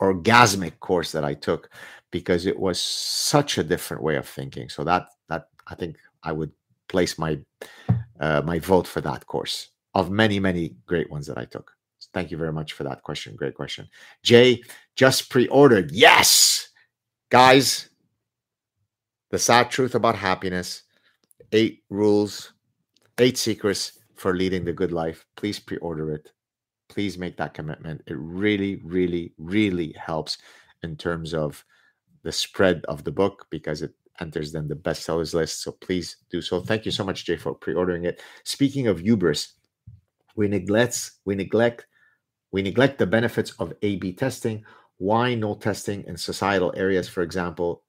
orgasmic 0.01 0.79
course 0.81 1.13
that 1.13 1.25
I 1.25 1.35
took 1.35 1.71
because 2.11 2.47
it 2.47 2.59
was 2.59 2.81
such 2.81 3.59
a 3.59 3.65
different 3.65 4.03
way 4.03 4.17
of 4.17 4.29
thinking. 4.29 4.69
So 4.69 4.85
that 4.85 5.09
that 5.29 5.49
I 5.67 5.75
think 5.75 5.97
I 6.23 6.33
would 6.33 6.53
place 6.89 7.19
my 7.19 7.39
uh, 8.21 8.43
my 8.45 8.59
vote 8.59 8.87
for 8.87 9.01
that 9.03 9.27
course 9.27 9.71
of 9.95 10.11
many 10.11 10.39
many 10.41 10.77
great 10.87 11.11
ones 11.11 11.27
that 11.27 11.39
I 11.39 11.45
took. 11.45 11.73
Thank 12.15 12.31
you 12.31 12.39
very 12.39 12.53
much 12.53 12.73
for 12.73 12.85
that 12.85 13.03
question. 13.03 13.37
Great 13.37 13.55
question. 13.55 13.89
Jay 14.23 14.63
just 14.97 15.31
pre-ordered. 15.31 15.91
Yes, 15.93 16.69
guys. 17.31 17.91
The 19.31 19.39
Saad 19.39 19.71
truth 19.71 19.95
about 19.95 20.17
happiness. 20.17 20.85
Eight 21.53 21.83
rules, 21.91 22.53
eight 23.19 23.37
secrets 23.37 23.98
for 24.19 24.35
leading 24.37 24.65
the 24.65 24.73
good 24.73 24.93
life. 24.93 25.25
Please 25.37 25.59
pre-order 25.59 26.13
it 26.13 26.33
please 26.89 27.19
make 27.19 27.37
that 27.37 27.55
commitment. 27.55 28.03
It 28.07 28.17
really, 28.19 28.77
really, 28.83 29.33
really 29.39 29.95
helps 29.99 30.39
in 30.83 30.97
terms 30.97 31.35
of 31.35 31.65
the 32.23 32.33
spread 32.33 32.85
of 32.89 33.05
the 33.05 33.13
book 33.13 33.47
because 33.51 33.83
it 33.83 33.93
enters 34.21 34.53
then 34.53 34.69
the 34.69 34.75
bestsellers 34.75 35.35
list. 35.35 35.63
So 35.63 35.73
please 35.73 36.17
do 36.31 36.43
so. 36.43 36.61
Thank 36.61 36.85
you 36.85 36.91
so 36.91 37.05
much, 37.05 37.25
Jay, 37.25 37.37
for 37.37 37.55
pre-ordering 37.55 38.05
it. 38.05 38.23
Speaking 38.45 38.89
of 38.89 39.01
hubris, 39.01 39.55
we 40.35 40.49
neglect 40.49 41.13
we 41.25 41.35
neglect 41.35 41.87
we 42.51 42.63
neglect 42.63 42.99
the 42.99 43.07
benefits 43.07 43.51
of 43.59 43.75
A/B 43.83 44.15
testing. 44.15 44.65
Why 44.97 45.35
no 45.35 45.55
testing 45.55 46.05
in 46.05 46.17
societal 46.17 46.73
areas, 46.77 47.09
for 47.09 47.23
example, 47.23 47.83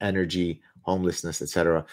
energy, 0.00 0.62
homelessness, 0.82 1.42
etc. 1.42 1.84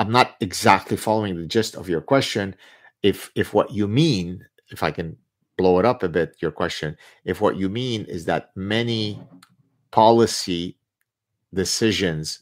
I'm 0.00 0.10
not 0.10 0.36
exactly 0.40 0.96
following 0.96 1.36
the 1.36 1.46
gist 1.46 1.76
of 1.76 1.86
your 1.86 2.00
question. 2.00 2.56
If 3.02 3.30
if 3.34 3.52
what 3.52 3.70
you 3.70 3.86
mean 3.86 4.46
if 4.70 4.82
I 4.82 4.90
can 4.90 5.16
blow 5.58 5.78
it 5.78 5.84
up 5.84 6.02
a 6.02 6.08
bit, 6.08 6.36
your 6.40 6.52
question, 6.52 6.96
if 7.26 7.42
what 7.42 7.56
you 7.56 7.68
mean 7.68 8.06
is 8.06 8.24
that 8.24 8.50
many 8.56 9.20
policy 9.90 10.78
decisions 11.52 12.40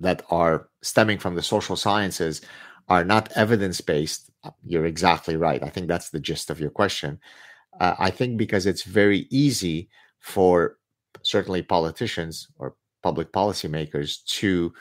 that 0.00 0.22
are 0.30 0.68
stemming 0.80 1.18
from 1.18 1.34
the 1.34 1.42
social 1.42 1.76
sciences 1.76 2.40
are 2.88 3.04
not 3.04 3.30
evidence 3.36 3.82
based, 3.82 4.30
uh, 4.44 4.50
you're 4.64 4.86
exactly 4.86 5.36
right. 5.36 5.62
I 5.62 5.68
think 5.68 5.88
that's 5.88 6.08
the 6.08 6.20
gist 6.20 6.48
of 6.48 6.58
your 6.58 6.70
question. 6.70 7.20
Uh, 7.78 7.96
I 7.98 8.10
think 8.10 8.38
because 8.38 8.64
it's 8.64 8.84
very 8.84 9.26
easy 9.28 9.90
for 10.20 10.78
certainly 11.22 11.62
politicians 11.62 12.48
or 12.58 12.76
public 13.02 13.30
policymakers 13.30 14.24
to 14.38 14.72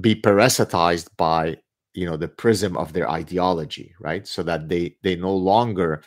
be 0.00 0.14
parasitized 0.14 1.08
by 1.16 1.56
you 1.92 2.06
know 2.06 2.16
the 2.16 2.28
prism 2.28 2.76
of 2.76 2.92
their 2.92 3.08
ideology 3.10 3.94
right? 4.00 4.26
So 4.26 4.42
that 4.42 4.68
they 4.68 4.96
they 5.02 5.16
no 5.16 5.34
longer 5.34 6.02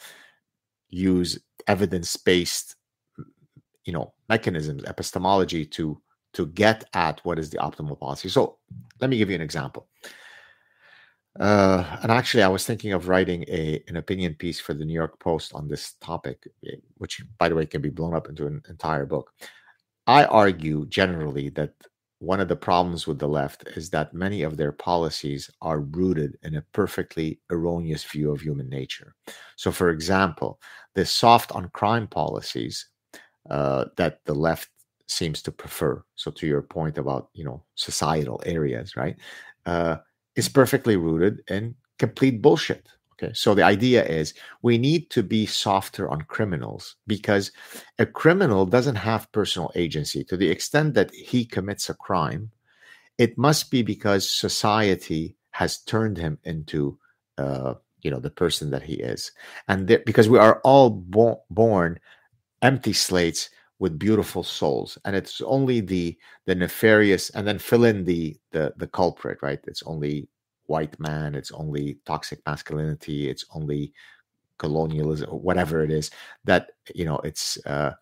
use 0.89 1.39
evidence 1.67 2.15
based 2.15 2.75
you 3.85 3.93
know 3.93 4.13
mechanisms 4.29 4.83
epistemology 4.83 5.65
to 5.65 6.01
to 6.33 6.47
get 6.47 6.83
at 6.93 7.19
what 7.23 7.39
is 7.39 7.49
the 7.49 7.57
optimal 7.57 7.99
policy. 7.99 8.29
So 8.29 8.57
let 8.99 9.09
me 9.09 9.17
give 9.17 9.29
you 9.29 9.35
an 9.35 9.41
example. 9.41 9.87
Uh, 11.39 11.99
and 12.01 12.11
actually 12.11 12.41
i 12.41 12.47
was 12.47 12.65
thinking 12.65 12.93
of 12.93 13.07
writing 13.07 13.45
a 13.47 13.83
an 13.87 13.97
opinion 13.97 14.33
piece 14.33 14.59
for 14.59 14.73
the 14.73 14.83
new 14.83 14.93
york 14.95 15.19
post 15.19 15.53
on 15.53 15.67
this 15.67 15.93
topic 16.01 16.47
eh, 16.65 16.77
which 16.95 17.21
by 17.37 17.47
the 17.47 17.53
way 17.53 17.63
can 17.63 17.79
be 17.79 17.91
blown 17.91 18.15
up 18.15 18.27
into 18.27 18.47
an 18.47 18.59
entire 18.69 19.05
book. 19.05 19.31
I 20.07 20.25
argue 20.25 20.87
generally 20.87 21.49
that 21.49 21.73
one 22.19 22.39
of 22.39 22.47
the 22.47 22.55
problems 22.55 23.05
with 23.05 23.19
the 23.19 23.27
left 23.27 23.67
is 23.75 23.89
that 23.91 24.13
many 24.13 24.41
of 24.41 24.57
their 24.57 24.71
policies 24.71 25.49
are 25.61 25.81
rooted 25.81 26.37
in 26.41 26.55
a 26.55 26.63
perfectly 26.73 27.39
erroneous 27.51 28.03
view 28.03 28.31
of 28.31 28.41
human 28.41 28.69
nature. 28.69 29.13
So, 29.55 29.71
for 29.71 29.89
example, 29.89 30.59
the 30.95 31.05
soft 31.05 31.51
on 31.51 31.69
crime 31.69 32.07
policies 32.07 32.87
uh, 33.49 33.85
that 33.97 34.25
the 34.25 34.33
left 34.33 34.69
seems 35.07 35.41
to 35.43 35.51
prefer. 35.51 36.03
So, 36.15 36.31
to 36.31 36.47
your 36.47 36.63
point 36.63 36.97
about 36.97 37.29
you 37.33 37.43
know 37.43 37.63
societal 37.75 38.41
areas, 38.45 38.95
right, 38.95 39.15
uh, 39.65 39.97
is 40.35 40.49
perfectly 40.49 40.97
rooted 40.97 41.43
in 41.49 41.75
complete 41.99 42.41
bullshit. 42.41 42.87
Okay, 43.19 43.33
so 43.33 43.55
the 43.55 43.63
idea 43.63 44.05
is 44.05 44.33
we 44.61 44.77
need 44.77 45.09
to 45.09 45.23
be 45.23 45.45
softer 45.47 46.07
on 46.09 46.21
criminals 46.23 46.97
because 47.07 47.51
a 47.97 48.05
criminal 48.05 48.65
doesn't 48.65 48.95
have 48.95 49.31
personal 49.31 49.71
agency. 49.75 50.23
To 50.25 50.37
the 50.37 50.49
extent 50.49 50.93
that 50.93 51.11
he 51.13 51.43
commits 51.43 51.89
a 51.89 51.95
crime, 51.95 52.51
it 53.17 53.37
must 53.37 53.71
be 53.71 53.81
because 53.81 54.29
society 54.29 55.35
has 55.51 55.79
turned 55.79 56.17
him 56.17 56.37
into, 56.43 56.99
uh, 57.39 57.73
you 58.01 58.11
know, 58.11 58.19
the 58.19 58.29
person 58.29 58.69
that 58.71 58.83
he 58.83 58.95
is, 58.95 59.31
and 59.67 59.87
there, 59.87 60.03
because 60.05 60.29
we 60.29 60.37
are 60.37 60.61
all 60.63 60.91
bo- 60.91 61.41
born 61.49 61.99
empty 62.61 62.93
slates 62.93 63.49
with 63.79 63.99
beautiful 63.99 64.43
souls, 64.43 64.97
and 65.05 65.15
it's 65.15 65.41
only 65.41 65.81
the 65.81 66.17
the 66.45 66.55
nefarious, 66.55 67.29
and 67.31 67.47
then 67.47 67.59
fill 67.59 67.83
in 67.85 68.05
the 68.05 68.37
the 68.51 68.73
the 68.77 68.87
culprit, 68.87 69.39
right? 69.41 69.59
It's 69.67 69.83
only 69.83 70.29
white 70.67 70.99
man, 70.99 71.35
it's 71.35 71.51
only 71.51 71.97
toxic 72.05 72.39
masculinity, 72.45 73.29
it's 73.29 73.45
only 73.53 73.93
colonialism, 74.57 75.29
whatever 75.29 75.83
it 75.83 75.91
is 75.91 76.11
that 76.45 76.71
you 76.93 77.05
know 77.05 77.17
it's 77.23 77.57
uh, 77.65 77.93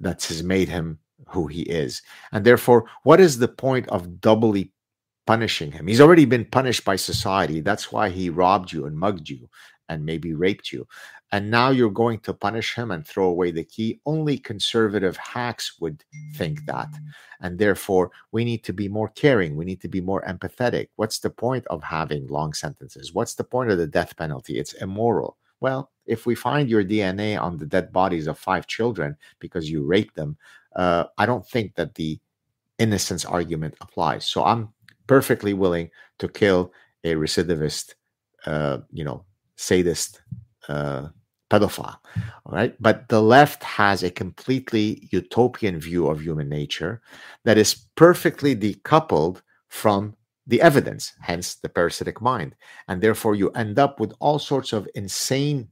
that 0.00 0.22
has 0.24 0.42
made 0.42 0.68
him 0.68 0.98
who 1.28 1.46
he 1.46 1.62
is, 1.62 2.02
and 2.32 2.44
therefore, 2.44 2.86
what 3.02 3.20
is 3.20 3.38
the 3.38 3.48
point 3.48 3.88
of 3.88 4.20
doubly 4.20 4.72
punishing 5.26 5.70
him? 5.70 5.86
He's 5.86 6.00
already 6.00 6.24
been 6.24 6.44
punished 6.44 6.84
by 6.84 6.96
society. 6.96 7.60
That's 7.60 7.92
why 7.92 8.08
he 8.10 8.30
robbed 8.30 8.72
you 8.72 8.86
and 8.86 8.98
mugged 8.98 9.28
you 9.28 9.48
and 9.88 10.06
maybe 10.06 10.34
raped 10.34 10.72
you. 10.72 10.86
And 11.32 11.50
now 11.50 11.70
you're 11.70 11.90
going 11.90 12.18
to 12.20 12.34
punish 12.34 12.74
him 12.74 12.90
and 12.90 13.06
throw 13.06 13.26
away 13.26 13.52
the 13.52 13.62
key. 13.62 14.00
Only 14.04 14.36
conservative 14.36 15.16
hacks 15.16 15.80
would 15.80 16.02
think 16.34 16.64
that. 16.66 16.88
And 17.40 17.58
therefore, 17.58 18.10
we 18.32 18.44
need 18.44 18.64
to 18.64 18.72
be 18.72 18.88
more 18.88 19.08
caring. 19.10 19.54
We 19.54 19.64
need 19.64 19.80
to 19.82 19.88
be 19.88 20.00
more 20.00 20.22
empathetic. 20.22 20.88
What's 20.96 21.20
the 21.20 21.30
point 21.30 21.66
of 21.68 21.82
having 21.84 22.26
long 22.26 22.52
sentences? 22.52 23.14
What's 23.14 23.34
the 23.34 23.44
point 23.44 23.70
of 23.70 23.78
the 23.78 23.86
death 23.86 24.16
penalty? 24.16 24.58
It's 24.58 24.72
immoral. 24.74 25.36
Well, 25.60 25.90
if 26.06 26.26
we 26.26 26.34
find 26.34 26.68
your 26.68 26.82
DNA 26.82 27.40
on 27.40 27.56
the 27.56 27.66
dead 27.66 27.92
bodies 27.92 28.26
of 28.26 28.38
five 28.38 28.66
children 28.66 29.16
because 29.38 29.70
you 29.70 29.84
raped 29.84 30.16
them, 30.16 30.36
uh, 30.74 31.04
I 31.16 31.26
don't 31.26 31.46
think 31.46 31.76
that 31.76 31.94
the 31.94 32.18
innocence 32.78 33.24
argument 33.24 33.74
applies. 33.80 34.26
So 34.26 34.42
I'm 34.42 34.70
perfectly 35.06 35.54
willing 35.54 35.90
to 36.18 36.28
kill 36.28 36.72
a 37.04 37.14
recidivist, 37.14 37.94
uh, 38.46 38.78
you 38.90 39.04
know, 39.04 39.24
sadist 39.56 40.22
uh, 40.68 41.08
pedophile. 41.50 41.98
All 42.46 42.52
right. 42.52 42.74
But 42.80 43.08
the 43.08 43.20
left 43.20 43.62
has 43.62 44.02
a 44.02 44.10
completely 44.10 45.08
utopian 45.10 45.78
view 45.80 46.06
of 46.06 46.22
human 46.22 46.48
nature 46.48 47.02
that 47.44 47.58
is 47.58 47.86
perfectly 47.96 48.56
decoupled 48.56 49.42
from 49.68 50.16
the 50.46 50.62
evidence, 50.62 51.12
hence 51.20 51.56
the 51.56 51.68
parasitic 51.68 52.20
mind. 52.20 52.54
And 52.88 53.02
therefore, 53.02 53.34
you 53.34 53.50
end 53.50 53.78
up 53.78 54.00
with 54.00 54.12
all 54.20 54.38
sorts 54.38 54.72
of 54.72 54.88
insane 54.94 55.68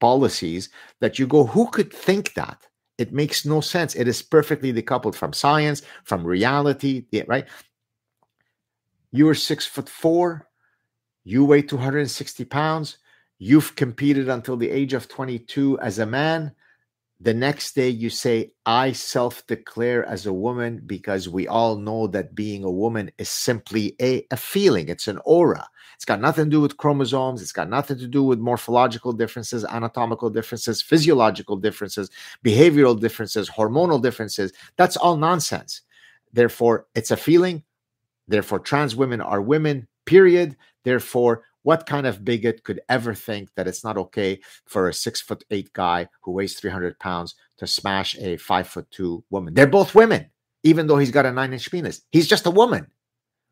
policies 0.00 0.68
that 1.00 1.18
you 1.18 1.26
go, 1.26 1.44
who 1.46 1.70
could 1.70 1.92
think 1.92 2.34
that? 2.34 2.66
It 2.98 3.12
makes 3.12 3.46
no 3.46 3.60
sense. 3.60 3.94
It 3.94 4.06
is 4.08 4.22
perfectly 4.22 4.72
decoupled 4.72 5.14
from 5.14 5.32
science, 5.32 5.82
from 6.04 6.26
reality, 6.26 7.06
right? 7.26 7.46
You're 9.10 9.34
six 9.34 9.66
foot 9.66 9.88
four, 9.88 10.48
you 11.24 11.44
weigh 11.44 11.62
260 11.62 12.44
pounds. 12.44 12.98
You've 13.42 13.74
competed 13.74 14.28
until 14.28 14.58
the 14.58 14.68
age 14.68 14.92
of 14.92 15.08
22 15.08 15.80
as 15.80 15.98
a 15.98 16.04
man. 16.04 16.52
The 17.22 17.32
next 17.32 17.74
day, 17.74 17.88
you 17.88 18.10
say, 18.10 18.52
I 18.66 18.92
self 18.92 19.46
declare 19.46 20.04
as 20.04 20.26
a 20.26 20.32
woman 20.32 20.82
because 20.84 21.26
we 21.26 21.48
all 21.48 21.76
know 21.76 22.06
that 22.08 22.34
being 22.34 22.64
a 22.64 22.70
woman 22.70 23.10
is 23.16 23.30
simply 23.30 23.96
a, 24.00 24.26
a 24.30 24.36
feeling, 24.36 24.90
it's 24.90 25.08
an 25.08 25.18
aura. 25.24 25.66
It's 25.96 26.04
got 26.04 26.20
nothing 26.20 26.44
to 26.46 26.50
do 26.50 26.60
with 26.60 26.76
chromosomes. 26.76 27.40
It's 27.40 27.52
got 27.52 27.68
nothing 27.70 27.98
to 27.98 28.06
do 28.06 28.22
with 28.22 28.38
morphological 28.38 29.12
differences, 29.14 29.64
anatomical 29.64 30.28
differences, 30.28 30.82
physiological 30.82 31.56
differences, 31.56 32.10
behavioral 32.44 32.98
differences, 32.98 33.48
hormonal 33.48 34.02
differences. 34.02 34.52
That's 34.76 34.96
all 34.98 35.16
nonsense. 35.16 35.80
Therefore, 36.32 36.86
it's 36.94 37.10
a 37.10 37.16
feeling. 37.16 37.64
Therefore, 38.28 38.60
trans 38.60 38.96
women 38.96 39.22
are 39.22 39.40
women 39.40 39.88
period. 40.06 40.56
Therefore, 40.84 41.44
what 41.62 41.86
kind 41.86 42.06
of 42.06 42.24
bigot 42.24 42.64
could 42.64 42.80
ever 42.88 43.14
think 43.14 43.50
that 43.54 43.68
it's 43.68 43.84
not 43.84 43.98
okay 43.98 44.40
for 44.64 44.88
a 44.88 44.94
six 44.94 45.20
foot 45.20 45.44
eight 45.50 45.72
guy 45.72 46.08
who 46.22 46.32
weighs 46.32 46.58
300 46.58 46.98
pounds 46.98 47.34
to 47.58 47.66
smash 47.66 48.16
a 48.18 48.36
five 48.36 48.66
foot 48.66 48.90
two 48.90 49.22
woman? 49.30 49.54
They're 49.54 49.66
both 49.66 49.94
women, 49.94 50.30
even 50.62 50.86
though 50.86 50.98
he's 50.98 51.10
got 51.10 51.26
a 51.26 51.32
nine 51.32 51.52
inch 51.52 51.70
penis. 51.70 52.02
He's 52.10 52.28
just 52.28 52.46
a 52.46 52.50
woman, 52.50 52.86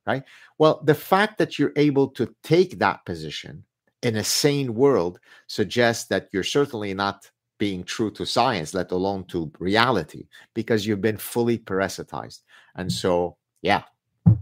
right? 0.07 0.25
Well, 0.59 0.81
the 0.85 0.95
fact 0.95 1.39
that 1.39 1.59
you're 1.59 1.73
able 1.77 2.09
to 2.11 2.35
take 2.43 2.79
that 2.79 3.05
position 3.05 3.65
in 4.03 4.17
a 4.17 4.25
sane 4.25 4.75
world 4.75 5.19
suggests 5.47 6.07
that 6.07 6.29
you're 6.33 6.45
certainly 6.45 6.95
not 6.95 7.31
being 7.59 7.83
true 7.83 8.11
to 8.13 8.25
science, 8.25 8.73
let 8.73 8.93
alone 8.93 9.25
to 9.25 9.51
reality, 9.59 10.27
because 10.55 10.87
you've 10.87 11.01
been 11.01 11.17
fully 11.17 11.59
parasitized. 11.59 12.43
And 12.77 12.91
so, 12.91 13.37
yeah, 13.63 13.83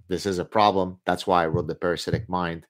this 0.08 0.26
is 0.26 0.38
a 0.38 0.44
problem. 0.44 0.98
That's 1.06 1.26
why 1.26 1.42
I 1.42 1.46
wrote 1.46 1.66
The 1.66 1.74
Parasitic 1.74 2.28
Mind 2.28 2.66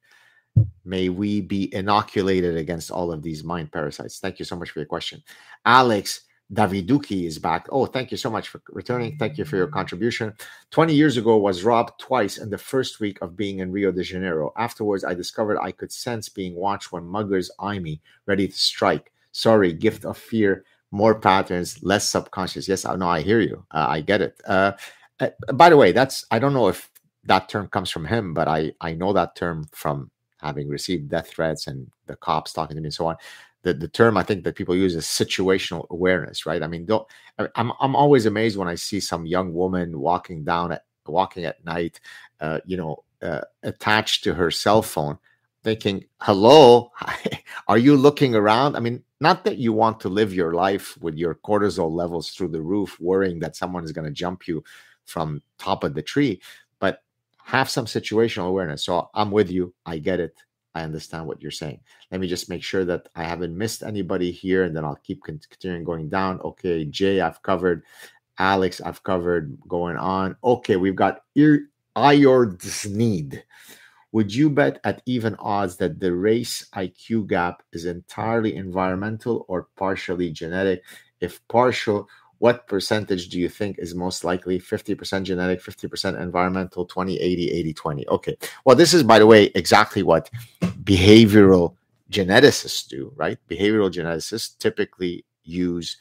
May 0.85 1.09
we 1.09 1.41
be 1.41 1.75
inoculated 1.75 2.57
against 2.57 2.91
all 2.91 3.13
of 3.13 3.23
these 3.23 3.43
mind 3.43 3.73
parasites. 3.73 4.19
Thank 4.21 4.39
you 4.39 4.45
so 4.45 4.57
much 4.57 4.71
for 4.71 4.79
your 4.79 4.87
question. 4.87 5.23
Alex 5.65 6.23
Daviduki 6.53 7.25
is 7.25 7.39
back. 7.39 7.67
Oh, 7.71 7.87
thank 7.87 8.11
you 8.13 8.17
so 8.17 8.31
much 8.31 8.49
for 8.49 8.63
returning. 8.69 9.17
Thank 9.19 9.37
you 9.37 9.45
for 9.45 9.57
your 9.57 9.67
contribution. 9.67 10.33
20 10.71 10.95
years 10.95 11.17
ago 11.17 11.37
was 11.39 11.65
robbed 11.65 11.99
twice 11.99 12.39
in 12.39 12.51
the 12.51 12.59
first 12.59 13.01
week 13.01 13.19
of 13.21 13.37
being 13.37 13.59
in 13.59 13.73
Rio 13.73 13.91
de 13.91 14.03
Janeiro. 14.03 14.53
Afterwards, 14.57 15.05
I 15.05 15.15
discovered 15.15 15.59
I 15.61 15.73
could 15.73 15.91
sense 15.91 16.29
being 16.29 16.55
watched 16.55 16.93
when 16.93 17.05
muggers 17.05 17.51
eye 17.59 17.81
me, 17.81 18.01
ready 18.27 18.47
to 18.47 18.55
strike. 18.55 19.13
Sorry, 19.33 19.73
gift 19.73 20.05
of 20.05 20.17
fear, 20.17 20.65
more 20.93 21.19
patterns, 21.19 21.83
less 21.83 22.09
subconscious. 22.09 22.69
Yes, 22.69 22.85
I 22.85 22.95
know 22.95 23.09
I 23.09 23.23
hear 23.23 23.41
you. 23.41 23.67
Uh, 23.73 23.87
I 23.89 24.01
get 24.01 24.23
it. 24.23 24.41
Uh, 24.47 24.73
uh, 25.19 25.31
by 25.53 25.69
the 25.69 25.77
way, 25.77 25.91
that's 25.91 26.25
I 26.31 26.39
don't 26.39 26.55
know 26.55 26.69
if 26.69 26.89
that 27.25 27.49
term 27.49 27.67
comes 27.69 27.91
from 27.91 28.07
him, 28.07 28.35
but 28.35 28.47
I 28.47 28.73
I 28.81 28.93
know 28.93 29.13
that 29.13 29.35
term 29.35 29.69
from 29.73 30.11
having 30.39 30.69
received 30.69 31.09
death 31.09 31.29
threats 31.29 31.67
and 31.67 31.91
the 32.07 32.17
cops 32.17 32.53
talking 32.53 32.77
to 32.77 32.81
me 32.81 32.87
and 32.87 32.95
so 32.95 33.07
on. 33.07 33.17
The, 33.63 33.75
the 33.75 33.89
term 33.89 34.17
I 34.17 34.23
think 34.23 34.45
that 34.45 34.55
people 34.55 34.77
use 34.77 34.95
is 34.95 35.05
situational 35.05 35.89
awareness, 35.91 36.47
right? 36.47 36.63
I 36.63 36.67
mean, 36.69 36.87
don't 36.87 37.07
I'm 37.55 37.73
I'm 37.81 37.97
always 37.97 38.27
amazed 38.27 38.57
when 38.57 38.69
I 38.69 38.77
see 38.77 39.01
some 39.01 39.27
young 39.27 39.53
woman 39.53 39.99
walking 39.99 40.45
down 40.45 40.73
at 40.73 40.85
walking 41.07 41.45
at 41.45 41.65
night, 41.65 42.01
uh, 42.41 42.61
you 42.65 42.77
know, 42.77 43.05
uh, 43.23 43.41
attached 43.63 44.25
to 44.25 44.35
her 44.35 44.51
cell 44.51 44.83
phone, 44.83 45.19
thinking, 45.65 46.05
"Hello, 46.21 46.93
are 47.69 47.79
you 47.79 47.97
looking 47.97 48.35
around?" 48.35 48.77
I 48.77 48.81
mean, 48.81 49.03
not 49.21 49.45
that 49.45 49.59
you 49.59 49.73
want 49.73 50.01
to 50.01 50.09
live 50.09 50.35
your 50.35 50.55
life 50.55 50.97
with 51.01 51.17
your 51.17 51.35
cortisol 51.35 51.91
levels 51.91 52.31
through 52.31 52.49
the 52.49 52.63
roof, 52.63 52.97
worrying 53.01 53.41
that 53.41 53.57
someone 53.57 53.85
is 53.85 53.93
going 53.93 54.07
to 54.07 54.13
jump 54.13 54.47
you 54.47 54.63
from 55.07 55.43
top 55.59 55.85
of 55.85 55.95
the 55.95 56.03
tree, 56.03 56.41
have 57.47 57.71
some 57.71 57.87
situational 57.87 58.49
awareness. 58.49 58.85
So 58.85 59.09
I'm 59.15 59.31
with 59.31 59.53
you. 59.53 59.73
I 59.87 59.99
get 59.99 60.19
it. 60.19 60.35
I 60.75 60.83
understand 60.83 61.29
what 61.29 61.41
you're 61.41 61.53
saying. 61.53 61.79
Let 62.11 62.21
me 62.21 62.27
just 62.27 62.51
make 62.51 62.65
sure 62.65 62.85
that 62.85 63.09
I 63.15 63.23
haven't 63.23 63.57
missed 63.57 63.85
anybody 63.85 64.33
here, 64.33 64.65
and 64.65 64.77
then 64.77 64.85
I'll 64.85 64.99
keep 65.05 65.23
continuing 65.23 65.85
going 65.85 66.09
down. 66.09 66.41
Okay, 66.41 66.85
Jay, 66.87 67.21
I've 67.21 67.41
covered. 67.43 67.85
Alex, 68.39 68.81
I've 68.81 69.05
covered. 69.05 69.57
Going 69.69 69.97
on. 69.97 70.35
Okay, 70.43 70.75
we've 70.75 70.97
got 70.97 71.21
need. 71.37 73.45
Would 74.13 74.35
you 74.35 74.51
bet 74.51 74.81
at 74.83 75.03
even 75.07 75.37
odds 75.37 75.77
that 75.77 76.01
the 76.01 76.13
race 76.13 76.67
IQ 76.75 77.29
gap 77.29 77.63
is 77.73 77.85
entirely 77.85 78.57
environmental 78.57 79.47
or 79.49 79.69
partially 79.77 80.33
genetic? 80.33 80.83
If 81.21 81.47
partial, 81.47 82.09
what 82.39 82.67
percentage 82.67 83.29
do 83.29 83.39
you 83.39 83.49
think 83.49 83.79
is 83.79 83.95
most 83.95 84.25
likely? 84.25 84.59
50% 84.59 85.23
genetic 85.25 85.63
50% 85.63 86.21
environmental 86.21 86.85
20 86.85 87.19
80 87.19 87.51
80 87.51 87.75
20 87.75 88.09
okay. 88.09 88.37
Well 88.65 88.77
this 88.77 88.95
is 88.95 89.03
by 89.03 89.19
the 89.19 89.27
way 89.27 89.51
exactly 89.55 90.03
what 90.03 90.31
behavioral 90.83 91.77
geneticists 92.11 92.87
do 92.87 93.13
right? 93.17 93.39
Behavioral 93.49 93.91
geneticists 93.91 94.57
typically 94.59 95.25
use 95.45 95.97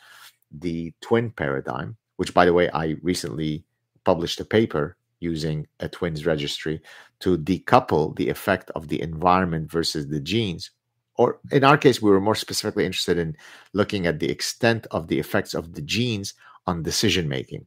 the 0.51 0.93
twin 1.01 1.31
paradigm 1.31 1.97
which 2.17 2.33
by 2.33 2.45
the 2.45 2.53
way 2.53 2.69
i 2.71 2.95
recently 3.01 3.63
published 4.03 4.39
a 4.39 4.45
paper 4.45 4.95
using 5.19 5.67
a 5.79 5.89
twins 5.89 6.25
registry 6.25 6.81
to 7.19 7.37
decouple 7.37 8.15
the 8.15 8.29
effect 8.29 8.69
of 8.75 8.87
the 8.87 9.01
environment 9.01 9.71
versus 9.71 10.07
the 10.07 10.19
genes 10.19 10.71
or 11.17 11.39
in 11.51 11.63
our 11.63 11.77
case, 11.77 12.01
we 12.01 12.09
were 12.09 12.21
more 12.21 12.35
specifically 12.35 12.85
interested 12.85 13.17
in 13.17 13.35
looking 13.73 14.05
at 14.05 14.19
the 14.19 14.29
extent 14.29 14.85
of 14.91 15.07
the 15.07 15.19
effects 15.19 15.53
of 15.53 15.73
the 15.73 15.81
genes 15.81 16.33
on 16.67 16.83
decision 16.83 17.27
making. 17.29 17.65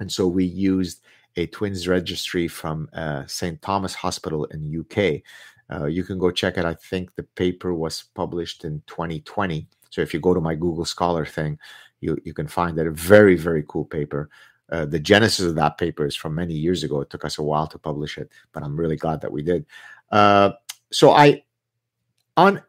And 0.00 0.10
so 0.10 0.26
we 0.26 0.44
used 0.44 1.02
a 1.36 1.46
twins 1.46 1.86
registry 1.88 2.48
from 2.48 2.88
uh, 2.94 3.26
St. 3.26 3.60
Thomas 3.60 3.94
Hospital 3.94 4.44
in 4.46 4.80
UK. 4.80 5.22
Uh, 5.70 5.86
you 5.86 6.04
can 6.04 6.18
go 6.18 6.30
check 6.30 6.56
it. 6.56 6.64
I 6.64 6.74
think 6.74 7.14
the 7.14 7.22
paper 7.22 7.74
was 7.74 8.04
published 8.14 8.64
in 8.64 8.82
2020. 8.86 9.66
So 9.90 10.00
if 10.00 10.14
you 10.14 10.20
go 10.20 10.34
to 10.34 10.40
my 10.40 10.54
Google 10.54 10.84
Scholar 10.84 11.26
thing, 11.26 11.58
you, 12.00 12.18
you 12.24 12.34
can 12.34 12.46
find 12.46 12.76
that 12.78 12.86
a 12.86 12.90
very, 12.90 13.36
very 13.36 13.64
cool 13.66 13.84
paper. 13.84 14.30
Uh, 14.70 14.84
the 14.86 14.98
genesis 14.98 15.46
of 15.46 15.54
that 15.56 15.78
paper 15.78 16.06
is 16.06 16.16
from 16.16 16.34
many 16.34 16.54
years 16.54 16.82
ago. 16.82 17.00
It 17.00 17.10
took 17.10 17.24
us 17.24 17.38
a 17.38 17.42
while 17.42 17.66
to 17.68 17.78
publish 17.78 18.18
it, 18.18 18.30
but 18.52 18.62
I'm 18.62 18.76
really 18.76 18.96
glad 18.96 19.20
that 19.20 19.32
we 19.32 19.42
did. 19.42 19.66
Uh, 20.10 20.52
so 20.90 21.12
I 21.12 21.42
on 22.36 22.62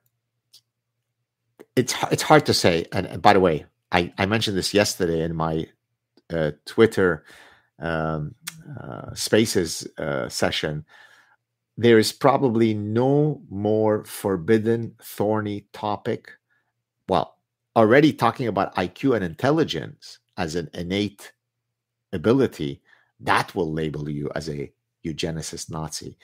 it's 1.76 1.96
it's 2.12 2.24
hard 2.24 2.46
to 2.46 2.54
say. 2.54 2.86
And, 2.92 3.06
and 3.06 3.22
by 3.22 3.34
the 3.34 3.40
way, 3.40 3.66
I, 3.92 4.14
I 4.18 4.26
mentioned 4.26 4.58
this 4.58 4.74
yesterday 4.74 5.22
in 5.22 5.36
my 5.36 5.68
uh, 6.34 6.52
Twitter 6.66 7.26
um, 7.80 8.36
uh, 8.82 9.14
Spaces 9.14 9.88
uh, 9.98 10.30
session. 10.30 10.86
There 11.78 11.98
is 12.00 12.14
probably 12.14 12.74
no 12.74 13.42
more 13.50 14.06
forbidden, 14.06 14.96
thorny 15.02 15.68
topic. 15.74 16.32
Well, 17.10 17.38
already 17.76 18.14
talking 18.14 18.48
about 18.48 18.76
IQ 18.76 19.16
and 19.16 19.26
intelligence 19.26 20.20
as 20.38 20.56
an 20.56 20.70
innate 20.74 21.34
ability, 22.14 22.82
that 23.20 23.54
will 23.56 23.74
label 23.74 24.10
you 24.10 24.32
as 24.36 24.50
a 24.50 24.72
eugenicist 25.06 25.70
Nazi 25.70 26.18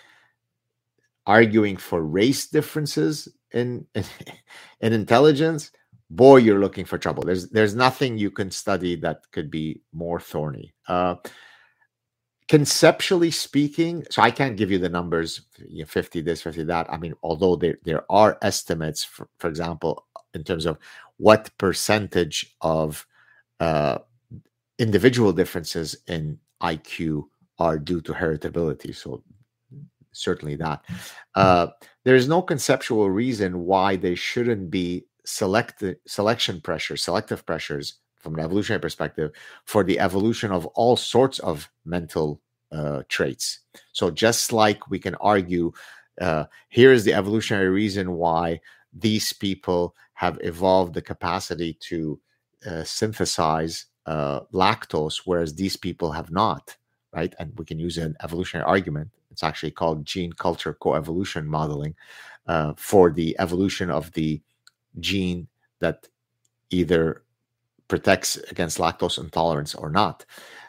arguing 1.25 1.77
for 1.77 2.01
race 2.01 2.47
differences 2.47 3.27
in, 3.51 3.85
in, 3.95 4.03
in 4.81 4.93
intelligence, 4.93 5.71
boy, 6.09 6.37
you're 6.37 6.59
looking 6.59 6.85
for 6.85 6.97
trouble. 6.97 7.23
There's 7.23 7.49
there's 7.49 7.75
nothing 7.75 8.17
you 8.17 8.31
can 8.31 8.51
study 8.51 8.95
that 8.97 9.31
could 9.31 9.49
be 9.49 9.81
more 9.93 10.19
thorny. 10.19 10.73
Uh, 10.87 11.15
conceptually 12.49 13.31
speaking, 13.31 14.03
so 14.11 14.21
I 14.21 14.29
can't 14.29 14.57
give 14.57 14.69
you 14.69 14.77
the 14.77 14.89
numbers, 14.89 15.41
you 15.57 15.79
know, 15.79 15.85
50 15.85 16.21
this, 16.21 16.41
50 16.41 16.63
that. 16.63 16.91
I 16.91 16.97
mean, 16.97 17.13
although 17.23 17.55
there 17.55 17.77
there 17.83 18.03
are 18.11 18.37
estimates, 18.41 19.03
for, 19.03 19.29
for 19.37 19.47
example, 19.47 20.05
in 20.33 20.43
terms 20.43 20.65
of 20.65 20.77
what 21.17 21.49
percentage 21.57 22.55
of 22.61 23.05
uh, 23.59 23.99
individual 24.79 25.31
differences 25.31 25.95
in 26.07 26.39
IQ 26.61 27.25
are 27.59 27.77
due 27.77 28.01
to 28.01 28.13
heritability. 28.13 28.95
So 28.95 29.23
certainly 30.13 30.55
that. 30.57 30.83
Uh, 31.35 31.67
there 32.03 32.15
is 32.15 32.27
no 32.27 32.41
conceptual 32.41 33.09
reason 33.09 33.65
why 33.65 33.95
they 33.95 34.15
shouldn't 34.15 34.69
be 34.69 35.05
select 35.25 35.83
selection 36.07 36.61
pressures, 36.61 37.03
selective 37.03 37.45
pressures 37.45 37.95
from 38.17 38.35
an 38.35 38.39
evolutionary 38.39 38.81
perspective 38.81 39.31
for 39.65 39.83
the 39.83 39.99
evolution 39.99 40.51
of 40.51 40.65
all 40.67 40.95
sorts 40.95 41.39
of 41.39 41.69
mental 41.85 42.41
uh, 42.71 43.03
traits. 43.09 43.59
So 43.91 44.11
just 44.11 44.53
like 44.53 44.89
we 44.89 44.99
can 44.99 45.15
argue, 45.15 45.71
uh, 46.19 46.45
here 46.69 46.91
is 46.91 47.03
the 47.03 47.13
evolutionary 47.13 47.69
reason 47.69 48.13
why 48.13 48.61
these 48.93 49.33
people 49.33 49.95
have 50.13 50.37
evolved 50.41 50.93
the 50.93 51.01
capacity 51.01 51.73
to 51.73 52.19
uh, 52.65 52.83
synthesize 52.83 53.85
uh, 54.05 54.41
lactose, 54.53 55.21
whereas 55.25 55.55
these 55.55 55.77
people 55.77 56.11
have 56.11 56.31
not, 56.31 56.75
right? 57.13 57.33
And 57.39 57.53
we 57.57 57.65
can 57.65 57.79
use 57.79 57.97
an 57.97 58.15
evolutionary 58.23 58.67
argument 58.67 59.09
it's 59.31 59.43
actually 59.43 59.71
called 59.71 60.05
gene 60.05 60.33
culture 60.33 60.77
coevolution 60.81 61.45
modeling 61.45 61.95
uh, 62.47 62.73
for 62.77 63.11
the 63.11 63.35
evolution 63.39 63.89
of 63.89 64.11
the 64.13 64.41
gene 64.99 65.47
that 65.79 66.07
either 66.69 67.23
protects 67.87 68.37
against 68.49 68.77
lactose 68.77 69.19
intolerance 69.19 69.75
or 69.75 69.89
not. 69.89 70.25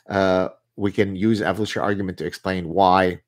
Uh, 0.09 0.49
we 0.77 0.91
can 0.91 1.15
use 1.15 1.43
evolutionary 1.43 1.87
argument 1.87 2.19
to 2.19 2.27
explain 2.27 2.69
why 2.69 3.21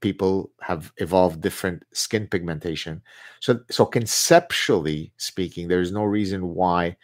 people 0.00 0.52
have 0.60 0.92
evolved 0.98 1.40
different 1.40 1.82
skin 1.92 2.26
pigmentation. 2.26 3.02
So, 3.40 3.60
so 3.70 3.84
conceptually 3.84 5.12
speaking, 5.16 5.66
there 5.66 5.80
is 5.80 5.90
no 5.90 6.04
reason 6.04 6.54
why 6.54 6.96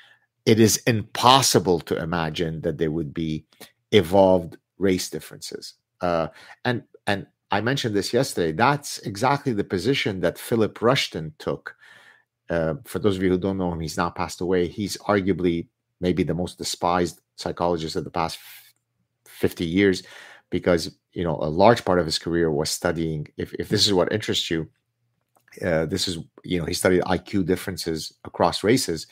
it 0.47 0.61
is 0.61 0.77
impossible 0.87 1.81
to 1.81 2.01
imagine 2.01 2.61
that 2.61 2.79
there 2.79 2.91
would 2.91 3.13
be 3.13 3.45
evolved 3.93 4.57
race 4.79 5.09
differences. 5.11 5.75
Uh, 6.01 6.29
and 6.65 6.85
and 7.07 7.27
I 7.51 7.61
mentioned 7.61 7.95
this 7.95 8.13
yesterday. 8.13 8.53
That's 8.53 8.99
exactly 9.01 9.53
the 9.53 9.65
position 9.65 10.21
that 10.21 10.39
Philip 10.39 10.81
Rushton 10.83 11.35
took. 11.39 11.77
Uh, 12.51 12.75
for 12.85 12.99
those 12.99 13.17
of 13.17 13.23
you 13.23 13.31
who 13.31 13.39
don't 13.39 13.59
know 13.59 13.73
him, 13.73 13.81
he's 13.81 13.97
now 13.97 14.11
passed 14.11 14.41
away. 14.41 14.69
He's 14.69 14.97
arguably 14.99 15.69
maybe 16.01 16.23
the 16.25 16.35
most 16.35 16.59
despised 16.59 17.21
psychologist 17.37 17.97
of 17.97 18.05
the 18.05 18.11
past 18.11 18.39
50 19.27 19.65
years 19.67 20.03
because 20.51 20.97
you 21.13 21.25
know 21.25 21.37
a 21.41 21.49
large 21.51 21.85
part 21.85 21.99
of 21.99 22.07
his 22.07 22.19
career 22.19 22.51
was 22.51 22.71
studying 22.71 23.27
if, 23.37 23.53
if 23.55 23.69
this 23.69 23.87
is 23.87 23.93
what 23.95 24.13
interests 24.13 24.51
you 24.51 24.69
Uh, 25.65 25.87
this 25.87 26.09
is, 26.09 26.19
you 26.43 26.59
know, 26.59 26.65
he 26.65 26.75
studied 26.75 27.03
IQ 27.03 27.47
differences 27.47 28.13
across 28.25 28.65
races. 28.65 29.07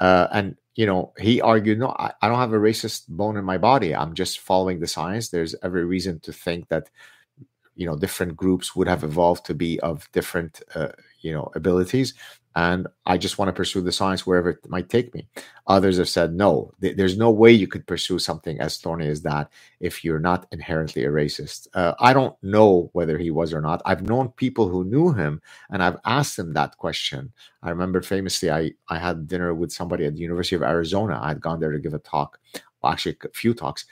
Uh, 0.00 0.26
and, 0.32 0.56
you 0.74 0.86
know, 0.86 1.12
he 1.18 1.40
argued, 1.40 1.78
no, 1.78 1.90
I, 1.98 2.12
I 2.22 2.28
don't 2.28 2.38
have 2.38 2.52
a 2.52 2.58
racist 2.58 3.08
bone 3.08 3.36
in 3.36 3.44
my 3.44 3.58
body. 3.58 3.94
I'm 3.94 4.14
just 4.14 4.40
following 4.40 4.80
the 4.80 4.86
science. 4.88 5.28
There's 5.30 5.54
every 5.62 5.84
reason 5.84 6.20
to 6.20 6.32
think 6.32 6.68
that, 6.68 6.90
you 7.76 7.86
know, 7.86 7.96
different 7.96 8.36
groups 8.36 8.76
would 8.76 8.88
have 8.88 9.04
evolved 9.04 9.46
to 9.46 9.54
be 9.54 9.80
of 9.80 10.10
different, 10.12 10.62
uh, 10.76 10.88
you 11.22 11.32
know, 11.32 11.50
abilities 11.56 12.06
and 12.54 12.86
I 13.06 13.18
just 13.18 13.38
want 13.38 13.50
to 13.50 13.54
pursue 13.54 13.80
the 13.82 13.94
science 13.94 14.28
wherever 14.28 14.50
it 14.50 14.68
might 14.68 14.90
take 14.90 15.14
me. 15.14 15.28
Others 15.68 15.98
have 16.00 16.10
said, 16.10 16.34
no, 16.34 16.72
th- 16.82 16.98
there's 16.98 17.18
no 17.18 17.32
way 17.32 17.52
you 17.52 17.68
could 17.68 17.88
pursue 17.88 18.20
something 18.20 18.60
as 18.60 18.78
thorny 18.78 19.08
as 19.08 19.22
that 19.22 19.50
if 19.80 20.04
you're 20.04 20.20
not 20.20 20.46
inherently 20.52 21.06
a 21.06 21.10
racist. 21.10 21.68
Uh, 21.74 21.94
I 22.00 22.12
don't 22.12 22.36
know 22.44 22.90
whether 22.92 23.18
he 23.18 23.32
was 23.32 23.54
or 23.54 23.62
not. 23.62 23.82
I've 23.86 24.02
known 24.02 24.30
people 24.36 24.68
who 24.68 24.84
knew 24.84 25.14
him, 25.14 25.42
and 25.70 25.82
I've 25.82 25.98
asked 26.04 26.36
them 26.36 26.52
that 26.54 26.78
question. 26.78 27.32
I 27.64 27.70
remember 27.70 28.02
famously, 28.02 28.52
I, 28.52 28.72
I 28.90 28.98
had 28.98 29.28
dinner 29.28 29.54
with 29.54 29.72
somebody 29.72 30.06
at 30.06 30.14
the 30.16 30.22
University 30.22 30.58
of 30.58 30.64
Arizona. 30.64 31.20
I 31.22 31.30
had 31.30 31.40
gone 31.42 31.62
there 31.62 31.72
to 31.72 31.80
give 31.80 31.94
a 31.94 32.00
talk, 32.00 32.38
well, 32.82 32.92
actually, 32.92 33.16
a 33.24 33.30
few 33.30 33.54
talks. 33.54 33.86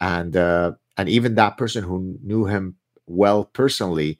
And, 0.00 0.36
uh, 0.36 0.72
and 0.98 1.08
even 1.08 1.36
that 1.36 1.58
person 1.58 1.84
who 1.84 2.18
knew 2.22 2.46
him 2.46 2.76
well 3.06 3.44
personally 3.44 4.18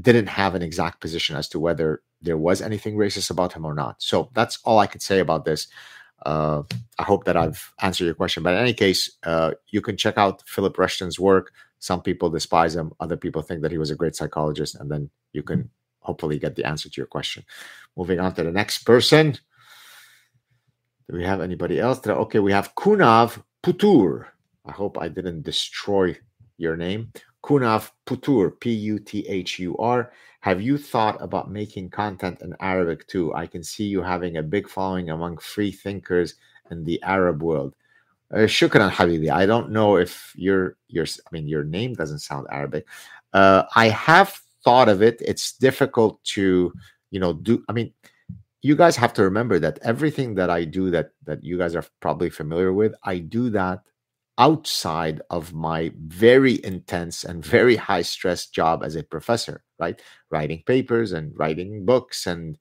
didn't 0.00 0.28
have 0.28 0.54
an 0.54 0.62
exact 0.62 1.00
position 1.00 1.36
as 1.36 1.48
to 1.48 1.58
whether 1.58 2.02
there 2.20 2.36
was 2.36 2.60
anything 2.60 2.96
racist 2.96 3.30
about 3.30 3.52
him 3.52 3.64
or 3.64 3.74
not. 3.74 4.02
So 4.02 4.30
that's 4.34 4.58
all 4.64 4.78
I 4.78 4.86
could 4.86 5.02
say 5.02 5.20
about 5.20 5.44
this. 5.44 5.68
Uh, 6.26 6.62
I 6.98 7.04
hope 7.04 7.24
that 7.24 7.36
I've 7.36 7.72
answered 7.80 8.04
your 8.04 8.14
question. 8.14 8.42
But 8.42 8.54
in 8.54 8.60
any 8.60 8.74
case, 8.74 9.16
uh, 9.22 9.52
you 9.70 9.80
can 9.80 9.96
check 9.96 10.18
out 10.18 10.42
Philip 10.46 10.76
Rushton's 10.76 11.18
work. 11.18 11.52
Some 11.78 12.02
people 12.02 12.28
despise 12.28 12.74
him, 12.74 12.92
other 12.98 13.16
people 13.16 13.40
think 13.40 13.62
that 13.62 13.70
he 13.70 13.78
was 13.78 13.90
a 13.92 13.96
great 13.96 14.16
psychologist, 14.16 14.74
and 14.74 14.90
then 14.90 15.10
you 15.32 15.44
can 15.44 15.70
hopefully 16.00 16.38
get 16.38 16.56
the 16.56 16.64
answer 16.64 16.88
to 16.88 16.96
your 16.96 17.06
question. 17.06 17.44
Moving 17.96 18.18
on 18.18 18.34
to 18.34 18.42
the 18.42 18.50
next 18.50 18.78
person. 18.78 19.38
Do 21.08 21.16
we 21.16 21.24
have 21.24 21.40
anybody 21.40 21.78
else? 21.78 22.04
Okay, 22.04 22.40
we 22.40 22.52
have 22.52 22.74
Kunav 22.74 23.42
Puthur. 23.62 24.26
I 24.66 24.72
hope 24.72 24.98
I 25.00 25.08
didn't 25.08 25.42
destroy 25.42 26.16
your 26.56 26.76
name. 26.76 27.12
Kunav 27.42 27.90
Puthur, 28.06 28.58
P 28.60 28.72
U 28.72 28.98
T 28.98 29.26
H 29.28 29.58
U 29.58 29.76
R. 29.78 30.12
Have 30.40 30.62
you 30.62 30.78
thought 30.78 31.20
about 31.20 31.50
making 31.50 31.90
content 31.90 32.40
in 32.42 32.54
Arabic 32.60 33.06
too? 33.06 33.34
I 33.34 33.46
can 33.46 33.62
see 33.62 33.84
you 33.84 34.02
having 34.02 34.36
a 34.36 34.42
big 34.42 34.68
following 34.68 35.10
among 35.10 35.38
free 35.38 35.72
thinkers 35.72 36.34
in 36.70 36.84
the 36.84 37.02
Arab 37.02 37.42
world. 37.42 37.74
Uh, 38.32 38.40
shukran, 38.40 38.90
Habibi. 38.90 39.30
I 39.30 39.46
don't 39.46 39.70
know 39.70 39.96
if 39.96 40.32
your 40.36 40.76
your 40.88 41.04
I 41.04 41.28
mean 41.32 41.48
your 41.48 41.64
name 41.64 41.94
doesn't 41.94 42.20
sound 42.20 42.46
Arabic. 42.50 42.86
Uh, 43.32 43.64
I 43.74 43.88
have 43.88 44.40
thought 44.64 44.88
of 44.88 45.02
it. 45.02 45.16
It's 45.20 45.52
difficult 45.52 46.22
to 46.34 46.72
you 47.10 47.20
know 47.20 47.32
do. 47.32 47.64
I 47.68 47.72
mean, 47.72 47.92
you 48.62 48.76
guys 48.76 48.96
have 48.96 49.14
to 49.14 49.22
remember 49.22 49.58
that 49.60 49.78
everything 49.82 50.34
that 50.34 50.50
I 50.50 50.64
do 50.64 50.90
that 50.90 51.10
that 51.24 51.42
you 51.42 51.56
guys 51.56 51.74
are 51.74 51.84
probably 52.00 52.30
familiar 52.30 52.72
with, 52.72 52.94
I 53.02 53.18
do 53.18 53.50
that 53.50 53.80
outside 54.38 55.20
of 55.30 55.52
my 55.52 55.92
very 55.98 56.64
intense 56.64 57.24
and 57.24 57.44
very 57.44 57.76
high 57.76 58.02
stress 58.02 58.46
job 58.46 58.82
as 58.84 58.94
a 58.96 59.02
professor, 59.02 59.64
right? 59.78 60.00
Writing 60.30 60.62
papers 60.64 61.12
and 61.12 61.36
writing 61.36 61.84
books 61.84 62.26
and 62.26 62.56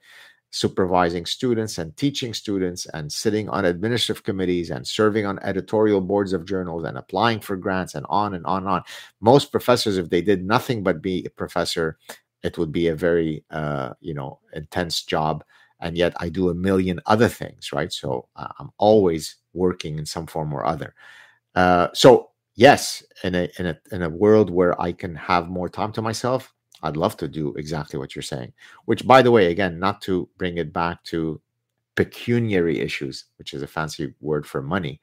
supervising 0.49 1.25
students 1.25 1.77
and 1.77 1.95
teaching 1.97 2.33
students 2.33 2.85
and 2.87 3.11
sitting 3.11 3.47
on 3.49 3.65
administrative 3.65 4.23
committees 4.23 4.69
and 4.71 4.87
serving 4.87 5.25
on 5.25 5.39
editorial 5.43 6.01
boards 6.01 6.33
of 6.33 6.45
journals 6.45 6.83
and 6.83 6.97
applying 6.97 7.39
for 7.39 7.55
grants 7.55 7.93
and 7.93 8.05
on 8.09 8.33
and 8.33 8.45
on 8.45 8.63
and 8.63 8.69
on. 8.69 8.83
Most 9.21 9.51
professors, 9.51 9.97
if 9.97 10.09
they 10.09 10.21
did 10.21 10.45
nothing 10.45 10.83
but 10.83 11.01
be 11.01 11.25
a 11.25 11.29
professor, 11.29 11.97
it 12.43 12.57
would 12.57 12.71
be 12.71 12.87
a 12.87 12.95
very, 12.95 13.43
uh, 13.51 13.93
you 13.99 14.13
know, 14.13 14.39
intense 14.53 15.03
job. 15.03 15.43
And 15.79 15.95
yet 15.95 16.13
I 16.17 16.29
do 16.29 16.49
a 16.49 16.55
million 16.55 17.01
other 17.05 17.27
things, 17.27 17.71
right? 17.71 17.91
So 17.93 18.29
uh, 18.35 18.47
I'm 18.57 18.71
always 18.79 19.35
working 19.53 19.99
in 19.99 20.05
some 20.05 20.25
form 20.25 20.53
or 20.53 20.65
other. 20.65 20.95
Uh, 21.57 21.87
so 21.91 22.29
yes, 22.55 23.03
in 23.23 23.33
a 23.33 23.49
in 23.57 23.65
a 23.65 23.79
in 23.91 24.03
a 24.03 24.09
world 24.09 24.51
where 24.51 24.79
I 24.79 24.91
can 24.91 25.15
have 25.15 25.49
more 25.49 25.67
time 25.67 25.91
to 25.93 26.03
myself, 26.03 26.53
I'd 26.83 26.95
love 26.95 27.17
to 27.17 27.27
do 27.27 27.55
exactly 27.55 27.97
what 27.97 28.15
you're 28.15 28.21
saying. 28.21 28.53
Which, 28.85 29.07
by 29.07 29.23
the 29.23 29.31
way, 29.31 29.47
again, 29.47 29.79
not 29.79 29.99
to 30.03 30.29
bring 30.37 30.59
it 30.59 30.71
back 30.71 31.03
to 31.05 31.41
pecuniary 31.95 32.79
issues, 32.79 33.25
which 33.39 33.55
is 33.55 33.63
a 33.63 33.67
fancy 33.67 34.13
word 34.21 34.45
for 34.45 34.61
money. 34.61 35.01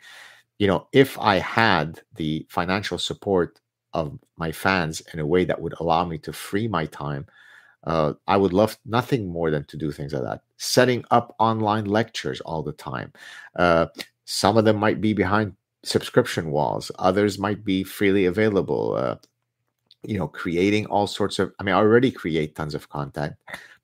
You 0.61 0.69
know, 0.69 0.87
if 0.93 1.19
I 1.19 1.39
had 1.39 2.03
the 2.15 2.47
financial 2.49 2.99
support 2.99 3.61
of 3.93 4.17
my 4.37 4.53
fans 4.53 5.03
in 5.13 5.19
a 5.19 5.27
way 5.27 5.45
that 5.45 5.61
would 5.61 5.75
allow 5.81 6.05
me 6.05 6.19
to 6.19 6.33
free 6.33 6.69
my 6.69 6.87
time, 6.87 7.27
uh, 7.83 8.13
I 8.29 8.37
would 8.37 8.53
love 8.53 8.79
nothing 8.87 9.27
more 9.27 9.51
than 9.51 9.65
to 9.65 9.77
do 9.77 9.91
things 9.91 10.13
like 10.13 10.23
that. 10.23 10.43
Setting 10.57 11.05
up 11.11 11.35
online 11.41 11.87
lectures 11.87 12.41
all 12.43 12.63
the 12.63 12.73
time. 12.73 13.13
Uh, 13.57 13.87
some 14.25 14.57
of 14.57 14.65
them 14.65 14.77
might 14.77 15.01
be 15.01 15.15
behind 15.15 15.55
subscription 15.85 16.51
walls. 16.51 16.91
Others 16.99 17.39
might 17.39 17.65
be 17.65 17.85
freely 17.85 18.25
available. 18.27 18.97
Uh, 18.97 19.17
you 20.03 20.19
know, 20.19 20.29
creating 20.29 20.87
all 20.87 21.07
sorts 21.07 21.39
of. 21.39 21.53
I 21.59 21.63
mean, 21.63 21.75
I 21.75 21.79
already 21.79 22.11
create 22.11 22.55
tons 22.55 22.75
of 22.75 22.89
content, 22.89 23.35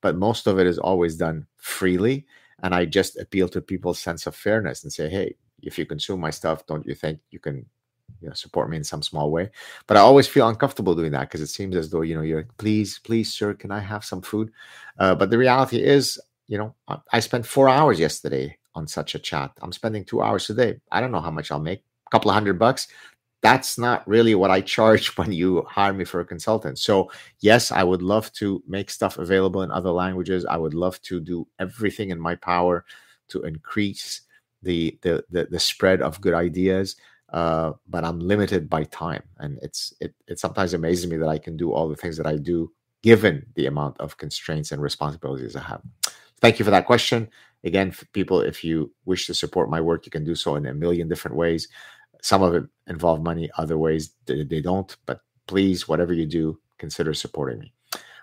but 0.00 0.16
most 0.16 0.46
of 0.46 0.58
it 0.58 0.66
is 0.66 0.78
always 0.78 1.16
done 1.16 1.46
freely. 1.56 2.26
And 2.62 2.74
I 2.74 2.84
just 2.84 3.18
appeal 3.18 3.48
to 3.48 3.60
people's 3.62 3.98
sense 3.98 4.26
of 4.26 4.36
fairness 4.36 4.82
and 4.82 4.92
say, 4.92 5.08
hey, 5.08 5.34
if 5.62 5.78
you 5.78 5.86
consume 5.86 6.20
my 6.20 6.30
stuff, 6.30 6.66
don't 6.66 6.86
you 6.86 6.94
think 6.94 7.20
you 7.30 7.38
can 7.38 7.64
you 8.20 8.28
know 8.28 8.34
support 8.34 8.68
me 8.68 8.76
in 8.76 8.84
some 8.84 9.02
small 9.02 9.30
way 9.30 9.48
but 9.86 9.96
i 9.96 10.00
always 10.00 10.26
feel 10.26 10.48
uncomfortable 10.48 10.94
doing 10.94 11.12
that 11.12 11.28
because 11.28 11.40
it 11.40 11.46
seems 11.46 11.76
as 11.76 11.90
though 11.90 12.02
you 12.02 12.14
know 12.14 12.22
you're 12.22 12.46
please 12.58 12.98
please 12.98 13.32
sir 13.32 13.54
can 13.54 13.70
i 13.70 13.78
have 13.78 14.04
some 14.04 14.22
food 14.22 14.50
uh, 14.98 15.14
but 15.14 15.30
the 15.30 15.38
reality 15.38 15.82
is 15.82 16.20
you 16.48 16.58
know 16.58 16.74
i 17.12 17.20
spent 17.20 17.46
four 17.46 17.68
hours 17.68 17.98
yesterday 17.98 18.56
on 18.74 18.86
such 18.86 19.14
a 19.14 19.18
chat 19.18 19.50
i'm 19.62 19.72
spending 19.72 20.04
two 20.04 20.22
hours 20.22 20.46
today 20.46 20.78
i 20.90 21.00
don't 21.00 21.12
know 21.12 21.20
how 21.20 21.30
much 21.30 21.50
i'll 21.50 21.60
make 21.60 21.84
couple 22.10 22.30
of 22.30 22.34
hundred 22.34 22.58
bucks 22.58 22.88
that's 23.42 23.78
not 23.78 24.06
really 24.06 24.34
what 24.34 24.50
I 24.50 24.60
charge 24.60 25.08
when 25.16 25.32
you 25.32 25.62
hire 25.68 25.92
me 25.92 26.04
for 26.04 26.20
a 26.20 26.24
consultant. 26.24 26.78
So, 26.78 27.10
yes, 27.40 27.72
I 27.72 27.82
would 27.82 28.02
love 28.02 28.32
to 28.34 28.62
make 28.66 28.90
stuff 28.90 29.18
available 29.18 29.62
in 29.62 29.70
other 29.70 29.90
languages. 29.90 30.44
I 30.44 30.56
would 30.56 30.74
love 30.74 31.00
to 31.02 31.20
do 31.20 31.46
everything 31.58 32.10
in 32.10 32.20
my 32.20 32.34
power 32.34 32.84
to 33.28 33.42
increase 33.42 34.22
the 34.62 34.98
the 35.02 35.24
the, 35.30 35.46
the 35.50 35.60
spread 35.60 36.02
of 36.02 36.20
good 36.20 36.34
ideas. 36.34 36.96
Uh, 37.32 37.72
but 37.88 38.04
I'm 38.04 38.18
limited 38.18 38.68
by 38.68 38.84
time, 38.84 39.22
and 39.38 39.58
it's 39.62 39.94
it 40.00 40.14
it 40.26 40.38
sometimes 40.40 40.74
amazes 40.74 41.08
me 41.08 41.16
that 41.18 41.28
I 41.28 41.38
can 41.38 41.56
do 41.56 41.72
all 41.72 41.88
the 41.88 41.96
things 41.96 42.16
that 42.16 42.26
I 42.26 42.36
do 42.36 42.72
given 43.02 43.46
the 43.54 43.66
amount 43.66 43.98
of 43.98 44.18
constraints 44.18 44.72
and 44.72 44.82
responsibilities 44.82 45.56
I 45.56 45.62
have. 45.62 45.80
Thank 46.40 46.58
you 46.58 46.64
for 46.64 46.70
that 46.72 46.86
question. 46.86 47.28
Again, 47.64 47.94
people, 48.12 48.40
if 48.40 48.64
you 48.64 48.92
wish 49.04 49.26
to 49.26 49.34
support 49.34 49.70
my 49.70 49.80
work, 49.80 50.04
you 50.06 50.10
can 50.10 50.24
do 50.24 50.34
so 50.34 50.56
in 50.56 50.66
a 50.66 50.74
million 50.74 51.08
different 51.08 51.36
ways. 51.36 51.68
Some 52.22 52.42
of 52.42 52.54
it 52.54 52.64
involve 52.86 53.22
money, 53.22 53.50
other 53.56 53.78
ways 53.78 54.12
they, 54.26 54.60
don't. 54.60 54.94
But 55.06 55.20
please, 55.46 55.88
whatever 55.88 56.12
you 56.12 56.26
do, 56.26 56.58
consider 56.78 57.14
supporting 57.14 57.60
me. 57.60 57.72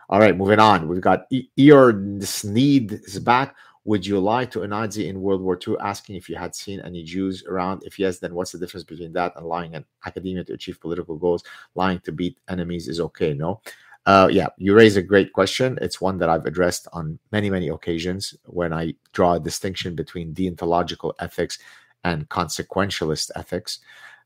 All 0.09 0.19
right, 0.19 0.37
moving 0.37 0.59
on. 0.59 0.87
We've 0.87 1.01
got 1.01 1.29
Eor 1.31 2.23
Sneed 2.23 2.93
is 2.93 3.19
back. 3.19 3.55
Would 3.83 4.05
you 4.05 4.19
lie 4.19 4.45
to 4.45 4.63
a 4.63 4.67
Nazi 4.67 5.07
in 5.07 5.21
World 5.21 5.41
War 5.41 5.57
II, 5.65 5.77
asking 5.79 6.17
if 6.17 6.27
you 6.29 6.35
had 6.35 6.53
seen 6.53 6.81
any 6.81 7.03
Jews 7.03 7.45
around? 7.45 7.83
If 7.85 7.97
yes, 7.97 8.19
then 8.19 8.33
what's 8.33 8.51
the 8.51 8.57
difference 8.57 8.83
between 8.83 9.13
that 9.13 9.33
and 9.37 9.45
lying 9.45 9.75
in 9.75 9.85
academia 10.05 10.43
to 10.43 10.53
achieve 10.53 10.81
political 10.81 11.15
goals? 11.15 11.43
Lying 11.73 12.01
to 12.01 12.11
beat 12.11 12.37
enemies 12.49 12.89
is 12.89 12.99
okay, 12.99 13.33
no? 13.33 13.61
Uh, 14.05 14.27
yeah, 14.31 14.47
you 14.57 14.73
raise 14.73 14.95
a 14.95 15.01
great 15.01 15.33
question. 15.33 15.77
It's 15.81 15.99
one 15.99 16.17
that 16.17 16.29
I've 16.29 16.45
addressed 16.45 16.87
on 16.93 17.19
many, 17.31 17.49
many 17.49 17.67
occasions 17.67 18.33
when 18.45 18.71
I 18.71 18.93
draw 19.11 19.33
a 19.33 19.39
distinction 19.39 19.95
between 19.95 20.33
deontological 20.33 21.13
ethics 21.19 21.59
and 22.07 22.29
consequentialist 22.29 23.31
ethics. 23.35 23.79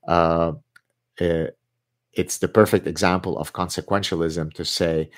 Uh, 0.08 0.53
eh, 1.20 1.48
it's 2.14 2.38
the 2.40 2.48
perfect 2.48 2.88
example 2.88 3.38
of 3.38 3.53
consequentialism 3.53 4.53
to 4.53 4.66
say 4.66 5.10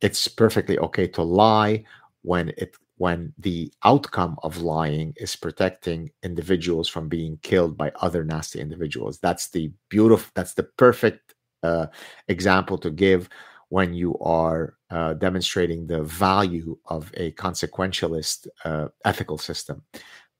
it's 0.00 0.28
perfectly 0.28 0.78
okay 0.78 1.06
to 1.06 1.22
lie 1.22 1.84
when 2.22 2.48
it 2.56 2.76
when 2.96 3.32
the 3.38 3.72
outcome 3.84 4.36
of 4.42 4.58
lying 4.58 5.14
is 5.16 5.36
protecting 5.36 6.10
individuals 6.22 6.88
from 6.88 7.08
being 7.08 7.38
killed 7.42 7.76
by 7.76 7.92
other 8.00 8.24
nasty 8.24 8.60
individuals 8.60 9.18
that's 9.18 9.50
the 9.50 9.70
beautiful 9.88 10.30
that's 10.34 10.54
the 10.54 10.62
perfect 10.62 11.34
uh, 11.62 11.86
example 12.28 12.78
to 12.78 12.90
give 12.90 13.28
when 13.68 13.92
you 13.92 14.16
are 14.18 14.74
uh, 14.90 15.12
demonstrating 15.14 15.86
the 15.86 16.02
value 16.02 16.76
of 16.86 17.12
a 17.14 17.32
consequentialist 17.32 18.48
uh, 18.64 18.88
ethical 19.04 19.38
system 19.38 19.82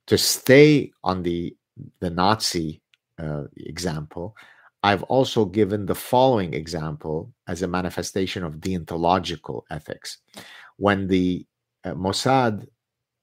to 0.07 0.17
stay 0.17 0.91
on 1.05 1.23
the 1.23 1.55
the 2.01 2.11
Nazi 2.11 2.83
uh, 3.19 3.45
example, 3.57 4.37
I've 4.83 5.03
also 5.05 5.45
given 5.45 5.87
the 5.87 5.95
following 5.95 6.55
example 6.55 7.33
as 7.47 7.63
a 7.63 7.69
manifestation 7.69 8.45
of 8.45 8.57
deontological 8.57 9.63
ethics. 9.71 10.19
When 10.77 11.09
the 11.09 11.47
uh, 11.85 11.95
Mossad, 11.95 12.67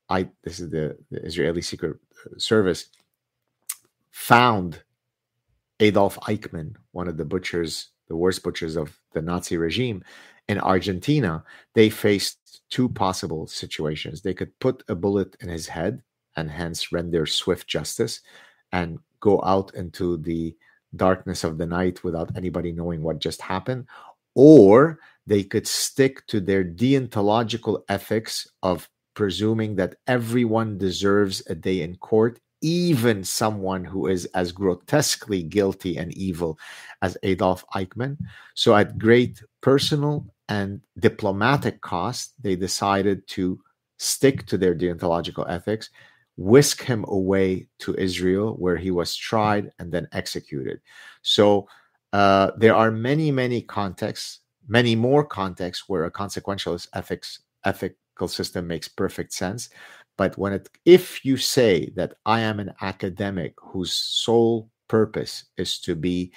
I 0.10 0.30
this 0.44 0.60
is 0.60 0.70
the, 0.70 0.98
the 1.12 1.24
Israeli 1.26 1.62
Secret 1.62 1.98
Service, 2.38 2.88
found 4.12 4.84
Adolf 5.80 6.20
Eichmann, 6.22 6.76
one 6.92 7.08
of 7.08 7.18
the 7.18 7.26
butchers, 7.26 7.90
the 8.08 8.16
worst 8.16 8.44
butchers 8.44 8.76
of 8.76 8.98
the 9.14 9.22
Nazi 9.22 9.58
regime, 9.58 10.04
In 10.48 10.60
Argentina, 10.60 11.44
they 11.74 11.90
faced 11.90 12.62
two 12.70 12.88
possible 12.90 13.48
situations. 13.48 14.22
They 14.22 14.34
could 14.34 14.58
put 14.60 14.84
a 14.88 14.96
bullet 14.96 15.36
in 15.42 15.50
his 15.50 15.68
head 15.68 16.02
and 16.36 16.50
hence 16.50 16.92
render 16.92 17.26
swift 17.26 17.68
justice 17.68 18.22
and 18.72 19.00
go 19.20 19.42
out 19.44 19.74
into 19.76 20.18
the 20.18 20.56
darkness 20.96 21.44
of 21.44 21.58
the 21.58 21.66
night 21.66 22.04
without 22.04 22.36
anybody 22.36 22.72
knowing 22.72 23.02
what 23.02 23.20
just 23.20 23.42
happened. 23.42 23.86
Or 24.36 25.00
they 25.28 25.44
could 25.44 25.68
stick 25.68 26.26
to 26.28 26.40
their 26.40 26.64
deontological 26.64 27.84
ethics 27.90 28.48
of 28.64 28.90
presuming 29.14 29.76
that 29.76 29.96
everyone 30.08 30.78
deserves 30.78 31.42
a 31.48 31.56
day 31.56 31.82
in 31.82 31.96
court, 31.98 32.40
even 32.62 33.24
someone 33.24 33.84
who 33.84 34.08
is 34.08 34.26
as 34.34 34.52
grotesquely 34.52 35.42
guilty 35.42 35.98
and 35.98 36.14
evil 36.14 36.60
as 37.02 37.18
Adolf 37.24 37.64
Eichmann. 37.74 38.18
So, 38.54 38.76
at 38.76 38.98
great 38.98 39.42
personal 39.62 40.28
and 40.50 40.82
diplomatic 41.00 41.82
cost, 41.82 42.34
they 42.42 42.56
decided 42.56 43.28
to 43.30 43.60
stick 43.98 44.46
to 44.48 44.58
their 44.58 44.76
deontological 44.76 45.50
ethics, 45.50 45.90
whisk 46.38 46.84
him 46.84 47.06
away 47.08 47.68
to 47.80 47.96
Israel, 47.96 48.54
where 48.54 48.78
he 48.78 48.92
was 48.92 49.16
tried 49.16 49.72
and 49.80 49.92
then 49.92 50.08
executed. 50.12 50.82
So, 51.22 51.68
uh, 52.14 52.52
there 52.58 52.76
are 52.76 52.92
many, 52.92 53.32
many 53.32 53.62
contexts, 53.62 54.40
many 54.68 54.96
more 54.96 55.26
contexts 55.26 55.90
where 55.90 56.06
a 56.06 56.12
consequentialist 56.12 56.88
ethics 56.94 57.42
ethical 57.66 58.28
system 58.28 58.68
makes 58.68 58.88
perfect 58.88 59.34
sense. 59.34 59.70
But 60.18 60.38
when 60.38 60.54
it, 60.54 60.70
if 60.86 61.26
you 61.26 61.36
say 61.36 61.92
that 61.96 62.14
I 62.26 62.40
am 62.42 62.60
an 62.60 62.74
academic 62.82 63.54
whose 63.58 63.92
sole 63.92 64.70
purpose 64.88 65.46
is 65.58 65.80
to 65.80 65.96
be 65.96 66.32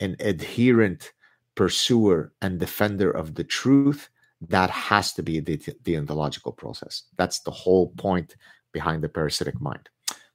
an 0.00 0.16
adherent 0.20 1.12
pursuer 1.54 2.32
and 2.42 2.60
defender 2.60 3.10
of 3.10 3.34
the 3.34 3.44
truth, 3.44 4.08
that 4.40 4.70
has 4.70 5.12
to 5.14 5.22
be 5.22 5.40
the, 5.40 5.60
the 5.84 5.96
ontological 5.96 6.52
process. 6.52 7.04
That's 7.16 7.40
the 7.40 7.50
whole 7.50 7.88
point 7.96 8.36
behind 8.74 9.02
the 9.02 9.08
parasitic 9.08 9.58
mind. 9.60 9.88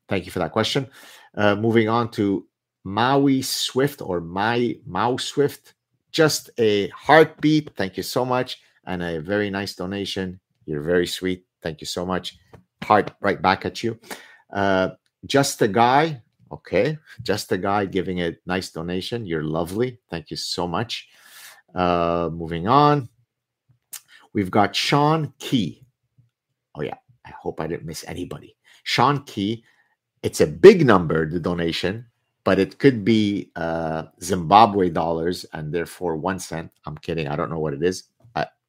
Thank 0.07 0.25
you 0.25 0.31
for 0.31 0.39
that 0.39 0.51
question. 0.51 0.89
Uh, 1.37 1.55
moving 1.55 1.87
on 1.87 2.09
to 2.11 2.47
Maui 2.83 3.43
Swift 3.43 4.01
or 4.01 4.19
My 4.21 4.75
Mao 4.87 5.17
Swift. 5.17 5.75
Just 6.11 6.49
a 6.57 6.87
heartbeat. 6.89 7.75
Thank 7.75 7.97
you 7.97 8.03
so 8.03 8.25
much. 8.25 8.59
And 8.85 9.03
a 9.03 9.21
very 9.21 9.51
nice 9.51 9.75
donation. 9.75 10.39
You're 10.65 10.81
very 10.81 11.05
sweet. 11.05 11.45
Thank 11.61 11.81
you 11.81 11.85
so 11.85 12.05
much. 12.05 12.39
Heart 12.81 13.11
right 13.21 13.39
back 13.39 13.65
at 13.65 13.83
you. 13.83 13.99
Uh, 14.51 14.89
just 15.27 15.61
a 15.61 15.67
guy. 15.67 16.23
Okay. 16.51 16.97
Just 17.21 17.51
a 17.51 17.57
guy 17.57 17.85
giving 17.85 18.21
a 18.21 18.35
nice 18.47 18.71
donation. 18.71 19.27
You're 19.27 19.43
lovely. 19.43 19.99
Thank 20.09 20.31
you 20.31 20.37
so 20.37 20.67
much. 20.67 21.07
Uh, 21.75 22.29
moving 22.33 22.67
on. 22.67 23.09
We've 24.33 24.49
got 24.49 24.75
Sean 24.75 25.33
Key. 25.37 25.85
Oh, 26.73 26.81
yeah. 26.81 26.97
I 27.29 27.33
hope 27.39 27.61
I 27.61 27.67
didn't 27.67 27.85
miss 27.85 28.03
anybody. 28.07 28.55
Sean 28.83 29.23
Key. 29.23 29.63
It's 30.21 30.41
a 30.41 30.47
big 30.47 30.85
number, 30.85 31.29
the 31.29 31.39
donation, 31.39 32.05
but 32.43 32.59
it 32.59 32.77
could 32.77 33.05
be 33.05 33.51
uh, 33.55 34.03
Zimbabwe 34.21 34.89
dollars 34.89 35.45
and 35.53 35.73
therefore 35.73 36.17
one 36.17 36.39
cent. 36.39 36.71
I'm 36.85 36.97
kidding. 36.97 37.29
I 37.29 37.37
don't 37.37 37.49
know 37.49 37.59
what 37.59 37.73
it 37.73 37.83
is. 37.83 38.03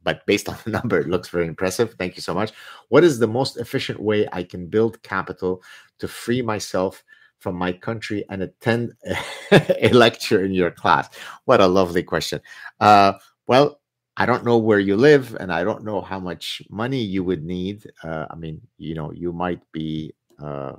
But 0.02 0.24
based 0.26 0.48
on 0.52 0.56
the 0.64 0.70
number, 0.70 0.98
it 0.98 1.08
looks 1.08 1.28
very 1.28 1.46
impressive. 1.46 1.94
Thank 1.94 2.16
you 2.16 2.22
so 2.22 2.34
much. 2.34 2.52
What 2.88 3.04
is 3.04 3.18
the 3.18 3.26
most 3.26 3.56
efficient 3.56 4.00
way 4.00 4.28
I 4.32 4.42
can 4.42 4.66
build 4.66 5.02
capital 5.02 5.62
to 5.98 6.08
free 6.08 6.42
myself 6.42 7.04
from 7.38 7.56
my 7.56 7.72
country 7.72 8.24
and 8.28 8.42
attend 8.42 8.92
a, 9.50 9.90
lecture 9.92 10.44
in 10.44 10.52
your 10.52 10.70
class? 10.70 11.08
What 11.44 11.60
a 11.60 11.66
lovely 11.66 12.02
question. 12.02 12.40
Uh, 12.78 13.14
well, 13.46 13.79
I 14.20 14.26
don't 14.26 14.44
know 14.44 14.58
where 14.58 14.78
you 14.78 14.96
live, 14.96 15.34
and 15.40 15.50
I 15.50 15.64
don't 15.64 15.82
know 15.82 16.02
how 16.02 16.20
much 16.20 16.60
money 16.68 17.00
you 17.00 17.24
would 17.24 17.42
need. 17.42 17.90
Uh, 18.04 18.26
I 18.28 18.36
mean, 18.36 18.60
you 18.76 18.94
know, 18.94 19.10
you 19.12 19.32
might 19.32 19.62
be 19.72 20.12
uh, 20.38 20.74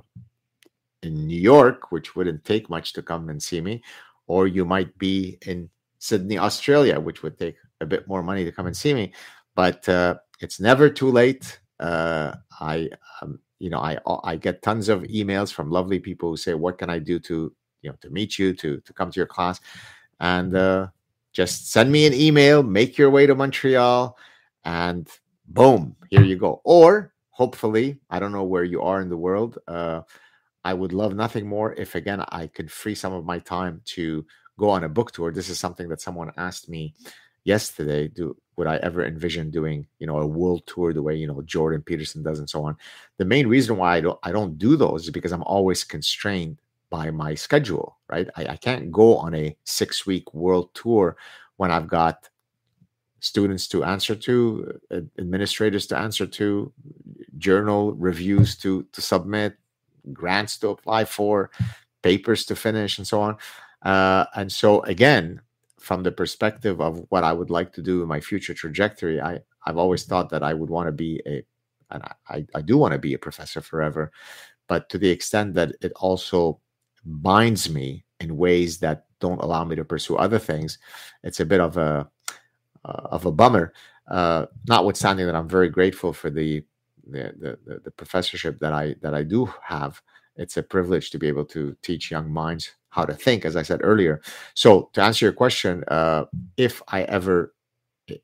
in 1.02 1.26
New 1.26 1.40
York, 1.40 1.90
which 1.90 2.14
wouldn't 2.14 2.44
take 2.44 2.70
much 2.70 2.92
to 2.92 3.02
come 3.02 3.30
and 3.30 3.42
see 3.42 3.60
me, 3.60 3.82
or 4.28 4.46
you 4.46 4.64
might 4.64 4.96
be 4.96 5.38
in 5.44 5.68
Sydney, 5.98 6.38
Australia, 6.38 7.00
which 7.00 7.24
would 7.24 7.36
take 7.36 7.56
a 7.80 7.86
bit 7.86 8.06
more 8.06 8.22
money 8.22 8.44
to 8.44 8.52
come 8.52 8.68
and 8.68 8.76
see 8.76 8.94
me. 8.94 9.12
But 9.56 9.88
uh, 9.88 10.18
it's 10.40 10.60
never 10.60 10.88
too 10.88 11.10
late. 11.10 11.58
Uh, 11.80 12.36
I, 12.60 12.90
um, 13.20 13.40
you 13.58 13.70
know, 13.70 13.80
I 13.80 13.98
I 14.22 14.36
get 14.36 14.62
tons 14.62 14.88
of 14.88 15.02
emails 15.02 15.52
from 15.52 15.68
lovely 15.68 15.98
people 15.98 16.30
who 16.30 16.36
say, 16.36 16.54
"What 16.54 16.78
can 16.78 16.90
I 16.90 17.00
do 17.00 17.18
to, 17.18 17.52
you 17.82 17.90
know, 17.90 17.96
to 18.02 18.10
meet 18.10 18.38
you, 18.38 18.54
to 18.54 18.78
to 18.86 18.92
come 18.92 19.10
to 19.10 19.18
your 19.18 19.26
class?" 19.26 19.58
And 20.20 20.54
uh, 20.54 20.86
just 21.32 21.70
send 21.70 21.90
me 21.90 22.06
an 22.06 22.14
email, 22.14 22.62
make 22.62 22.98
your 22.98 23.10
way 23.10 23.26
to 23.26 23.34
Montreal, 23.34 24.16
and 24.64 25.08
boom, 25.48 25.96
here 26.10 26.22
you 26.22 26.36
go. 26.36 26.60
Or 26.64 27.12
hopefully, 27.30 27.98
I 28.10 28.20
don't 28.20 28.32
know 28.32 28.44
where 28.44 28.64
you 28.64 28.82
are 28.82 29.00
in 29.00 29.08
the 29.08 29.16
world. 29.16 29.58
Uh, 29.66 30.02
I 30.64 30.74
would 30.74 30.92
love 30.92 31.14
nothing 31.14 31.46
more 31.46 31.72
if, 31.74 31.94
again, 31.94 32.24
I 32.28 32.46
could 32.46 32.70
free 32.70 32.94
some 32.94 33.12
of 33.12 33.24
my 33.24 33.38
time 33.40 33.80
to 33.86 34.24
go 34.58 34.70
on 34.70 34.84
a 34.84 34.88
book 34.88 35.12
tour. 35.12 35.32
This 35.32 35.48
is 35.48 35.58
something 35.58 35.88
that 35.88 36.00
someone 36.00 36.30
asked 36.36 36.68
me 36.68 36.94
yesterday. 37.44 38.08
Do 38.08 38.36
would 38.56 38.66
I 38.66 38.76
ever 38.76 39.04
envision 39.04 39.50
doing, 39.50 39.86
you 39.98 40.06
know, 40.06 40.18
a 40.18 40.26
world 40.26 40.62
tour 40.66 40.92
the 40.92 41.02
way 41.02 41.16
you 41.16 41.26
know 41.26 41.42
Jordan 41.42 41.82
Peterson 41.82 42.22
does 42.22 42.38
and 42.38 42.48
so 42.48 42.64
on? 42.64 42.76
The 43.16 43.24
main 43.24 43.46
reason 43.46 43.76
why 43.76 43.96
I 43.96 44.00
don't 44.00 44.18
I 44.22 44.30
don't 44.30 44.58
do 44.58 44.76
those 44.76 45.04
is 45.04 45.10
because 45.10 45.32
I'm 45.32 45.42
always 45.44 45.82
constrained 45.84 46.60
by 46.92 47.10
my 47.10 47.34
schedule, 47.34 47.96
right? 48.10 48.28
I, 48.36 48.42
I 48.48 48.56
can't 48.56 48.92
go 48.92 49.16
on 49.16 49.34
a 49.34 49.56
six 49.64 50.04
week 50.06 50.34
world 50.34 50.68
tour 50.74 51.16
when 51.56 51.70
I've 51.70 51.88
got 51.88 52.28
students 53.20 53.66
to 53.68 53.82
answer 53.82 54.14
to, 54.14 54.78
administrators 55.18 55.86
to 55.86 55.96
answer 55.96 56.26
to, 56.26 56.70
journal 57.38 57.94
reviews 57.94 58.56
to 58.58 58.84
to 58.92 59.00
submit, 59.00 59.56
grants 60.12 60.58
to 60.58 60.68
apply 60.68 61.06
for, 61.06 61.50
papers 62.02 62.44
to 62.44 62.54
finish, 62.54 62.98
and 62.98 63.06
so 63.06 63.22
on. 63.22 63.36
Uh, 63.82 64.26
and 64.34 64.52
so 64.52 64.82
again, 64.82 65.40
from 65.80 66.02
the 66.02 66.12
perspective 66.12 66.78
of 66.80 67.06
what 67.08 67.24
I 67.24 67.32
would 67.32 67.50
like 67.50 67.72
to 67.72 67.82
do 67.82 68.02
in 68.02 68.08
my 68.08 68.20
future 68.20 68.54
trajectory, 68.54 69.18
I 69.18 69.40
I've 69.64 69.78
always 69.78 70.04
thought 70.04 70.28
that 70.30 70.42
I 70.42 70.52
would 70.52 70.70
want 70.70 70.88
to 70.88 70.92
be 70.92 71.22
a, 71.24 71.42
and 71.90 72.02
I 72.28 72.44
I 72.54 72.60
do 72.60 72.76
want 72.76 72.92
to 72.92 72.98
be 72.98 73.14
a 73.14 73.24
professor 73.26 73.62
forever, 73.62 74.12
but 74.68 74.90
to 74.90 74.98
the 74.98 75.08
extent 75.10 75.54
that 75.54 75.70
it 75.80 75.92
also 75.96 76.60
binds 77.04 77.70
me 77.70 78.04
in 78.20 78.36
ways 78.36 78.78
that 78.78 79.06
don't 79.20 79.42
allow 79.42 79.64
me 79.64 79.76
to 79.76 79.84
pursue 79.84 80.16
other 80.16 80.38
things, 80.38 80.78
it's 81.22 81.40
a 81.40 81.44
bit 81.44 81.60
of 81.60 81.76
a 81.76 82.08
uh, 82.84 83.08
of 83.10 83.26
a 83.26 83.32
bummer. 83.32 83.72
Uh, 84.08 84.46
notwithstanding 84.68 85.26
that 85.26 85.36
I'm 85.36 85.48
very 85.48 85.68
grateful 85.68 86.12
for 86.12 86.30
the 86.30 86.64
the, 87.06 87.58
the 87.64 87.80
the 87.84 87.90
professorship 87.90 88.58
that 88.60 88.72
I 88.72 88.94
that 89.02 89.14
I 89.14 89.22
do 89.22 89.52
have. 89.62 90.00
It's 90.36 90.56
a 90.56 90.62
privilege 90.62 91.10
to 91.10 91.18
be 91.18 91.28
able 91.28 91.44
to 91.46 91.76
teach 91.82 92.10
young 92.10 92.30
minds 92.30 92.72
how 92.88 93.04
to 93.04 93.14
think, 93.14 93.44
as 93.44 93.54
I 93.56 93.62
said 93.62 93.80
earlier. 93.82 94.20
So 94.54 94.90
to 94.94 95.02
answer 95.02 95.26
your 95.26 95.32
question, 95.32 95.84
uh, 95.88 96.24
if 96.56 96.82
I 96.88 97.02
ever, 97.02 97.54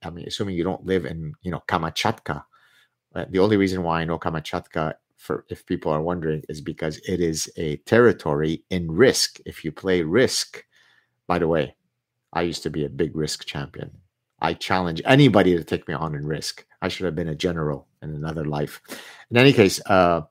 I 0.03 0.11
mean, 0.11 0.27
assuming 0.27 0.57
you 0.57 0.65
don't 0.65 0.85
live 0.85 1.07
in 1.07 1.35
you 1.43 1.51
know 1.51 1.63
Kamchatka, 1.69 2.45
uh, 3.15 3.25
the 3.31 3.39
only 3.39 3.57
reason 3.57 3.83
why 3.83 4.01
I 4.01 4.05
know 4.05 4.19
Kamchatka 4.19 4.95
for 5.19 5.45
if 5.51 5.67
people 5.67 5.93
are 5.93 6.01
wondering 6.01 6.43
is 6.49 6.61
because 6.61 6.97
it 7.07 7.21
is 7.21 7.51
a 7.57 7.77
territory 7.79 8.65
in 8.71 8.91
risk. 8.91 9.41
If 9.45 9.65
you 9.65 9.73
play 9.73 10.03
risk 10.03 10.65
by 11.27 11.39
the 11.39 11.47
way 11.47 11.75
i 12.33 12.43
used 12.43 12.63
to 12.65 12.71
be 12.71 12.85
a 12.85 12.89
big 12.89 13.15
risk 13.15 13.45
champion. 13.45 13.91
I 14.41 14.55
challenge 14.55 15.03
anybody 15.05 15.57
to 15.57 15.65
take 15.65 15.89
me 15.89 15.95
on 15.95 16.15
in 16.15 16.25
risk. 16.25 16.65
I 16.81 16.89
should 16.89 17.07
have 17.07 17.17
been 17.17 17.29
a 17.31 17.35
general 17.35 17.89
in 18.03 18.15
another 18.15 18.45
life. 18.45 18.81
In 19.31 19.37
any 19.37 19.53
case 19.53 19.81
uh, 19.87 20.23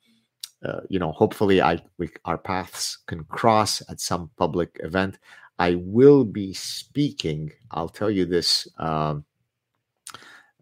uh, 0.66 0.80
you 0.90 1.00
know 1.00 1.12
hopefully 1.12 1.62
i 1.62 1.80
we, 1.98 2.10
our 2.26 2.38
paths 2.38 2.98
can 3.06 3.24
cross 3.26 3.82
at 3.90 4.00
some 4.00 4.32
public 4.38 4.80
event. 4.84 5.20
I 5.60 5.76
will 5.76 6.24
be 6.24 6.54
speaking 6.54 7.52
i'll 7.72 7.90
tell 7.90 8.10
you 8.12 8.26
this 8.26 8.68
um, 8.80 9.26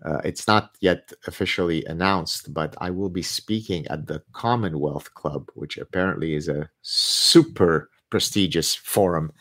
uh, 0.05 0.21
it's 0.23 0.47
not 0.47 0.77
yet 0.81 1.11
officially 1.25 1.83
announced, 1.85 2.53
but 2.53 2.75
I 2.79 2.91
will 2.91 3.09
be 3.09 3.23
speaking 3.23 3.87
at 3.87 4.05
the 4.05 4.21
Commonwealth 4.33 5.13
Club, 5.15 5.49
which 5.55 5.77
apparently 5.77 6.35
is 6.35 6.47
a 6.47 6.69
super 6.83 7.89
prestigious 8.11 8.75
forum. 8.75 9.33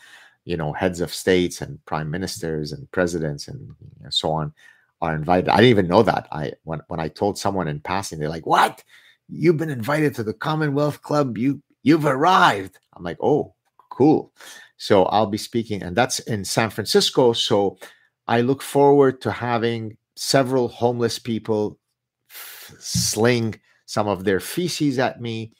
You 0.43 0.57
know, 0.57 0.73
heads 0.73 1.01
of 1.01 1.13
states 1.13 1.61
and 1.61 1.83
prime 1.85 2.09
ministers 2.09 2.71
and 2.71 2.89
presidents 2.91 3.47
and 3.47 3.75
so 4.09 4.31
on 4.31 4.53
are 5.01 5.13
invited. 5.15 5.49
I 5.49 5.57
didn't 5.57 5.69
even 5.69 5.87
know 5.87 6.03
that. 6.03 6.27
I 6.31 6.53
when 6.63 6.81
when 6.87 6.99
I 6.99 7.09
told 7.09 7.37
someone 7.37 7.67
in 7.67 7.79
passing, 7.79 8.19
they're 8.19 8.29
like, 8.29 8.45
"What? 8.47 8.83
You've 9.29 9.57
been 9.57 9.69
invited 9.69 10.15
to 10.15 10.23
the 10.23 10.33
Commonwealth 10.33 11.01
Club? 11.03 11.37
You 11.37 11.61
you've 11.83 12.05
arrived?" 12.05 12.79
I'm 12.93 13.03
like, 13.03 13.17
"Oh, 13.21 13.53
cool." 13.89 14.33
So 14.77 15.05
I'll 15.05 15.27
be 15.27 15.37
speaking, 15.37 15.83
and 15.83 15.95
that's 15.95 16.19
in 16.19 16.43
San 16.45 16.69
Francisco. 16.71 17.33
So 17.33 17.77
I 18.27 18.41
look 18.41 18.61
forward 18.61 19.21
to 19.21 19.31
having 19.31 19.97
several 20.15 20.67
homeless 20.67 21.19
people 21.19 21.79
f- 22.29 22.73
sling 22.79 23.59
some 23.85 24.07
of 24.07 24.23
their 24.23 24.39
feces 24.39 24.99
at 24.99 25.21
me, 25.21 25.53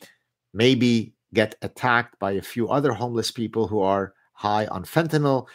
maybe 0.53 1.13
get 1.33 1.55
attacked 1.61 2.17
by 2.19 2.31
a 2.31 2.41
few 2.41 2.69
other 2.69 2.93
homeless 2.93 3.31
people 3.31 3.67
who 3.67 3.81
are 3.81 4.13
high 4.33 4.65
on 4.67 4.83
fentanyl. 4.83 5.47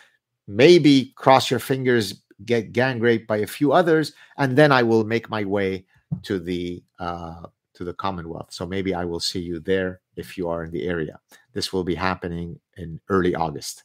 Maybe 0.46 1.12
cross 1.16 1.50
your 1.50 1.60
fingers, 1.60 2.22
get 2.44 2.72
gang 2.72 3.00
raped 3.00 3.26
by 3.26 3.38
a 3.38 3.46
few 3.46 3.72
others, 3.72 4.12
and 4.36 4.56
then 4.56 4.72
I 4.72 4.82
will 4.82 5.04
make 5.04 5.30
my 5.30 5.44
way 5.44 5.86
to 6.22 6.38
the 6.38 6.82
uh, 6.98 7.46
to 7.74 7.84
the 7.84 7.94
Commonwealth. 7.94 8.52
So 8.52 8.66
maybe 8.66 8.94
I 8.94 9.04
will 9.04 9.20
see 9.20 9.40
you 9.40 9.60
there 9.60 10.00
if 10.16 10.36
you 10.36 10.48
are 10.48 10.64
in 10.64 10.70
the 10.70 10.86
area. 10.86 11.18
This 11.52 11.72
will 11.72 11.84
be 11.84 11.94
happening 11.94 12.60
in 12.76 13.00
early 13.08 13.34
August. 13.34 13.84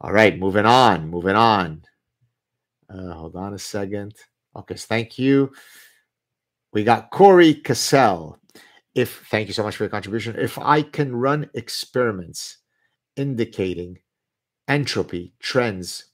All 0.00 0.12
right, 0.12 0.38
moving 0.38 0.66
on, 0.66 1.08
moving 1.08 1.36
on. 1.36 1.82
Uh, 2.88 3.12
hold 3.12 3.36
on 3.36 3.54
a 3.54 3.58
second. 3.58 4.14
Okay, 4.54 4.76
thank 4.76 5.18
you. 5.18 5.52
We 6.72 6.84
got 6.84 7.10
Corey 7.10 7.54
Cassell. 7.54 8.38
If 8.94 9.26
thank 9.30 9.48
you 9.48 9.54
so 9.54 9.62
much 9.62 9.76
for 9.76 9.84
your 9.84 9.90
contribution. 9.90 10.36
If 10.38 10.58
I 10.58 10.82
can 10.82 11.14
run 11.14 11.50
experiments 11.54 12.58
indicating 13.16 13.98
entropy 14.68 15.32
trends 15.38 16.06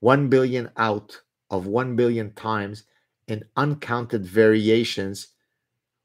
1 0.00 0.28
billion 0.28 0.70
out 0.76 1.20
of 1.50 1.66
1 1.66 1.96
billion 1.96 2.32
times 2.34 2.84
in 3.26 3.44
uncounted 3.56 4.24
variations, 4.24 5.28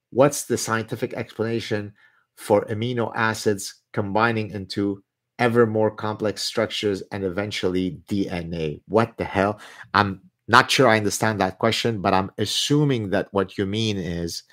what's 0.10 0.46
the 0.46 0.58
scientific 0.58 1.14
explanation 1.14 1.94
for 2.36 2.66
amino 2.66 3.12
acids 3.16 3.82
combining 3.92 4.50
into 4.50 5.04
ever 5.40 5.66
more 5.66 5.92
complex 5.92 6.44
structures 6.44 7.02
and 7.12 7.24
eventually 7.24 8.00
DNA? 8.08 8.82
What 8.88 9.18
the 9.18 9.26
hell? 9.26 9.60
I'm 9.94 10.22
not 10.48 10.70
sure 10.70 10.88
I 10.88 10.98
understand 10.98 11.40
that 11.40 11.60
question, 11.60 12.02
but 12.02 12.14
I'm 12.14 12.32
assuming 12.38 13.10
that 13.12 13.28
what 13.32 13.58
you 13.58 13.66
mean 13.66 13.98
is 13.98 14.44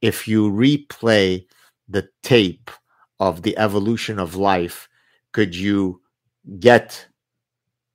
if 0.00 0.26
you 0.26 0.50
replay 0.50 1.46
the 1.88 2.08
tape 2.22 2.70
of 3.20 3.42
the 3.42 3.56
evolution 3.58 4.18
of 4.18 4.36
life, 4.36 4.88
could 5.32 5.54
you 5.54 6.00
get 6.58 7.06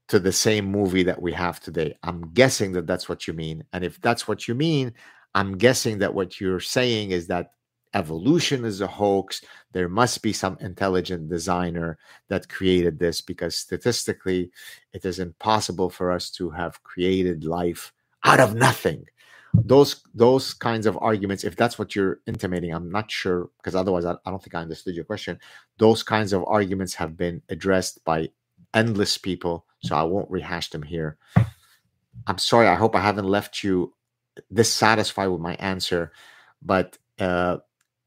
to 0.08 0.20
the 0.20 0.32
same 0.32 0.66
movie 0.66 1.04
that 1.04 1.22
we 1.22 1.32
have 1.34 1.60
today? 1.60 1.98
I'm 2.04 2.34
guessing 2.34 2.72
that 2.74 2.88
that's 2.88 3.08
what 3.08 3.28
you 3.28 3.34
mean. 3.34 3.64
And 3.74 3.84
if 3.84 4.00
that's 4.02 4.28
what 4.28 4.48
you 4.48 4.56
mean, 4.56 4.94
I'm 5.36 5.58
guessing 5.58 6.00
that 6.00 6.14
what 6.14 6.42
you're 6.42 6.60
saying 6.60 7.12
is 7.12 7.28
that 7.28 7.52
evolution 7.94 8.66
is 8.66 8.82
a 8.82 8.88
hoax. 8.88 9.42
There 9.72 9.90
must 9.90 10.22
be 10.22 10.34
some 10.34 10.58
intelligent 10.60 11.30
designer 11.30 11.98
that 12.28 12.50
created 12.50 13.00
this 13.00 13.22
because 13.22 13.56
statistically, 13.56 14.52
it 14.94 15.06
is 15.06 15.20
impossible 15.20 15.90
for 15.90 16.12
us 16.12 16.30
to 16.32 16.50
have 16.52 16.84
created 16.84 17.44
life 17.44 17.94
out 18.24 18.40
of 18.40 18.56
nothing. 18.56 19.06
Those 19.54 20.04
those 20.14 20.54
kinds 20.54 20.86
of 20.86 20.98
arguments, 21.02 21.44
if 21.44 21.56
that's 21.56 21.80
what 21.80 21.96
you're 21.96 22.20
intimating, 22.28 22.72
I'm 22.72 22.92
not 22.92 23.10
sure 23.10 23.50
because 23.58 23.76
otherwise 23.76 24.06
I, 24.06 24.14
I 24.26 24.30
don't 24.30 24.42
think 24.44 24.54
I 24.54 24.62
understood 24.62 24.96
your 24.96 25.06
question. 25.06 25.40
Those 25.80 26.04
kinds 26.04 26.34
of 26.34 26.46
arguments 26.46 26.94
have 26.96 27.18
been 27.18 27.42
addressed 27.50 28.04
by 28.06 28.30
endless 28.76 29.18
people, 29.18 29.66
so 29.80 29.96
I 29.96 30.04
won't 30.04 30.30
rehash 30.30 30.70
them 30.70 30.84
here. 30.84 31.18
I'm 32.28 32.38
sorry. 32.38 32.68
I 32.68 32.76
hope 32.76 32.96
I 32.96 33.02
haven't 33.02 33.26
left 33.26 33.64
you 33.64 33.94
dissatisfied 34.54 35.30
with 35.30 35.42
my 35.42 35.56
answer, 35.56 36.12
but 36.62 36.98
uh, 37.20 37.58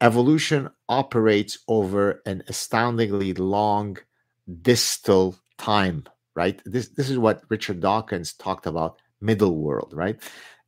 evolution 0.02 0.68
operates 0.88 1.58
over 1.68 2.20
an 2.26 2.42
astoundingly 2.48 3.32
long 3.34 3.96
distal 4.60 5.36
time 5.58 6.04
right? 6.34 6.60
This 6.64 6.88
this 6.88 7.08
is 7.08 7.18
what 7.18 7.42
richard 7.48 7.80
dawkins 7.80 8.32
talked 8.34 8.66
about 8.66 9.00
middle 9.20 9.56
world 9.58 9.92
right? 9.94 10.20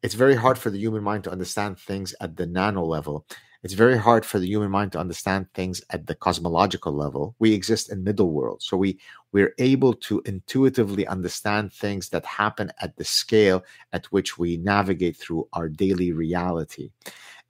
It's 0.03 0.15
very 0.15 0.37
hard 0.37 0.57
for 0.57 0.71
the 0.71 0.79
human 0.79 1.03
mind 1.03 1.25
to 1.25 1.33
understand 1.33 1.79
things 1.79 2.15
at 2.21 2.37
the 2.37 2.47
nano 2.47 2.85
level. 2.85 3.27
It's 3.65 3.73
very 3.73 3.97
hard 3.97 4.27
for 4.27 4.39
the 4.39 4.47
human 4.47 4.71
mind 4.71 4.93
to 4.93 5.01
understand 5.01 5.47
things 5.55 5.81
at 5.89 6.07
the 6.07 6.15
cosmological 6.15 6.93
level. 6.93 7.35
We 7.39 7.55
exist 7.55 7.91
in 7.91 8.05
middle 8.05 8.31
world 8.31 8.63
so 8.63 8.77
we 8.77 9.01
we're 9.33 9.55
able 9.59 9.95
to 9.95 10.23
intuitively 10.27 11.09
understand 11.09 11.73
things 11.73 12.11
that 12.11 12.25
happen 12.25 12.71
at 12.81 12.97
the 12.97 13.05
scale 13.05 13.65
at 13.93 14.07
which 14.13 14.39
we 14.39 14.59
navigate 14.59 15.17
through 15.17 15.49
our 15.55 15.69
daily 15.69 16.13
reality 16.13 16.91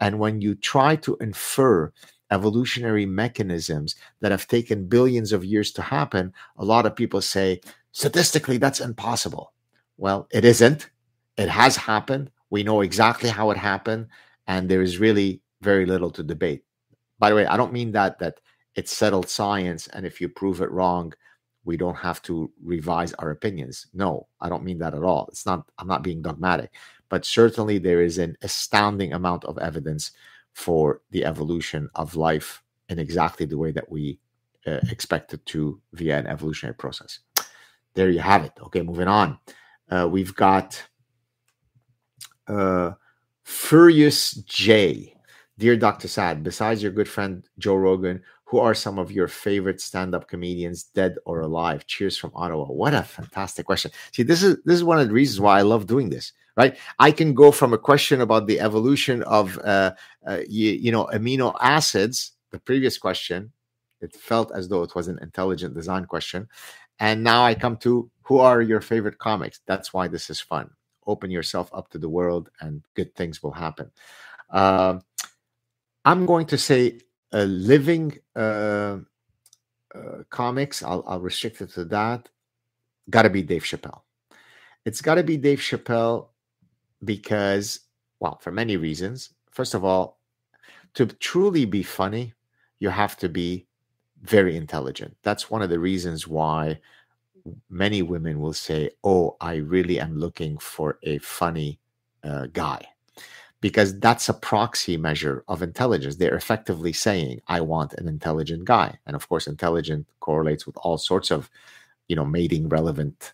and 0.00 0.18
when 0.18 0.40
you 0.40 0.54
try 0.54 0.96
to 0.96 1.16
infer 1.20 1.92
evolutionary 2.30 3.06
mechanisms 3.06 3.94
that 4.20 4.32
have 4.32 4.48
taken 4.48 4.88
billions 4.88 5.32
of 5.32 5.44
years 5.44 5.72
to 5.72 5.82
happen, 5.82 6.32
a 6.56 6.64
lot 6.64 6.86
of 6.86 6.96
people 6.96 7.20
say, 7.20 7.60
statistically, 7.92 8.58
that's 8.58 8.80
impossible. 8.80 9.52
Well, 9.96 10.26
it 10.30 10.44
isn't. 10.44 10.90
It 11.36 11.48
has 11.48 11.76
happened. 11.76 12.30
We 12.50 12.62
know 12.62 12.80
exactly 12.80 13.30
how 13.30 13.50
it 13.50 13.56
happened, 13.56 14.08
and 14.46 14.68
there 14.68 14.82
is 14.82 14.98
really 14.98 15.40
very 15.60 15.86
little 15.86 16.10
to 16.10 16.22
debate. 16.22 16.64
By 17.18 17.30
the 17.30 17.36
way, 17.36 17.46
I 17.46 17.56
don't 17.56 17.72
mean 17.72 17.92
that 17.92 18.18
that 18.18 18.40
it's 18.74 18.92
settled 18.92 19.28
science, 19.28 19.86
and 19.88 20.04
if 20.04 20.20
you 20.20 20.28
prove 20.28 20.60
it 20.60 20.70
wrong, 20.70 21.12
we 21.64 21.76
don't 21.76 21.96
have 21.96 22.20
to 22.22 22.50
revise 22.62 23.12
our 23.14 23.30
opinions. 23.30 23.86
No, 23.94 24.26
I 24.40 24.48
don't 24.48 24.64
mean 24.64 24.78
that 24.78 24.94
at 24.94 25.02
all. 25.02 25.26
It's 25.28 25.46
not. 25.46 25.68
I'm 25.78 25.88
not 25.88 26.02
being 26.02 26.22
dogmatic 26.22 26.72
but 27.08 27.24
certainly 27.24 27.78
there 27.78 28.02
is 28.02 28.18
an 28.18 28.36
astounding 28.42 29.12
amount 29.12 29.44
of 29.44 29.58
evidence 29.58 30.12
for 30.52 31.00
the 31.10 31.24
evolution 31.24 31.88
of 31.94 32.16
life 32.16 32.62
in 32.88 32.98
exactly 32.98 33.46
the 33.46 33.58
way 33.58 33.72
that 33.72 33.90
we 33.90 34.18
uh, 34.66 34.80
it 34.90 35.40
to 35.46 35.80
via 35.92 36.18
an 36.18 36.26
evolutionary 36.26 36.74
process. 36.74 37.20
There 37.94 38.10
you 38.10 38.20
have 38.20 38.44
it. 38.44 38.52
Okay, 38.62 38.82
moving 38.82 39.08
on. 39.08 39.38
Uh, 39.90 40.08
we've 40.10 40.34
got 40.34 40.82
uh, 42.48 42.92
Furious 43.44 44.32
J. 44.32 45.14
Dear 45.56 45.76
Dr. 45.76 46.08
Saad, 46.08 46.42
besides 46.42 46.82
your 46.82 46.90
good 46.90 47.08
friend 47.08 47.48
Joe 47.58 47.76
Rogan, 47.76 48.22
who 48.46 48.58
are 48.58 48.74
some 48.74 48.98
of 48.98 49.12
your 49.12 49.28
favorite 49.28 49.80
stand-up 49.80 50.26
comedians, 50.26 50.84
dead 50.84 51.16
or 51.24 51.40
alive? 51.40 51.86
Cheers 51.86 52.16
from 52.16 52.32
Ottawa. 52.34 52.66
What 52.66 52.94
a 52.94 53.02
fantastic 53.02 53.66
question. 53.66 53.92
See, 54.12 54.24
this 54.24 54.42
is 54.42 54.56
this 54.64 54.74
is 54.76 54.84
one 54.84 54.98
of 54.98 55.06
the 55.06 55.14
reasons 55.14 55.40
why 55.40 55.58
I 55.58 55.62
love 55.62 55.86
doing 55.86 56.10
this 56.10 56.32
right? 56.56 56.76
I 56.98 57.10
can 57.10 57.34
go 57.34 57.50
from 57.50 57.72
a 57.72 57.78
question 57.78 58.20
about 58.20 58.46
the 58.46 58.60
evolution 58.60 59.22
of, 59.24 59.58
uh, 59.58 59.94
uh, 60.26 60.40
you, 60.48 60.72
you, 60.72 60.92
know, 60.92 61.06
amino 61.06 61.56
acids, 61.60 62.32
the 62.50 62.58
previous 62.58 62.98
question, 62.98 63.52
it 64.00 64.14
felt 64.14 64.52
as 64.52 64.68
though 64.68 64.82
it 64.82 64.94
was 64.94 65.08
an 65.08 65.18
intelligent 65.22 65.74
design 65.74 66.04
question. 66.04 66.48
And 66.98 67.24
now 67.24 67.44
I 67.44 67.54
come 67.54 67.76
to 67.78 68.10
who 68.22 68.38
are 68.38 68.62
your 68.62 68.80
favorite 68.80 69.18
comics? 69.18 69.60
That's 69.66 69.92
why 69.92 70.08
this 70.08 70.30
is 70.30 70.40
fun. 70.40 70.70
Open 71.06 71.30
yourself 71.30 71.70
up 71.72 71.90
to 71.90 71.98
the 71.98 72.08
world 72.08 72.50
and 72.60 72.82
good 72.94 73.14
things 73.14 73.42
will 73.42 73.52
happen. 73.52 73.90
Uh, 74.50 74.98
I'm 76.04 76.26
going 76.26 76.46
to 76.46 76.58
say 76.58 77.00
a 77.32 77.44
living 77.44 78.18
uh, 78.36 78.98
uh, 79.94 80.22
comics. 80.30 80.82
I'll, 80.82 81.04
I'll 81.06 81.20
restrict 81.20 81.60
it 81.60 81.70
to 81.70 81.84
that. 81.86 82.28
Got 83.10 83.22
to 83.22 83.30
be 83.30 83.42
Dave 83.42 83.64
Chappelle. 83.64 84.02
It's 84.84 85.00
got 85.00 85.16
to 85.16 85.22
be 85.22 85.36
Dave 85.36 85.58
Chappelle 85.58 86.28
because, 87.02 87.80
well, 88.20 88.38
for 88.38 88.50
many 88.50 88.76
reasons. 88.76 89.30
First 89.50 89.74
of 89.74 89.84
all, 89.84 90.18
to 90.94 91.06
truly 91.06 91.64
be 91.64 91.82
funny, 91.82 92.34
you 92.78 92.88
have 92.90 93.16
to 93.18 93.28
be 93.28 93.66
very 94.22 94.56
intelligent. 94.56 95.16
That's 95.22 95.50
one 95.50 95.62
of 95.62 95.70
the 95.70 95.78
reasons 95.78 96.26
why 96.26 96.80
many 97.68 98.02
women 98.02 98.40
will 98.40 98.52
say, 98.52 98.90
Oh, 99.02 99.36
I 99.40 99.56
really 99.56 100.00
am 100.00 100.18
looking 100.18 100.58
for 100.58 100.98
a 101.02 101.18
funny 101.18 101.78
uh, 102.22 102.46
guy. 102.52 102.86
Because 103.60 103.98
that's 103.98 104.28
a 104.28 104.34
proxy 104.34 104.98
measure 104.98 105.42
of 105.48 105.62
intelligence. 105.62 106.16
They're 106.16 106.34
effectively 106.36 106.92
saying, 106.92 107.40
I 107.48 107.62
want 107.62 107.94
an 107.94 108.08
intelligent 108.08 108.66
guy. 108.66 108.98
And 109.06 109.16
of 109.16 109.26
course, 109.28 109.46
intelligent 109.46 110.06
correlates 110.20 110.66
with 110.66 110.76
all 110.78 110.98
sorts 110.98 111.30
of, 111.30 111.48
you 112.08 112.14
know, 112.14 112.26
mating 112.26 112.68
relevant 112.68 113.32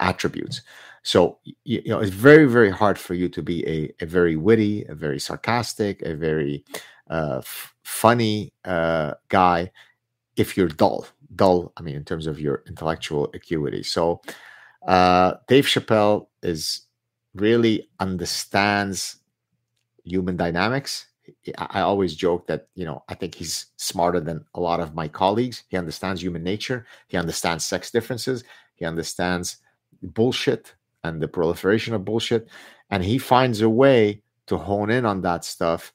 attributes. 0.00 0.60
So 1.02 1.38
you, 1.64 1.82
know 1.86 2.00
it's 2.00 2.10
very 2.10 2.46
very 2.46 2.70
hard 2.70 2.98
for 2.98 3.14
you 3.14 3.28
to 3.30 3.42
be 3.42 3.66
a, 3.66 3.92
a 4.02 4.06
very 4.06 4.36
witty, 4.36 4.84
a 4.84 4.94
very 4.94 5.18
sarcastic, 5.20 6.02
a 6.02 6.14
very 6.14 6.64
uh, 7.10 7.38
f- 7.38 7.74
funny 7.82 8.52
uh, 8.64 9.14
guy 9.28 9.70
if 10.36 10.56
you're 10.56 10.68
dull. 10.68 11.06
Dull, 11.34 11.72
I 11.76 11.82
mean, 11.82 11.96
in 11.96 12.04
terms 12.04 12.26
of 12.26 12.40
your 12.40 12.62
intellectual 12.66 13.30
acuity. 13.34 13.82
So 13.82 14.20
uh, 14.86 15.34
Dave 15.46 15.66
Chappelle 15.66 16.28
is 16.42 16.82
really 17.34 17.88
understands 18.00 19.16
human 20.04 20.36
dynamics. 20.36 21.06
I 21.58 21.80
always 21.80 22.14
joke 22.14 22.46
that 22.46 22.68
you 22.74 22.86
know 22.86 23.04
I 23.08 23.14
think 23.14 23.34
he's 23.34 23.66
smarter 23.76 24.20
than 24.20 24.44
a 24.54 24.60
lot 24.60 24.80
of 24.80 24.94
my 24.94 25.08
colleagues. 25.08 25.64
He 25.68 25.76
understands 25.76 26.22
human 26.22 26.42
nature. 26.42 26.86
He 27.08 27.18
understands 27.18 27.66
sex 27.66 27.90
differences. 27.90 28.44
He 28.76 28.86
understands 28.86 29.58
bullshit 30.02 30.74
and 31.08 31.20
the 31.20 31.28
proliferation 31.28 31.94
of 31.94 32.04
bullshit. 32.04 32.48
And 32.90 33.02
he 33.02 33.18
finds 33.18 33.60
a 33.60 33.68
way 33.68 34.22
to 34.46 34.56
hone 34.56 34.90
in 34.90 35.04
on 35.04 35.22
that 35.22 35.44
stuff 35.44 35.92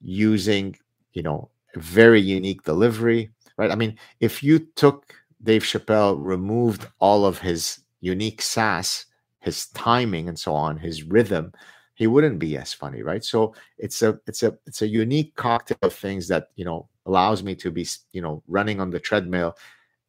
using, 0.00 0.76
you 1.12 1.22
know, 1.22 1.50
very 1.76 2.20
unique 2.20 2.62
delivery, 2.62 3.30
right? 3.56 3.70
I 3.70 3.74
mean, 3.74 3.98
if 4.20 4.42
you 4.42 4.58
took 4.76 5.14
Dave 5.42 5.62
Chappelle, 5.62 6.16
removed 6.18 6.86
all 6.98 7.24
of 7.24 7.38
his 7.38 7.80
unique 8.00 8.42
sass, 8.42 9.06
his 9.40 9.66
timing, 9.68 10.28
and 10.28 10.38
so 10.38 10.54
on, 10.54 10.76
his 10.76 11.02
rhythm, 11.02 11.52
he 11.94 12.06
wouldn't 12.06 12.38
be 12.38 12.56
as 12.56 12.72
funny, 12.72 13.02
right? 13.02 13.24
So 13.24 13.54
it's 13.78 14.02
a 14.02 14.18
it's 14.26 14.42
a 14.42 14.56
it's 14.66 14.82
a 14.82 14.88
unique 14.88 15.34
cocktail 15.36 15.78
of 15.82 15.92
things 15.92 16.28
that 16.28 16.48
you 16.56 16.64
know 16.64 16.88
allows 17.06 17.42
me 17.42 17.54
to 17.56 17.70
be 17.70 17.86
you 18.12 18.22
know 18.22 18.42
running 18.48 18.80
on 18.80 18.90
the 18.90 19.00
treadmill 19.00 19.56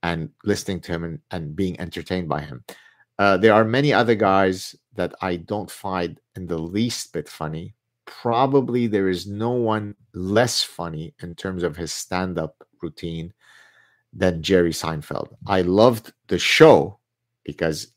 and 0.04 0.30
listening 0.44 0.80
to 0.82 0.92
him 0.94 1.04
and, 1.04 1.20
and 1.32 1.56
being 1.56 1.80
entertained 1.80 2.30
by 2.30 2.42
him. 2.42 2.64
Uh, 3.22 3.38
there 3.38 3.54
are 3.54 3.64
many 3.64 3.94
other 3.94 4.16
guys 4.16 4.76
that 4.96 5.14
I 5.22 5.36
don't 5.36 5.70
find 5.70 6.20
in 6.36 6.48
the 6.48 6.58
least 6.58 7.14
bit 7.14 7.30
funny. 7.30 7.76
Probably 8.06 8.88
there 8.88 9.10
is 9.10 9.28
no 9.28 9.52
one 9.52 9.94
less 10.16 10.64
funny 10.64 11.14
in 11.22 11.36
terms 11.36 11.62
of 11.62 11.78
his 11.78 11.94
stand 11.94 12.40
up 12.40 12.66
routine 12.82 13.32
than 14.12 14.42
Jerry 14.42 14.72
Seinfeld. 14.72 15.36
I 15.46 15.62
loved 15.62 16.14
the 16.30 16.40
show 16.40 16.98
because, 17.44 17.94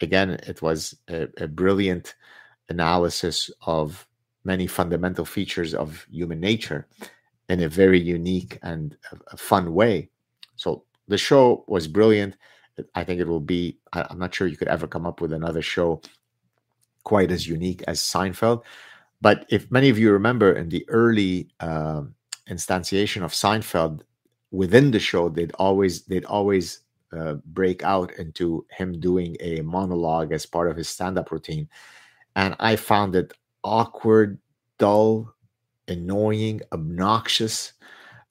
again, 0.00 0.30
it 0.30 0.62
was 0.62 0.96
a, 1.06 1.28
a 1.36 1.48
brilliant 1.48 2.14
analysis 2.70 3.50
of 3.66 4.08
many 4.42 4.66
fundamental 4.66 5.26
features 5.26 5.74
of 5.74 6.06
human 6.10 6.40
nature 6.40 6.88
in 7.50 7.60
a 7.60 7.68
very 7.68 8.00
unique 8.00 8.58
and 8.62 8.96
fun 9.36 9.74
way. 9.74 10.08
So 10.56 10.84
the 11.08 11.18
show 11.18 11.62
was 11.68 11.86
brilliant. 11.88 12.38
I 12.94 13.04
think 13.04 13.20
it 13.20 13.28
will 13.28 13.40
be, 13.40 13.78
I'm 13.92 14.18
not 14.18 14.34
sure 14.34 14.46
you 14.46 14.56
could 14.56 14.68
ever 14.68 14.86
come 14.86 15.06
up 15.06 15.20
with 15.20 15.32
another 15.32 15.62
show 15.62 16.00
quite 17.04 17.30
as 17.30 17.46
unique 17.46 17.82
as 17.86 18.00
Seinfeld. 18.00 18.62
But 19.20 19.46
if 19.50 19.70
many 19.70 19.88
of 19.88 19.98
you 19.98 20.12
remember 20.12 20.52
in 20.52 20.68
the 20.68 20.84
early 20.88 21.48
uh, 21.60 22.02
instantiation 22.48 23.22
of 23.22 23.32
Seinfeld 23.32 24.02
within 24.50 24.90
the 24.90 24.98
show, 24.98 25.28
they'd 25.28 25.52
always 25.58 26.02
they'd 26.04 26.24
always 26.24 26.80
uh, 27.16 27.34
break 27.46 27.82
out 27.84 28.12
into 28.18 28.66
him 28.70 28.98
doing 28.98 29.36
a 29.40 29.60
monologue 29.62 30.32
as 30.32 30.46
part 30.46 30.70
of 30.70 30.76
his 30.76 30.88
stand-up 30.88 31.30
routine, 31.30 31.68
and 32.34 32.56
I 32.58 32.76
found 32.76 33.14
it 33.14 33.32
awkward, 33.62 34.38
dull, 34.78 35.32
annoying, 35.88 36.62
obnoxious. 36.72 37.74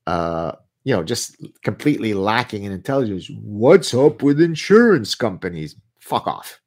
Uh, 0.07 0.53
you 0.83 0.95
know, 0.95 1.03
just 1.03 1.35
completely 1.63 2.13
lacking 2.13 2.63
in 2.63 2.71
intelligence. 2.71 3.29
What's 3.41 3.93
up 3.93 4.23
with 4.23 4.41
insurance 4.41 5.15
companies? 5.15 5.75
Fuck 5.99 6.27
off. 6.27 6.59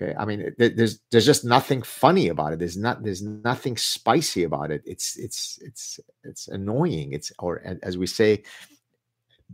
Okay, 0.00 0.14
I 0.18 0.24
mean, 0.24 0.54
there's 0.56 1.00
there's 1.10 1.26
just 1.26 1.44
nothing 1.44 1.82
funny 1.82 2.28
about 2.28 2.54
it. 2.54 2.58
There's 2.58 2.78
not 2.78 3.02
there's 3.02 3.22
nothing 3.22 3.76
spicy 3.76 4.44
about 4.44 4.70
it. 4.70 4.82
It's 4.86 5.18
it's 5.18 5.58
it's 5.60 6.00
it's 6.24 6.48
annoying. 6.48 7.12
It's 7.12 7.32
or 7.38 7.62
as 7.82 7.98
we 7.98 8.06
say, 8.06 8.42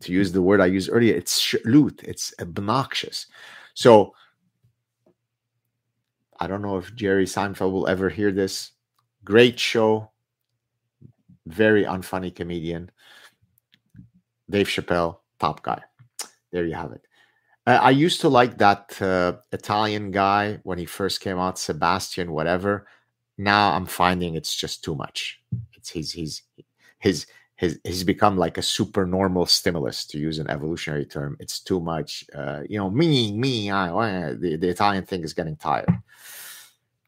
to 0.01 0.13
use 0.13 0.31
the 0.31 0.43
word 0.43 0.61
I 0.61 0.67
used 0.67 0.91
earlier, 0.93 1.17
it's 1.17 1.41
shlut. 1.41 2.05
It's 2.05 2.33
obnoxious. 2.41 3.27
So 3.75 4.15
I 6.39 6.47
don't 6.47 6.63
know 6.63 6.77
if 6.77 6.95
Jerry 6.95 7.25
Seinfeld 7.25 7.73
will 7.73 7.89
ever 7.89 8.09
hear 8.09 8.31
this. 8.31 8.71
Great 9.25 9.59
show, 9.59 10.13
very 11.47 11.85
unfunny 11.85 12.33
comedian. 12.33 12.91
Dave 14.49 14.69
Chappelle, 14.69 15.19
top 15.39 15.63
guy. 15.63 15.83
There 16.53 16.65
you 16.65 16.75
have 16.75 16.93
it. 16.93 17.03
I 17.67 17.91
used 17.91 18.21
to 18.21 18.29
like 18.29 18.59
that 18.59 19.03
uh, 19.03 19.39
Italian 19.51 20.13
guy 20.13 20.61
when 20.63 20.79
he 20.79 20.85
first 20.85 21.21
came 21.21 21.37
out, 21.39 21.59
Sebastian, 21.59 22.31
whatever. 22.31 22.87
Now 23.39 23.73
I'm 23.73 23.87
finding 23.87 24.37
it's 24.37 24.55
just 24.55 24.85
too 24.85 24.95
much. 24.95 25.41
It's 25.75 25.91
he's 25.91 26.13
he's 26.13 26.43
his 27.01 27.27
his 27.57 27.81
he's 27.83 28.05
become 28.05 28.37
like 28.37 28.57
a 28.57 28.63
super 28.63 29.05
normal 29.05 29.47
stimulus 29.47 30.07
to 30.07 30.19
use 30.19 30.39
an 30.39 30.49
evolutionary 30.49 31.07
term. 31.07 31.37
It's 31.41 31.59
too 31.59 31.81
much. 31.81 32.25
Uh, 32.33 32.63
you 32.69 32.79
know, 32.79 32.89
me 32.89 33.37
me. 33.37 33.71
I, 33.71 34.35
the 34.35 34.57
the 34.57 34.69
Italian 34.69 35.05
thing 35.05 35.25
is 35.25 35.35
getting 35.35 35.57
tired. 35.57 35.89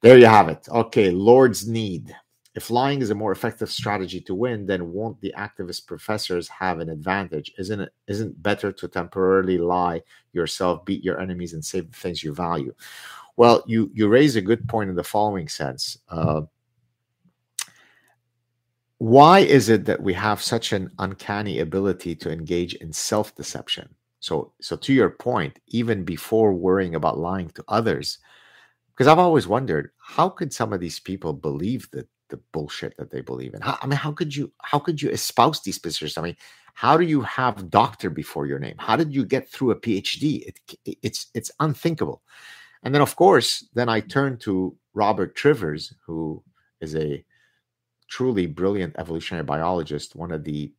There 0.02 0.18
you 0.18 0.26
have 0.26 0.48
it. 0.48 0.68
Okay, 0.68 1.10
Lord's 1.10 1.68
need. 1.68 2.14
If 2.54 2.70
lying 2.70 3.02
is 3.02 3.10
a 3.10 3.14
more 3.14 3.30
effective 3.30 3.70
strategy 3.70 4.20
to 4.22 4.34
win, 4.34 4.66
then 4.66 4.92
won't 4.92 5.20
the 5.20 5.34
activist 5.36 5.86
professors 5.86 6.48
have 6.48 6.80
an 6.80 6.88
advantage? 6.88 7.52
Isn't 7.58 7.80
it 7.80 7.92
isn't 8.06 8.42
better 8.42 8.72
to 8.72 8.88
temporarily 8.88 9.58
lie 9.58 10.02
yourself, 10.32 10.84
beat 10.84 11.04
your 11.04 11.20
enemies, 11.20 11.52
and 11.52 11.64
save 11.64 11.90
the 11.90 11.96
things 11.96 12.24
you 12.24 12.34
value? 12.34 12.74
Well, 13.36 13.62
you 13.66 13.90
you 13.94 14.08
raise 14.08 14.34
a 14.34 14.40
good 14.40 14.66
point 14.68 14.90
in 14.90 14.96
the 14.96 15.04
following 15.04 15.48
sense. 15.48 15.98
Uh, 16.08 16.42
why 18.98 19.38
is 19.40 19.68
it 19.68 19.84
that 19.84 20.02
we 20.02 20.12
have 20.14 20.42
such 20.42 20.72
an 20.72 20.90
uncanny 20.98 21.60
ability 21.60 22.16
to 22.16 22.32
engage 22.32 22.74
in 22.74 22.92
self-deception? 22.92 23.94
So, 24.18 24.52
so 24.60 24.74
to 24.76 24.92
your 24.92 25.10
point, 25.10 25.60
even 25.68 26.04
before 26.04 26.52
worrying 26.52 26.96
about 26.96 27.18
lying 27.18 27.50
to 27.50 27.64
others, 27.68 28.18
because 28.92 29.06
I've 29.06 29.20
always 29.20 29.46
wondered 29.46 29.92
how 30.00 30.28
could 30.28 30.52
some 30.52 30.72
of 30.72 30.80
these 30.80 30.98
people 30.98 31.32
believe 31.32 31.88
that 31.92 32.08
the 32.28 32.40
bullshit 32.52 32.96
that 32.96 33.10
they 33.10 33.20
believe 33.20 33.54
in. 33.54 33.60
How, 33.60 33.78
I 33.80 33.86
mean, 33.86 33.96
how 33.96 34.12
could 34.12 34.34
you 34.34 34.52
how 34.62 34.78
could 34.78 35.00
you 35.00 35.10
espouse 35.10 35.62
these 35.62 35.78
positions? 35.78 36.18
I 36.18 36.22
mean, 36.22 36.36
how 36.74 36.96
do 36.96 37.04
you 37.04 37.20
have 37.22 37.70
doctor 37.70 38.10
before 38.10 38.46
your 38.46 38.58
name? 38.58 38.76
How 38.78 38.96
did 38.96 39.14
you 39.14 39.24
get 39.24 39.48
through 39.48 39.72
a 39.72 39.76
PhD? 39.76 40.46
It, 40.46 40.60
it's 41.02 41.26
it's 41.34 41.50
unthinkable. 41.60 42.22
And 42.82 42.94
then, 42.94 43.02
of 43.02 43.16
course, 43.16 43.66
then 43.74 43.88
I 43.88 44.00
turn 44.00 44.38
to 44.38 44.76
Robert 44.94 45.34
Trivers, 45.34 45.92
who 46.06 46.42
is 46.80 46.94
a 46.94 47.24
truly 48.08 48.46
brilliant 48.46 48.94
evolutionary 48.98 49.44
biologist, 49.44 50.14
one 50.14 50.32
of 50.32 50.44
the 50.44 50.72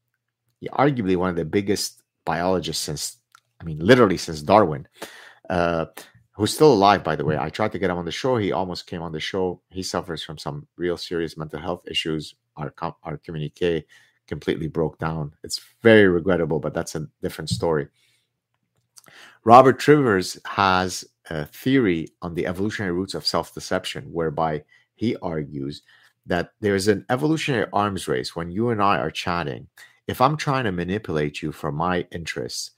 arguably 0.73 1.15
one 1.15 1.30
of 1.30 1.35
the 1.35 1.45
biggest 1.45 2.03
biologists 2.26 2.84
since 2.84 3.17
I 3.61 3.63
mean, 3.65 3.80
literally 3.80 4.17
since 4.17 4.41
Darwin. 4.41 4.88
Uh, 5.49 5.85
who's 6.40 6.53
still 6.53 6.72
alive, 6.72 7.03
by 7.03 7.18
the 7.18 7.26
way. 7.26 7.36
Mm. 7.36 7.41
I 7.41 7.49
tried 7.49 7.74
to 7.74 7.80
get 7.80 7.90
him 7.90 7.98
on 7.98 8.06
the 8.06 8.11
show. 8.11 8.38
He 8.38 8.53
almost 8.53 8.88
came 8.88 9.02
on 9.02 9.11
the 9.11 9.20
show. 9.20 9.61
He 9.70 9.84
suffers 9.84 10.24
from 10.24 10.38
some 10.38 10.66
real 10.78 10.95
serious 10.95 11.36
mental 11.36 11.60
health 11.60 11.84
issues. 11.86 12.36
Our 12.56 12.74
our 13.03 13.18
communique 13.18 13.86
completely 14.26 14.68
broke 14.68 14.98
down. 14.99 15.34
It's 15.44 15.60
very 15.84 16.07
regrettable, 16.07 16.60
but 16.60 16.74
that's 16.74 16.95
a 16.95 17.07
different 17.22 17.49
story. 17.49 17.90
Robert 19.44 19.80
Trivers 19.80 20.40
has 20.45 21.03
a 21.30 21.45
theory 21.45 22.07
on 22.22 22.36
the 22.36 22.48
evolutionary 22.48 22.94
roots 22.94 23.16
of 23.16 23.28
self-deception, 23.28 24.03
whereby 24.06 24.64
he 24.95 25.18
argues 25.18 25.82
that 26.26 26.52
there's 26.61 26.88
an 26.88 27.06
evolutionary 27.10 27.68
arms 27.74 28.07
race 28.07 28.34
when 28.34 28.49
you 28.49 28.70
and 28.70 28.82
I 28.82 28.98
are 28.99 29.11
chatting. 29.11 29.68
If 30.07 30.22
I'm 30.22 30.38
trying 30.38 30.64
to 30.66 30.72
manipulate 30.72 31.41
you 31.41 31.52
for 31.52 31.72
my 31.72 32.07
interests, 32.11 32.72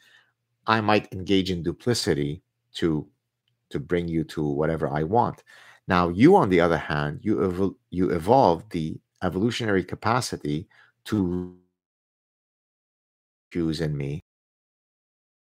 I 0.66 0.82
might 0.82 1.14
engage 1.14 1.52
in 1.52 1.62
duplicity 1.62 2.42
to 2.76 3.08
to 3.72 3.80
bring 3.80 4.08
you 4.08 4.24
to 4.26 4.44
whatever 4.44 4.88
I 4.88 5.04
want. 5.04 5.44
Now, 5.88 6.10
you, 6.10 6.36
on 6.36 6.50
the 6.50 6.62
other 6.62 6.78
hand, 6.78 7.20
you 7.24 7.44
ev- 7.44 7.76
you 7.90 8.12
evolve 8.12 8.70
the 8.70 9.00
evolutionary 9.24 9.84
capacity 9.84 10.68
to 11.06 11.56
choose 13.52 13.82
in 13.82 13.98
me 13.98 14.22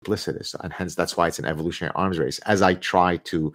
duplicitous, 0.04 0.54
and 0.60 0.72
hence 0.72 0.94
that's 0.94 1.16
why 1.16 1.28
it's 1.28 1.38
an 1.38 1.44
evolutionary 1.46 1.92
arms 1.94 2.18
race. 2.18 2.38
As 2.40 2.62
I 2.62 2.74
try 2.74 3.16
to 3.18 3.52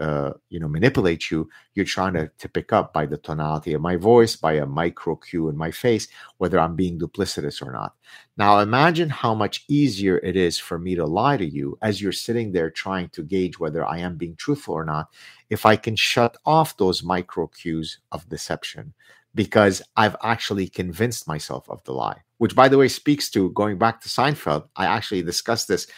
uh, 0.00 0.32
you 0.48 0.60
know 0.60 0.68
manipulate 0.68 1.30
you 1.30 1.48
you're 1.74 1.84
trying 1.84 2.14
to, 2.14 2.30
to 2.38 2.48
pick 2.48 2.72
up 2.72 2.92
by 2.92 3.04
the 3.04 3.18
tonality 3.18 3.72
of 3.72 3.80
my 3.80 3.96
voice 3.96 4.36
by 4.36 4.54
a 4.54 4.66
micro 4.66 5.16
cue 5.16 5.48
in 5.48 5.56
my 5.56 5.70
face 5.70 6.08
whether 6.36 6.58
i'm 6.58 6.76
being 6.76 6.98
duplicitous 6.98 7.60
or 7.60 7.72
not. 7.72 7.94
Now 8.36 8.60
imagine 8.60 9.08
how 9.08 9.34
much 9.34 9.64
easier 9.68 10.18
it 10.18 10.36
is 10.36 10.58
for 10.58 10.78
me 10.78 10.94
to 10.94 11.04
lie 11.04 11.36
to 11.36 11.44
you 11.44 11.76
as 11.82 12.00
you're 12.00 12.12
sitting 12.12 12.52
there 12.52 12.70
trying 12.70 13.08
to 13.10 13.22
gauge 13.22 13.58
whether 13.58 13.84
i 13.84 13.98
am 13.98 14.16
being 14.16 14.36
truthful 14.36 14.74
or 14.74 14.84
not 14.84 15.08
if 15.50 15.66
i 15.66 15.74
can 15.74 15.96
shut 15.96 16.36
off 16.46 16.76
those 16.76 17.02
micro 17.02 17.46
cues 17.48 17.98
of 18.12 18.28
deception 18.28 18.94
because 19.34 19.82
i've 19.96 20.16
actually 20.22 20.68
convinced 20.68 21.26
myself 21.26 21.68
of 21.68 21.82
the 21.84 21.92
lie. 21.92 22.20
Which 22.38 22.54
by 22.54 22.68
the 22.68 22.78
way 22.78 22.86
speaks 22.86 23.30
to 23.30 23.50
going 23.50 23.78
back 23.78 24.00
to 24.02 24.08
seinfeld 24.08 24.68
i 24.76 24.86
actually 24.86 25.22
discussed 25.22 25.66
this 25.66 25.88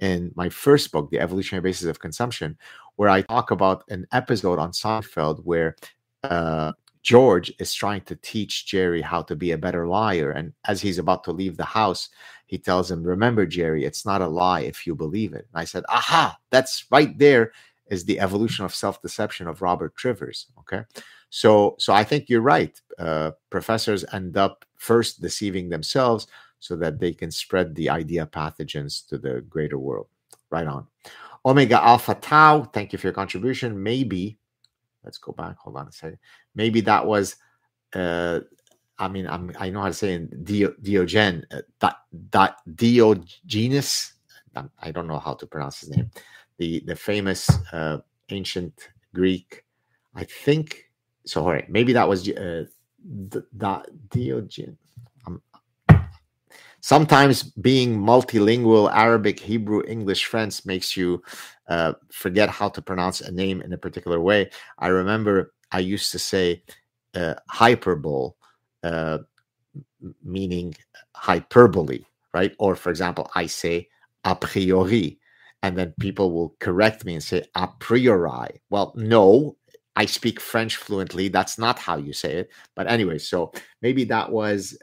in 0.00 0.32
my 0.34 0.48
first 0.48 0.90
book, 0.90 1.10
The 1.10 1.20
Evolutionary 1.20 1.62
Basis 1.62 1.86
of 1.86 2.00
Consumption, 2.00 2.56
where 3.00 3.08
I 3.08 3.22
talk 3.22 3.50
about 3.50 3.84
an 3.88 4.06
episode 4.12 4.58
on 4.58 4.72
Seinfeld 4.72 5.42
where 5.42 5.74
uh, 6.22 6.72
George 7.00 7.50
is 7.58 7.72
trying 7.72 8.02
to 8.02 8.14
teach 8.16 8.66
Jerry 8.66 9.00
how 9.00 9.22
to 9.22 9.34
be 9.34 9.52
a 9.52 9.56
better 9.56 9.86
liar. 9.86 10.32
And 10.32 10.52
as 10.66 10.82
he's 10.82 10.98
about 10.98 11.24
to 11.24 11.32
leave 11.32 11.56
the 11.56 11.64
house, 11.64 12.10
he 12.44 12.58
tells 12.58 12.90
him, 12.90 13.02
Remember, 13.02 13.46
Jerry, 13.46 13.86
it's 13.86 14.04
not 14.04 14.20
a 14.20 14.26
lie 14.28 14.60
if 14.60 14.86
you 14.86 14.94
believe 14.94 15.32
it. 15.32 15.46
And 15.50 15.62
I 15.62 15.64
said, 15.64 15.84
Aha, 15.88 16.36
that's 16.50 16.84
right 16.90 17.18
there 17.18 17.52
is 17.86 18.04
the 18.04 18.20
evolution 18.20 18.66
of 18.66 18.74
self-deception 18.74 19.46
of 19.46 19.62
Robert 19.62 19.96
Trivers. 19.96 20.48
Okay. 20.58 20.82
So 21.30 21.76
so 21.78 21.94
I 21.94 22.04
think 22.04 22.28
you're 22.28 22.42
right. 22.42 22.78
Uh, 22.98 23.30
professors 23.48 24.04
end 24.12 24.36
up 24.36 24.66
first 24.76 25.22
deceiving 25.22 25.70
themselves 25.70 26.26
so 26.58 26.76
that 26.76 27.00
they 27.00 27.14
can 27.14 27.30
spread 27.30 27.74
the 27.74 27.88
idea 27.88 28.26
pathogens 28.26 29.08
to 29.08 29.16
the 29.16 29.40
greater 29.40 29.78
world. 29.78 30.08
Right 30.50 30.66
on. 30.66 30.86
Omega 31.44 31.82
Alpha 31.82 32.14
Tau, 32.14 32.64
thank 32.64 32.92
you 32.92 32.98
for 32.98 33.06
your 33.06 33.14
contribution. 33.14 33.82
Maybe, 33.82 34.38
let's 35.04 35.18
go 35.18 35.32
back. 35.32 35.56
Hold 35.58 35.76
on 35.76 35.88
a 35.88 35.92
second. 35.92 36.18
Maybe 36.54 36.80
that 36.82 37.06
was, 37.06 37.36
uh, 37.94 38.40
I 38.98 39.08
mean, 39.08 39.26
I'm, 39.26 39.52
i 39.58 39.70
know 39.70 39.80
how 39.80 39.88
to 39.88 39.94
say 39.94 40.14
in 40.14 40.28
Dio, 40.44 40.72
Diogen, 40.82 41.44
uh, 41.50 42.50
Diogenes. 42.74 44.12
I 44.78 44.90
don't 44.90 45.06
know 45.06 45.18
how 45.18 45.34
to 45.34 45.46
pronounce 45.46 45.80
his 45.80 45.90
name. 45.90 46.10
The 46.58 46.82
the 46.84 46.96
famous 46.96 47.48
uh, 47.72 47.98
ancient 48.28 48.90
Greek, 49.14 49.64
I 50.14 50.24
think. 50.24 50.90
So, 51.24 51.42
all 51.42 51.52
right, 51.52 51.70
maybe 51.70 51.92
that 51.94 52.08
was 52.08 52.28
uh, 52.28 52.64
that 53.04 53.86
Diogen. 54.08 54.76
Sometimes 56.80 57.42
being 57.42 57.98
multilingual 57.98 58.90
arabic 58.92 59.38
hebrew 59.38 59.82
english 59.86 60.26
french 60.26 60.64
makes 60.66 60.96
you 60.96 61.22
uh, 61.70 61.94
forget 62.10 62.48
how 62.50 62.68
to 62.68 62.82
pronounce 62.82 63.20
a 63.20 63.30
name 63.30 63.62
in 63.62 63.72
a 63.72 63.78
particular 63.78 64.20
way. 64.20 64.50
I 64.78 64.88
remember 64.88 65.54
i 65.72 65.78
used 65.78 66.10
to 66.12 66.18
say 66.18 66.62
uh, 67.14 67.34
hyperbole 67.48 68.32
uh, 68.82 69.18
meaning 70.22 70.74
hyperbole 71.14 72.04
right? 72.34 72.54
Or 72.58 72.74
for 72.76 72.90
example 72.90 73.30
i 73.34 73.46
say 73.46 73.88
a 74.24 74.34
priori 74.34 75.18
and 75.62 75.76
then 75.78 75.94
people 76.00 76.32
will 76.32 76.56
correct 76.58 77.04
me 77.04 77.14
and 77.14 77.22
say 77.22 77.44
a 77.54 77.68
priori. 77.78 78.60
Well 78.70 78.92
no 78.96 79.56
i 79.96 80.06
speak 80.06 80.40
french 80.40 80.76
fluently. 80.76 81.28
That's 81.28 81.58
not 81.58 81.78
how 81.78 81.98
you 81.98 82.12
say 82.12 82.32
it. 82.34 82.50
But 82.74 82.88
anyway 82.88 83.18
so 83.18 83.52
maybe 83.80 84.04
that 84.04 84.32
was 84.32 84.76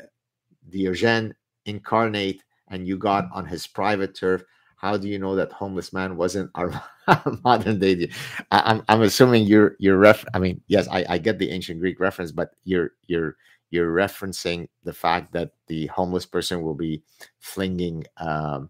Diogen 0.70 1.34
incarnate 1.68 2.44
and 2.70 2.88
you 2.88 2.98
got 2.98 3.30
on 3.32 3.46
his 3.46 3.68
private 3.68 4.16
turf 4.16 4.44
how 4.78 4.96
do 4.96 5.10
you 5.10 5.18
know 5.18 5.36
that 5.36 5.52
homeless 5.52 5.92
man 5.92 6.16
wasn't 6.16 6.50
our 6.54 6.72
modern 7.44 7.80
day? 7.80 8.10
I, 8.52 8.72
am 8.72 8.84
I'm 8.88 9.02
assuming 9.02 9.46
you're 9.46 9.76
you're 9.80 9.98
ref 9.98 10.24
i 10.34 10.40
mean 10.40 10.62
yes 10.68 10.88
I, 10.88 11.06
I 11.10 11.18
get 11.18 11.40
the 11.40 11.52
ancient 11.52 11.80
greek 11.80 12.00
reference 12.00 12.32
but 12.32 12.52
you're 12.64 12.92
you're 13.08 13.36
you're 13.70 13.94
referencing 13.94 14.70
the 14.84 14.94
fact 14.94 15.34
that 15.34 15.52
the 15.68 15.88
homeless 15.88 16.26
person 16.26 16.62
will 16.62 16.74
be 16.76 17.04
flinging 17.40 18.06
um, 18.16 18.70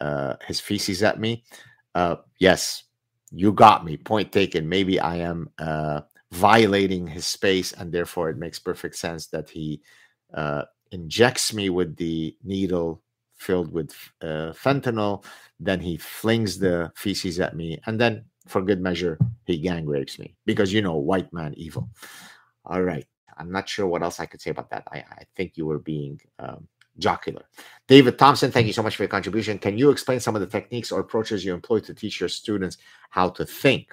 uh, 0.00 0.34
his 0.44 0.58
feces 0.58 1.04
at 1.04 1.20
me. 1.20 1.44
Uh, 1.94 2.16
yes 2.38 2.84
you 3.30 3.52
got 3.52 3.84
me 3.84 3.96
point 3.96 4.32
taken. 4.32 4.68
Maybe 4.68 4.98
i 4.98 5.16
am 5.16 5.50
uh, 5.58 6.00
violating 6.32 7.06
his 7.06 7.26
space 7.26 7.72
and 7.72 7.92
therefore 7.92 8.30
it 8.30 8.38
makes 8.38 8.58
perfect 8.58 8.96
sense 8.96 9.26
that 9.26 9.50
he 9.50 9.82
uh, 10.32 10.62
injects 10.92 11.52
me 11.52 11.70
with 11.70 11.96
the 11.96 12.36
needle 12.44 13.02
filled 13.38 13.72
with 13.72 13.94
uh, 14.20 14.52
fentanyl. 14.52 15.24
Then 15.60 15.80
he 15.80 15.96
flings 15.96 16.58
the 16.58 16.92
feces 16.94 17.40
at 17.40 17.56
me, 17.56 17.80
and 17.86 18.00
then, 18.00 18.24
for 18.46 18.62
good 18.62 18.80
measure, 18.80 19.18
he 19.44 19.58
gang 19.58 19.86
rapes 19.86 20.18
me 20.18 20.34
because 20.44 20.72
you 20.72 20.82
know, 20.82 20.96
white 20.96 21.32
man 21.32 21.54
evil. 21.56 21.88
All 22.64 22.82
right, 22.82 23.06
I'm 23.36 23.50
not 23.50 23.68
sure 23.68 23.86
what 23.86 24.02
else 24.02 24.20
I 24.20 24.26
could 24.26 24.40
say 24.40 24.50
about 24.50 24.70
that. 24.70 24.84
I, 24.92 24.98
I 24.98 25.22
think 25.34 25.56
you 25.56 25.66
were 25.66 25.78
being 25.78 26.20
um, 26.38 26.68
jocular. 26.98 27.42
David 27.86 28.18
Thompson, 28.18 28.50
thank 28.50 28.66
you 28.66 28.72
so 28.72 28.82
much 28.82 28.96
for 28.96 29.02
your 29.02 29.08
contribution. 29.08 29.58
Can 29.58 29.78
you 29.78 29.90
explain 29.90 30.20
some 30.20 30.34
of 30.34 30.40
the 30.40 30.46
techniques 30.46 30.92
or 30.92 31.00
approaches 31.00 31.44
you 31.44 31.54
employ 31.54 31.80
to 31.80 31.94
teach 31.94 32.20
your 32.20 32.28
students 32.28 32.78
how 33.10 33.30
to 33.30 33.44
think? 33.44 33.92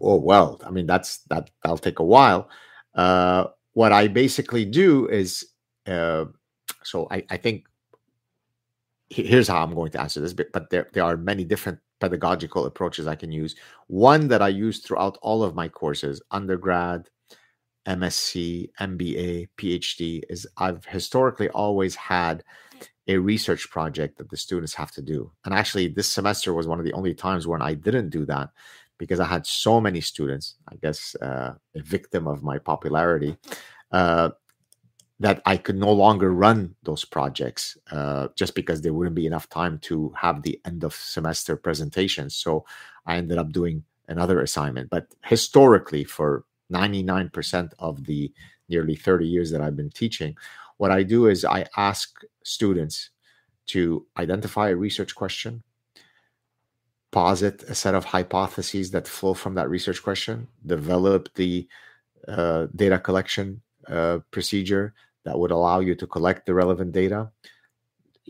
Oh 0.00 0.16
well, 0.16 0.60
I 0.64 0.70
mean 0.70 0.86
that's 0.86 1.18
that 1.28 1.50
that'll 1.62 1.78
take 1.78 2.00
a 2.00 2.04
while. 2.04 2.48
Uh, 2.94 3.46
what 3.72 3.92
I 3.92 4.08
basically 4.08 4.64
do 4.64 5.08
is 5.08 5.46
uh, 5.86 6.26
so 6.82 7.06
I, 7.10 7.24
I 7.30 7.36
think 7.36 7.66
here's 9.10 9.48
how 9.48 9.62
I'm 9.62 9.74
going 9.74 9.92
to 9.92 10.00
answer 10.00 10.20
this, 10.20 10.32
but, 10.32 10.52
but 10.52 10.70
there, 10.70 10.88
there 10.92 11.04
are 11.04 11.16
many 11.16 11.44
different 11.44 11.78
pedagogical 12.00 12.66
approaches 12.66 13.06
I 13.06 13.14
can 13.14 13.32
use. 13.32 13.54
One 13.86 14.28
that 14.28 14.42
I 14.42 14.48
use 14.48 14.80
throughout 14.80 15.18
all 15.22 15.42
of 15.42 15.54
my 15.54 15.68
courses, 15.68 16.20
undergrad, 16.30 17.08
MSc, 17.86 18.70
MBA, 18.80 19.48
PhD, 19.58 20.22
is 20.28 20.46
I've 20.56 20.84
historically 20.86 21.48
always 21.50 21.94
had 21.94 22.42
a 23.06 23.18
research 23.18 23.70
project 23.70 24.16
that 24.18 24.30
the 24.30 24.36
students 24.36 24.74
have 24.74 24.90
to 24.92 25.02
do. 25.02 25.30
And 25.44 25.52
actually, 25.52 25.88
this 25.88 26.08
semester 26.08 26.54
was 26.54 26.66
one 26.66 26.78
of 26.78 26.84
the 26.84 26.94
only 26.94 27.14
times 27.14 27.46
when 27.46 27.60
I 27.60 27.74
didn't 27.74 28.10
do 28.10 28.24
that 28.26 28.50
because 28.98 29.20
I 29.20 29.26
had 29.26 29.46
so 29.46 29.80
many 29.80 30.00
students, 30.00 30.54
I 30.68 30.76
guess, 30.76 31.14
uh, 31.16 31.54
a 31.74 31.82
victim 31.82 32.26
of 32.26 32.42
my 32.42 32.58
popularity, 32.58 33.36
uh, 33.92 34.30
that 35.20 35.40
I 35.46 35.56
could 35.56 35.76
no 35.76 35.92
longer 35.92 36.32
run 36.32 36.74
those 36.82 37.04
projects 37.04 37.78
uh, 37.90 38.28
just 38.36 38.54
because 38.54 38.82
there 38.82 38.92
wouldn't 38.92 39.14
be 39.14 39.26
enough 39.26 39.48
time 39.48 39.78
to 39.80 40.12
have 40.16 40.42
the 40.42 40.60
end 40.64 40.82
of 40.82 40.94
semester 40.94 41.56
presentations. 41.56 42.34
So 42.34 42.64
I 43.06 43.16
ended 43.16 43.38
up 43.38 43.52
doing 43.52 43.84
another 44.08 44.40
assignment. 44.40 44.90
But 44.90 45.06
historically, 45.24 46.04
for 46.04 46.44
99% 46.72 47.72
of 47.78 48.04
the 48.04 48.32
nearly 48.68 48.96
30 48.96 49.26
years 49.26 49.50
that 49.50 49.60
I've 49.60 49.76
been 49.76 49.90
teaching, 49.90 50.36
what 50.78 50.90
I 50.90 51.04
do 51.04 51.28
is 51.28 51.44
I 51.44 51.66
ask 51.76 52.20
students 52.42 53.10
to 53.66 54.06
identify 54.18 54.70
a 54.70 54.76
research 54.76 55.14
question, 55.14 55.62
posit 57.12 57.62
a 57.64 57.74
set 57.74 57.94
of 57.94 58.04
hypotheses 58.04 58.90
that 58.90 59.06
flow 59.06 59.34
from 59.34 59.54
that 59.54 59.70
research 59.70 60.02
question, 60.02 60.48
develop 60.66 61.32
the 61.34 61.68
uh, 62.26 62.66
data 62.74 62.98
collection 62.98 63.62
uh, 63.88 64.18
procedure 64.30 64.94
that 65.24 65.38
would 65.38 65.50
allow 65.50 65.80
you 65.80 65.94
to 65.94 66.06
collect 66.06 66.46
the 66.46 66.54
relevant 66.54 66.92
data, 66.92 67.30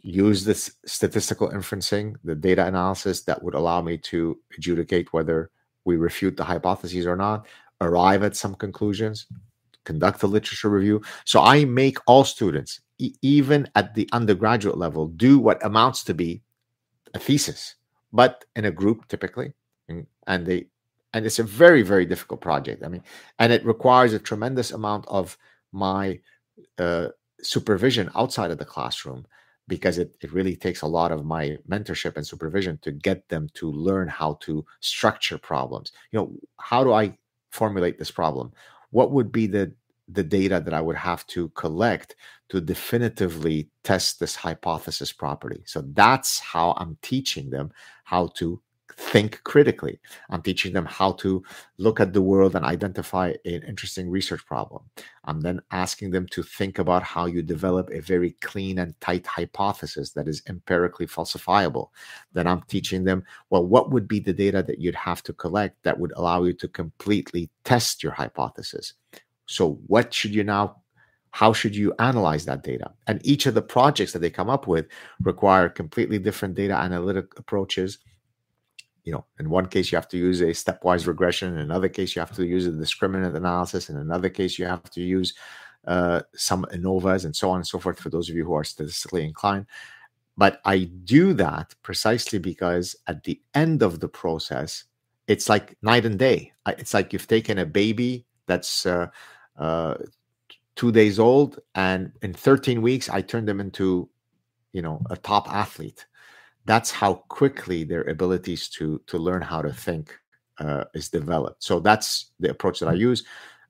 use 0.03 0.45
this 0.45 0.77
statistical 0.87 1.51
inferencing, 1.51 2.17
the 2.25 2.35
data 2.35 2.67
analysis 2.67 3.23
that 3.23 3.43
would 3.43 3.55
allow 3.55 3.81
me 3.81 3.97
to 3.99 4.39
adjudicate 4.57 5.13
whether 5.13 5.51
we 5.85 5.97
refute 5.97 6.37
the 6.37 6.45
hypotheses 6.45 7.07
or 7.07 7.17
not, 7.17 7.47
arrive 7.81 8.23
at 8.23 8.37
some 8.37 8.55
conclusions, 8.55 9.27
conduct 9.85 10.23
a 10.23 10.27
literature 10.27 10.71
review. 10.71 11.03
So 11.25 11.43
I 11.43 11.65
make 11.65 11.99
all 12.07 12.25
students, 12.25 12.81
e- 12.99 13.15
even 13.23 13.69
at 13.75 13.95
the 13.95 14.09
undergraduate 14.13 14.79
level, 14.79 15.09
do 15.09 15.39
what 15.39 15.65
amounts 15.65 16.05
to 16.05 16.15
be 16.15 16.43
a 17.13 17.19
thesis, 17.19 17.77
but 18.13 18.45
in 18.57 18.65
a 18.65 18.71
group 18.71 19.09
typically, 19.09 19.55
and 20.27 20.47
they 20.47 20.67
and 21.15 21.25
it's 21.25 21.39
a 21.39 21.45
very 21.45 21.83
very 21.83 22.05
difficult 22.05 22.41
project. 22.41 22.85
I 22.85 22.89
mean, 22.89 23.03
and 23.39 23.53
it 23.53 23.65
requires 23.65 24.13
a 24.13 24.19
tremendous 24.19 24.73
amount 24.73 25.07
of 25.09 25.39
my 25.73 26.21
uh, 26.79 27.09
supervision 27.41 28.11
outside 28.15 28.51
of 28.51 28.59
the 28.59 28.65
classroom 28.65 29.27
because 29.67 29.97
it, 29.97 30.15
it 30.21 30.33
really 30.33 30.57
takes 30.57 30.83
a 30.83 30.87
lot 30.87 31.11
of 31.11 31.25
my 31.25 31.57
mentorship 31.69 32.17
and 32.17 32.27
supervision 32.27 32.79
to 32.83 32.93
get 32.93 33.27
them 33.29 33.49
to 33.55 33.71
learn 33.71 34.09
how 34.09 34.35
to 34.43 34.65
structure 34.81 35.39
problems. 35.39 35.93
You 36.11 36.19
know 36.19 36.37
how 36.59 36.85
do 36.85 36.93
i 36.93 37.17
formulate 37.51 37.99
this 37.99 38.11
problem? 38.11 38.53
What 38.91 39.13
would 39.13 39.33
be 39.33 39.47
the 39.47 39.73
the 40.09 40.23
data 40.23 40.61
that 40.61 40.75
i 40.75 40.81
would 40.83 40.97
have 40.97 41.27
to 41.27 41.49
collect 41.51 42.17
to 42.51 42.61
definitively 42.61 43.71
test 43.85 44.21
this 44.21 44.37
hypothesis 44.37 45.13
property 45.13 45.63
so 45.65 45.83
that's 45.95 46.39
how 46.39 46.75
i'm 46.77 46.99
teaching 47.01 47.49
them 47.49 47.73
how 48.05 48.27
to 48.27 48.61
think 48.97 49.43
critically. 49.45 50.01
I'm 50.31 50.43
teaching 50.43 50.73
them 50.73 50.87
how 50.87 51.13
to 51.13 51.43
look 51.79 52.01
at 52.01 52.13
the 52.13 52.23
world 52.23 52.55
and 52.55 52.65
identify 52.65 53.35
an 53.45 53.63
interesting 53.67 54.09
research 54.11 54.45
problem. 54.47 54.83
I'm 55.25 55.41
then 55.41 55.61
asking 55.71 56.11
them 56.11 56.27
to 56.29 56.43
think 56.43 56.79
about 56.79 57.03
how 57.03 57.27
you 57.27 57.43
develop 57.43 57.91
a 57.91 58.01
very 58.01 58.33
clean 58.43 58.79
and 58.79 58.99
tight 59.01 59.27
hypothesis 59.27 60.11
that 60.13 60.29
is 60.29 60.43
empirically 60.49 61.07
falsifiable. 61.07 61.89
Then 62.33 62.47
I'm 62.47 62.63
teaching 62.63 63.05
them, 63.05 63.25
well, 63.51 63.67
what 63.67 63.91
would 63.91 64.09
be 64.09 64.21
the 64.21 64.33
data 64.33 64.63
that 64.63 64.81
you'd 64.81 64.95
have 64.95 65.23
to 65.25 65.33
collect 65.33 65.83
that 65.83 65.99
would 65.99 66.13
allow 66.17 66.45
you 66.45 66.53
to 66.55 66.69
completely 66.69 67.51
test 67.65 68.03
your 68.03 68.13
hypothesis? 68.13 68.95
So, 69.47 69.79
what 69.87 70.15
should 70.15 70.35
you 70.35 70.45
now 70.45 70.77
how 71.35 71.53
should 71.53 71.75
you 71.75 71.93
analyze 71.99 72.45
that 72.45 72.63
data? 72.63 72.93
And 73.09 73.21
each 73.27 73.47
of 73.47 73.55
the 73.55 73.61
projects 73.61 74.13
that 74.13 74.21
they 74.21 74.31
come 74.31 74.49
up 74.49 74.69
with 74.69 74.87
require 75.21 75.69
completely 75.69 76.21
different 76.21 76.55
data 76.55 76.77
analytic 76.77 77.37
approaches 77.37 77.99
you 79.05 79.13
know, 79.13 79.25
in 79.39 79.51
one 79.51 79.67
case 79.67 79.93
you 79.93 79.97
have 79.97 80.09
to 80.09 80.19
use 80.19 80.41
a 80.41 80.47
stepwise 80.47 81.07
regression, 81.07 81.55
in 81.55 81.59
another 81.59 81.89
case 81.89 82.17
you 82.17 82.21
have 82.21 82.35
to 82.35 82.47
use 82.47 82.67
a 82.67 82.71
discriminant 82.71 83.37
analysis, 83.37 83.91
in 83.91 83.97
another 83.99 84.31
case 84.31 84.59
you 84.59 84.65
have 84.65 84.91
to 84.91 85.03
use 85.03 85.35
uh, 85.87 86.23
some 86.35 86.65
ANOVAs 86.73 87.27
and 87.27 87.37
so 87.37 87.51
on 87.51 87.57
and 87.57 87.67
so 87.67 87.79
forth 87.79 88.01
for 88.01 88.09
those 88.09 88.31
of 88.31 88.37
you 88.37 88.45
who 88.45 88.55
are 88.55 88.65
statistically 88.65 89.25
inclined. 89.25 89.67
But 90.37 90.61
I 90.65 90.85
do 91.05 91.35
that 91.35 91.75
precisely 91.83 92.39
because 92.39 92.97
at 93.07 93.25
the 93.25 93.41
end 93.55 93.83
of 93.83 94.01
the 94.01 94.09
process, 94.09 94.85
it's 95.29 95.49
like 95.49 95.77
night 95.83 96.07
and 96.07 96.19
day. 96.19 96.53
It's 96.67 96.95
like 96.95 97.13
you've 97.13 97.29
taken 97.29 97.59
a 97.59 97.67
baby 97.67 98.27
that's 98.47 98.87
uh, 98.87 99.09
uh, 99.59 99.95
two 100.77 100.93
days 100.93 101.19
old, 101.19 101.61
and 101.75 102.13
in 102.23 102.33
13 102.35 102.83
weeks, 102.83 103.09
I 103.09 103.21
turn 103.21 103.45
them 103.45 103.61
into, 103.61 104.09
you 104.73 104.83
know, 104.83 105.01
a 105.09 105.17
top 105.17 105.49
athlete 105.53 106.05
that's 106.65 106.91
how 106.91 107.15
quickly 107.29 107.85
their 107.85 108.05
abilities 108.05 108.69
to 108.71 109.01
to 109.07 109.19
learn 109.19 109.43
how 109.43 109.63
to 109.63 109.73
think 109.73 110.19
uh, 110.59 110.85
is 110.95 111.09
developed. 111.09 111.63
So 111.63 111.81
that's 111.81 112.33
the 112.41 112.51
approach 112.51 112.81
that 112.81 112.89
I 112.89 112.95
use, 112.95 113.25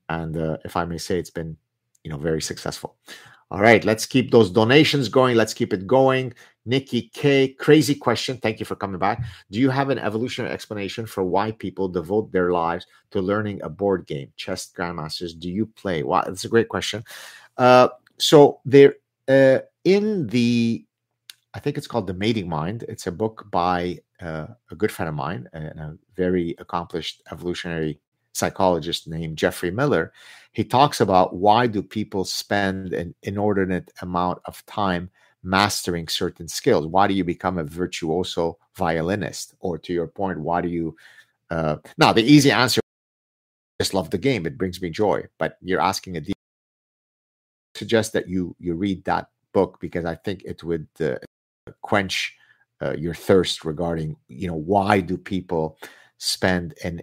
and 0.09 0.37
uh, 0.37 0.57
if 0.65 0.75
I 0.75 0.85
may 0.85 0.97
say, 0.97 1.19
it's 1.19 1.29
been 1.29 1.57
you 2.03 2.11
know 2.11 2.17
very 2.17 2.41
successful. 2.41 2.97
All 3.51 3.61
right, 3.61 3.85
let's 3.85 4.07
keep 4.07 4.31
those 4.31 4.49
donations 4.49 5.07
going. 5.07 5.35
Let's 5.37 5.53
keep 5.53 5.71
it 5.71 5.85
going. 5.85 6.33
Nikki 6.65 7.11
K, 7.13 7.49
crazy 7.49 7.93
question. 7.93 8.37
Thank 8.37 8.59
you 8.59 8.65
for 8.65 8.75
coming 8.75 8.97
back. 8.97 9.23
Do 9.51 9.59
you 9.59 9.69
have 9.69 9.91
an 9.91 9.99
evolutionary 9.99 10.51
explanation 10.51 11.05
for 11.05 11.23
why 11.23 11.51
people 11.51 11.87
devote 11.87 12.31
their 12.31 12.51
lives 12.51 12.87
to 13.11 13.21
learning 13.21 13.61
a 13.61 13.69
board 13.69 14.07
game? 14.07 14.33
Chess 14.35 14.71
grandmasters, 14.75 15.37
do 15.37 15.49
you 15.49 15.67
play? 15.67 16.01
Wow, 16.01 16.23
that's 16.25 16.45
a 16.45 16.49
great 16.49 16.69
question. 16.69 17.03
Uh, 17.55 17.89
so 18.17 18.61
there, 18.65 18.95
uh, 19.27 19.59
in 19.83 20.25
the 20.27 20.83
I 21.55 21.59
think 21.59 21.77
it's 21.77 21.87
called 21.87 22.05
The 22.05 22.13
Mating 22.13 22.49
Mind. 22.49 22.83
It's 22.89 23.07
a 23.07 23.11
book 23.13 23.47
by 23.49 23.99
uh, 24.21 24.47
a 24.71 24.75
good 24.75 24.91
friend 24.91 25.07
of 25.07 25.15
mine 25.15 25.47
and 25.53 25.79
a 25.79 25.97
very 26.13 26.53
accomplished 26.59 27.23
evolutionary 27.31 27.97
psychologist 28.33 29.07
named 29.07 29.37
Jeffrey 29.37 29.71
Miller. 29.71 30.11
He 30.51 30.65
talks 30.65 30.99
about 30.99 31.33
why 31.33 31.67
do 31.67 31.81
people 31.81 32.25
spend 32.25 32.91
an 32.91 33.15
inordinate 33.23 33.89
amount 34.01 34.39
of 34.45 34.65
time 34.65 35.09
mastering 35.43 36.09
certain 36.09 36.49
skills. 36.49 36.87
Why 36.87 37.07
do 37.07 37.13
you 37.13 37.23
become 37.23 37.57
a 37.57 37.63
virtuoso 37.63 38.57
violinist? 38.75 39.55
Or 39.61 39.77
to 39.77 39.93
your 39.93 40.07
point, 40.07 40.41
why 40.41 40.59
do 40.59 40.67
you? 40.67 40.97
Uh, 41.49 41.77
now, 41.97 42.11
the 42.11 42.23
easy 42.23 42.51
answer 42.51 42.81
I 43.79 43.83
just 43.83 43.93
love 43.93 44.09
the 44.09 44.17
game. 44.17 44.45
It 44.45 44.57
brings 44.57 44.81
me 44.81 44.89
joy. 44.89 45.23
But 45.37 45.57
you're 45.61 45.81
asking 45.81 46.17
a 46.17 46.21
deep. 46.21 46.35
Suggest 47.75 48.11
that 48.11 48.27
you 48.27 48.57
you 48.59 48.73
read 48.73 49.05
that 49.05 49.29
book 49.53 49.79
because 49.79 50.03
I 50.03 50.15
think 50.15 50.43
it 50.43 50.61
would 50.61 50.87
uh, 50.99 51.15
quench 51.81 52.35
uh, 52.81 52.93
your 52.97 53.13
thirst 53.13 53.65
regarding 53.65 54.15
you 54.27 54.47
know 54.47 54.55
why 54.55 54.99
do 54.99 55.17
people 55.17 55.77
spend 56.17 56.73
an 56.83 57.01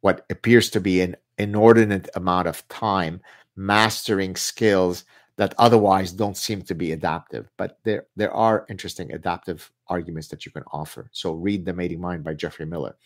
what 0.00 0.24
appears 0.30 0.70
to 0.70 0.80
be 0.80 1.00
an 1.00 1.16
inordinate 1.38 2.08
amount 2.14 2.48
of 2.48 2.66
time 2.68 3.20
mastering 3.56 4.34
skills 4.34 5.04
that 5.36 5.54
otherwise 5.58 6.12
don't 6.12 6.36
seem 6.36 6.62
to 6.62 6.74
be 6.74 6.92
adaptive? 6.92 7.50
But 7.56 7.78
there 7.84 8.06
there 8.16 8.32
are 8.32 8.66
interesting 8.68 9.12
adaptive 9.12 9.70
arguments 9.88 10.28
that 10.28 10.46
you 10.46 10.52
can 10.52 10.64
offer. 10.72 11.08
So 11.12 11.32
read 11.32 11.64
the 11.64 11.72
mating 11.72 12.00
mind 12.00 12.24
by 12.24 12.34
jeffrey 12.34 12.66
miller. 12.66 12.96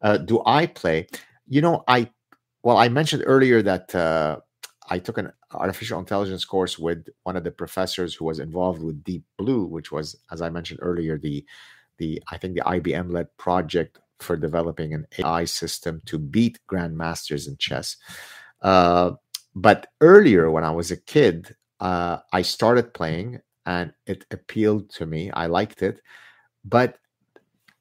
Uh, 0.00 0.18
do 0.18 0.42
i 0.46 0.66
play? 0.66 1.06
You 1.48 1.62
know 1.62 1.84
i 1.88 2.08
well, 2.62 2.76
I 2.76 2.88
mentioned 2.88 3.24
earlier 3.26 3.60
that 3.62 3.94
uh, 3.94 4.38
I 4.92 4.98
took 5.00 5.18
an 5.18 5.32
artificial 5.52 5.98
intelligence 6.00 6.44
course 6.44 6.78
with 6.78 7.08
one 7.24 7.36
of 7.36 7.44
the 7.44 7.52
professors 7.52 8.14
who 8.14 8.26
was 8.26 8.40
involved 8.40 8.82
with 8.82 9.04
Deep 9.04 9.24
Blue, 9.38 9.64
which 9.66 9.92
was, 9.92 10.16
as 10.32 10.42
I 10.42 10.50
mentioned 10.50 10.80
earlier, 10.82 11.18
the 11.18 11.46
the 11.98 12.22
I 12.30 12.38
think 12.38 12.54
the 12.54 12.62
IBM 12.76 13.12
led 13.12 13.28
project 13.38 14.00
for 14.20 14.36
developing 14.36 14.94
an 14.94 15.06
AI 15.18 15.44
system 15.46 16.02
to 16.06 16.18
beat 16.18 16.60
grandmasters 16.70 17.48
in 17.48 17.56
chess. 17.58 17.96
Uh, 18.62 19.12
but 19.54 19.88
earlier, 20.00 20.50
when 20.50 20.64
I 20.64 20.72
was 20.72 20.90
a 20.92 20.98
kid, 20.98 21.56
uh, 21.80 22.18
I 22.32 22.42
started 22.42 22.94
playing, 22.94 23.40
and 23.66 23.92
it 24.06 24.26
appealed 24.30 24.90
to 24.98 25.06
me. 25.06 25.30
I 25.32 25.46
liked 25.46 25.82
it, 25.82 26.00
but 26.64 26.98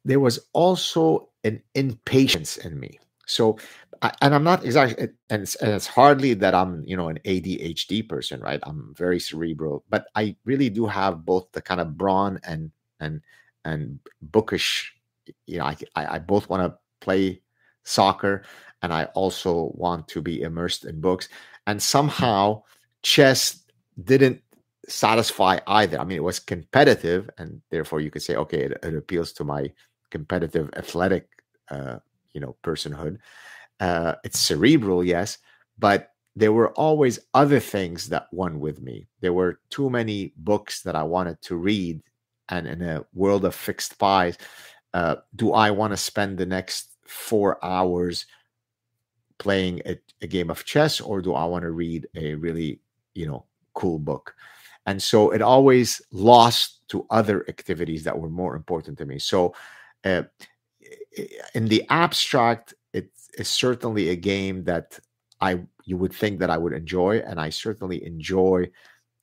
there 0.06 0.20
was 0.22 0.40
also 0.54 1.30
an 1.44 1.62
impatience 1.76 2.58
in 2.58 2.80
me. 2.80 3.00
So 3.32 3.58
and 4.22 4.34
I'm 4.34 4.44
not 4.44 4.66
exactly, 4.66 5.10
and 5.30 5.44
it's, 5.44 5.56
and 5.56 5.72
it's 5.72 5.86
hardly 5.86 6.34
that 6.34 6.56
I'm, 6.56 6.84
you 6.88 6.98
know, 6.98 7.10
an 7.10 7.20
ADHD 7.24 8.08
person, 8.08 8.42
right? 8.42 8.60
I'm 8.64 8.96
very 8.98 9.20
cerebral, 9.20 9.84
but 9.90 10.08
I 10.16 10.36
really 10.44 10.70
do 10.72 10.88
have 10.88 11.24
both 11.24 11.52
the 11.52 11.62
kind 11.62 11.80
of 11.80 11.98
brawn 11.98 12.40
and 12.44 12.72
and 13.00 13.22
and 13.64 14.00
bookish. 14.24 14.96
You 15.46 15.60
know, 15.60 15.66
I 15.66 15.78
I, 15.96 16.16
I 16.16 16.20
both 16.20 16.50
want 16.50 16.64
to 16.64 16.78
play 17.00 17.42
soccer, 17.84 18.44
and 18.82 18.92
I 18.92 19.06
also 19.14 19.72
want 19.76 20.08
to 20.10 20.22
be 20.22 20.42
immersed 20.42 20.86
in 20.86 21.00
books. 21.00 21.30
And 21.68 21.82
somehow, 21.82 22.64
chess 23.04 23.64
didn't 24.04 24.42
satisfy 24.88 25.60
either. 25.68 26.00
I 26.00 26.06
mean, 26.06 26.18
it 26.18 26.24
was 26.24 26.40
competitive, 26.40 27.30
and 27.38 27.62
therefore 27.70 28.02
you 28.02 28.10
could 28.10 28.24
say, 28.24 28.36
okay, 28.36 28.64
it, 28.64 28.80
it 28.82 28.96
appeals 28.96 29.32
to 29.34 29.44
my 29.44 29.72
competitive 30.10 30.72
athletic, 30.76 31.30
uh, 31.70 32.00
you 32.34 32.42
know, 32.42 32.56
personhood 32.64 33.18
uh, 33.82 34.16
it's 34.24 34.40
cerebral, 34.40 35.04
yes, 35.04 35.40
but 35.80 36.12
there 36.36 36.54
were 36.54 36.72
always 36.74 37.20
other 37.34 37.60
things 37.60 38.08
that 38.10 38.28
won 38.32 38.60
with 38.60 38.82
me. 38.82 39.08
There 39.20 39.34
were 39.34 39.60
too 39.70 39.90
many 39.90 40.34
books 40.38 40.84
that 40.84 40.96
I 40.96 41.04
wanted 41.04 41.42
to 41.44 41.56
read, 41.56 42.02
and 42.48 42.68
in 42.68 42.82
a 42.82 43.06
world 43.14 43.44
of 43.44 43.56
fixed 43.56 43.98
pies, 43.98 44.38
uh, 44.94 45.16
do 45.36 45.54
I 45.54 45.72
want 45.72 45.92
to 45.92 45.98
spend 45.98 46.38
the 46.38 46.46
next 46.46 46.90
four 47.06 47.64
hours 47.66 48.26
playing 49.40 49.82
a, 49.86 49.98
a 50.22 50.28
game 50.28 50.52
of 50.52 50.64
chess, 50.64 51.02
or 51.02 51.22
do 51.22 51.34
I 51.34 51.46
want 51.46 51.64
to 51.64 51.72
read 51.72 52.08
a 52.16 52.36
really, 52.36 52.80
you 53.16 53.26
know, 53.26 53.46
cool 53.74 53.98
book? 53.98 54.36
And 54.86 55.02
so 55.02 55.32
it 55.32 55.42
always 55.42 56.02
lost 56.12 56.88
to 56.90 57.06
other 57.10 57.46
activities 57.50 58.04
that 58.04 58.18
were 58.18 58.30
more 58.30 58.56
important 58.56 58.98
to 59.00 59.06
me. 59.06 59.20
So, 59.20 59.54
uh, 60.04 60.24
in 61.54 61.66
the 61.66 61.86
abstract, 61.90 62.74
it 62.94 63.12
is 63.38 63.48
certainly 63.48 64.10
a 64.10 64.16
game 64.16 64.64
that 64.66 65.00
I 65.40 65.62
you 65.86 65.98
would 65.98 66.14
think 66.14 66.40
that 66.40 66.50
I 66.50 66.58
would 66.58 66.74
enjoy, 66.74 67.20
and 67.20 67.40
I 67.40 67.50
certainly 67.50 68.06
enjoy 68.06 68.70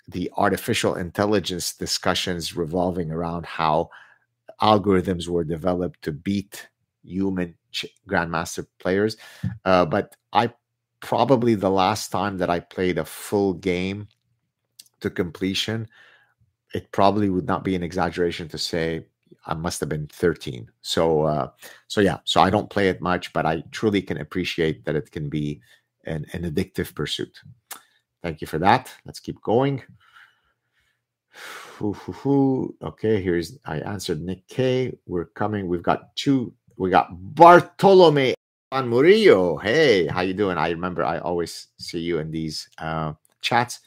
the 0.08 0.30
artificial 0.36 0.94
intelligence 0.94 1.74
discussions 1.74 2.56
revolving 2.56 3.10
around 3.10 3.46
how 3.46 3.90
algorithms 4.60 5.28
were 5.28 5.44
developed 5.44 6.02
to 6.02 6.12
beat 6.12 6.68
human 7.04 7.54
grandmaster 8.08 8.66
players. 8.80 9.16
Uh, 9.64 9.84
but 9.84 10.16
I 10.32 10.52
probably 11.00 11.54
the 11.54 11.70
last 11.70 12.10
time 12.10 12.38
that 12.38 12.50
I 12.50 12.60
played 12.60 12.98
a 12.98 13.04
full 13.04 13.54
game 13.54 14.08
to 15.00 15.10
completion, 15.10 15.86
it 16.74 16.90
probably 16.90 17.30
would 17.30 17.46
not 17.46 17.62
be 17.62 17.74
an 17.76 17.82
exaggeration 17.82 18.48
to 18.48 18.58
say 18.58 19.06
I 19.46 19.54
must 19.54 19.80
have 19.80 19.88
been 19.88 20.06
13. 20.08 20.70
So, 20.82 21.22
uh, 21.22 21.50
so 21.86 22.00
yeah, 22.00 22.18
so 22.24 22.40
I 22.40 22.50
don't 22.50 22.70
play 22.70 22.88
it 22.88 23.00
much, 23.00 23.32
but 23.32 23.46
I 23.46 23.62
truly 23.70 24.02
can 24.02 24.18
appreciate 24.18 24.84
that 24.84 24.96
it 24.96 25.10
can 25.10 25.28
be 25.28 25.60
an, 26.04 26.26
an 26.32 26.42
addictive 26.50 26.94
pursuit. 26.94 27.40
Thank 28.22 28.40
you 28.40 28.46
for 28.46 28.58
that. 28.58 28.92
Let's 29.04 29.20
keep 29.20 29.40
going. 29.42 29.82
Okay, 31.80 33.22
here's 33.22 33.58
I 33.64 33.78
answered 33.80 34.20
Nick 34.20 34.46
K. 34.48 34.96
We're 35.06 35.26
coming. 35.26 35.68
We've 35.68 35.82
got 35.82 36.14
two. 36.16 36.52
We 36.76 36.90
got 36.90 37.08
Bartolome 37.34 38.34
on 38.72 38.88
Murillo. 38.88 39.58
Hey, 39.58 40.06
how 40.06 40.22
you 40.22 40.34
doing? 40.34 40.58
I 40.58 40.70
remember 40.70 41.04
I 41.04 41.18
always 41.18 41.68
see 41.78 42.00
you 42.00 42.18
in 42.18 42.30
these 42.30 42.68
uh, 42.78 43.12
chats. 43.40 43.80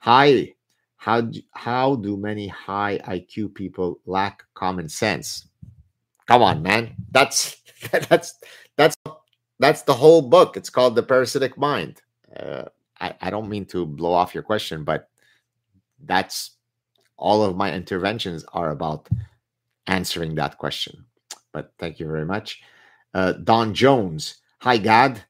Hi, 0.00 0.54
how 1.00 1.22
do, 1.22 1.40
how 1.52 1.96
do 1.96 2.18
many 2.18 2.46
high 2.46 2.98
IQ 3.08 3.54
people 3.54 4.00
lack 4.04 4.44
common 4.52 4.86
sense? 4.86 5.48
Come 6.26 6.42
on, 6.42 6.62
man. 6.62 6.94
That's 7.10 7.56
that's 7.90 8.34
that's 8.76 8.96
that's 9.58 9.82
the 9.82 9.94
whole 9.94 10.20
book. 10.20 10.58
It's 10.58 10.68
called 10.68 10.94
The 10.94 11.02
Parasitic 11.02 11.56
Mind. 11.56 12.02
Uh, 12.38 12.64
I, 13.00 13.14
I 13.18 13.30
don't 13.30 13.48
mean 13.48 13.64
to 13.66 13.86
blow 13.86 14.12
off 14.12 14.34
your 14.34 14.42
question, 14.42 14.84
but 14.84 15.08
that's 16.04 16.56
all 17.16 17.44
of 17.44 17.56
my 17.56 17.72
interventions 17.72 18.44
are 18.52 18.70
about 18.70 19.08
answering 19.86 20.34
that 20.34 20.58
question. 20.58 21.06
But 21.54 21.72
thank 21.78 21.98
you 21.98 22.08
very 22.08 22.26
much. 22.26 22.60
Uh, 23.14 23.32
Don 23.32 23.72
Jones. 23.72 24.36
Hi, 24.60 24.76
Gad. 24.76 25.24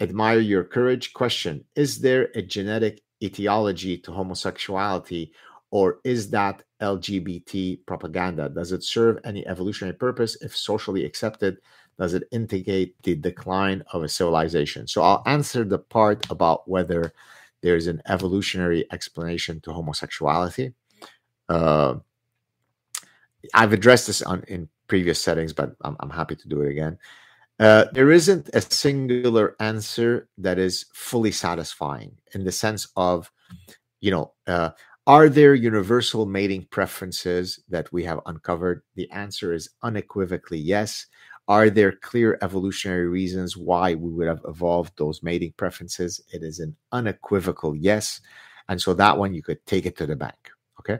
Admire 0.00 0.40
your 0.40 0.64
courage. 0.64 1.12
Question 1.12 1.64
Is 1.76 2.00
there 2.00 2.28
a 2.34 2.42
genetic 2.42 3.02
etiology 3.22 3.98
to 3.98 4.12
homosexuality, 4.12 5.32
or 5.70 5.98
is 6.04 6.30
that 6.30 6.62
LGBT 6.80 7.84
propaganda? 7.86 8.48
Does 8.48 8.72
it 8.72 8.84
serve 8.84 9.18
any 9.24 9.46
evolutionary 9.46 9.96
purpose? 9.96 10.36
If 10.40 10.56
socially 10.56 11.04
accepted, 11.04 11.58
does 11.98 12.14
it 12.14 12.24
indicate 12.30 12.94
the 13.02 13.14
decline 13.14 13.82
of 13.92 14.02
a 14.02 14.08
civilization? 14.08 14.86
So 14.86 15.02
I'll 15.02 15.22
answer 15.26 15.64
the 15.64 15.78
part 15.78 16.30
about 16.30 16.68
whether 16.68 17.12
there's 17.62 17.86
an 17.86 18.02
evolutionary 18.06 18.84
explanation 18.92 19.60
to 19.62 19.72
homosexuality. 19.72 20.74
Uh, 21.48 21.96
I've 23.54 23.72
addressed 23.72 24.06
this 24.06 24.22
on 24.22 24.44
in 24.48 24.68
previous 24.88 25.20
settings, 25.20 25.52
but 25.52 25.74
I'm, 25.82 25.96
I'm 26.00 26.10
happy 26.10 26.36
to 26.36 26.48
do 26.48 26.62
it 26.62 26.70
again. 26.70 26.98
Uh, 27.58 27.86
there 27.92 28.10
isn't 28.10 28.50
a 28.52 28.60
singular 28.60 29.56
answer 29.60 30.28
that 30.36 30.58
is 30.58 30.86
fully 30.92 31.32
satisfying 31.32 32.14
in 32.34 32.44
the 32.44 32.52
sense 32.52 32.88
of, 32.96 33.30
you 34.00 34.10
know, 34.10 34.32
uh, 34.46 34.70
are 35.06 35.28
there 35.28 35.54
universal 35.54 36.26
mating 36.26 36.66
preferences 36.70 37.60
that 37.68 37.90
we 37.92 38.04
have 38.04 38.20
uncovered? 38.26 38.82
The 38.96 39.10
answer 39.10 39.54
is 39.54 39.70
unequivocally 39.82 40.58
yes. 40.58 41.06
Are 41.48 41.70
there 41.70 41.92
clear 41.92 42.38
evolutionary 42.42 43.06
reasons 43.06 43.56
why 43.56 43.94
we 43.94 44.10
would 44.10 44.26
have 44.26 44.42
evolved 44.48 44.94
those 44.98 45.22
mating 45.22 45.54
preferences? 45.56 46.20
It 46.32 46.42
is 46.42 46.58
an 46.58 46.74
unequivocal 46.90 47.76
yes. 47.76 48.20
And 48.68 48.82
so 48.82 48.94
that 48.94 49.16
one 49.16 49.32
you 49.32 49.42
could 49.42 49.64
take 49.64 49.86
it 49.86 49.96
to 49.98 50.06
the 50.06 50.16
bank. 50.16 50.50
Okay. 50.80 50.98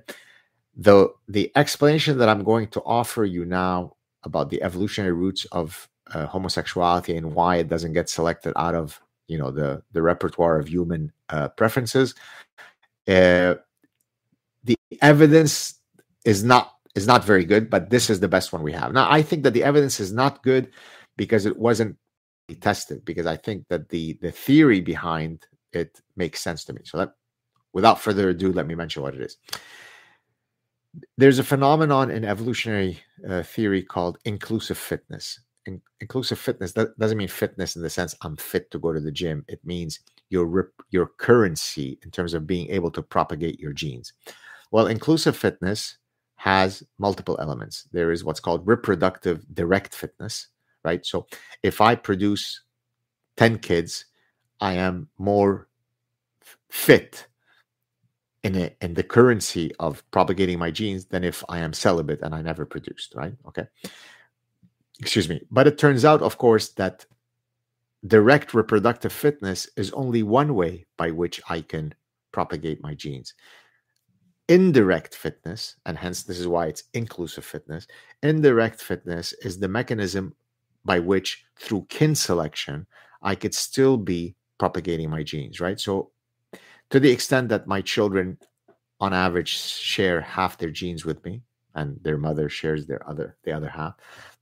The 0.76 1.08
the 1.26 1.50
explanation 1.56 2.18
that 2.18 2.28
I'm 2.28 2.44
going 2.44 2.68
to 2.68 2.82
offer 2.82 3.24
you 3.24 3.44
now 3.44 3.96
about 4.22 4.50
the 4.50 4.62
evolutionary 4.62 5.14
roots 5.14 5.46
of 5.46 5.88
uh, 6.12 6.26
homosexuality 6.26 7.16
and 7.16 7.34
why 7.34 7.56
it 7.56 7.68
doesn't 7.68 7.92
get 7.92 8.08
selected 8.08 8.52
out 8.56 8.74
of 8.74 9.00
you 9.28 9.38
know 9.38 9.50
the 9.50 9.82
the 9.92 10.02
repertoire 10.02 10.58
of 10.58 10.68
human 10.68 11.12
uh, 11.28 11.48
preferences. 11.48 12.14
Uh, 13.08 13.56
the 14.64 14.76
evidence 15.00 15.80
is 16.24 16.44
not 16.44 16.74
is 16.94 17.06
not 17.06 17.24
very 17.24 17.44
good, 17.44 17.68
but 17.68 17.90
this 17.90 18.08
is 18.08 18.20
the 18.20 18.28
best 18.28 18.52
one 18.52 18.62
we 18.62 18.72
have. 18.72 18.92
Now, 18.92 19.10
I 19.10 19.22
think 19.22 19.42
that 19.42 19.52
the 19.52 19.64
evidence 19.64 20.00
is 20.00 20.12
not 20.12 20.42
good 20.42 20.70
because 21.16 21.46
it 21.46 21.58
wasn't 21.58 21.96
tested. 22.60 23.04
Because 23.04 23.26
I 23.26 23.36
think 23.36 23.66
that 23.68 23.88
the 23.88 24.18
the 24.22 24.32
theory 24.32 24.80
behind 24.80 25.46
it 25.72 26.00
makes 26.16 26.40
sense 26.40 26.64
to 26.64 26.72
me. 26.72 26.82
So, 26.84 26.98
that, 26.98 27.14
without 27.72 28.00
further 28.00 28.30
ado, 28.30 28.52
let 28.52 28.66
me 28.66 28.74
mention 28.74 29.02
what 29.02 29.14
it 29.14 29.20
is. 29.20 29.36
There's 31.18 31.38
a 31.38 31.44
phenomenon 31.44 32.10
in 32.10 32.24
evolutionary 32.24 33.00
uh, 33.28 33.42
theory 33.42 33.82
called 33.82 34.18
inclusive 34.24 34.78
fitness 34.78 35.40
in, 35.66 35.82
inclusive 36.00 36.38
fitness 36.38 36.72
that 36.72 36.98
doesn't 36.98 37.18
mean 37.18 37.28
fitness 37.28 37.76
in 37.76 37.82
the 37.82 37.90
sense 37.90 38.14
I'm 38.22 38.36
fit 38.36 38.70
to 38.70 38.78
go 38.78 38.92
to 38.92 39.00
the 39.00 39.12
gym. 39.12 39.44
It 39.48 39.60
means 39.64 40.00
your 40.30 40.72
your 40.90 41.06
currency 41.18 41.98
in 42.02 42.10
terms 42.10 42.34
of 42.34 42.46
being 42.46 42.70
able 42.70 42.90
to 42.92 43.02
propagate 43.02 43.60
your 43.60 43.72
genes. 43.72 44.12
Well, 44.70 44.86
inclusive 44.86 45.36
fitness 45.36 45.98
has 46.36 46.82
multiple 46.98 47.38
elements. 47.40 47.88
There 47.92 48.12
is 48.12 48.24
what's 48.24 48.40
called 48.40 48.66
reproductive 48.66 49.44
direct 49.54 49.94
fitness, 49.94 50.48
right? 50.84 51.04
So 51.04 51.26
if 51.62 51.80
I 51.80 51.94
produce 51.94 52.62
10 53.36 53.58
kids, 53.58 54.06
I 54.60 54.74
am 54.74 55.08
more 55.18 55.68
fit 56.70 57.26
in, 58.42 58.56
a, 58.56 58.70
in 58.80 58.94
the 58.94 59.02
currency 59.02 59.72
of 59.80 60.08
propagating 60.10 60.58
my 60.58 60.70
genes 60.70 61.06
than 61.06 61.24
if 61.24 61.42
I 61.48 61.58
am 61.58 61.72
celibate 61.72 62.22
and 62.22 62.34
I 62.34 62.42
never 62.42 62.64
produced, 62.64 63.14
right? 63.14 63.34
Okay. 63.48 63.66
Excuse 65.00 65.28
me. 65.28 65.42
But 65.50 65.66
it 65.66 65.78
turns 65.78 66.04
out, 66.04 66.22
of 66.22 66.38
course, 66.38 66.70
that 66.70 67.04
direct 68.06 68.54
reproductive 68.54 69.12
fitness 69.12 69.68
is 69.76 69.90
only 69.92 70.22
one 70.22 70.54
way 70.54 70.86
by 70.96 71.10
which 71.10 71.40
I 71.48 71.60
can 71.60 71.94
propagate 72.32 72.82
my 72.82 72.94
genes. 72.94 73.34
Indirect 74.48 75.14
fitness, 75.14 75.76
and 75.86 75.98
hence 75.98 76.22
this 76.22 76.38
is 76.38 76.46
why 76.46 76.66
it's 76.66 76.84
inclusive 76.94 77.44
fitness, 77.44 77.86
indirect 78.22 78.80
fitness 78.80 79.32
is 79.42 79.58
the 79.58 79.68
mechanism 79.68 80.34
by 80.84 81.00
which, 81.00 81.44
through 81.56 81.86
kin 81.88 82.14
selection, 82.14 82.86
I 83.22 83.34
could 83.34 83.54
still 83.54 83.96
be 83.96 84.36
propagating 84.58 85.10
my 85.10 85.24
genes, 85.24 85.60
right? 85.60 85.80
So 85.80 86.12
to 86.90 87.00
the 87.00 87.10
extent 87.10 87.48
that 87.48 87.66
my 87.66 87.80
children 87.80 88.38
on 89.00 89.12
average 89.12 89.50
share 89.58 90.20
half 90.20 90.58
their 90.58 90.70
genes 90.70 91.04
with 91.04 91.24
me 91.24 91.42
and 91.76 91.98
their 92.02 92.18
mother 92.18 92.48
shares 92.48 92.86
their 92.86 93.08
other 93.08 93.36
the 93.44 93.52
other 93.52 93.68
half. 93.68 93.94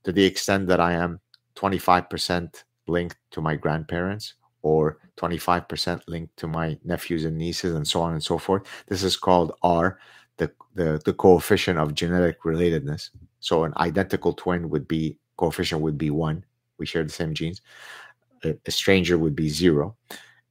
To 0.05 0.11
the 0.11 0.25
extent 0.25 0.67
that 0.67 0.79
i 0.79 0.93
am 0.93 1.19
25% 1.55 2.63
linked 2.87 3.17
to 3.31 3.41
my 3.41 3.55
grandparents 3.55 4.33
or 4.61 4.97
25% 5.17 6.01
linked 6.07 6.35
to 6.37 6.47
my 6.47 6.77
nephews 6.83 7.25
and 7.25 7.37
nieces 7.37 7.75
and 7.75 7.87
so 7.87 8.01
on 8.01 8.13
and 8.13 8.23
so 8.23 8.37
forth 8.37 8.63
this 8.87 9.03
is 9.03 9.15
called 9.15 9.53
r 9.63 9.99
the, 10.37 10.51
the, 10.73 11.01
the 11.05 11.13
coefficient 11.13 11.79
of 11.79 11.93
genetic 11.93 12.41
relatedness. 12.43 13.11
So 13.39 13.63
an 13.63 13.73
identical 13.77 14.33
twin 14.33 14.69
would 14.69 14.87
be 14.87 15.17
coefficient 15.37 15.81
would 15.81 15.97
be 15.97 16.09
one 16.09 16.43
we 16.77 16.85
share 16.85 17.03
the 17.03 17.09
same 17.09 17.33
genes. 17.33 17.61
A, 18.43 18.55
a 18.65 18.71
stranger 18.71 19.17
would 19.17 19.35
be 19.35 19.49
zero. 19.49 19.95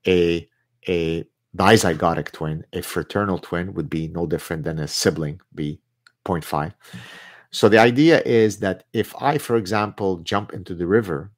A 0.06 0.48
a 0.88 1.24
dizygotic 1.56 2.32
twin, 2.32 2.64
a 2.72 2.82
fraternal 2.82 3.38
twin 3.38 3.72
would 3.74 3.88
be 3.88 4.08
no 4.08 4.26
different 4.26 4.64
than 4.64 4.78
a 4.80 4.88
sibling, 4.88 5.40
be 5.54 5.80
0.5. 6.24 6.72
So 7.50 7.68
the 7.68 7.78
idea 7.78 8.20
is 8.22 8.58
that 8.58 8.84
if 8.92 9.14
I, 9.22 9.38
for 9.38 9.56
example, 9.56 10.18
jump 10.18 10.52
into 10.52 10.74
the 10.74 10.86
river 10.86 11.30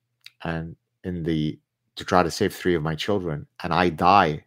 and 0.45 0.77
in 1.05 1.23
the 1.23 1.59
to 1.97 2.05
try 2.05 2.23
to 2.23 2.31
save 2.31 2.55
three 2.55 2.75
of 2.75 2.83
my 2.83 2.95
children 2.95 3.47
and 3.63 3.73
I 3.73 3.89
die, 3.89 4.45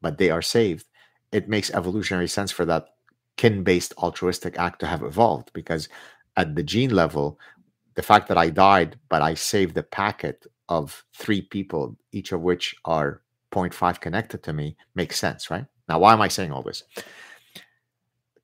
but 0.00 0.18
they 0.18 0.30
are 0.30 0.42
saved, 0.42 0.86
it 1.32 1.48
makes 1.48 1.70
evolutionary 1.70 2.28
sense 2.28 2.50
for 2.50 2.64
that 2.66 2.88
kin-based 3.36 3.94
altruistic 3.98 4.58
act 4.58 4.80
to 4.80 4.86
have 4.86 5.02
evolved 5.02 5.52
because 5.52 5.88
at 6.36 6.54
the 6.54 6.62
gene 6.62 6.94
level, 6.94 7.38
the 7.94 8.02
fact 8.02 8.28
that 8.28 8.38
I 8.38 8.50
died, 8.50 8.98
but 9.08 9.22
I 9.22 9.34
saved 9.34 9.74
the 9.74 9.82
packet 9.82 10.46
of 10.68 11.04
three 11.14 11.42
people, 11.42 11.96
each 12.12 12.32
of 12.32 12.40
which 12.40 12.74
are 12.84 13.22
0.5 13.52 14.00
connected 14.00 14.42
to 14.44 14.52
me 14.52 14.76
makes 14.94 15.18
sense, 15.18 15.50
right? 15.50 15.66
Now, 15.88 15.98
why 15.98 16.12
am 16.12 16.22
I 16.22 16.28
saying 16.28 16.52
all 16.52 16.62
this? 16.62 16.84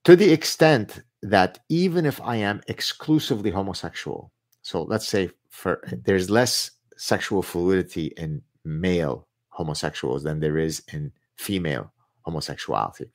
To 0.05 0.16
the 0.16 0.31
extent 0.31 1.03
that 1.23 1.59
even 1.69 2.07
if 2.07 2.20
I 2.20 2.36
am 2.36 2.62
exclusively 2.69 3.51
homosexual, 3.51 4.32
so 4.62 4.82
let's 4.82 5.09
say 5.09 5.31
for 5.49 5.82
there's 6.05 6.31
less 6.31 6.70
sexual 6.97 7.43
fluidity 7.43 8.12
in 8.16 8.43
male 8.65 9.27
homosexuals 9.49 10.23
than 10.23 10.40
there 10.40 10.59
is 10.59 10.82
in 10.93 11.12
female 11.36 11.93
homosexuality, 12.23 13.11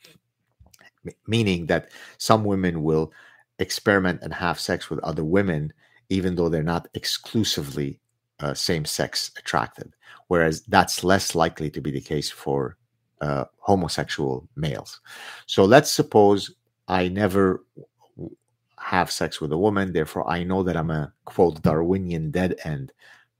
M- 1.05 1.13
meaning 1.27 1.67
that 1.67 1.89
some 2.17 2.43
women 2.43 2.83
will 2.83 3.13
experiment 3.59 4.21
and 4.23 4.33
have 4.33 4.59
sex 4.59 4.89
with 4.89 4.99
other 4.99 5.23
women 5.23 5.71
even 6.09 6.35
though 6.35 6.49
they're 6.49 6.63
not 6.63 6.87
exclusively 6.93 7.99
uh, 8.39 8.53
same 8.53 8.85
sex 8.85 9.31
attracted, 9.37 9.95
whereas 10.27 10.61
that's 10.63 11.03
less 11.03 11.33
likely 11.33 11.69
to 11.71 11.81
be 11.81 11.91
the 11.91 12.01
case 12.01 12.29
for 12.29 12.77
uh, 13.21 13.45
homosexual 13.59 14.47
males. 14.55 14.99
So 15.45 15.63
let's 15.65 15.89
suppose 15.89 16.53
I 16.87 17.07
never 17.07 17.63
have 18.83 19.11
sex 19.11 19.39
with 19.39 19.51
a 19.51 19.57
woman, 19.57 19.93
therefore 19.93 20.29
I 20.29 20.43
know 20.43 20.63
that 20.63 20.77
I'm 20.77 20.91
a 20.91 21.13
quote 21.25 21.61
Darwinian 21.61 22.31
dead 22.31 22.55
end 22.63 22.91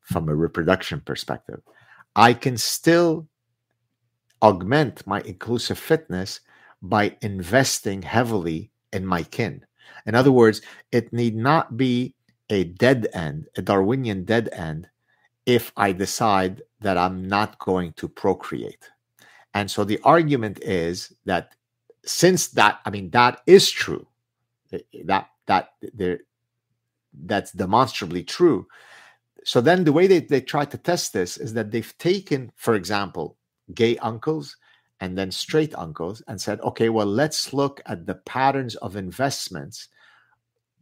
from 0.01 0.29
a 0.29 0.35
reproduction 0.35 1.01
perspective. 1.01 1.61
I 2.15 2.33
can 2.33 2.57
still 2.57 3.27
augment 4.41 5.05
my 5.07 5.21
inclusive 5.21 5.79
fitness 5.79 6.41
by 6.81 7.15
investing 7.21 8.01
heavily 8.01 8.71
in 8.91 9.05
my 9.05 9.23
kin. 9.23 9.65
In 10.05 10.15
other 10.15 10.31
words, 10.31 10.61
it 10.91 11.13
need 11.13 11.35
not 11.35 11.77
be 11.77 12.15
a 12.49 12.65
dead 12.65 13.07
end, 13.13 13.47
a 13.57 13.61
Darwinian 13.61 14.25
dead 14.25 14.49
end, 14.51 14.89
if 15.45 15.71
I 15.75 15.91
decide 15.91 16.61
that 16.81 16.97
I'm 16.97 17.27
not 17.27 17.57
going 17.59 17.93
to 17.93 18.07
procreate. 18.07 18.89
And 19.53 19.69
so 19.69 19.83
the 19.83 19.99
argument 20.03 20.59
is 20.61 21.13
that 21.25 21.55
since 22.05 22.47
that, 22.49 22.79
I 22.85 22.89
mean, 22.89 23.09
that 23.11 23.41
is 23.45 23.69
true, 23.69 24.07
that 25.05 25.29
that 25.47 25.69
there 25.93 26.19
that's 27.13 27.51
demonstrably 27.51 28.23
true. 28.23 28.67
So 29.45 29.61
then 29.61 29.83
the 29.83 29.93
way 29.93 30.07
they, 30.07 30.19
they 30.19 30.41
try 30.41 30.65
to 30.65 30.77
test 30.77 31.13
this 31.13 31.37
is 31.37 31.53
that 31.53 31.71
they've 31.71 31.97
taken, 31.97 32.51
for 32.55 32.75
example, 32.75 33.37
gay 33.73 33.97
uncles 33.97 34.57
and 34.99 35.17
then 35.17 35.31
straight 35.31 35.75
uncles 35.75 36.23
and 36.27 36.39
said, 36.39 36.61
okay, 36.61 36.89
well, 36.89 37.05
let's 37.05 37.53
look 37.53 37.81
at 37.85 38.05
the 38.05 38.15
patterns 38.15 38.75
of 38.75 38.95
investments 38.95 39.89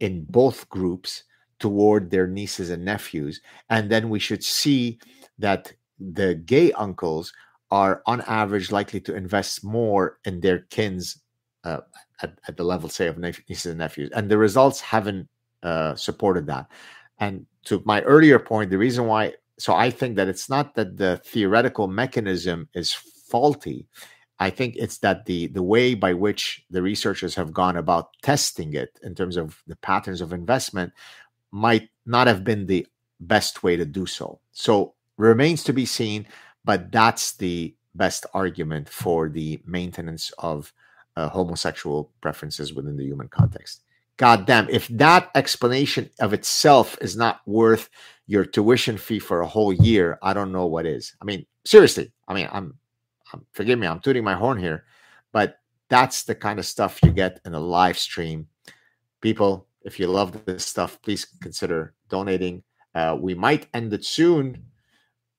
in 0.00 0.24
both 0.28 0.68
groups 0.68 1.24
toward 1.58 2.10
their 2.10 2.26
nieces 2.26 2.70
and 2.70 2.84
nephews. 2.84 3.40
And 3.68 3.90
then 3.90 4.08
we 4.10 4.18
should 4.18 4.44
see 4.44 5.00
that 5.38 5.72
the 5.98 6.34
gay 6.34 6.72
uncles 6.72 7.32
are 7.70 8.02
on 8.06 8.20
average 8.22 8.70
likely 8.70 9.00
to 9.00 9.14
invest 9.14 9.64
more 9.64 10.18
in 10.24 10.40
their 10.40 10.60
kins 10.70 11.20
uh, 11.64 11.80
at, 12.22 12.38
at, 12.48 12.56
the 12.56 12.64
level, 12.64 12.88
say, 12.88 13.06
of 13.06 13.18
nieces 13.18 13.66
and 13.66 13.78
nephews. 13.78 14.10
And 14.14 14.30
the 14.30 14.38
results 14.38 14.80
haven't 14.80 15.28
uh, 15.62 15.94
supported 15.94 16.46
that. 16.46 16.66
And 17.18 17.46
to 17.64 17.82
my 17.84 18.02
earlier 18.02 18.38
point, 18.38 18.70
the 18.70 18.78
reason 18.78 19.06
why, 19.06 19.34
so 19.58 19.74
I 19.74 19.90
think 19.90 20.16
that 20.16 20.28
it's 20.28 20.48
not 20.48 20.74
that 20.74 20.96
the 20.96 21.20
theoretical 21.24 21.86
mechanism 21.88 22.68
is 22.74 22.92
faulty. 22.92 23.86
I 24.38 24.50
think 24.50 24.74
it's 24.76 24.98
that 24.98 25.26
the 25.26 25.46
the 25.46 25.62
way 25.62 25.94
by 25.94 26.14
which 26.14 26.64
the 26.68 26.82
researchers 26.82 27.36
have 27.36 27.52
gone 27.52 27.76
about 27.76 28.08
testing 28.22 28.74
it 28.74 28.98
in 29.02 29.14
terms 29.14 29.36
of 29.36 29.62
the 29.68 29.76
patterns 29.76 30.20
of 30.20 30.32
investment 30.32 30.92
might 31.52 31.90
not 32.06 32.26
have 32.26 32.42
been 32.42 32.66
the 32.66 32.86
best 33.20 33.62
way 33.62 33.76
to 33.76 33.84
do 33.84 34.04
so. 34.04 34.40
So 34.50 34.94
remains 35.16 35.62
to 35.64 35.72
be 35.72 35.86
seen, 35.86 36.26
but 36.64 36.90
that's 36.90 37.36
the 37.36 37.74
best 37.94 38.26
argument 38.34 38.88
for 38.88 39.28
the 39.28 39.60
maintenance 39.64 40.32
of 40.38 40.72
uh, 41.16 41.28
homosexual 41.28 42.10
preferences 42.20 42.72
within 42.72 42.96
the 42.96 43.04
human 43.04 43.28
context. 43.28 43.82
God 44.16 44.46
damn, 44.46 44.68
if 44.68 44.88
that 44.88 45.30
explanation 45.34 46.10
of 46.20 46.32
itself 46.32 46.96
is 47.00 47.16
not 47.16 47.40
worth 47.46 47.88
your 48.26 48.44
tuition 48.44 48.98
fee 48.98 49.18
for 49.18 49.40
a 49.40 49.46
whole 49.46 49.72
year, 49.72 50.18
I 50.22 50.32
don't 50.32 50.52
know 50.52 50.66
what 50.66 50.86
is. 50.86 51.14
I 51.20 51.24
mean, 51.24 51.46
seriously, 51.64 52.12
I 52.28 52.34
mean, 52.34 52.48
I'm, 52.52 52.74
I'm 53.32 53.44
forgive 53.52 53.78
me, 53.78 53.86
I'm 53.86 54.00
tooting 54.00 54.24
my 54.24 54.34
horn 54.34 54.58
here, 54.58 54.84
but 55.32 55.58
that's 55.88 56.24
the 56.24 56.34
kind 56.34 56.58
of 56.58 56.66
stuff 56.66 57.00
you 57.02 57.10
get 57.10 57.40
in 57.44 57.54
a 57.54 57.60
live 57.60 57.98
stream. 57.98 58.48
People, 59.20 59.66
if 59.82 59.98
you 59.98 60.06
love 60.06 60.44
this 60.44 60.64
stuff, 60.64 61.00
please 61.02 61.26
consider 61.40 61.94
donating. 62.08 62.62
Uh, 62.94 63.16
we 63.18 63.34
might 63.34 63.66
end 63.74 63.92
it 63.92 64.04
soon, 64.04 64.64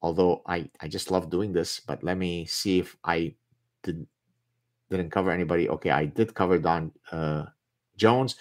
although 0.01 0.41
I, 0.45 0.69
I 0.79 0.87
just 0.87 1.11
love 1.11 1.29
doing 1.29 1.53
this. 1.53 1.79
But 1.79 2.03
let 2.03 2.17
me 2.17 2.45
see 2.45 2.79
if 2.79 2.97
I 3.03 3.35
did, 3.83 4.05
didn't 4.89 5.11
cover 5.11 5.31
anybody. 5.31 5.69
Okay, 5.69 5.91
I 5.91 6.05
did 6.05 6.33
cover 6.33 6.57
Don 6.57 6.91
uh, 7.11 7.45
Jones. 7.97 8.35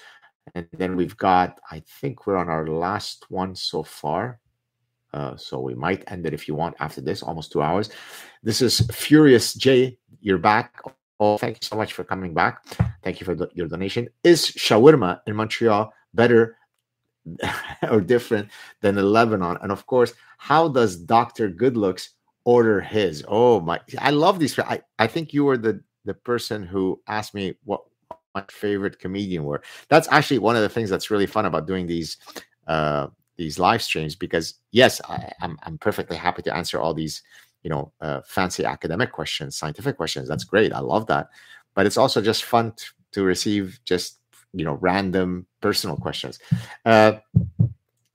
And 0.55 0.66
then 0.73 0.97
we've 0.97 1.16
got, 1.16 1.60
I 1.70 1.82
think 2.01 2.27
we're 2.27 2.36
on 2.36 2.48
our 2.48 2.66
last 2.66 3.27
one 3.31 3.55
so 3.55 3.82
far. 3.82 4.40
Uh, 5.14 5.36
so 5.36 5.60
we 5.60 5.74
might 5.74 6.10
end 6.10 6.27
it 6.27 6.35
if 6.35 6.48
you 6.48 6.55
want 6.55 6.74
after 6.81 7.01
this, 7.01 7.23
almost 7.23 7.52
two 7.52 7.62
hours. 7.62 7.90
This 8.43 8.62
is 8.62 8.81
Furious 8.90 9.55
Jay. 9.55 9.98
You're 10.20 10.39
back. 10.39 10.81
Oh, 11.20 11.39
thank 11.39 11.56
you 11.56 11.66
so 11.66 11.77
much 11.77 11.93
for 11.93 12.02
coming 12.02 12.35
back. 12.35 12.64
Thank 13.05 13.20
you 13.20 13.24
for 13.27 13.35
the, 13.35 13.48
your 13.55 13.69
donation. 13.69 14.09
Is 14.24 14.47
shawarma 14.47 15.20
in 15.27 15.36
Montreal 15.36 15.93
better 16.14 16.56
or 17.90 18.01
different 18.01 18.48
than 18.81 18.97
in 18.98 19.05
Lebanon? 19.05 19.59
And 19.62 19.70
of 19.70 19.86
course, 19.86 20.14
how 20.39 20.69
does 20.69 20.97
Dr. 20.97 21.51
Goodlooks 21.51 22.09
order 22.44 22.81
his? 22.81 23.23
Oh 23.28 23.60
my, 23.60 23.81
I 23.98 24.10
love 24.10 24.39
these. 24.39 24.59
I, 24.59 24.81
I 24.98 25.06
think 25.06 25.32
you 25.32 25.44
were 25.44 25.59
the, 25.59 25.82
the 26.05 26.15
person 26.15 26.62
who 26.62 27.01
asked 27.07 27.35
me 27.35 27.55
what 27.65 27.83
my 28.35 28.45
favorite 28.51 28.99
comedian 28.99 29.45
were. 29.45 29.62
That's 29.89 30.09
actually 30.11 30.39
one 30.39 30.57
of 30.57 30.62
the 30.62 30.69
things 30.69 30.89
that's 30.89 31.11
really 31.11 31.27
fun 31.27 31.47
about 31.47 31.66
doing 31.66 31.87
these 31.87 32.16
uh, 32.66 33.09
these 33.37 33.59
live 33.59 33.83
streams 33.83 34.15
because 34.15 34.55
yes, 34.70 35.01
I, 35.09 35.33
I'm 35.41 35.59
I'm 35.62 35.79
perfectly 35.79 36.16
happy 36.16 36.43
to 36.43 36.55
answer 36.55 36.81
all 36.81 36.95
these 36.95 37.23
you 37.62 37.70
know 37.70 37.93
uh, 38.01 38.20
fancy 38.24 38.65
academic 38.65 39.12
questions 39.12 39.57
scientific 39.57 39.97
questions 39.97 40.27
that's 40.27 40.43
great 40.43 40.73
i 40.73 40.81
love 40.81 41.07
that 41.07 41.29
but 41.77 41.87
it's 41.87 41.97
also 41.97 42.20
just 42.20 42.43
fun 42.43 42.73
to, 42.73 42.87
to 43.12 43.23
receive 43.23 43.79
just 43.85 44.19
you 44.53 44.65
know 44.65 44.74
random 44.81 45.47
personal 45.61 45.97
questions. 45.97 46.39
Uh, 46.85 47.12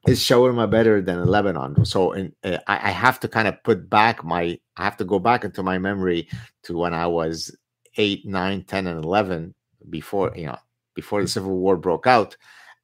is 0.07 0.21
shawarma 0.21 0.69
better 0.69 1.01
than 1.01 1.25
Lebanon? 1.25 1.83
So 1.85 2.13
in, 2.13 2.33
uh, 2.43 2.59
I, 2.67 2.89
I, 2.89 2.91
have 2.91 3.19
to 3.21 3.27
kind 3.27 3.47
of 3.47 3.61
put 3.63 3.89
back 3.89 4.23
my, 4.23 4.57
I 4.77 4.83
have 4.85 4.95
to 4.97 5.03
go 5.05 5.19
back 5.19 5.43
into 5.43 5.63
my 5.63 5.77
memory 5.77 6.29
to 6.63 6.77
when 6.77 6.93
I 6.93 7.07
was 7.07 7.53
eight, 7.97 8.25
nine, 8.25 8.63
10, 8.63 8.87
and 8.87 9.03
11 9.03 9.53
before, 9.89 10.33
you 10.35 10.47
know, 10.47 10.57
before 10.93 11.21
the 11.21 11.27
Civil 11.27 11.57
War 11.57 11.77
broke 11.77 12.07
out 12.07 12.37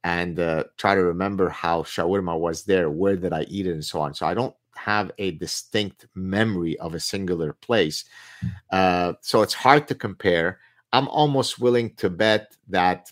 and 0.03 0.40
uh, 0.40 0.65
try 0.77 0.95
to 0.95 1.03
remember 1.03 1.49
how 1.49 1.84
shawarma 1.84 2.38
was 2.38 2.65
there, 2.65 2.90
where 2.90 3.15
did 3.15 3.34
I 3.34 3.44
eat 3.44 3.68
it, 3.68 3.72
and 3.72 3.85
so 3.85 4.02
on. 4.02 4.14
So 4.14 4.26
I 4.26 4.34
don't 4.34 4.56
have 4.76 5.11
a 5.18 5.31
distinct 5.31 6.07
memory 6.15 6.77
of 6.80 6.94
a 6.94 6.99
singular 6.99 7.53
place. 7.53 8.06
Uh, 8.72 9.14
so 9.22 9.41
it's 9.41 9.53
hard 9.53 9.88
to 9.88 9.95
compare. 9.95 10.60
I'm 10.91 11.07
almost 11.07 11.60
willing 11.60 11.95
to 11.95 12.10
bet 12.10 12.56
that 12.69 13.11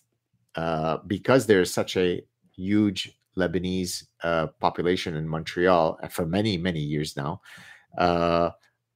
uh, 0.55 0.97
because 1.07 1.45
there's 1.45 1.73
such 1.73 1.95
a 1.97 2.23
huge 2.55 3.17
Lebanese 3.37 4.05
uh, 4.23 4.47
population 4.59 5.15
in 5.15 5.27
Montreal 5.27 5.97
for 6.09 6.25
many, 6.25 6.57
many 6.57 6.79
years 6.79 7.15
now. 7.15 7.41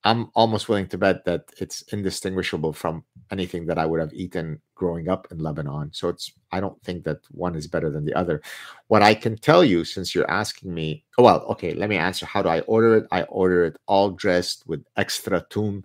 I'm 0.05 0.29
almost 0.35 0.69
willing 0.69 0.87
to 0.89 0.99
bet 0.99 1.25
that 1.25 1.49
it's 1.59 1.81
indistinguishable 1.91 2.73
from 2.73 3.03
anything 3.31 3.65
that 3.65 3.79
I 3.79 3.87
would 3.87 3.99
have 3.99 4.13
eaten 4.13 4.61
growing 4.75 5.09
up 5.09 5.27
in 5.31 5.39
Lebanon. 5.39 5.89
So 5.93 6.09
it's 6.09 6.31
I 6.51 6.59
don't 6.59 6.79
think 6.83 7.03
that 7.05 7.21
one 7.31 7.55
is 7.55 7.65
better 7.65 7.89
than 7.89 8.05
the 8.05 8.13
other. 8.13 8.41
What 8.87 9.01
I 9.01 9.15
can 9.15 9.35
tell 9.35 9.63
you, 9.63 9.83
since 9.83 10.13
you're 10.13 10.29
asking 10.29 10.71
me, 10.73 11.03
oh 11.17 11.23
well, 11.23 11.41
okay, 11.49 11.73
let 11.73 11.89
me 11.89 11.97
answer. 11.97 12.27
How 12.27 12.43
do 12.43 12.49
I 12.49 12.59
order 12.61 12.97
it? 12.97 13.07
I 13.11 13.23
order 13.23 13.65
it 13.65 13.77
all 13.87 14.11
dressed 14.11 14.63
with 14.67 14.85
extra 14.95 15.43
toom, 15.49 15.83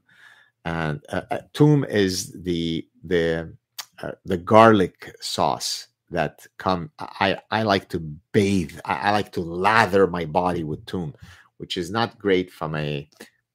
and 0.66 1.02
uh, 1.08 1.22
uh 1.30 1.38
toom 1.54 1.84
is 1.84 2.32
the 2.42 2.86
the 3.02 3.56
uh, 4.02 4.12
the 4.26 4.36
garlic 4.36 5.14
sauce 5.20 5.88
that 6.10 6.46
come 6.58 6.90
i 6.98 7.38
i 7.50 7.62
like 7.62 7.88
to 7.88 8.00
bathe 8.32 8.78
I, 8.84 8.94
I, 8.96 9.10
like 9.12 9.30
to 9.32 9.40
lather 9.40 10.06
my 10.06 10.24
body 10.24 10.64
with 10.64 10.84
toom, 10.86 11.14
which 11.58 11.76
is 11.76 11.90
not 11.90 12.18
great 12.18 12.50
from 12.50 12.74
a 12.74 13.08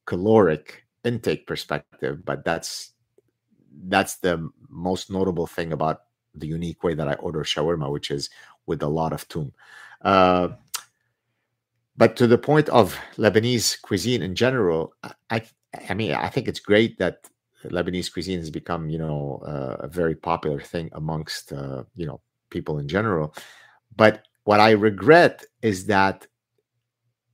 caloric 0.06 0.84
intake 1.04 1.46
perspective 1.46 2.24
but 2.24 2.44
that's 2.44 2.92
that's 3.88 4.16
the 4.16 4.48
most 4.68 5.10
notable 5.10 5.46
thing 5.46 5.72
about 5.72 6.02
the 6.34 6.46
unique 6.46 6.82
way 6.82 6.94
that 6.94 7.08
i 7.08 7.14
order 7.14 7.42
shawarma 7.42 7.90
which 7.90 8.10
is 8.10 8.30
with 8.66 8.82
a 8.82 8.88
lot 8.88 9.12
of 9.12 9.26
toom 9.28 9.52
uh, 10.02 10.48
but 11.96 12.16
to 12.16 12.26
the 12.26 12.38
point 12.38 12.68
of 12.70 12.98
lebanese 13.16 13.80
cuisine 13.82 14.22
in 14.22 14.34
general 14.34 14.92
i 15.30 15.42
i 15.88 15.94
mean 15.94 16.12
i 16.12 16.28
think 16.28 16.48
it's 16.48 16.60
great 16.60 16.98
that 16.98 17.28
Lebanese 17.70 18.12
cuisine 18.12 18.38
has 18.38 18.50
become, 18.50 18.90
you 18.90 18.98
know, 18.98 19.42
uh, 19.46 19.76
a 19.80 19.88
very 19.88 20.14
popular 20.14 20.60
thing 20.60 20.90
amongst, 20.92 21.52
uh, 21.52 21.84
you 21.94 22.06
know, 22.06 22.20
people 22.50 22.78
in 22.78 22.88
general. 22.88 23.34
But 23.96 24.24
what 24.44 24.60
I 24.60 24.70
regret 24.72 25.44
is 25.62 25.86
that 25.86 26.26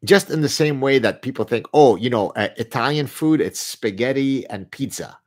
just 0.05 0.31
in 0.31 0.41
the 0.41 0.49
same 0.49 0.81
way 0.81 0.99
that 0.99 1.23
people 1.23 1.45
think, 1.45 1.67
oh, 1.73 1.97
you 1.97 2.11
know, 2.11 2.31
uh, 2.31 2.49
Italian 2.57 3.07
food, 3.07 3.41
it's 3.41 3.61
spaghetti 3.61 4.47
and 4.49 4.71
pizza, 4.71 5.19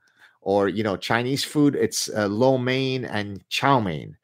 or 0.41 0.67
you 0.67 0.83
know, 0.83 0.97
Chinese 0.97 1.43
food, 1.43 1.75
it's 1.75 2.09
uh, 2.09 2.27
lo 2.27 2.57
mein 2.57 3.05
and 3.05 3.47
chow 3.49 3.79
mein. 3.79 4.17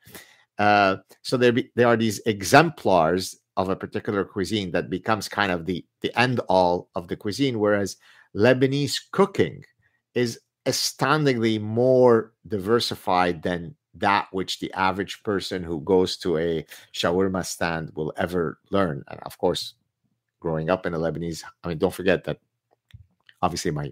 Uh, 0.58 0.98
so 1.22 1.38
there, 1.38 1.54
be, 1.54 1.72
there 1.76 1.88
are 1.88 1.98
these 1.98 2.20
exemplars 2.26 3.40
of 3.58 3.70
a 3.70 3.76
particular 3.76 4.24
cuisine 4.24 4.72
that 4.72 4.90
becomes 4.90 5.28
kind 5.28 5.52
of 5.52 5.66
the 5.66 5.86
the 6.02 6.18
end 6.20 6.40
all 6.48 6.90
of 6.96 7.08
the 7.08 7.16
cuisine, 7.16 7.60
whereas 7.60 7.98
Lebanese 8.36 8.98
cooking 9.12 9.64
is 10.14 10.40
astoundingly 10.66 11.58
more 11.58 12.34
diversified 12.48 13.42
than 13.42 13.76
that 13.94 14.28
which 14.32 14.60
the 14.60 14.72
average 14.74 15.22
person 15.24 15.64
who 15.64 15.82
goes 15.82 16.16
to 16.18 16.38
a 16.38 16.66
shawarma 16.94 17.46
stand 17.46 17.92
will 17.96 18.14
ever 18.16 18.60
learn. 18.70 19.04
And 19.08 19.20
of 19.22 19.38
course, 19.38 19.74
growing 20.42 20.70
up 20.70 20.86
in 20.86 20.94
a 20.94 21.00
Lebanese, 21.00 21.44
I 21.64 21.70
mean, 21.70 21.78
don't 21.78 21.94
forget 21.94 22.26
that 22.26 22.40
obviously 23.42 23.72
my 23.72 23.92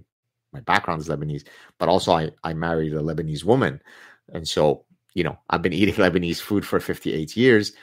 my 0.52 0.60
background 0.62 1.02
is 1.02 1.08
Lebanese, 1.08 1.46
but 1.78 1.90
also 1.90 2.12
I, 2.14 2.32
I 2.44 2.54
married 2.54 2.94
a 2.94 3.02
Lebanese 3.02 3.44
woman. 3.44 3.80
And 4.34 4.48
so, 4.48 4.84
you 5.14 5.24
know, 5.24 5.38
I've 5.50 5.62
been 5.62 5.74
eating 5.80 5.94
Lebanese 5.96 6.42
food 6.42 6.66
for 6.66 6.80
58 6.80 7.38
years. 7.38 7.74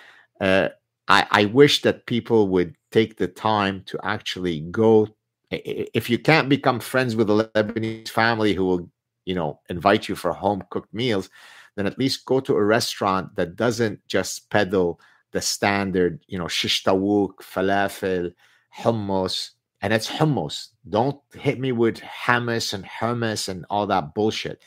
Uh, 0.40 0.70
I, 1.09 1.26
I 1.30 1.44
wish 1.44 1.82
that 1.82 2.06
people 2.06 2.48
would 2.48 2.74
take 2.90 3.16
the 3.16 3.28
time 3.28 3.84
to 3.86 3.98
actually 4.02 4.60
go. 4.60 5.09
If 5.51 6.10
you 6.10 6.18
can't 6.18 6.48
become 6.48 6.80
friends 6.80 7.14
with 7.14 7.30
a 7.30 7.51
Lebanese 7.55 8.09
family 8.09 8.52
who 8.52 8.64
will, 8.64 8.90
you 9.24 9.36
know, 9.36 9.60
invite 9.68 10.09
you 10.09 10.16
for 10.16 10.32
home 10.32 10.64
cooked 10.70 10.93
meals, 10.93 11.30
then 11.76 11.86
at 11.86 11.98
least 11.98 12.24
go 12.24 12.40
to 12.40 12.56
a 12.56 12.64
restaurant 12.64 13.36
that 13.36 13.55
doesn't 13.55 14.01
just 14.09 14.51
peddle 14.51 14.98
the 15.32 15.40
standard, 15.40 16.24
you 16.26 16.38
know, 16.38 16.48
shish 16.48 16.82
tawuk, 16.82 17.34
falafel, 17.43 18.32
hummus, 18.78 19.51
and 19.81 19.93
it's 19.93 20.09
hummus. 20.09 20.69
Don't 20.89 21.20
hit 21.35 21.59
me 21.59 21.73
with 21.73 22.01
hummus 22.01 22.73
and 22.73 22.85
hummus 22.85 23.48
and 23.48 23.66
all 23.70 23.86
that 23.86 24.15
bullshit. 24.15 24.62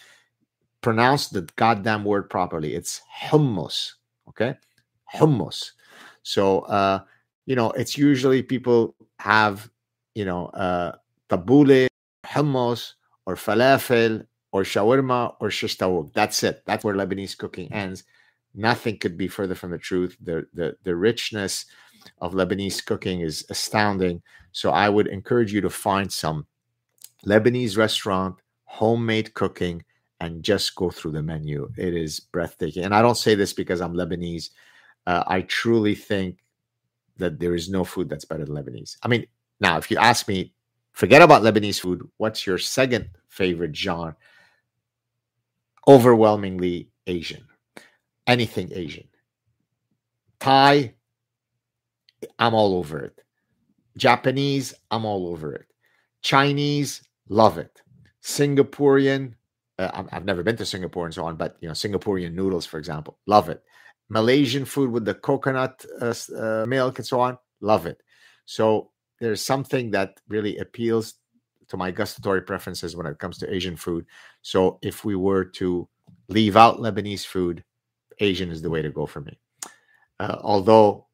Pronounce 0.82 1.28
the 1.28 1.48
goddamn 1.56 2.06
word 2.06 2.30
properly. 2.30 2.74
It's 2.76 3.02
hummus, 3.22 3.94
okay? 4.30 4.56
Hummus. 5.14 5.72
So, 6.24 6.62
uh, 6.62 7.02
you 7.46 7.56
know, 7.56 7.72
it's 7.72 7.98
usually 7.98 8.44
people 8.44 8.96
have, 9.20 9.70
you 10.16 10.26
know, 10.26 10.48
uh, 10.48 10.94
tabbouleh, 11.30 11.88
hummus, 12.26 12.94
or 13.26 13.36
falafel, 13.36 14.26
or 14.52 14.64
shawarma 14.64 15.36
or 15.40 15.52
shish 15.52 15.78
tawuk. 15.78 16.14
That's 16.14 16.44
it. 16.44 16.64
That's 16.66 16.84
where 16.84 16.96
Lebanese 16.96 17.38
cooking 17.38 17.72
ends. 17.72 18.04
Nothing 18.56 18.98
could 18.98 19.18
be 19.18 19.28
further 19.28 19.56
from 19.56 19.72
the 19.72 19.78
truth. 19.78 20.18
The, 20.22 20.48
the, 20.54 20.76
the 20.84 20.96
richness 20.96 21.66
of 22.22 22.34
Lebanese 22.34 22.86
cooking 22.86 23.22
is 23.22 23.46
astounding. 23.50 24.22
So 24.52 24.72
I 24.72 24.90
would 24.90 25.08
encourage 25.08 25.54
you 25.54 25.62
to 25.62 25.70
find 25.70 26.12
some 26.12 26.46
Lebanese 27.26 27.78
restaurant, 27.78 28.36
homemade 28.66 29.34
cooking, 29.34 29.84
and 30.20 30.44
just 30.44 30.76
go 30.76 30.90
through 30.90 31.12
the 31.12 31.24
menu. 31.24 31.72
It 31.78 31.94
is 31.94 32.20
breathtaking. 32.20 32.84
And 32.84 32.94
I 32.94 33.02
don't 33.02 33.16
say 33.18 33.36
this 33.36 33.54
because 33.54 33.82
I'm 33.82 33.94
Lebanese. 33.94 34.50
Uh, 35.08 35.24
I 35.28 35.42
truly 35.42 35.96
think 35.96 36.40
that 37.18 37.40
there 37.40 37.56
is 37.56 37.70
no 37.70 37.84
food 37.84 38.10
that's 38.10 38.26
better 38.26 38.46
than 38.46 38.56
Lebanese. 38.56 38.98
I 39.04 39.08
mean, 39.08 39.26
now, 39.60 39.78
if 39.78 39.92
you 39.92 39.98
ask 39.98 40.28
me, 40.28 40.54
forget 40.94 41.22
about 41.22 41.42
Lebanese 41.42 41.80
food, 41.80 42.08
what's 42.18 42.46
your 42.46 42.58
second 42.58 43.10
favorite 43.28 43.76
genre? 43.76 44.16
overwhelmingly 45.90 46.88
Asian, 47.08 47.44
anything 48.28 48.70
Asian. 48.72 49.08
Thai, 50.40 50.94
I'm 52.38 52.54
all 52.54 52.76
over 52.76 53.00
it. 53.00 53.20
Japanese, 53.98 54.74
I'm 54.92 55.06
all 55.06 55.28
over 55.28 55.54
it. 55.54 55.66
Chinese, 56.22 57.02
love 57.28 57.58
it. 57.58 57.82
Singaporean, 58.24 59.34
uh, 59.78 60.04
I've 60.12 60.26
never 60.26 60.44
been 60.44 60.58
to 60.58 60.66
Singapore 60.66 61.06
and 61.06 61.14
so 61.14 61.26
on, 61.26 61.36
but 61.36 61.58
you 61.62 61.68
know, 61.68 61.74
Singaporean 61.74 62.34
noodles, 62.34 62.66
for 62.66 62.78
example, 62.78 63.18
love 63.26 63.50
it. 63.50 63.64
Malaysian 64.10 64.66
food 64.66 64.92
with 64.92 65.06
the 65.06 65.14
coconut 65.14 65.86
uh, 66.02 66.14
uh, 66.36 66.66
milk 66.68 67.00
and 67.00 67.08
so 67.08 67.20
on, 67.20 67.38
love 67.62 67.86
it. 67.86 68.02
So 68.46 68.92
there's 69.20 69.42
something 69.42 69.92
that 69.92 70.20
really 70.28 70.58
appeals 70.58 71.16
to 71.70 71.78
my 71.78 71.92
gustatory 71.92 72.42
preferences 72.42 72.96
when 72.96 73.06
it 73.06 73.20
comes 73.20 73.38
to 73.38 73.54
Asian 73.54 73.76
food. 73.76 74.06
So 74.42 74.80
if 74.82 75.06
we 75.06 75.16
were 75.16 75.46
to 75.46 75.88
leave 76.28 76.58
out 76.58 76.80
Lebanese 76.80 77.26
food, 77.26 77.64
Asian 78.20 78.50
is 78.50 78.62
the 78.62 78.70
way 78.70 78.82
to 78.82 78.90
go 78.90 79.06
for 79.06 79.22
me. 79.22 79.40
Uh, 80.20 80.38
although 80.42 81.08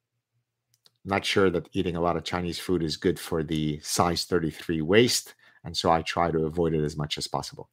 not 1.06 1.26
sure 1.26 1.49
that 1.52 1.69
eating 1.73 1.95
a 1.95 2.02
lot 2.02 2.18
of 2.18 2.23
Chinese 2.23 2.60
food 2.60 2.84
is 2.84 2.98
good 2.98 3.19
for 3.19 3.44
the 3.44 3.80
size 3.82 4.26
33 4.26 4.82
waist, 4.82 5.36
and 5.64 5.76
so 5.76 5.91
I 5.91 6.02
try 6.02 6.32
to 6.32 6.45
avoid 6.45 6.73
it 6.73 6.84
as 6.84 6.98
much 6.98 7.18
as 7.18 7.27
possible. 7.27 7.69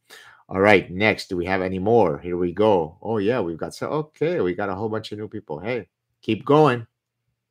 All 0.49 0.61
right, 0.61 0.91
next, 0.91 1.29
do 1.29 1.37
we 1.37 1.47
have 1.47 1.63
any 1.63 1.79
more? 1.79 2.19
Here 2.19 2.37
we 2.37 2.53
go. 2.53 2.99
Oh 3.01 3.19
yeah, 3.19 3.41
we've 3.41 3.57
got 3.57 3.75
so 3.75 3.89
okay, 3.89 4.41
we 4.41 4.55
got 4.55 4.69
a 4.69 4.75
whole 4.75 4.89
bunch 4.89 5.13
of 5.13 5.19
new 5.19 5.29
people. 5.29 5.59
Hey, 5.59 5.89
keep 6.21 6.45
going. 6.45 6.87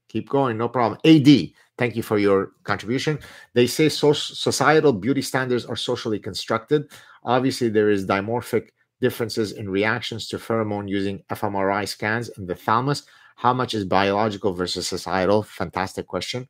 Keep 0.09 0.29
going, 0.29 0.57
no 0.57 0.67
problem. 0.67 0.99
AD, 1.05 1.51
thank 1.77 1.95
you 1.95 2.03
for 2.03 2.17
your 2.17 2.51
contribution. 2.63 3.17
They 3.53 3.65
say 3.65 3.87
so- 3.87 4.11
societal 4.11 4.91
beauty 4.91 5.21
standards 5.21 5.65
are 5.65 5.77
socially 5.77 6.19
constructed. 6.19 6.91
Obviously, 7.23 7.69
there 7.69 7.89
is 7.89 8.05
dimorphic 8.05 8.71
differences 8.99 9.53
in 9.53 9.69
reactions 9.69 10.27
to 10.27 10.37
pheromone 10.37 10.89
using 10.89 11.23
fMRI 11.31 11.87
scans 11.87 12.29
in 12.37 12.45
the 12.45 12.55
thalamus. 12.55 13.03
How 13.41 13.53
much 13.53 13.73
is 13.73 13.85
biological 13.85 14.53
versus 14.53 14.88
societal? 14.88 15.41
Fantastic 15.41 16.05
question. 16.05 16.47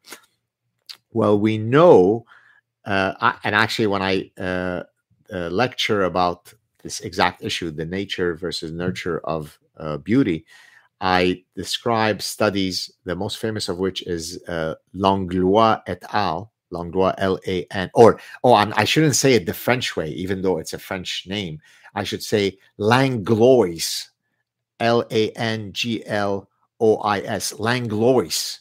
Well, 1.13 1.39
we 1.39 1.57
know, 1.57 2.26
uh, 2.84 3.13
I, 3.18 3.38
and 3.45 3.55
actually, 3.55 3.88
when 3.88 4.01
I 4.01 4.30
uh, 4.38 4.84
uh, 5.34 5.47
lecture 5.49 6.03
about 6.03 6.53
this 6.84 6.99
exact 6.99 7.45
issue, 7.45 7.72
the 7.72 7.85
nature 7.85 8.35
versus 8.35 8.73
nurture 8.73 9.19
of 9.23 9.57
uh, 9.77 9.97
beauty, 9.99 10.45
I 10.99 11.45
describe 11.55 12.22
studies, 12.22 12.91
the 13.05 13.15
most 13.15 13.38
famous 13.38 13.69
of 13.69 13.80
which 13.80 14.05
is 14.05 14.43
uh, 14.49 14.76
Langlois 14.93 15.80
et 15.88 16.03
al. 16.11 16.51
Langlois, 16.72 17.13
L 17.18 17.39
A 17.47 17.65
N, 17.72 17.89
or 17.93 18.19
oh, 18.43 18.53
I'm, 18.53 18.73
I 18.76 18.84
should 18.84 19.05
not 19.05 19.15
say 19.15 19.34
it 19.34 19.45
the 19.45 19.53
French 19.53 19.95
way, 19.95 20.09
even 20.09 20.41
though 20.41 20.57
it's 20.57 20.73
a 20.73 20.77
French 20.77 21.26
name. 21.26 21.59
I 21.95 22.03
should 22.03 22.23
say 22.23 22.57
Langlois, 22.77 24.09
L 24.81 25.05
A 25.09 25.31
N 25.31 25.72
G 25.72 26.05
L 26.05 26.49
O 26.81 26.97
I 26.97 27.19
S, 27.19 27.53
Langlois. 27.59 28.59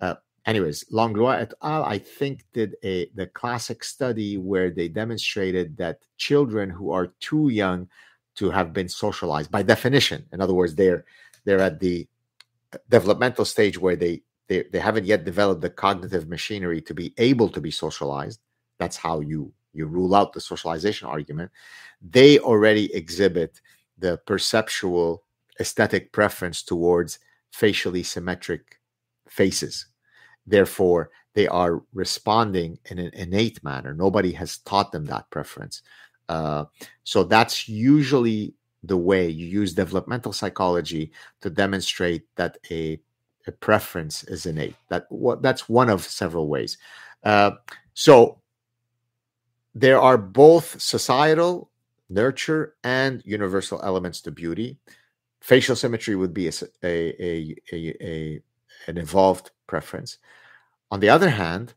Uh, 0.00 0.14
anyways, 0.46 0.84
Langlois 0.90 1.38
et 1.40 1.52
al. 1.62 1.84
I 1.84 1.98
think 1.98 2.44
did 2.52 2.76
a 2.84 3.10
the 3.14 3.26
classic 3.26 3.84
study 3.84 4.38
where 4.38 4.70
they 4.70 4.88
demonstrated 4.88 5.76
that 5.76 5.98
children 6.16 6.70
who 6.70 6.92
are 6.92 7.08
too 7.20 7.48
young 7.50 7.88
to 8.36 8.50
have 8.50 8.72
been 8.72 8.88
socialized, 8.88 9.50
by 9.50 9.62
definition, 9.62 10.24
in 10.32 10.40
other 10.40 10.54
words, 10.54 10.74
they're 10.74 11.04
they're 11.44 11.60
at 11.60 11.80
the 11.80 12.06
developmental 12.88 13.44
stage 13.44 13.78
where 13.78 13.96
they 13.96 14.22
they, 14.48 14.62
they 14.72 14.78
haven't 14.78 15.06
yet 15.06 15.24
developed 15.24 15.60
the 15.60 15.70
cognitive 15.70 16.28
machinery 16.28 16.80
to 16.80 16.94
be 16.94 17.12
able 17.18 17.48
to 17.48 17.60
be 17.60 17.70
socialized. 17.70 18.40
That's 18.78 18.96
how 18.96 19.20
you 19.20 19.52
you 19.72 19.86
rule 19.86 20.14
out 20.14 20.32
the 20.32 20.40
socialization 20.40 21.08
argument. 21.08 21.50
They 22.00 22.38
already 22.38 22.94
exhibit 22.94 23.60
the 23.98 24.18
perceptual 24.26 25.24
aesthetic 25.58 26.12
preference 26.12 26.62
towards 26.62 27.18
facially 27.56 28.02
symmetric 28.02 28.78
faces. 29.28 29.86
Therefore, 30.46 31.10
they 31.32 31.48
are 31.48 31.82
responding 31.94 32.78
in 32.90 32.98
an 32.98 33.10
innate 33.14 33.64
manner. 33.64 33.94
Nobody 33.94 34.32
has 34.32 34.58
taught 34.58 34.92
them 34.92 35.06
that 35.06 35.30
preference. 35.30 35.80
Uh, 36.28 36.66
so 37.04 37.24
that's 37.24 37.66
usually 37.66 38.54
the 38.82 38.96
way 38.96 39.28
you 39.28 39.46
use 39.46 39.72
developmental 39.72 40.34
psychology 40.34 41.12
to 41.40 41.48
demonstrate 41.48 42.24
that 42.36 42.58
a, 42.70 43.00
a 43.46 43.52
preference 43.52 44.22
is 44.24 44.44
innate. 44.44 44.76
That 44.90 45.06
what 45.08 45.40
that's 45.40 45.66
one 45.68 45.88
of 45.88 46.04
several 46.04 46.48
ways. 46.48 46.76
Uh, 47.24 47.52
so 47.94 48.42
there 49.74 50.00
are 50.00 50.18
both 50.18 50.80
societal 50.80 51.70
nurture 52.10 52.74
and 52.84 53.22
universal 53.24 53.80
elements 53.82 54.20
to 54.22 54.30
beauty. 54.30 54.78
Facial 55.46 55.76
symmetry 55.76 56.16
would 56.16 56.34
be 56.34 56.48
a, 56.48 56.52
a, 56.82 57.54
a, 57.72 57.94
a 58.00 58.42
an 58.88 58.98
evolved 58.98 59.52
preference. 59.68 60.18
On 60.90 60.98
the 60.98 61.08
other 61.08 61.30
hand, 61.30 61.72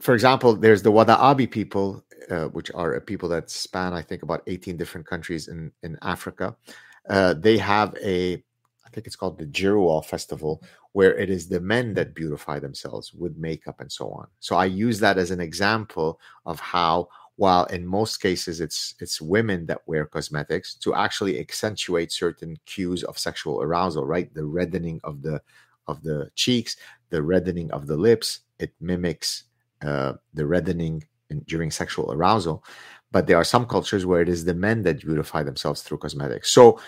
for 0.00 0.14
example, 0.14 0.56
there's 0.56 0.80
the 0.80 0.90
Wodaabe 0.90 1.50
people, 1.50 2.02
uh, 2.30 2.46
which 2.46 2.70
are 2.74 2.94
a 2.94 3.02
people 3.02 3.28
that 3.28 3.50
span, 3.50 3.92
I 3.92 4.00
think, 4.00 4.22
about 4.22 4.42
18 4.46 4.78
different 4.78 5.06
countries 5.06 5.48
in, 5.48 5.70
in 5.82 5.98
Africa. 6.00 6.56
Uh, 7.10 7.34
they 7.34 7.58
have 7.58 7.94
a, 8.02 8.42
I 8.86 8.90
think 8.94 9.06
it's 9.06 9.16
called 9.16 9.38
the 9.38 9.44
Gerewol 9.44 10.06
Festival, 10.06 10.62
where 10.92 11.14
it 11.18 11.28
is 11.28 11.48
the 11.48 11.60
men 11.60 11.92
that 11.94 12.14
beautify 12.14 12.60
themselves 12.60 13.12
with 13.12 13.36
makeup 13.36 13.82
and 13.82 13.92
so 13.92 14.08
on. 14.08 14.28
So 14.40 14.56
I 14.56 14.64
use 14.64 15.00
that 15.00 15.18
as 15.18 15.30
an 15.30 15.40
example 15.40 16.18
of 16.46 16.60
how, 16.60 17.08
while 17.36 17.64
in 17.66 17.86
most 17.86 18.18
cases 18.18 18.60
it's 18.60 18.94
it's 19.00 19.20
women 19.20 19.66
that 19.66 19.80
wear 19.86 20.06
cosmetics 20.06 20.74
to 20.74 20.94
actually 20.94 21.40
accentuate 21.40 22.12
certain 22.12 22.56
cues 22.66 23.02
of 23.04 23.18
sexual 23.18 23.60
arousal, 23.62 24.06
right? 24.06 24.32
The 24.34 24.44
reddening 24.44 25.00
of 25.04 25.22
the 25.22 25.42
of 25.86 26.02
the 26.02 26.30
cheeks, 26.34 26.76
the 27.10 27.22
reddening 27.22 27.70
of 27.72 27.86
the 27.86 27.96
lips, 27.96 28.40
it 28.58 28.72
mimics 28.80 29.44
uh, 29.82 30.14
the 30.32 30.46
reddening 30.46 31.04
in, 31.30 31.40
during 31.40 31.70
sexual 31.70 32.12
arousal. 32.12 32.64
But 33.10 33.26
there 33.26 33.36
are 33.36 33.44
some 33.44 33.66
cultures 33.66 34.06
where 34.06 34.22
it 34.22 34.28
is 34.28 34.44
the 34.44 34.54
men 34.54 34.82
that 34.82 35.00
beautify 35.00 35.42
themselves 35.42 35.82
through 35.82 35.98
cosmetics. 35.98 36.50
So 36.50 36.80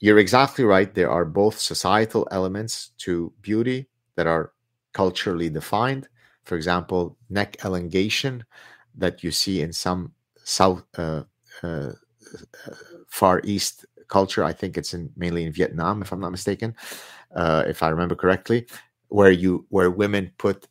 you're 0.00 0.18
exactly 0.18 0.64
right. 0.64 0.92
There 0.94 1.10
are 1.10 1.24
both 1.24 1.58
societal 1.58 2.28
elements 2.30 2.90
to 2.98 3.32
beauty 3.40 3.88
that 4.16 4.26
are 4.26 4.52
culturally 4.92 5.50
defined. 5.50 6.08
For 6.44 6.56
example, 6.56 7.16
neck 7.30 7.56
elongation 7.64 8.44
that 8.96 9.22
you 9.22 9.30
see 9.30 9.60
in 9.60 9.72
some 9.72 10.12
South 10.44 10.84
uh, 10.98 11.24
uh, 11.62 11.92
Far 13.08 13.40
East 13.44 13.86
culture. 14.08 14.44
I 14.44 14.52
think 14.52 14.76
it's 14.76 14.94
in 14.94 15.10
mainly 15.16 15.44
in 15.44 15.52
Vietnam, 15.52 16.02
if 16.02 16.12
I'm 16.12 16.20
not 16.20 16.30
mistaken, 16.30 16.74
uh, 17.34 17.64
if 17.66 17.82
I 17.82 17.88
remember 17.88 18.14
correctly, 18.14 18.66
where 19.08 19.30
you 19.30 19.66
where 19.70 19.90
women 19.90 20.32
put 20.38 20.68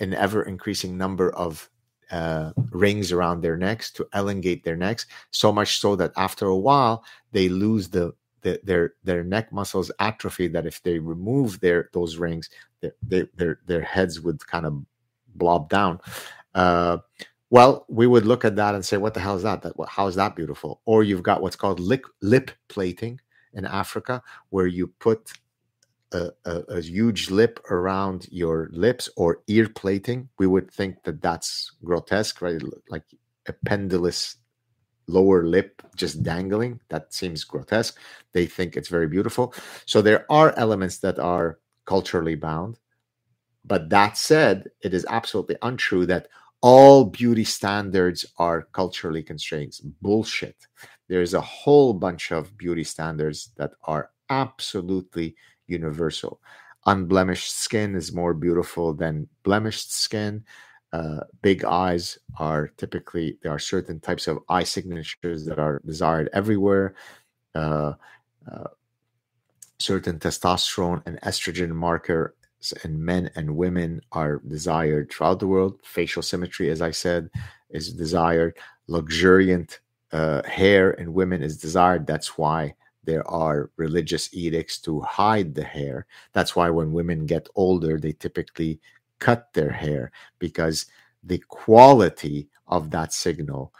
an 0.00 0.14
ever 0.14 0.42
increasing 0.42 0.96
number 0.98 1.30
of 1.34 1.70
uh, 2.10 2.52
rings 2.70 3.12
around 3.12 3.40
their 3.40 3.56
necks 3.56 3.90
to 3.92 4.06
elongate 4.14 4.64
their 4.64 4.76
necks, 4.76 5.06
so 5.30 5.52
much 5.52 5.80
so 5.80 5.96
that 5.96 6.12
after 6.16 6.46
a 6.46 6.56
while 6.56 7.04
they 7.32 7.48
lose 7.48 7.88
the, 7.88 8.14
the 8.42 8.60
their 8.62 8.94
their 9.04 9.24
neck 9.24 9.52
muscles 9.52 9.90
atrophy. 9.98 10.48
That 10.48 10.66
if 10.66 10.82
they 10.82 10.98
remove 10.98 11.60
their 11.60 11.90
those 11.92 12.16
rings, 12.16 12.50
their 12.80 13.28
their 13.34 13.60
their 13.66 13.82
heads 13.82 14.20
would 14.20 14.46
kind 14.46 14.66
of 14.66 14.84
blob 15.34 15.68
down. 15.68 16.00
Uh, 16.54 16.98
well, 17.54 17.86
we 17.88 18.08
would 18.08 18.26
look 18.26 18.44
at 18.44 18.56
that 18.56 18.74
and 18.74 18.84
say, 18.84 18.96
"What 18.96 19.14
the 19.14 19.20
hell 19.20 19.36
is 19.36 19.44
that? 19.44 19.62
That 19.62 19.74
how 19.88 20.08
is 20.08 20.16
that 20.16 20.34
beautiful?" 20.34 20.80
Or 20.86 21.04
you've 21.04 21.22
got 21.22 21.40
what's 21.40 21.54
called 21.62 21.78
lip 21.78 22.04
lip 22.20 22.50
plating 22.68 23.20
in 23.52 23.64
Africa, 23.64 24.24
where 24.50 24.66
you 24.66 24.88
put 24.98 25.20
a, 26.10 26.32
a, 26.44 26.54
a, 26.78 26.80
huge 26.80 27.30
lip 27.30 27.60
around 27.70 28.26
your 28.32 28.70
lips 28.72 29.08
or 29.16 29.42
ear 29.46 29.68
plating, 29.68 30.28
we 30.36 30.48
would 30.48 30.68
think 30.68 31.04
that 31.04 31.22
that's 31.22 31.70
grotesque, 31.84 32.42
right? 32.42 32.60
Like 32.88 33.04
a 33.46 33.52
pendulous 33.52 34.36
lower 35.06 35.46
lip 35.46 35.80
just 35.94 36.24
dangling. 36.24 36.80
That 36.88 37.14
seems 37.14 37.44
grotesque. 37.44 37.96
They 38.32 38.46
think 38.46 38.76
it's 38.76 38.88
very 38.88 39.06
beautiful. 39.06 39.54
So 39.86 40.02
there 40.02 40.26
are 40.28 40.58
elements 40.58 40.98
that 40.98 41.20
are 41.20 41.60
culturally 41.84 42.34
bound. 42.34 42.80
But 43.64 43.90
that 43.90 44.18
said, 44.18 44.70
it 44.82 44.92
is 44.92 45.06
absolutely 45.08 45.56
untrue 45.62 46.04
that 46.06 46.26
all 46.64 47.04
beauty 47.04 47.44
standards 47.44 48.24
are 48.38 48.62
culturally 48.72 49.22
constrained. 49.22 49.74
Bullshit. 50.00 50.56
There's 51.08 51.34
a 51.34 51.40
whole 51.42 51.92
bunch 51.92 52.32
of 52.32 52.56
beauty 52.56 52.84
standards 52.84 53.50
that 53.56 53.72
are 53.82 54.08
absolutely 54.30 55.36
universal. 55.66 56.40
Unblemished 56.86 57.54
skin 57.54 57.94
is 57.94 58.14
more 58.14 58.32
beautiful 58.32 58.94
than 58.94 59.28
blemished 59.42 59.92
skin. 59.92 60.42
Uh, 60.90 61.20
big 61.42 61.66
eyes 61.66 62.16
are 62.38 62.68
typically 62.78 63.36
there 63.42 63.52
are 63.52 63.58
certain 63.58 64.00
types 64.00 64.26
of 64.26 64.38
eye 64.48 64.64
signatures 64.64 65.44
that 65.44 65.58
are 65.58 65.82
desired 65.84 66.30
everywhere. 66.32 66.94
Uh, 67.54 67.92
uh, 68.50 68.68
certain 69.78 70.18
testosterone 70.18 71.02
and 71.04 71.20
estrogen 71.20 71.72
markers 71.72 72.32
in 72.84 73.04
men 73.04 73.30
and 73.34 73.56
women 73.56 74.00
are 74.12 74.40
desired 74.46 75.10
throughout 75.10 75.40
the 75.40 75.46
world. 75.46 75.78
Facial 75.84 76.22
symmetry, 76.22 76.70
as 76.70 76.80
I 76.80 76.90
said, 76.90 77.30
is 77.70 77.92
desired. 77.92 78.56
Luxuriant 78.86 79.80
uh, 80.12 80.42
hair 80.44 80.92
in 80.92 81.12
women 81.12 81.42
is 81.42 81.58
desired. 81.58 82.06
That's 82.06 82.38
why 82.38 82.74
there 83.04 83.26
are 83.28 83.70
religious 83.76 84.32
edicts 84.32 84.78
to 84.78 85.00
hide 85.00 85.54
the 85.54 85.64
hair. 85.64 86.06
That's 86.32 86.56
why 86.56 86.70
when 86.70 86.92
women 86.92 87.26
get 87.26 87.48
older, 87.54 87.98
they 87.98 88.12
typically 88.12 88.80
cut 89.18 89.52
their 89.52 89.70
hair 89.70 90.12
because 90.38 90.86
the 91.22 91.42
quality 91.48 92.48
of 92.66 92.90
that 92.90 93.12
signal 93.12 93.72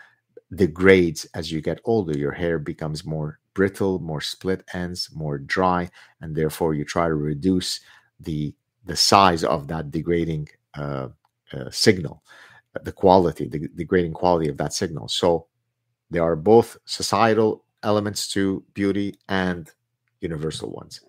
degrades 0.54 1.26
as 1.34 1.50
you 1.50 1.60
get 1.60 1.80
older. 1.84 2.16
Your 2.16 2.32
hair 2.32 2.58
becomes 2.58 3.04
more 3.04 3.38
brittle, 3.54 3.98
more 3.98 4.20
split 4.20 4.64
ends, 4.72 5.10
more 5.14 5.38
dry, 5.38 5.90
and 6.20 6.34
therefore 6.34 6.74
you 6.74 6.84
try 6.84 7.08
to 7.08 7.14
reduce 7.14 7.80
the 8.20 8.54
the 8.84 8.96
size 8.96 9.44
of 9.44 9.68
that 9.68 9.90
degrading 9.90 10.48
uh, 10.76 11.08
uh, 11.52 11.70
signal, 11.70 12.22
the 12.82 12.92
quality, 12.92 13.48
the 13.48 13.68
degrading 13.68 14.12
quality 14.12 14.48
of 14.48 14.56
that 14.56 14.72
signal. 14.72 15.08
So 15.08 15.46
there 16.10 16.22
are 16.22 16.36
both 16.36 16.76
societal 16.84 17.64
elements 17.84 18.28
to 18.28 18.64
beauty 18.74 19.14
and 19.28 19.70
universal 20.20 20.70
ones? 20.70 21.00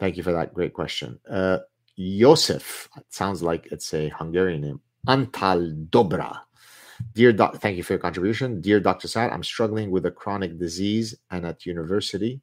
Thank 0.00 0.16
you 0.16 0.24
for 0.24 0.32
that 0.32 0.52
great 0.52 0.72
question. 0.72 1.20
Uh, 1.30 1.58
Josef, 1.96 2.88
sounds 3.08 3.42
like 3.42 3.68
it's 3.70 3.94
a 3.94 4.08
Hungarian 4.08 4.62
name. 4.62 4.80
Antal 5.06 5.88
Dobra. 5.90 6.40
Dear 7.14 7.32
doc, 7.32 7.60
thank 7.60 7.76
you 7.76 7.82
for 7.82 7.92
your 7.94 8.00
contribution. 8.00 8.60
Dear 8.60 8.80
Dr. 8.80 9.08
Saad, 9.08 9.32
I'm 9.32 9.42
struggling 9.42 9.90
with 9.90 10.06
a 10.06 10.10
chronic 10.10 10.58
disease 10.58 11.14
and 11.30 11.44
at 11.44 11.66
university. 11.66 12.40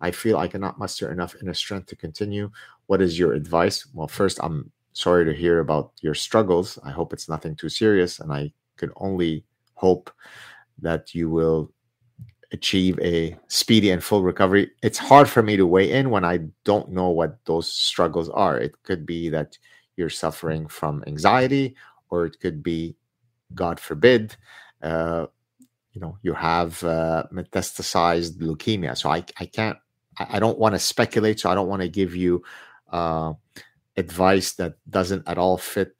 I 0.00 0.10
feel 0.10 0.38
I 0.38 0.48
cannot 0.48 0.78
muster 0.78 1.12
enough 1.12 1.36
inner 1.40 1.54
strength 1.54 1.86
to 1.88 1.96
continue. 1.96 2.50
What 2.92 3.00
is 3.00 3.18
your 3.18 3.32
advice? 3.32 3.86
Well, 3.94 4.06
first, 4.06 4.38
I'm 4.42 4.70
sorry 4.92 5.24
to 5.24 5.32
hear 5.32 5.60
about 5.60 5.92
your 6.02 6.12
struggles. 6.12 6.78
I 6.84 6.90
hope 6.90 7.14
it's 7.14 7.26
nothing 7.26 7.56
too 7.56 7.70
serious, 7.70 8.20
and 8.20 8.30
I 8.30 8.52
could 8.76 8.92
only 8.96 9.46
hope 9.72 10.10
that 10.82 11.14
you 11.14 11.30
will 11.30 11.72
achieve 12.52 12.98
a 13.00 13.34
speedy 13.48 13.92
and 13.92 14.04
full 14.04 14.22
recovery. 14.22 14.72
It's 14.82 14.98
hard 14.98 15.26
for 15.26 15.42
me 15.42 15.56
to 15.56 15.66
weigh 15.66 15.90
in 15.90 16.10
when 16.10 16.22
I 16.22 16.40
don't 16.64 16.90
know 16.90 17.08
what 17.08 17.42
those 17.46 17.72
struggles 17.72 18.28
are. 18.28 18.58
It 18.58 18.74
could 18.82 19.06
be 19.06 19.30
that 19.30 19.56
you're 19.96 20.10
suffering 20.10 20.66
from 20.66 21.02
anxiety, 21.06 21.74
or 22.10 22.26
it 22.26 22.40
could 22.40 22.62
be, 22.62 22.94
God 23.54 23.80
forbid, 23.80 24.36
uh, 24.82 25.28
you 25.94 26.02
know, 26.02 26.18
you 26.20 26.34
have 26.34 26.84
uh, 26.84 27.24
metastasized 27.32 28.32
leukemia. 28.36 28.98
So 28.98 29.08
I, 29.08 29.24
I 29.40 29.46
can't, 29.46 29.78
I 30.18 30.38
don't 30.38 30.58
want 30.58 30.74
to 30.74 30.78
speculate. 30.78 31.40
So 31.40 31.48
I 31.48 31.54
don't 31.54 31.68
want 31.68 31.80
to 31.80 31.88
give 31.88 32.14
you 32.14 32.42
uh, 32.92 33.32
advice 33.96 34.52
that 34.54 34.74
doesn't 34.88 35.26
at 35.26 35.38
all 35.38 35.58
fit 35.58 35.96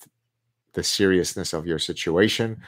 the 0.74 0.82
seriousness 0.82 1.52
of 1.52 1.66
your 1.66 1.78
situation. 1.78 2.62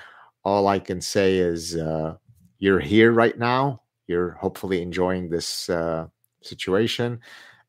All 0.44 0.68
I 0.68 0.78
can 0.78 1.00
say 1.00 1.38
is, 1.38 1.76
uh, 1.76 2.16
you're 2.58 2.80
here 2.80 3.12
right 3.12 3.38
now 3.38 3.80
you're 4.06 4.32
hopefully 4.32 4.82
enjoying 4.82 5.28
this 5.28 5.68
uh, 5.70 6.06
situation. 6.42 7.20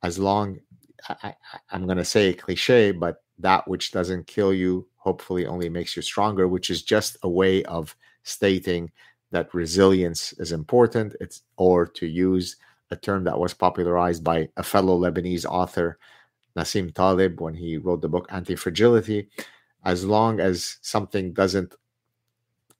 As 0.03 0.19
long, 0.19 0.59
I, 1.07 1.35
am 1.71 1.85
going 1.85 1.97
to 1.97 2.05
say 2.05 2.29
a 2.29 2.33
cliche, 2.33 2.91
but 2.91 3.23
that 3.39 3.67
which 3.67 3.91
doesn't 3.91 4.27
kill 4.27 4.53
you 4.53 4.87
hopefully 4.97 5.45
only 5.45 5.69
makes 5.69 5.95
you 5.95 6.01
stronger, 6.01 6.47
which 6.47 6.69
is 6.69 6.83
just 6.83 7.17
a 7.23 7.29
way 7.29 7.63
of 7.63 7.95
stating 8.23 8.91
that 9.31 9.53
resilience 9.53 10.33
is 10.33 10.51
important. 10.51 11.15
It's 11.21 11.41
or 11.57 11.85
to 11.87 12.05
use 12.05 12.57
a 12.91 12.95
term 12.95 13.23
that 13.25 13.39
was 13.39 13.53
popularized 13.53 14.23
by 14.23 14.49
a 14.57 14.63
fellow 14.63 14.99
Lebanese 14.99 15.45
author, 15.45 15.97
Nassim 16.55 16.93
Taleb, 16.93 17.41
when 17.41 17.53
he 17.53 17.77
wrote 17.77 18.01
the 18.01 18.09
book 18.09 18.27
Anti 18.29 18.55
Fragility. 18.55 19.29
As 19.83 20.03
long 20.03 20.39
as 20.39 20.77
something 20.81 21.33
doesn't 21.33 21.75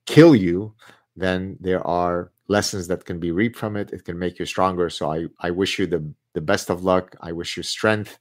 kill 0.06 0.36
you, 0.36 0.74
then 1.16 1.58
there 1.60 1.86
are 1.86 2.32
lessons 2.48 2.88
that 2.88 3.06
can 3.06 3.20
be 3.20 3.32
reaped 3.32 3.58
from 3.58 3.76
it. 3.76 3.92
It 3.92 4.06
can 4.06 4.18
make 4.18 4.40
you 4.40 4.46
stronger. 4.46 4.90
So 4.90 5.12
I, 5.12 5.26
I 5.40 5.52
wish 5.52 5.80
you 5.80 5.88
the, 5.88 6.04
the 6.34 6.42
best 6.42 6.70
of 6.70 6.84
luck. 6.84 7.16
I 7.22 7.32
wish 7.32 7.58
you 7.58 7.64
strength. 7.64 8.18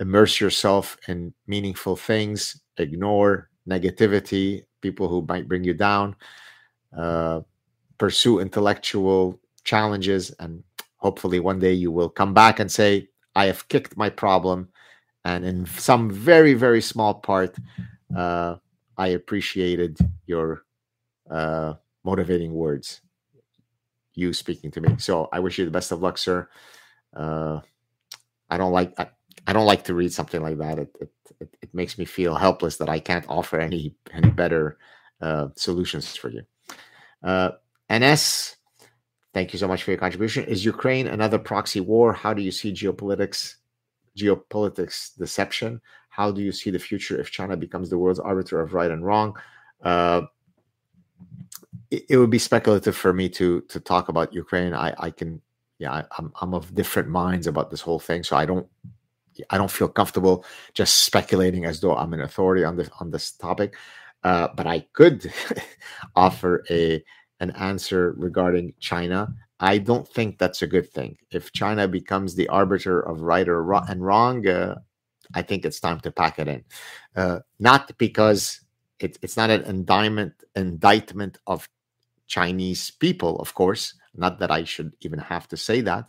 Immerse 0.00 0.40
yourself 0.40 0.96
in 1.08 1.32
meaningful 1.46 1.96
things. 1.96 2.60
Ignore 2.78 3.50
negativity, 3.68 4.64
people 4.80 5.08
who 5.08 5.24
might 5.26 5.48
bring 5.48 5.64
you 5.64 5.74
down. 5.74 6.16
Uh, 6.96 7.40
pursue 7.98 8.40
intellectual 8.40 9.40
challenges. 9.64 10.30
And 10.38 10.62
hopefully 10.96 11.40
one 11.40 11.58
day 11.58 11.72
you 11.72 11.90
will 11.90 12.08
come 12.08 12.34
back 12.34 12.60
and 12.60 12.70
say, 12.70 13.08
I 13.36 13.46
have 13.46 13.68
kicked 13.68 13.96
my 13.96 14.10
problem. 14.10 14.70
And 15.24 15.44
in 15.44 15.66
some 15.66 16.10
very, 16.10 16.54
very 16.54 16.82
small 16.82 17.14
part, 17.14 17.56
uh, 18.16 18.56
I 18.98 19.08
appreciated 19.08 19.98
your 20.26 20.64
uh, 21.30 21.74
motivating 22.04 22.54
words 22.54 23.02
you 24.14 24.32
speaking 24.32 24.70
to 24.72 24.80
me. 24.80 24.96
So 24.98 25.28
I 25.32 25.40
wish 25.40 25.58
you 25.58 25.64
the 25.64 25.70
best 25.70 25.92
of 25.92 26.02
luck, 26.02 26.18
sir. 26.18 26.48
Uh, 27.14 27.60
I 28.50 28.58
don't 28.58 28.72
like 28.72 28.98
I, 28.98 29.08
I 29.46 29.52
don't 29.52 29.66
like 29.66 29.84
to 29.84 29.94
read 29.94 30.12
something 30.12 30.42
like 30.42 30.58
that. 30.58 30.78
It, 30.78 30.96
it, 31.00 31.10
it 31.40 31.56
it 31.62 31.74
makes 31.74 31.98
me 31.98 32.04
feel 32.04 32.34
helpless 32.34 32.78
that 32.78 32.88
I 32.88 33.00
can't 33.00 33.26
offer 33.28 33.60
any 33.60 33.94
any 34.12 34.30
better 34.30 34.78
uh, 35.20 35.48
solutions 35.56 36.16
for 36.16 36.30
you. 36.30 36.42
Uh, 37.22 37.52
NS, 37.92 38.55
thank 39.36 39.52
you 39.52 39.58
so 39.58 39.68
much 39.68 39.82
for 39.82 39.90
your 39.90 39.98
contribution. 39.98 40.46
Is 40.46 40.64
Ukraine 40.64 41.06
another 41.06 41.38
proxy 41.38 41.80
war? 41.80 42.14
How 42.14 42.32
do 42.32 42.40
you 42.40 42.50
see 42.50 42.72
geopolitics 42.72 43.56
geopolitics 44.16 45.14
deception? 45.18 45.82
How 46.08 46.30
do 46.30 46.40
you 46.40 46.52
see 46.52 46.70
the 46.70 46.78
future 46.78 47.20
if 47.20 47.30
China 47.30 47.54
becomes 47.54 47.90
the 47.90 47.98
world's 47.98 48.18
arbiter 48.18 48.62
of 48.62 48.72
right 48.72 48.90
and 48.90 49.04
wrong? 49.04 49.36
Uh, 49.82 50.22
it, 51.90 52.04
it, 52.08 52.16
would 52.16 52.30
be 52.30 52.38
speculative 52.38 52.96
for 52.96 53.12
me 53.12 53.28
to 53.38 53.60
to 53.72 53.78
talk 53.78 54.08
about 54.08 54.32
Ukraine. 54.32 54.72
I 54.72 54.94
I 55.06 55.10
can 55.10 55.42
yeah 55.78 55.92
I, 55.98 56.04
I'm 56.16 56.32
I'm 56.40 56.54
of 56.54 56.74
different 56.74 57.10
minds 57.10 57.46
about 57.46 57.70
this 57.70 57.82
whole 57.82 58.00
thing, 58.08 58.22
so 58.24 58.38
I 58.38 58.46
don't 58.46 58.66
I 59.50 59.58
don't 59.58 59.76
feel 59.78 59.88
comfortable 59.88 60.46
just 60.72 61.04
speculating 61.08 61.66
as 61.66 61.80
though 61.80 61.94
I'm 61.94 62.14
an 62.14 62.22
authority 62.22 62.64
on 62.64 62.76
this 62.78 62.88
on 63.00 63.10
this 63.10 63.32
topic. 63.32 63.76
Uh, 64.24 64.48
but 64.56 64.66
I 64.66 64.78
could 64.94 65.30
offer 66.16 66.64
a 66.70 67.04
an 67.40 67.50
answer 67.52 68.14
regarding 68.16 68.74
China. 68.80 69.34
I 69.60 69.78
don't 69.78 70.06
think 70.06 70.38
that's 70.38 70.62
a 70.62 70.66
good 70.66 70.90
thing. 70.90 71.16
If 71.30 71.52
China 71.52 71.88
becomes 71.88 72.34
the 72.34 72.48
arbiter 72.48 73.00
of 73.00 73.22
right 73.22 73.48
or 73.48 73.62
wrong 73.62 73.86
and 73.88 74.04
wrong, 74.04 74.46
uh, 74.46 74.76
I 75.34 75.42
think 75.42 75.64
it's 75.64 75.80
time 75.80 76.00
to 76.00 76.10
pack 76.10 76.38
it 76.38 76.48
in. 76.48 76.64
Uh, 77.14 77.40
not 77.58 77.96
because 77.98 78.60
it, 79.00 79.18
it's 79.22 79.36
not 79.36 79.50
an 79.50 79.62
indictment 79.62 80.34
indictment 80.54 81.38
of 81.46 81.68
Chinese 82.26 82.90
people, 82.90 83.38
of 83.40 83.54
course. 83.54 83.94
Not 84.14 84.38
that 84.40 84.50
I 84.50 84.64
should 84.64 84.92
even 85.00 85.18
have 85.18 85.48
to 85.48 85.56
say 85.56 85.80
that. 85.82 86.08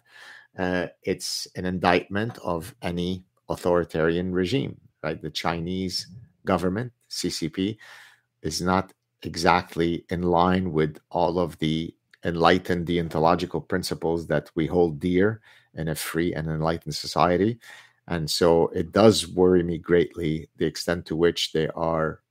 Uh, 0.57 0.87
it's 1.03 1.47
an 1.55 1.65
indictment 1.65 2.37
of 2.39 2.73
any 2.81 3.25
authoritarian 3.49 4.31
regime, 4.31 4.79
right? 5.03 5.21
The 5.21 5.29
Chinese 5.29 6.07
government, 6.45 6.93
CCP, 7.09 7.77
is 8.41 8.61
not 8.61 8.93
exactly 9.23 10.05
in 10.09 10.21
line 10.21 10.71
with 10.71 10.97
all 11.09 11.39
of 11.39 11.57
the 11.59 11.93
enlightened 12.23 12.87
deontological 12.87 13.67
principles 13.67 14.27
that 14.27 14.49
we 14.55 14.67
hold 14.67 14.99
dear 14.99 15.41
in 15.75 15.87
a 15.87 15.95
free 15.95 16.33
and 16.33 16.47
enlightened 16.47 16.95
society. 16.95 17.59
And 18.07 18.29
so 18.29 18.67
it 18.69 18.91
does 18.91 19.27
worry 19.27 19.63
me 19.63 19.77
greatly 19.77 20.49
the 20.57 20.65
extent 20.65 21.05
to 21.07 21.15
which 21.15 21.51
they 21.51 21.67
are 21.69 22.21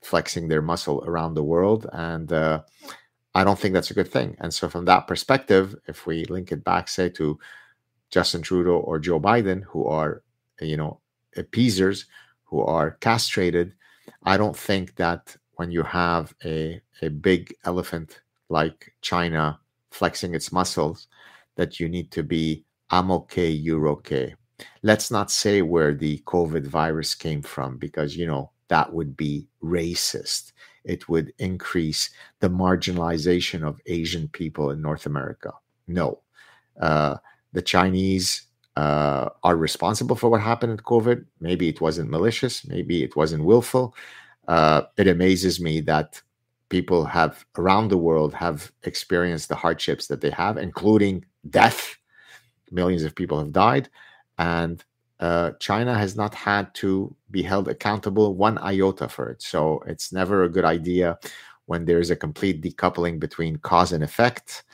flexing 0.00 0.48
their 0.48 0.62
muscle 0.62 1.02
around 1.06 1.34
the 1.34 1.44
world. 1.44 1.86
And 1.92 2.32
uh, 2.32 2.62
I 3.34 3.44
don't 3.44 3.58
think 3.58 3.74
that's 3.74 3.90
a 3.90 3.94
good 3.94 4.10
thing. 4.10 4.36
And 4.40 4.52
so, 4.52 4.68
from 4.68 4.84
that 4.86 5.06
perspective, 5.06 5.76
if 5.86 6.06
we 6.06 6.24
link 6.26 6.52
it 6.52 6.64
back, 6.64 6.88
say, 6.88 7.08
to 7.10 7.38
Justin 8.10 8.42
Trudeau 8.42 8.78
or 8.78 8.98
Joe 8.98 9.20
Biden, 9.20 9.62
who 9.64 9.86
are, 9.86 10.22
you 10.60 10.76
know, 10.76 11.00
appeasers, 11.36 12.06
who 12.44 12.60
are 12.60 12.92
castrated, 12.92 13.74
I 14.22 14.36
don't 14.36 14.56
think 14.56 14.96
that 14.96 15.36
when 15.62 15.70
you 15.70 15.84
have 15.84 16.34
a, 16.44 16.82
a 17.02 17.08
big 17.08 17.54
elephant 17.64 18.20
like 18.48 18.92
China 19.00 19.60
flexing 19.92 20.34
its 20.34 20.50
muscles, 20.50 21.06
that 21.54 21.78
you 21.78 21.88
need 21.88 22.10
to 22.10 22.24
be, 22.24 22.64
I'm 22.90 23.12
okay, 23.12 23.48
you're 23.48 23.86
okay. 23.96 24.34
Let's 24.82 25.08
not 25.08 25.30
say 25.30 25.62
where 25.62 25.94
the 25.94 26.18
COVID 26.26 26.66
virus 26.66 27.14
came 27.14 27.42
from, 27.42 27.78
because, 27.78 28.16
you 28.16 28.26
know, 28.26 28.50
that 28.66 28.92
would 28.92 29.16
be 29.16 29.46
racist 29.62 30.50
it 30.84 31.08
would 31.08 31.32
increase 31.38 32.10
the 32.40 32.48
marginalization 32.48 33.62
of 33.62 33.80
Asian 33.86 34.26
people 34.28 34.70
in 34.70 34.82
North 34.82 35.06
America. 35.06 35.52
No. 35.86 36.22
Uh, 36.80 37.16
the 37.52 37.62
Chinese 37.62 38.42
uh, 38.76 39.28
are 39.44 39.56
responsible 39.56 40.16
for 40.16 40.28
what 40.28 40.40
happened 40.40 40.72
in 40.72 40.78
COVID. 40.78 41.24
Maybe 41.40 41.68
it 41.68 41.80
wasn't 41.80 42.10
malicious, 42.10 42.66
maybe 42.66 43.04
it 43.04 43.14
wasn't 43.14 43.44
willful. 43.44 43.94
Uh, 44.48 44.82
it 44.96 45.08
amazes 45.08 45.60
me 45.60 45.80
that 45.80 46.20
people 46.68 47.04
have 47.04 47.44
around 47.58 47.88
the 47.88 47.98
world 47.98 48.32
have 48.34 48.72
experienced 48.84 49.48
the 49.48 49.54
hardships 49.54 50.06
that 50.06 50.20
they 50.20 50.30
have, 50.30 50.56
including 50.56 51.24
death. 51.50 51.96
Millions 52.70 53.04
of 53.04 53.14
people 53.14 53.38
have 53.38 53.52
died, 53.52 53.88
and 54.38 54.84
uh, 55.20 55.52
China 55.60 55.96
has 55.96 56.16
not 56.16 56.34
had 56.34 56.74
to 56.74 57.14
be 57.30 57.42
held 57.42 57.68
accountable 57.68 58.34
one 58.34 58.58
iota 58.58 59.08
for 59.08 59.28
it. 59.30 59.40
So 59.40 59.82
it's 59.86 60.12
never 60.12 60.42
a 60.42 60.48
good 60.48 60.64
idea 60.64 61.18
when 61.66 61.84
there's 61.84 62.10
a 62.10 62.16
complete 62.16 62.60
decoupling 62.60 63.20
between 63.20 63.56
cause 63.58 63.92
and 63.92 64.02
effect. 64.02 64.64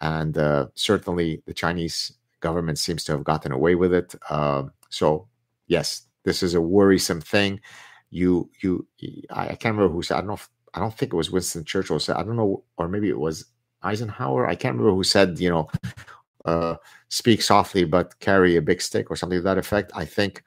And 0.00 0.36
uh, 0.36 0.66
certainly 0.74 1.42
the 1.46 1.54
Chinese 1.54 2.12
government 2.40 2.78
seems 2.78 3.04
to 3.04 3.12
have 3.12 3.24
gotten 3.24 3.52
away 3.52 3.76
with 3.76 3.94
it. 3.94 4.14
Uh, 4.28 4.64
so, 4.90 5.26
yes, 5.68 6.02
this 6.24 6.42
is 6.42 6.54
a 6.54 6.60
worrisome 6.60 7.22
thing. 7.22 7.60
You, 8.14 8.48
you, 8.62 8.86
I 9.30 9.56
can't 9.56 9.74
remember 9.74 9.92
who 9.92 10.02
said. 10.02 10.16
I 10.16 10.20
don't 10.20 10.28
know. 10.28 10.34
If, 10.34 10.48
I 10.72 10.78
don't 10.78 10.94
think 10.94 11.12
it 11.12 11.16
was 11.16 11.32
Winston 11.32 11.64
Churchill 11.64 11.98
said. 11.98 12.14
I 12.14 12.22
don't 12.22 12.36
know, 12.36 12.62
or 12.76 12.86
maybe 12.86 13.08
it 13.08 13.18
was 13.18 13.46
Eisenhower. 13.82 14.46
I 14.46 14.54
can't 14.54 14.76
remember 14.76 14.94
who 14.94 15.02
said. 15.02 15.40
You 15.40 15.50
know, 15.50 15.70
uh, 16.44 16.76
speak 17.08 17.42
softly 17.42 17.84
but 17.84 18.18
carry 18.20 18.56
a 18.56 18.62
big 18.62 18.80
stick 18.80 19.10
or 19.10 19.16
something 19.16 19.38
to 19.38 19.42
that 19.42 19.58
effect. 19.58 19.90
I 19.96 20.04
think 20.04 20.44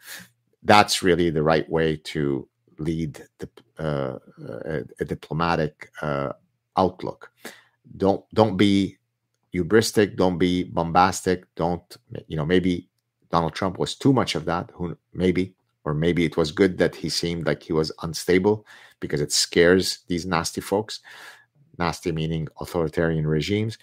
that's 0.64 1.04
really 1.04 1.30
the 1.30 1.44
right 1.44 1.70
way 1.70 1.98
to 1.98 2.48
lead 2.80 3.22
the, 3.40 3.50
uh, 3.80 4.18
a, 4.66 4.84
a, 5.00 5.06
diplomatic 5.06 5.92
uh, 6.02 6.34
outlook. 6.78 7.32
Don't 7.98 8.24
don't 8.34 8.56
be 8.56 8.98
hubristic. 9.54 10.16
Don't 10.16 10.38
be 10.38 10.64
bombastic. 10.64 11.44
Don't 11.56 11.98
you 12.28 12.38
know? 12.38 12.46
Maybe 12.46 12.88
Donald 13.30 13.54
Trump 13.54 13.78
was 13.78 13.96
too 13.96 14.14
much 14.14 14.36
of 14.36 14.46
that. 14.46 14.72
Who 14.74 14.98
maybe 15.14 15.54
or 15.88 15.94
maybe 15.94 16.26
it 16.26 16.36
was 16.36 16.52
good 16.52 16.78
that 16.80 16.96
he 16.96 17.08
seemed 17.08 17.46
like 17.48 17.64
he 17.64 17.72
was 17.72 17.94
unstable 18.04 18.66
because 19.00 19.22
it 19.22 19.32
scares 19.32 20.00
these 20.10 20.26
nasty 20.26 20.60
folks. 20.60 21.00
Nasty 21.80 22.12
meaning 22.12 22.50
authoritarian 22.60 23.26
regimes. 23.26 23.78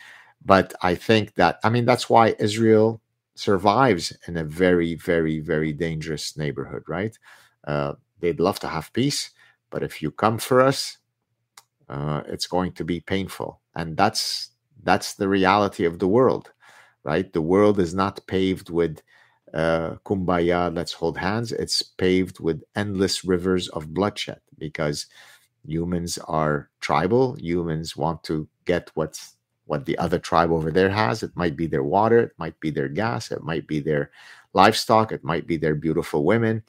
But 0.44 0.74
I 0.82 0.97
think 0.97 1.35
that, 1.36 1.59
I 1.64 1.70
mean, 1.70 1.86
that's 1.86 2.10
why 2.10 2.35
Israel 2.39 3.01
survives 3.36 4.14
in 4.28 4.36
a 4.36 4.44
very, 4.44 4.94
very, 4.97 5.40
very 5.40 5.72
dangerous 5.72 6.36
neighborhood, 6.36 6.82
right? 6.89 7.18
Uh, 7.66 7.94
they'd 8.20 8.39
love 8.48 8.60
to 8.60 8.68
have 8.68 8.93
peace, 8.93 9.31
but 9.70 9.82
if 9.82 10.02
you 10.02 10.10
come 10.10 10.36
for 10.36 10.60
us, 10.60 10.98
uh, 11.89 12.20
it's 12.26 12.47
going 12.47 12.72
to 12.72 12.85
be 12.85 13.01
painful, 13.01 13.60
and 13.74 13.97
that's 13.97 14.51
that's 14.82 15.14
the 15.14 15.28
reality 15.28 15.85
of 15.86 15.98
the 15.98 16.09
world, 16.09 16.52
right? 17.02 17.32
The 17.32 17.47
world 17.55 17.78
is 17.81 17.94
not 17.94 18.26
paved 18.26 18.68
with 18.70 19.01
uh, 19.55 19.97
kumbaya, 20.05 20.74
let's 20.74 20.93
hold 20.93 21.16
hands. 21.16 21.52
It's 21.52 21.82
paved 21.82 22.40
with 22.40 22.62
endless 22.74 23.24
rivers 23.24 23.68
of 23.68 23.94
bloodshed 23.94 24.40
because 24.59 25.06
humans 25.64 26.18
are 26.26 26.70
tribal. 26.81 27.36
Humans 27.39 27.97
want 27.97 28.22
to 28.24 28.48
get 28.64 28.90
what's 28.94 29.36
what 29.66 29.86
the 29.86 29.97
other 29.97 30.18
tribe 30.18 30.51
over 30.51 30.70
there 30.70 30.90
has. 30.90 31.22
It 31.22 31.31
might 31.36 31.56
be 31.56 31.66
their 31.66 31.82
water, 31.82 32.18
it 32.20 32.32
might 32.36 32.59
be 32.60 32.70
their 32.70 32.89
gas, 32.89 33.31
it 33.31 33.43
might 33.43 33.66
be 33.66 33.81
their 33.81 34.10
livestock, 34.52 35.10
it 35.10 35.24
might 35.24 35.47
be 35.47 35.56
their 35.56 35.74
beautiful 35.74 36.24
women. 36.24 36.62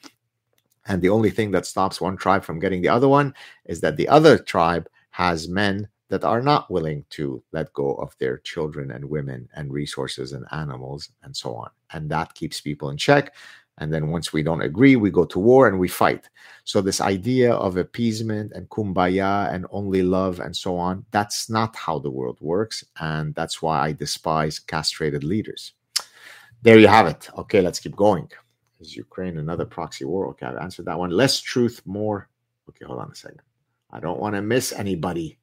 And 0.86 1.02
the 1.02 1.10
only 1.10 1.30
thing 1.30 1.50
that 1.50 1.66
stops 1.66 2.00
one 2.00 2.16
tribe 2.16 2.44
from 2.44 2.58
getting 2.58 2.80
the 2.80 2.88
other 2.88 3.08
one 3.08 3.34
is 3.66 3.80
that 3.80 3.96
the 3.96 4.08
other 4.08 4.38
tribe 4.38 4.88
has 5.10 5.48
men 5.48 5.88
that 6.08 6.24
are 6.24 6.40
not 6.40 6.70
willing 6.70 7.04
to 7.10 7.42
let 7.52 7.72
go 7.72 7.94
of 7.94 8.16
their 8.18 8.38
children 8.38 8.92
and 8.92 9.04
women 9.04 9.48
and 9.54 9.72
resources 9.72 10.32
and 10.32 10.44
animals 10.52 11.10
and 11.22 11.36
so 11.36 11.54
on. 11.54 11.70
And 11.92 12.10
that 12.10 12.34
keeps 12.34 12.60
people 12.60 12.90
in 12.90 12.96
check. 12.96 13.34
And 13.78 13.92
then 13.92 14.08
once 14.08 14.32
we 14.32 14.42
don't 14.42 14.62
agree, 14.62 14.96
we 14.96 15.10
go 15.10 15.26
to 15.26 15.38
war 15.38 15.68
and 15.68 15.78
we 15.78 15.88
fight. 15.88 16.30
So, 16.64 16.80
this 16.80 17.02
idea 17.02 17.52
of 17.52 17.76
appeasement 17.76 18.52
and 18.52 18.68
kumbaya 18.70 19.52
and 19.52 19.66
only 19.70 20.02
love 20.02 20.40
and 20.40 20.56
so 20.56 20.78
on, 20.78 21.04
that's 21.10 21.50
not 21.50 21.76
how 21.76 21.98
the 21.98 22.10
world 22.10 22.38
works. 22.40 22.84
And 23.00 23.34
that's 23.34 23.60
why 23.60 23.80
I 23.80 23.92
despise 23.92 24.58
castrated 24.58 25.24
leaders. 25.24 25.72
There 26.62 26.78
you 26.78 26.88
have 26.88 27.06
it. 27.06 27.28
Okay, 27.36 27.60
let's 27.60 27.78
keep 27.78 27.94
going. 27.94 28.30
Is 28.80 28.96
Ukraine 28.96 29.38
another 29.38 29.66
proxy 29.66 30.06
war? 30.06 30.28
Okay, 30.28 30.46
I've 30.46 30.56
answered 30.56 30.86
that 30.86 30.98
one. 30.98 31.10
Less 31.10 31.40
truth, 31.40 31.82
more. 31.84 32.28
Okay, 32.70 32.86
hold 32.86 33.00
on 33.00 33.10
a 33.10 33.14
second. 33.14 33.42
I 33.90 34.00
don't 34.00 34.20
want 34.20 34.34
to 34.34 34.42
miss 34.42 34.72
anybody. 34.72 35.38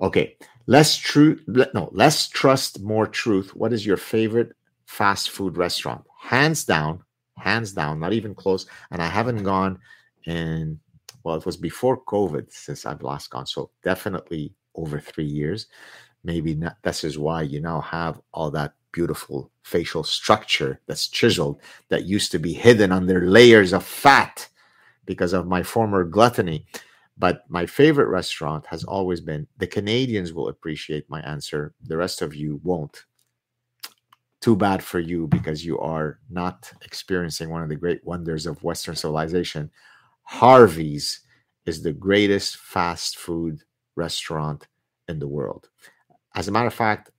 Okay, 0.00 0.36
less 0.66 0.96
truth. 0.96 1.42
No, 1.46 1.88
less 1.92 2.28
trust, 2.28 2.80
more 2.80 3.06
truth. 3.06 3.54
What 3.54 3.72
is 3.72 3.86
your 3.86 3.96
favorite 3.96 4.52
fast 4.86 5.30
food 5.30 5.56
restaurant? 5.56 6.04
Hands 6.20 6.62
down, 6.64 7.02
hands 7.38 7.72
down, 7.72 7.98
not 8.00 8.12
even 8.12 8.34
close. 8.34 8.66
And 8.90 9.02
I 9.02 9.06
haven't 9.06 9.42
gone 9.42 9.78
in, 10.24 10.78
well, 11.24 11.36
it 11.36 11.46
was 11.46 11.56
before 11.56 12.02
COVID 12.04 12.52
since 12.52 12.84
I've 12.84 13.02
last 13.02 13.30
gone. 13.30 13.46
So 13.46 13.70
definitely 13.82 14.54
over 14.74 15.00
three 15.00 15.24
years. 15.24 15.66
Maybe 16.24 16.54
not, 16.54 16.76
this 16.82 17.04
is 17.04 17.18
why 17.18 17.42
you 17.42 17.60
now 17.60 17.80
have 17.80 18.20
all 18.32 18.50
that 18.50 18.74
beautiful 18.92 19.50
facial 19.62 20.02
structure 20.02 20.80
that's 20.86 21.08
chiseled 21.08 21.60
that 21.88 22.06
used 22.06 22.32
to 22.32 22.38
be 22.38 22.52
hidden 22.52 22.92
under 22.92 23.28
layers 23.28 23.72
of 23.72 23.84
fat 23.84 24.48
because 25.04 25.32
of 25.32 25.46
my 25.46 25.62
former 25.62 26.04
gluttony. 26.04 26.66
But 27.18 27.44
my 27.48 27.64
favorite 27.66 28.08
restaurant 28.08 28.66
has 28.66 28.84
always 28.84 29.20
been 29.20 29.46
the 29.56 29.66
Canadians 29.66 30.32
will 30.32 30.48
appreciate 30.48 31.08
my 31.08 31.20
answer. 31.22 31.74
The 31.82 31.96
rest 31.96 32.20
of 32.20 32.34
you 32.34 32.60
won't 32.62 33.04
too 34.40 34.54
bad 34.54 34.82
for 34.82 35.00
you 35.00 35.26
because 35.26 35.64
you 35.64 35.78
are 35.78 36.20
not 36.30 36.70
experiencing 36.82 37.48
one 37.48 37.62
of 37.62 37.68
the 37.68 37.76
great 37.76 38.04
wonders 38.04 38.46
of 38.46 38.62
Western 38.62 38.94
civilization. 38.94 39.70
Harvey's 40.22 41.20
is 41.64 41.82
the 41.82 41.92
greatest 41.92 42.58
fast 42.58 43.16
food 43.18 43.62
restaurant 43.96 44.68
in 45.08 45.18
the 45.18 45.26
world. 45.26 45.68
As 46.34 46.48
a 46.48 46.52
matter 46.52 46.66
of 46.66 46.74
fact, 46.74 47.10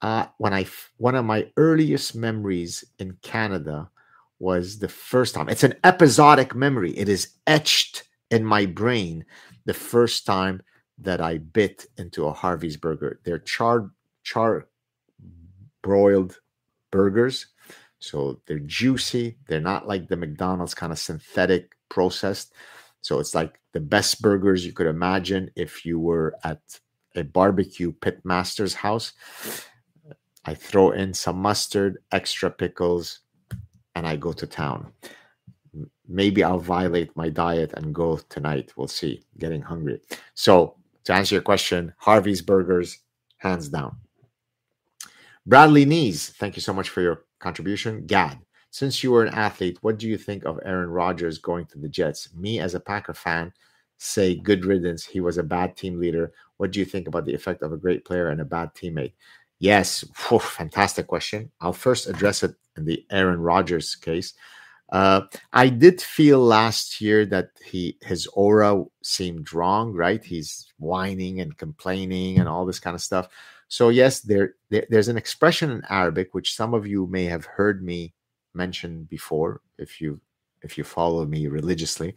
uh, 0.00 0.26
when 0.38 0.54
I 0.54 0.66
one 0.98 1.14
of 1.14 1.24
my 1.24 1.50
earliest 1.56 2.14
memories 2.14 2.84
in 2.98 3.18
Canada 3.22 3.90
was 4.38 4.78
the 4.78 4.88
first 4.88 5.34
time. 5.34 5.48
It's 5.48 5.64
an 5.64 5.74
episodic 5.84 6.54
memory. 6.54 6.92
It 6.96 7.08
is 7.08 7.30
etched 7.46 8.04
in 8.34 8.44
my 8.44 8.66
brain 8.66 9.24
the 9.64 9.74
first 9.74 10.26
time 10.26 10.60
that 10.98 11.20
I 11.20 11.38
bit 11.38 11.86
into 11.96 12.26
a 12.26 12.32
Harvey's 12.32 12.76
burger. 12.76 13.20
They're 13.24 13.38
char 13.38 13.90
char 14.24 14.66
broiled 15.82 16.40
burgers. 16.90 17.46
So 18.00 18.40
they're 18.46 18.58
juicy. 18.58 19.38
They're 19.46 19.60
not 19.60 19.86
like 19.86 20.08
the 20.08 20.16
McDonald's 20.16 20.74
kind 20.74 20.92
of 20.92 20.98
synthetic 20.98 21.76
processed. 21.88 22.52
So 23.00 23.20
it's 23.20 23.34
like 23.34 23.60
the 23.72 23.80
best 23.80 24.20
burgers 24.20 24.66
you 24.66 24.72
could 24.72 24.86
imagine 24.86 25.50
if 25.56 25.86
you 25.86 25.98
were 26.00 26.34
at 26.42 26.60
a 27.14 27.22
barbecue 27.22 27.92
pit 27.92 28.20
master's 28.24 28.74
house. 28.74 29.12
I 30.44 30.54
throw 30.54 30.90
in 30.90 31.14
some 31.14 31.38
mustard, 31.38 31.98
extra 32.10 32.50
pickles, 32.50 33.20
and 33.94 34.06
I 34.06 34.16
go 34.16 34.32
to 34.32 34.46
town. 34.46 34.92
Maybe 36.06 36.44
I'll 36.44 36.58
violate 36.58 37.16
my 37.16 37.28
diet 37.28 37.72
and 37.74 37.94
go 37.94 38.18
tonight. 38.28 38.72
We'll 38.76 38.88
see. 38.88 39.22
Getting 39.38 39.62
hungry. 39.62 40.00
So, 40.34 40.76
to 41.04 41.12
answer 41.12 41.34
your 41.34 41.42
question, 41.42 41.92
Harvey's 41.98 42.42
Burgers, 42.42 42.98
hands 43.38 43.68
down. 43.68 43.96
Bradley 45.46 45.84
Nees, 45.84 46.30
thank 46.30 46.56
you 46.56 46.62
so 46.62 46.72
much 46.72 46.88
for 46.88 47.02
your 47.02 47.24
contribution. 47.38 48.06
Gad, 48.06 48.38
since 48.70 49.02
you 49.02 49.12
were 49.12 49.24
an 49.24 49.34
athlete, 49.34 49.78
what 49.82 49.98
do 49.98 50.08
you 50.08 50.16
think 50.16 50.44
of 50.44 50.58
Aaron 50.64 50.90
Rodgers 50.90 51.38
going 51.38 51.66
to 51.66 51.78
the 51.78 51.88
Jets? 51.88 52.34
Me, 52.34 52.58
as 52.58 52.74
a 52.74 52.80
Packer 52.80 53.12
fan, 53.12 53.52
say 53.98 54.34
good 54.34 54.64
riddance. 54.64 55.04
He 55.04 55.20
was 55.20 55.38
a 55.38 55.42
bad 55.42 55.76
team 55.76 56.00
leader. 56.00 56.32
What 56.56 56.70
do 56.70 56.80
you 56.80 56.86
think 56.86 57.06
about 57.06 57.26
the 57.26 57.34
effect 57.34 57.62
of 57.62 57.72
a 57.72 57.76
great 57.76 58.04
player 58.04 58.28
and 58.28 58.40
a 58.40 58.44
bad 58.44 58.74
teammate? 58.74 59.12
Yes, 59.58 60.04
whew, 60.28 60.38
fantastic 60.38 61.06
question. 61.06 61.50
I'll 61.60 61.72
first 61.72 62.08
address 62.08 62.42
it 62.42 62.54
in 62.76 62.84
the 62.84 63.04
Aaron 63.10 63.40
Rodgers 63.40 63.94
case. 63.94 64.34
Uh, 64.92 65.22
I 65.52 65.68
did 65.68 66.00
feel 66.00 66.40
last 66.40 67.00
year 67.00 67.24
that 67.26 67.48
he 67.64 67.96
his 68.02 68.26
aura 68.28 68.84
seemed 69.02 69.52
wrong. 69.52 69.92
Right, 69.92 70.22
he's 70.22 70.72
whining 70.78 71.40
and 71.40 71.56
complaining 71.56 72.38
and 72.38 72.48
all 72.48 72.66
this 72.66 72.80
kind 72.80 72.94
of 72.94 73.02
stuff. 73.02 73.28
So 73.68 73.88
yes, 73.88 74.20
there, 74.20 74.54
there, 74.70 74.86
there's 74.90 75.08
an 75.08 75.16
expression 75.16 75.70
in 75.70 75.82
Arabic 75.88 76.34
which 76.34 76.54
some 76.54 76.74
of 76.74 76.86
you 76.86 77.06
may 77.06 77.24
have 77.24 77.44
heard 77.44 77.82
me 77.82 78.12
mention 78.54 79.04
before 79.04 79.62
if 79.78 80.00
you 80.00 80.20
if 80.62 80.78
you 80.78 80.84
follow 80.84 81.26
me 81.26 81.46
religiously. 81.46 82.14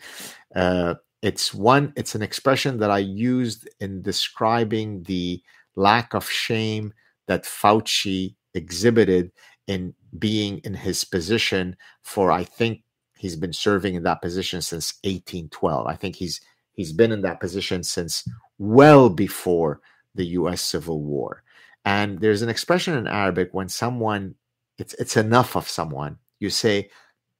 Uh, 0.55 0.95
it's 1.21 1.53
one. 1.53 1.93
It's 1.95 2.15
an 2.15 2.21
expression 2.21 2.77
that 2.79 2.91
I 2.91 2.99
used 2.99 3.67
in 3.79 4.01
describing 4.01 5.03
the 5.03 5.41
lack 5.75 6.13
of 6.13 6.29
shame 6.29 6.93
that 7.27 7.43
Fauci 7.43 8.35
exhibited 8.53 9.31
in 9.66 9.94
being 10.18 10.58
in 10.64 10.74
his 10.74 11.04
position 11.04 11.76
for 12.02 12.32
I 12.32 12.44
think 12.44 12.82
he's 13.16 13.36
been 13.36 13.52
serving 13.52 13.94
in 13.94 14.02
that 14.02 14.22
position 14.22 14.60
since 14.62 14.94
1812. 15.04 15.86
I 15.86 15.94
think 15.96 16.16
he's 16.16 16.40
he's 16.72 16.92
been 16.92 17.12
in 17.12 17.22
that 17.22 17.40
position 17.40 17.82
since 17.82 18.26
well 18.58 19.08
before 19.08 19.80
the 20.14 20.26
US 20.26 20.60
Civil 20.62 21.02
War. 21.02 21.42
And 21.84 22.20
there's 22.20 22.42
an 22.42 22.48
expression 22.48 22.94
in 22.94 23.06
Arabic 23.06 23.50
when 23.52 23.68
someone, 23.68 24.34
it's, 24.78 24.94
it's 24.94 25.16
enough 25.16 25.56
of 25.56 25.68
someone, 25.68 26.18
you 26.38 26.50
say, 26.50 26.90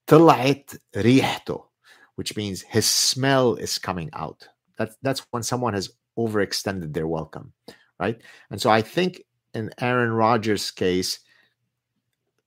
طلعت 0.08 0.76
ريحته, 0.94 1.64
which 2.16 2.36
means 2.36 2.62
his 2.62 2.86
smell 2.86 3.54
is 3.54 3.78
coming 3.78 4.10
out. 4.12 4.48
That's, 4.78 4.96
that's 5.02 5.26
when 5.30 5.42
someone 5.42 5.74
has 5.74 5.90
overextended 6.18 6.92
their 6.92 7.06
welcome, 7.06 7.52
right? 8.00 8.20
And 8.50 8.60
so 8.60 8.70
I 8.70 8.82
think 8.82 9.22
in 9.54 9.70
Aaron 9.80 10.12
Rodgers' 10.12 10.70
case, 10.70 11.20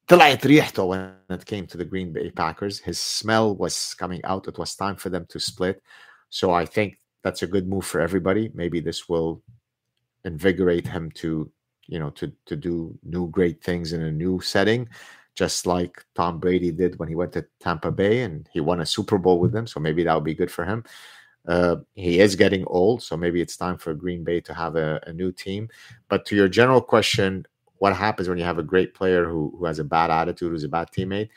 طلعت 0.09 0.47
ريحته 0.47 0.87
when 0.87 1.13
it 1.29 1.45
came 1.45 1.65
to 1.67 1.77
the 1.77 1.85
Green 1.85 2.13
Bay 2.13 2.29
Packers, 2.31 2.79
his 2.79 2.99
smell 2.99 3.55
was 3.55 3.95
coming 3.95 4.23
out. 4.23 4.47
It 4.47 4.57
was 4.57 4.75
time 4.75 4.95
for 4.95 5.09
them 5.09 5.25
to 5.29 5.39
split. 5.39 5.81
So 6.29 6.51
I 6.51 6.65
think 6.65 6.99
that's 7.23 7.43
a 7.43 7.47
good 7.47 7.67
move 7.67 7.85
for 7.85 8.01
everybody. 8.01 8.51
Maybe 8.53 8.79
this 8.79 9.09
will 9.09 9.41
invigorate 10.23 10.87
him 10.87 11.11
to 11.21 11.51
you 11.87 11.99
know 11.99 12.09
to 12.11 12.31
to 12.45 12.55
do 12.55 12.97
new 13.03 13.29
great 13.29 13.63
things 13.63 13.93
in 13.93 14.01
a 14.01 14.11
new 14.11 14.41
setting 14.41 14.89
just 15.35 15.67
like 15.67 16.03
Tom 16.15 16.39
Brady 16.39 16.71
did 16.71 16.97
when 16.97 17.09
he 17.09 17.15
went 17.15 17.33
to 17.33 17.45
Tampa 17.59 17.91
Bay 17.91 18.21
and 18.21 18.49
he 18.51 18.61
won 18.61 18.79
a 18.79 18.85
Super 18.85 19.17
Bowl 19.17 19.39
with 19.39 19.51
them. 19.51 19.67
So 19.67 19.79
maybe 19.79 20.03
that 20.03 20.15
would 20.15 20.23
be 20.23 20.33
good 20.33 20.51
for 20.51 20.65
him. 20.65 20.83
Uh, 21.47 21.77
he 21.93 22.19
is 22.19 22.35
getting 22.35 22.65
old, 22.65 23.03
so 23.03 23.15
maybe 23.15 23.39
it's 23.41 23.57
time 23.57 23.77
for 23.77 23.93
Green 23.93 24.23
Bay 24.23 24.41
to 24.41 24.53
have 24.53 24.75
a, 24.75 24.99
a, 25.05 25.13
new 25.13 25.31
team. 25.31 25.69
But 26.09 26.25
to 26.25 26.35
your 26.35 26.47
general 26.47 26.81
question, 26.81 27.45
what 27.80 27.96
happens 27.96 28.28
when 28.28 28.36
you 28.36 28.44
have 28.44 28.58
a 28.58 28.62
great 28.62 28.94
player 28.94 29.24
who, 29.24 29.54
who 29.58 29.64
has 29.64 29.78
a 29.78 29.84
bad 29.84 30.10
attitude, 30.10 30.52
who's 30.52 30.64
a 30.64 30.68
bad 30.68 30.88
teammate? 30.96 31.30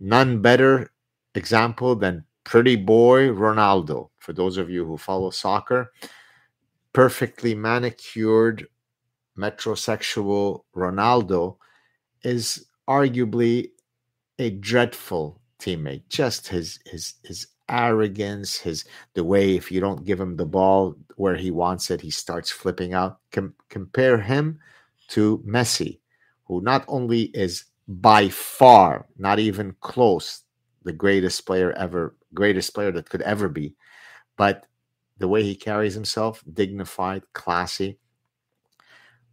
None 0.00 0.40
better 0.40 0.90
example 1.34 1.94
than 1.94 2.24
pretty 2.44 2.76
boy 2.76 3.28
Ronaldo. 3.28 4.08
For 4.18 4.32
those 4.32 4.56
of 4.56 4.70
you 4.70 4.86
who 4.86 4.96
follow 4.96 5.28
soccer, 5.28 5.92
perfectly 6.94 7.54
manicured 7.54 8.66
metrosexual 9.38 10.62
Ronaldo 10.74 11.58
is 12.22 12.66
arguably 12.88 13.68
a 14.38 14.50
dreadful 14.50 15.42
teammate. 15.60 16.08
Just 16.08 16.48
his 16.48 16.78
his 16.86 17.14
his 17.22 17.48
arrogance, 17.68 18.56
his 18.56 18.86
the 19.12 19.24
way 19.24 19.56
if 19.56 19.70
you 19.70 19.80
don't 19.80 20.06
give 20.06 20.18
him 20.18 20.36
the 20.36 20.46
ball 20.46 20.96
where 21.16 21.36
he 21.36 21.50
wants 21.50 21.90
it, 21.90 22.00
he 22.00 22.10
starts 22.10 22.50
flipping 22.50 22.94
out. 22.94 23.18
Com- 23.30 23.54
compare 23.68 24.18
him 24.18 24.58
to 25.08 25.38
Messi, 25.46 26.00
who 26.44 26.60
not 26.60 26.84
only 26.88 27.24
is 27.34 27.64
by 27.88 28.28
far 28.28 29.06
not 29.16 29.38
even 29.38 29.74
close 29.80 30.42
the 30.82 30.92
greatest 30.92 31.46
player 31.46 31.72
ever, 31.72 32.16
greatest 32.34 32.74
player 32.74 32.92
that 32.92 33.08
could 33.08 33.22
ever 33.22 33.48
be, 33.48 33.74
but 34.36 34.66
the 35.18 35.28
way 35.28 35.42
he 35.42 35.54
carries 35.54 35.94
himself, 35.94 36.42
dignified, 36.52 37.22
classy, 37.32 37.98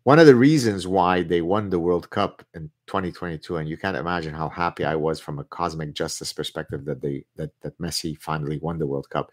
one 0.03 0.19
of 0.19 0.25
the 0.25 0.35
reasons 0.35 0.85
why 0.85 1.23
they 1.23 1.41
won 1.41 1.69
the 1.69 1.79
World 1.79 2.09
Cup 2.09 2.43
in 2.53 2.69
2022, 2.87 3.55
and 3.55 3.69
you 3.69 3.77
can't 3.77 3.95
imagine 3.95 4.33
how 4.33 4.49
happy 4.49 4.83
I 4.83 4.95
was 4.95 5.21
from 5.21 5.39
a 5.39 5.45
cosmic 5.45 5.93
justice 5.93 6.33
perspective 6.33 6.83
that 6.85 7.01
they 7.01 7.23
that 7.37 7.51
that 7.61 7.77
Messi 7.79 8.17
finally 8.19 8.59
won 8.59 8.77
the 8.77 8.87
World 8.87 9.09
Cup. 9.09 9.31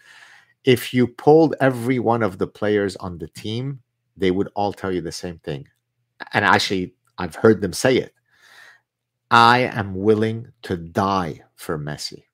If 0.65 0.95
you 0.95 1.09
polled 1.09 1.57
every 1.61 1.99
one 1.99 2.23
of 2.23 2.39
the 2.39 2.47
players 2.47 2.95
on 2.97 3.19
the 3.19 3.27
team, 3.27 3.81
they 4.17 4.31
would 4.31 4.49
all 4.55 4.73
tell 4.73 4.93
you 4.93 5.01
the 5.01 5.11
same 5.11 5.39
thing. 5.39 5.67
And 6.33 6.45
actually, 6.45 6.95
I've 7.19 7.35
heard 7.35 7.61
them 7.61 7.73
say 7.73 7.97
it. 7.97 8.15
I 9.31 9.61
am 9.61 9.95
willing 9.95 10.49
to 10.63 10.77
die 10.77 11.43
for 11.55 11.79
Messi. 11.79 12.25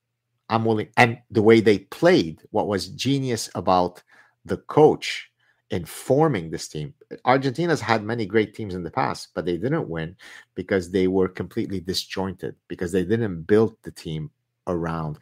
I'm 0.49 0.65
willing. 0.65 0.87
And 0.97 1.19
the 1.29 1.41
way 1.41 1.59
they 1.59 1.79
played, 1.79 2.41
what 2.51 2.67
was 2.67 2.87
genius 2.87 3.49
about 3.53 4.01
the 4.45 4.57
coach 4.57 5.29
in 5.69 5.85
forming 5.85 6.49
this 6.49 6.67
team. 6.67 6.93
Argentina's 7.25 7.81
had 7.81 8.03
many 8.03 8.25
great 8.25 8.55
teams 8.55 8.73
in 8.73 8.83
the 8.83 8.91
past, 8.91 9.29
but 9.33 9.45
they 9.45 9.57
didn't 9.57 9.89
win 9.89 10.15
because 10.55 10.89
they 10.89 11.07
were 11.07 11.27
completely 11.27 11.79
disjointed, 11.79 12.55
because 12.67 12.91
they 12.91 13.03
didn't 13.03 13.43
build 13.43 13.75
the 13.83 13.91
team 13.91 14.31
around. 14.67 15.19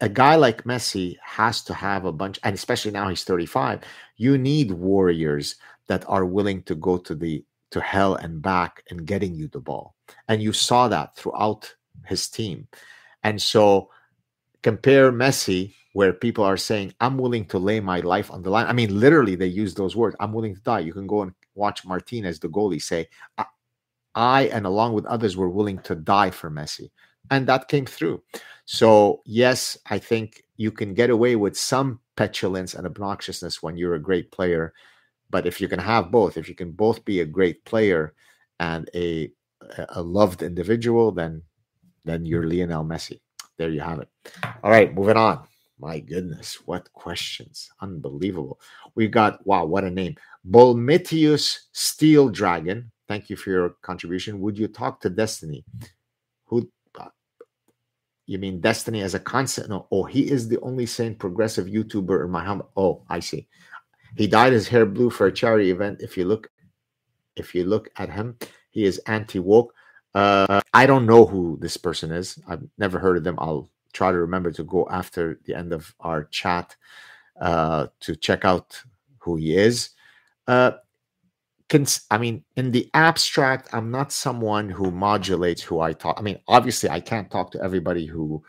A 0.00 0.08
guy 0.08 0.36
like 0.36 0.64
Messi 0.64 1.16
has 1.22 1.62
to 1.64 1.74
have 1.74 2.04
a 2.04 2.12
bunch, 2.12 2.40
and 2.42 2.54
especially 2.54 2.90
now 2.90 3.08
he's 3.08 3.24
35, 3.24 3.80
you 4.16 4.36
need 4.36 4.72
warriors 4.72 5.56
that 5.86 6.04
are 6.08 6.26
willing 6.26 6.62
to 6.64 6.74
go 6.74 6.98
to 6.98 7.14
the 7.14 7.44
to 7.76 7.82
hell 7.82 8.14
and 8.14 8.40
back 8.40 8.82
and 8.88 9.06
getting 9.06 9.34
you 9.34 9.48
the 9.48 9.60
ball. 9.60 9.94
And 10.28 10.42
you 10.42 10.54
saw 10.54 10.88
that 10.88 11.14
throughout 11.14 11.74
his 12.06 12.26
team. 12.26 12.68
And 13.22 13.40
so 13.40 13.90
compare 14.62 15.12
Messi 15.12 15.74
where 15.92 16.14
people 16.14 16.42
are 16.42 16.56
saying, 16.56 16.94
I'm 17.00 17.18
willing 17.18 17.44
to 17.46 17.58
lay 17.58 17.80
my 17.80 18.00
life 18.00 18.30
on 18.30 18.42
the 18.42 18.48
line. 18.48 18.66
I 18.66 18.72
mean, 18.72 18.98
literally, 18.98 19.34
they 19.34 19.46
use 19.46 19.74
those 19.74 19.94
words. 19.94 20.16
I'm 20.20 20.32
willing 20.32 20.54
to 20.54 20.60
die. 20.62 20.80
You 20.80 20.94
can 20.94 21.06
go 21.06 21.20
and 21.20 21.32
watch 21.54 21.84
Martinez, 21.84 22.40
the 22.40 22.48
goalie, 22.48 22.80
say, 22.80 23.08
I, 23.36 23.44
I 24.14 24.42
and 24.44 24.64
along 24.64 24.94
with 24.94 25.04
others 25.04 25.36
were 25.36 25.50
willing 25.50 25.78
to 25.80 25.94
die 25.94 26.30
for 26.30 26.50
Messi. 26.50 26.90
And 27.30 27.46
that 27.46 27.68
came 27.68 27.84
through. 27.84 28.22
So, 28.64 29.20
yes, 29.26 29.76
I 29.90 29.98
think 29.98 30.44
you 30.56 30.70
can 30.70 30.94
get 30.94 31.10
away 31.10 31.36
with 31.36 31.58
some 31.58 32.00
petulance 32.16 32.72
and 32.72 32.86
obnoxiousness 32.86 33.62
when 33.62 33.76
you're 33.76 33.94
a 33.94 34.08
great 34.08 34.32
player. 34.32 34.72
But 35.30 35.46
if 35.46 35.60
you 35.60 35.68
can 35.68 35.78
have 35.80 36.10
both, 36.10 36.36
if 36.36 36.48
you 36.48 36.54
can 36.54 36.72
both 36.72 37.04
be 37.04 37.20
a 37.20 37.26
great 37.26 37.64
player 37.64 38.14
and 38.60 38.88
a, 38.94 39.30
a 39.90 40.02
loved 40.02 40.42
individual, 40.42 41.12
then 41.12 41.42
then 42.04 42.24
you're 42.24 42.46
Lionel 42.46 42.84
Messi. 42.84 43.20
There 43.58 43.70
you 43.70 43.80
have 43.80 43.98
it. 44.00 44.08
All 44.62 44.70
right, 44.70 44.94
moving 44.94 45.16
on. 45.16 45.46
My 45.78 45.98
goodness, 45.98 46.58
what 46.64 46.90
questions! 46.92 47.68
Unbelievable. 47.80 48.60
We 48.94 49.08
got 49.08 49.46
wow, 49.46 49.64
what 49.66 49.84
a 49.84 49.90
name. 49.90 50.16
Bolmitius 50.48 51.58
Steel 51.72 52.28
Dragon. 52.30 52.90
Thank 53.08 53.28
you 53.28 53.36
for 53.36 53.50
your 53.50 53.70
contribution. 53.82 54.40
Would 54.40 54.58
you 54.58 54.68
talk 54.68 55.00
to 55.00 55.10
Destiny? 55.10 55.64
Who 56.46 56.70
uh, 56.98 57.08
you 58.26 58.38
mean 58.38 58.60
Destiny 58.60 59.02
as 59.02 59.14
a 59.14 59.20
concept? 59.20 59.68
No, 59.68 59.86
oh, 59.90 60.04
he 60.04 60.30
is 60.30 60.48
the 60.48 60.60
only 60.60 60.86
sane 60.86 61.14
progressive 61.14 61.66
YouTuber 61.66 62.24
in 62.24 62.30
my 62.30 62.44
home. 62.44 62.62
Oh, 62.76 63.02
I 63.08 63.20
see. 63.20 63.46
He 64.16 64.26
dyed 64.26 64.52
his 64.52 64.68
hair 64.68 64.86
blue 64.86 65.10
for 65.10 65.26
a 65.26 65.32
charity 65.32 65.70
event. 65.70 66.00
If 66.00 66.16
you 66.16 66.24
look, 66.24 66.48
if 67.36 67.54
you 67.54 67.64
look 67.64 67.90
at 67.96 68.10
him, 68.10 68.38
he 68.70 68.84
is 68.84 68.98
anti-woke. 69.06 69.74
Uh, 70.14 70.60
I 70.72 70.86
don't 70.86 71.06
know 71.06 71.26
who 71.26 71.58
this 71.60 71.76
person 71.76 72.10
is. 72.10 72.38
I've 72.48 72.62
never 72.78 72.98
heard 72.98 73.18
of 73.18 73.24
them. 73.24 73.36
I'll 73.38 73.70
try 73.92 74.10
to 74.12 74.18
remember 74.18 74.50
to 74.52 74.64
go 74.64 74.88
after 74.90 75.38
the 75.44 75.54
end 75.54 75.72
of 75.72 75.94
our 76.00 76.24
chat 76.24 76.76
uh, 77.40 77.88
to 78.00 78.16
check 78.16 78.44
out 78.44 78.82
who 79.18 79.36
he 79.36 79.56
is. 79.56 79.90
Uh, 80.46 80.72
I 82.10 82.18
mean, 82.18 82.44
in 82.56 82.70
the 82.70 82.88
abstract, 82.94 83.68
I'm 83.72 83.90
not 83.90 84.12
someone 84.12 84.70
who 84.70 84.90
modulates 84.90 85.62
who 85.62 85.80
I 85.80 85.92
talk. 85.92 86.16
I 86.18 86.22
mean, 86.22 86.38
obviously, 86.46 86.88
I 86.88 87.00
can't 87.00 87.30
talk 87.30 87.50
to 87.52 87.62
everybody 87.62 88.06
who 88.06 88.42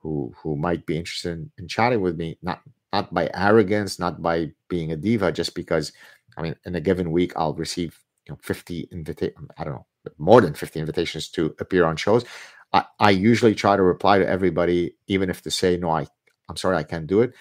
who 0.00 0.32
who 0.36 0.54
might 0.54 0.84
be 0.84 0.98
interested 0.98 1.32
in, 1.32 1.50
in 1.58 1.66
chatting 1.66 2.02
with 2.02 2.16
me. 2.16 2.38
Not 2.42 2.60
not 2.92 3.12
by 3.12 3.30
arrogance, 3.34 3.98
not 3.98 4.22
by 4.22 4.52
being 4.68 4.92
a 4.92 4.96
diva, 4.96 5.32
just 5.32 5.54
because. 5.54 5.92
I 6.36 6.42
mean, 6.42 6.54
in 6.64 6.76
a 6.76 6.80
given 6.80 7.10
week, 7.10 7.32
I'll 7.34 7.54
receive 7.54 7.98
you 8.26 8.32
know 8.32 8.38
50 8.42 8.88
invitations. 8.92 9.48
I 9.58 9.64
don't 9.64 9.74
know, 9.74 9.86
more 10.18 10.40
than 10.40 10.54
50 10.54 10.80
invitations 10.80 11.28
to 11.30 11.54
appear 11.58 11.84
on 11.84 11.96
shows. 11.96 12.24
I, 12.72 12.84
I 13.00 13.10
usually 13.10 13.54
try 13.54 13.76
to 13.76 13.82
reply 13.82 14.18
to 14.18 14.28
everybody, 14.28 14.96
even 15.06 15.30
if 15.30 15.42
they 15.42 15.50
say 15.50 15.76
no, 15.76 15.90
I 15.90 16.06
I'm 16.48 16.56
sorry 16.56 16.76
I 16.76 16.82
can't 16.82 17.06
do 17.06 17.22
it, 17.22 17.34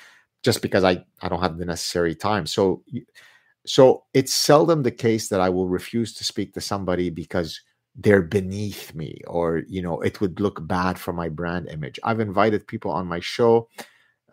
just 0.43 0.61
because 0.61 0.83
I 0.83 1.05
I 1.21 1.29
don't 1.29 1.41
have 1.41 1.57
the 1.57 1.65
necessary 1.65 2.15
time. 2.15 2.45
So 2.45 2.83
so 3.65 4.05
it's 4.13 4.33
seldom 4.33 4.83
the 4.83 4.91
case 4.91 5.29
that 5.29 5.41
I 5.41 5.49
will 5.49 5.67
refuse 5.67 6.13
to 6.15 6.23
speak 6.23 6.53
to 6.53 6.61
somebody 6.61 7.09
because 7.09 7.61
they're 7.95 8.21
beneath 8.21 8.93
me 8.95 9.21
or 9.27 9.63
you 9.67 9.81
know 9.81 9.99
it 10.01 10.21
would 10.21 10.39
look 10.39 10.65
bad 10.67 10.97
for 10.99 11.13
my 11.13 11.29
brand 11.29 11.67
image. 11.69 11.99
I've 12.03 12.19
invited 12.19 12.67
people 12.67 12.91
on 12.91 13.07
my 13.07 13.19
show, 13.19 13.69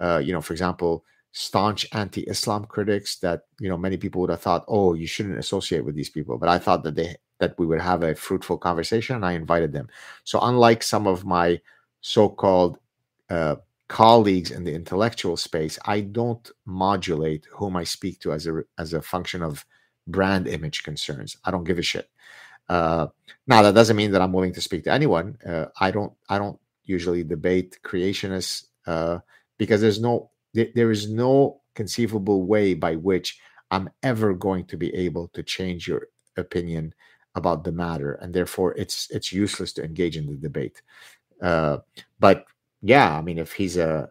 uh, 0.00 0.20
you 0.24 0.32
know, 0.32 0.40
for 0.40 0.52
example, 0.52 1.04
staunch 1.32 1.84
anti-Islam 1.92 2.64
critics 2.64 3.16
that 3.16 3.42
you 3.58 3.68
know 3.68 3.76
many 3.76 3.96
people 3.96 4.20
would 4.20 4.30
have 4.30 4.40
thought, 4.40 4.64
oh, 4.68 4.94
you 4.94 5.06
shouldn't 5.06 5.38
associate 5.38 5.84
with 5.84 5.94
these 5.94 6.10
people, 6.10 6.38
but 6.38 6.48
I 6.48 6.58
thought 6.58 6.84
that 6.84 6.94
they 6.94 7.16
that 7.40 7.58
we 7.58 7.66
would 7.66 7.80
have 7.80 8.02
a 8.02 8.14
fruitful 8.14 8.58
conversation, 8.58 9.16
and 9.16 9.26
I 9.26 9.32
invited 9.32 9.72
them. 9.72 9.88
So, 10.24 10.38
unlike 10.40 10.82
some 10.82 11.06
of 11.06 11.24
my 11.24 11.60
so-called 12.00 12.78
uh, 13.28 13.56
colleagues 13.88 14.50
in 14.50 14.64
the 14.64 14.74
intellectual 14.74 15.36
space, 15.36 15.78
I 15.84 16.00
don't 16.00 16.48
modulate 16.64 17.46
whom 17.52 17.76
I 17.76 17.84
speak 17.84 18.20
to 18.20 18.32
as 18.32 18.46
a 18.46 18.62
as 18.78 18.92
a 18.92 19.02
function 19.02 19.42
of 19.42 19.66
brand 20.06 20.46
image 20.46 20.82
concerns. 20.82 21.36
I 21.44 21.50
don't 21.50 21.64
give 21.64 21.78
a 21.78 21.82
shit. 21.82 22.08
Uh, 22.68 23.08
now, 23.46 23.62
that 23.62 23.74
doesn't 23.74 23.96
mean 23.96 24.12
that 24.12 24.22
I'm 24.22 24.32
willing 24.32 24.54
to 24.54 24.60
speak 24.60 24.84
to 24.84 24.92
anyone. 24.92 25.38
Uh, 25.44 25.66
I 25.80 25.90
don't. 25.90 26.12
I 26.28 26.38
don't 26.38 26.58
usually 26.84 27.24
debate 27.24 27.78
creationists 27.82 28.66
uh, 28.86 29.18
because 29.58 29.80
there's 29.80 30.00
no 30.00 30.30
there 30.54 30.90
is 30.90 31.10
no 31.10 31.60
conceivable 31.74 32.46
way 32.46 32.74
by 32.74 32.94
which 32.96 33.40
I'm 33.70 33.90
ever 34.02 34.34
going 34.34 34.66
to 34.66 34.76
be 34.76 34.94
able 34.94 35.28
to 35.28 35.42
change 35.42 35.88
your 35.88 36.08
opinion 36.36 36.94
about 37.34 37.64
the 37.64 37.72
matter, 37.72 38.14
and 38.14 38.32
therefore 38.32 38.74
it's 38.76 39.10
it's 39.10 39.32
useless 39.32 39.72
to 39.74 39.84
engage 39.84 40.16
in 40.16 40.26
the 40.26 40.36
debate. 40.36 40.82
Uh, 41.42 41.78
but 42.20 42.44
yeah, 42.82 43.16
I 43.16 43.22
mean, 43.22 43.38
if 43.38 43.52
he's 43.52 43.76
a 43.76 44.10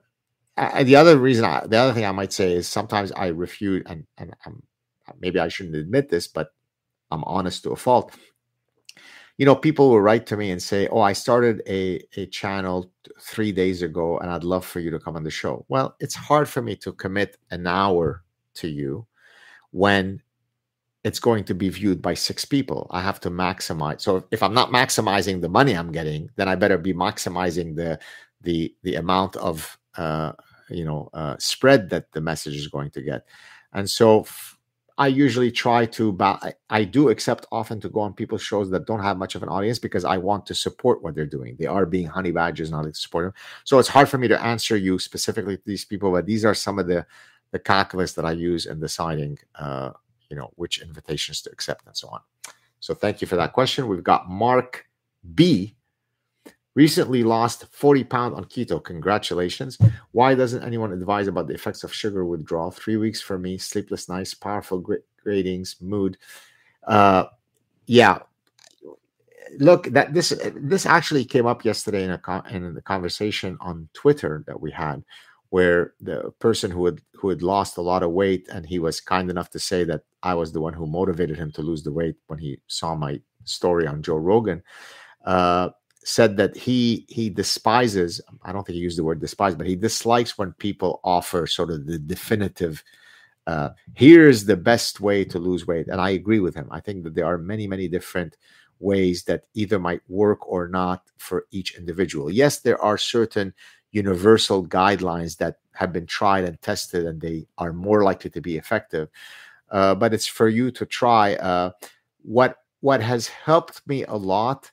the 0.83 0.95
other 0.95 1.17
reason, 1.17 1.45
I, 1.45 1.65
the 1.65 1.77
other 1.77 1.93
thing 1.93 2.05
I 2.05 2.11
might 2.11 2.33
say 2.33 2.53
is 2.53 2.67
sometimes 2.67 3.11
I 3.13 3.27
refute, 3.27 3.83
and 3.87 4.05
and 4.17 4.35
I'm, 4.45 4.63
maybe 5.19 5.39
I 5.39 5.47
shouldn't 5.47 5.75
admit 5.75 6.09
this, 6.09 6.27
but 6.27 6.53
I'm 7.11 7.23
honest 7.25 7.63
to 7.63 7.71
a 7.71 7.75
fault. 7.75 8.13
You 9.43 9.45
know, 9.45 9.57
people 9.57 9.89
will 9.89 9.99
write 9.99 10.25
to 10.27 10.37
me 10.37 10.51
and 10.51 10.63
say, 10.63 10.87
"Oh, 10.87 11.01
I 11.01 11.11
started 11.11 11.61
a 11.67 11.99
a 12.15 12.27
channel 12.27 12.89
three 13.19 13.51
days 13.51 13.81
ago, 13.81 14.17
and 14.19 14.29
I'd 14.31 14.45
love 14.45 14.65
for 14.65 14.79
you 14.79 14.89
to 14.89 14.99
come 14.99 15.17
on 15.17 15.23
the 15.23 15.29
show." 15.29 15.65
Well, 15.67 15.97
it's 15.99 16.15
hard 16.15 16.47
for 16.47 16.61
me 16.61 16.77
to 16.77 16.93
commit 16.93 17.35
an 17.51 17.67
hour 17.67 18.23
to 18.53 18.69
you 18.69 19.05
when 19.71 20.21
it's 21.03 21.19
going 21.19 21.43
to 21.43 21.53
be 21.53 21.67
viewed 21.67 22.01
by 22.01 22.13
six 22.13 22.45
people. 22.45 22.87
I 22.91 23.01
have 23.01 23.19
to 23.19 23.29
maximize. 23.29 23.99
So 23.99 24.25
if 24.31 24.41
I'm 24.41 24.53
not 24.53 24.69
maximizing 24.71 25.41
the 25.41 25.49
money 25.49 25.73
I'm 25.73 25.91
getting, 25.91 26.29
then 26.37 26.47
I 26.47 26.55
better 26.55 26.77
be 26.77 26.93
maximizing 26.93 27.75
the 27.75 27.99
the 28.43 28.73
the 28.83 28.95
amount 28.95 29.35
of 29.35 29.77
uh, 29.97 30.31
you 30.69 30.85
know 30.85 31.09
uh, 31.13 31.35
spread 31.37 31.89
that 31.89 32.13
the 32.13 32.21
message 32.21 32.55
is 32.55 32.69
going 32.69 32.91
to 32.91 33.01
get. 33.01 33.25
And 33.73 33.89
so 33.89 34.23
I 34.97 35.07
usually 35.07 35.51
try 35.51 35.85
to. 35.87 36.11
Ba- 36.11 36.39
I, 36.41 36.53
I 36.69 36.83
do 36.83 37.09
accept 37.09 37.45
often 37.51 37.79
to 37.81 37.89
go 37.89 37.99
on 38.01 38.13
people's 38.13 38.43
shows 38.43 38.69
that 38.69 38.85
don't 38.85 39.01
have 39.01 39.17
much 39.17 39.35
of 39.35 39.43
an 39.43 39.49
audience 39.49 39.79
because 39.79 40.05
I 40.05 40.17
want 40.17 40.45
to 40.47 40.55
support 40.55 41.01
what 41.01 41.15
they're 41.15 41.25
doing. 41.25 41.55
They 41.57 41.65
are 41.65 41.85
being 41.85 42.07
honey 42.07 42.31
badgers, 42.31 42.69
and 42.69 42.79
I 42.79 42.83
to 42.83 42.93
support 42.93 43.25
them. 43.25 43.33
So 43.63 43.79
it's 43.79 43.89
hard 43.89 44.07
for 44.07 44.17
me 44.17 44.27
to 44.27 44.39
answer 44.41 44.77
you 44.77 44.99
specifically 44.99 45.57
to 45.57 45.63
these 45.65 45.85
people, 45.85 46.11
but 46.11 46.25
these 46.25 46.45
are 46.45 46.53
some 46.53 46.79
of 46.79 46.87
the 46.87 47.05
the 47.51 47.59
calculus 47.59 48.13
that 48.13 48.25
I 48.25 48.31
use 48.31 48.65
in 48.65 48.79
deciding 48.79 49.37
uh, 49.55 49.91
you 50.33 50.39
know 50.39 50.49
which 50.55 50.81
invitations 50.81 51.41
to 51.43 51.51
accept 51.51 51.85
and 51.85 51.95
so 51.95 52.07
on 52.09 52.19
so 52.79 52.95
thank 52.95 53.21
you 53.21 53.27
for 53.27 53.35
that 53.35 53.53
question 53.53 53.87
we've 53.87 54.03
got 54.03 54.27
mark 54.27 54.87
b 55.35 55.75
recently 56.75 57.23
lost 57.23 57.65
40 57.71 58.03
pounds 58.05 58.35
on 58.35 58.45
keto. 58.45 58.83
Congratulations. 58.83 59.77
Why 60.11 60.35
doesn't 60.35 60.63
anyone 60.63 60.91
advise 60.91 61.27
about 61.27 61.47
the 61.47 61.53
effects 61.53 61.83
of 61.83 61.93
sugar 61.93 62.25
withdrawal? 62.25 62.71
Three 62.71 62.97
weeks 62.97 63.21
for 63.21 63.37
me 63.37 63.57
sleepless 63.57 64.09
nights 64.09 64.33
powerful 64.33 64.83
gradings 65.25 65.81
mood. 65.81 66.17
Uh 66.85 67.25
yeah. 67.85 68.19
Look 69.59 69.85
that 69.87 70.13
this 70.13 70.33
this 70.55 70.85
actually 70.85 71.25
came 71.25 71.45
up 71.45 71.63
yesterday 71.63 72.03
in 72.05 72.11
a 72.11 72.43
in 72.49 72.73
the 72.73 72.81
conversation 72.81 73.57
on 73.61 73.87
twitter 73.93 74.43
that 74.47 74.59
we 74.59 74.71
had 74.71 75.03
where 75.49 75.93
the 76.01 76.31
person 76.39 76.71
who 76.71 76.83
had 76.85 76.99
who 77.13 77.29
had 77.29 77.43
lost 77.43 77.77
a 77.77 77.81
lot 77.81 78.01
of 78.01 78.09
weight 78.09 78.47
and 78.51 78.65
he 78.65 78.79
was 78.79 78.99
kind 78.99 79.29
enough 79.29 79.51
to 79.51 79.59
say 79.59 79.83
that 79.83 80.01
I 80.23 80.33
was 80.33 80.51
the 80.51 80.61
one 80.61 80.73
who 80.73 80.87
motivated 80.87 81.37
him 81.37 81.51
to 81.51 81.61
lose 81.61 81.83
the 81.83 81.91
weight 81.91 82.15
when 82.25 82.39
he 82.39 82.59
saw 82.65 82.95
my 82.95 83.21
story 83.43 83.85
on 83.85 84.01
Joe 84.01 84.15
Rogan 84.15 84.63
uh, 85.25 85.69
said 86.03 86.37
that 86.37 86.55
he 86.55 87.05
he 87.09 87.29
despises 87.29 88.21
I 88.43 88.51
don't 88.51 88.65
think 88.65 88.75
he 88.75 88.81
used 88.81 88.97
the 88.97 89.03
word 89.03 89.19
despise 89.21 89.55
but 89.55 89.67
he 89.67 89.75
dislikes 89.75 90.37
when 90.37 90.53
people 90.53 90.99
offer 91.03 91.47
sort 91.47 91.71
of 91.71 91.85
the 91.85 91.99
definitive 91.99 92.83
uh, 93.45 93.69
here's 93.93 94.45
the 94.45 94.55
best 94.55 95.01
way 95.01 95.25
to 95.25 95.37
lose 95.37 95.67
weight. 95.67 95.89
And 95.89 95.99
I 95.99 96.11
agree 96.11 96.39
with 96.39 96.55
him. 96.55 96.69
I 96.71 96.79
think 96.79 97.03
that 97.03 97.13
there 97.13 97.25
are 97.25 97.37
many 97.37 97.67
many 97.67 97.87
different 97.87 98.37
ways 98.79 99.23
that 99.23 99.43
either 99.53 99.79
might 99.79 100.01
work 100.07 100.47
or 100.47 100.67
not 100.67 101.03
for 101.17 101.45
each 101.51 101.77
individual. 101.77 102.29
Yes 102.29 102.59
there 102.59 102.81
are 102.81 102.97
certain 102.97 103.53
universal 103.91 104.65
guidelines 104.65 105.37
that 105.37 105.57
have 105.73 105.93
been 105.93 106.07
tried 106.07 106.43
and 106.43 106.59
tested 106.61 107.05
and 107.05 107.21
they 107.21 107.45
are 107.57 107.71
more 107.71 108.03
likely 108.03 108.29
to 108.31 108.41
be 108.41 108.57
effective 108.57 109.07
uh, 109.69 109.95
but 109.95 110.13
it's 110.13 110.27
for 110.27 110.47
you 110.47 110.71
to 110.71 110.85
try 110.85 111.35
uh, 111.35 111.71
what 112.21 112.57
what 112.81 113.01
has 113.01 113.27
helped 113.27 113.81
me 113.87 114.03
a 114.03 114.15
lot 114.15 114.71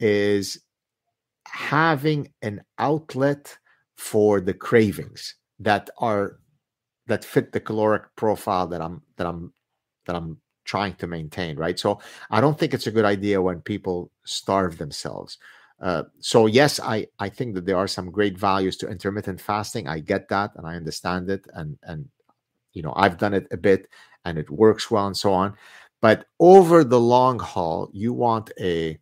is 0.00 0.60
having 1.54 2.32
an 2.42 2.60
outlet 2.78 3.56
for 3.96 4.40
the 4.40 4.52
cravings 4.54 5.36
that 5.60 5.88
are 5.98 6.40
that 7.06 7.24
fit 7.24 7.52
the 7.52 7.60
caloric 7.60 8.02
profile 8.16 8.66
that 8.66 8.80
I'm 8.82 9.02
that 9.16 9.26
I'm 9.26 9.52
that 10.06 10.16
I'm 10.16 10.38
trying 10.64 10.94
to 10.94 11.06
maintain, 11.06 11.56
right? 11.56 11.78
So 11.78 12.00
I 12.30 12.40
don't 12.40 12.58
think 12.58 12.74
it's 12.74 12.88
a 12.88 12.90
good 12.90 13.04
idea 13.04 13.40
when 13.40 13.60
people 13.60 14.10
starve 14.24 14.78
themselves. 14.78 15.38
Uh, 15.80 16.04
so 16.18 16.46
yes, 16.46 16.80
I 16.80 17.06
I 17.20 17.28
think 17.28 17.54
that 17.54 17.66
there 17.66 17.76
are 17.76 17.88
some 17.88 18.10
great 18.10 18.36
values 18.36 18.76
to 18.78 18.88
intermittent 18.88 19.40
fasting. 19.40 19.86
I 19.86 20.00
get 20.00 20.28
that 20.30 20.50
and 20.56 20.66
I 20.66 20.74
understand 20.74 21.30
it, 21.30 21.46
and 21.54 21.78
and 21.84 22.08
you 22.72 22.82
know 22.82 22.94
I've 22.96 23.18
done 23.18 23.34
it 23.34 23.46
a 23.52 23.56
bit 23.56 23.88
and 24.24 24.38
it 24.38 24.50
works 24.50 24.90
well 24.90 25.06
and 25.06 25.16
so 25.16 25.32
on. 25.32 25.54
But 26.00 26.26
over 26.40 26.82
the 26.82 27.00
long 27.00 27.38
haul, 27.38 27.90
you 27.92 28.12
want 28.12 28.50
a 28.60 28.98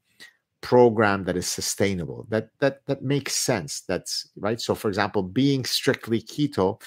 program 0.63 1.25
that 1.25 1.37
is 1.37 1.47
sustainable. 1.47 2.27
That 2.31 2.49
that 2.61 2.87
that 2.87 3.03
makes 3.03 3.37
sense. 3.37 3.83
That's 3.83 4.31
right? 4.37 4.61
So 4.61 4.75
for 4.75 4.89
example 4.89 5.23
being 5.23 5.65
strictly 5.65 6.23
keto 6.23 6.81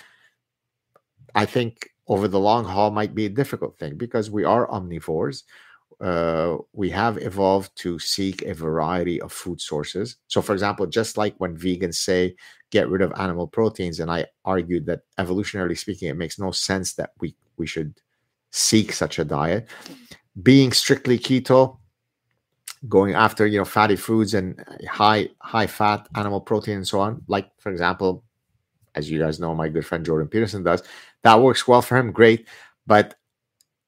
i 1.35 1.45
think 1.45 1.89
over 2.07 2.27
the 2.27 2.39
long 2.39 2.65
haul 2.65 2.91
might 2.91 3.13
be 3.13 3.25
a 3.25 3.29
difficult 3.29 3.77
thing 3.77 3.97
because 3.97 4.29
we 4.31 4.43
are 4.43 4.67
omnivores. 4.67 5.43
Uh, 6.01 6.57
we 6.73 6.89
have 6.89 7.17
evolved 7.23 7.71
to 7.75 7.97
seek 7.97 8.41
a 8.41 8.53
variety 8.53 9.21
of 9.21 9.31
food 9.31 9.61
sources. 9.61 10.17
So 10.27 10.41
for 10.41 10.53
example 10.53 10.87
just 10.87 11.17
like 11.17 11.35
when 11.37 11.57
vegans 11.57 11.95
say 11.95 12.35
get 12.71 12.89
rid 12.89 13.01
of 13.01 13.13
animal 13.17 13.47
proteins 13.47 13.99
and 13.99 14.11
i 14.11 14.25
argued 14.43 14.85
that 14.87 15.01
evolutionarily 15.19 15.77
speaking 15.77 16.09
it 16.09 16.17
makes 16.17 16.37
no 16.37 16.51
sense 16.51 16.93
that 16.95 17.11
we 17.21 17.35
we 17.57 17.65
should 17.65 17.93
seek 18.51 18.91
such 18.93 19.19
a 19.19 19.25
diet. 19.25 19.69
Being 20.41 20.73
strictly 20.73 21.17
keto 21.17 21.77
going 22.87 23.13
after 23.13 23.47
you 23.47 23.57
know 23.57 23.65
fatty 23.65 23.95
foods 23.95 24.33
and 24.33 24.63
high 24.89 25.29
high 25.39 25.67
fat 25.67 26.07
animal 26.15 26.41
protein 26.41 26.77
and 26.77 26.87
so 26.87 26.99
on. 26.99 27.21
Like 27.27 27.49
for 27.59 27.71
example 27.71 28.23
as 28.95 29.09
you 29.11 29.19
guys 29.19 29.39
know 29.39 29.53
my 29.53 29.67
good 29.67 29.85
friend 29.85 30.05
jordan 30.05 30.27
peterson 30.27 30.63
does. 30.63 30.83
That 31.23 31.41
works 31.41 31.67
well 31.67 31.81
for 31.81 31.97
him 31.97 32.11
great. 32.11 32.47
But 32.87 33.15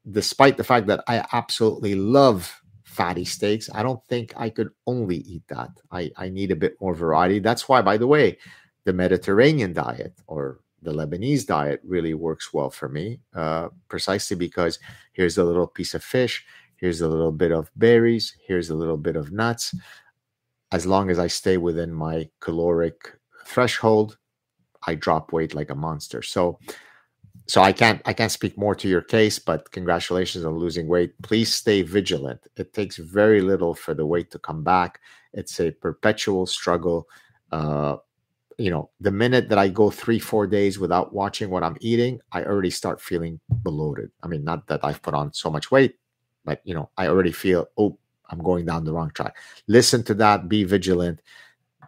despite 0.09 0.57
the 0.57 0.63
fact 0.63 0.87
that 0.87 1.03
i 1.07 1.25
absolutely 1.33 1.93
love 1.93 2.61
fatty 2.85 3.25
steaks 3.25 3.69
i 3.73 3.83
don't 3.83 4.01
think 4.05 4.33
i 4.37 4.49
could 4.49 4.69
only 4.85 5.17
eat 5.17 5.43
that. 5.49 5.69
I 5.91 6.11
i 6.17 6.29
need 6.29 6.51
a 6.51 6.55
bit 6.55 6.79
more 6.81 6.95
variety. 6.95 7.39
That's 7.39 7.67
why 7.67 7.81
by 7.81 7.97
the 7.97 8.07
way 8.07 8.37
the 8.85 8.93
mediterranean 8.93 9.73
diet 9.73 10.13
or 10.27 10.59
the 10.81 10.93
lebanese 10.93 11.45
diet 11.45 11.81
really 11.83 12.13
works 12.13 12.53
well 12.53 12.69
for 12.69 12.87
me 12.87 13.19
uh, 13.35 13.67
precisely 13.89 14.37
because 14.37 14.79
here's 15.11 15.37
a 15.37 15.43
little 15.43 15.67
piece 15.67 15.93
of 15.93 16.03
fish 16.03 16.45
Here's 16.77 17.01
a 17.01 17.07
little 17.07 17.31
bit 17.31 17.51
of 17.51 17.71
berries. 17.75 18.35
Here's 18.45 18.69
a 18.69 18.75
little 18.75 18.97
bit 18.97 19.15
of 19.15 19.31
nuts. 19.31 19.73
As 20.71 20.85
long 20.85 21.09
as 21.09 21.19
I 21.19 21.27
stay 21.27 21.57
within 21.57 21.93
my 21.93 22.29
caloric 22.39 23.17
threshold, 23.45 24.17
I 24.85 24.95
drop 24.95 25.33
weight 25.33 25.53
like 25.53 25.69
a 25.69 25.75
monster. 25.75 26.21
So, 26.21 26.59
so 27.47 27.61
I 27.61 27.71
can't 27.71 28.01
I 28.05 28.13
can't 28.13 28.31
speak 28.31 28.57
more 28.57 28.75
to 28.75 28.87
your 28.87 29.01
case, 29.01 29.39
but 29.39 29.71
congratulations 29.71 30.45
on 30.45 30.57
losing 30.57 30.87
weight. 30.87 31.13
Please 31.23 31.53
stay 31.53 31.81
vigilant. 31.81 32.41
It 32.57 32.73
takes 32.73 32.97
very 32.97 33.41
little 33.41 33.73
for 33.73 33.93
the 33.93 34.05
weight 34.05 34.31
to 34.31 34.39
come 34.39 34.63
back. 34.63 34.99
It's 35.33 35.59
a 35.59 35.71
perpetual 35.71 36.45
struggle. 36.45 37.07
Uh, 37.51 37.97
you 38.57 38.71
know, 38.71 38.89
the 38.99 39.11
minute 39.11 39.49
that 39.49 39.57
I 39.57 39.69
go 39.69 39.89
three, 39.89 40.19
four 40.19 40.47
days 40.47 40.79
without 40.79 41.13
watching 41.13 41.49
what 41.49 41.63
I'm 41.63 41.77
eating, 41.79 42.19
I 42.31 42.43
already 42.43 42.71
start 42.71 42.99
feeling 42.99 43.39
bloated. 43.49 44.11
I 44.23 44.27
mean, 44.27 44.43
not 44.43 44.67
that 44.67 44.83
I've 44.83 45.01
put 45.01 45.13
on 45.13 45.31
so 45.31 45.49
much 45.49 45.69
weight, 45.69 45.95
like 46.47 46.61
you 46.63 46.73
know 46.73 46.89
i 46.97 47.07
already 47.07 47.31
feel 47.31 47.67
oh 47.77 47.97
i'm 48.29 48.39
going 48.39 48.65
down 48.65 48.83
the 48.83 48.93
wrong 48.93 49.11
track. 49.11 49.35
Listen 49.67 50.03
to 50.03 50.13
that 50.15 50.49
be 50.49 50.63
vigilant. 50.63 51.21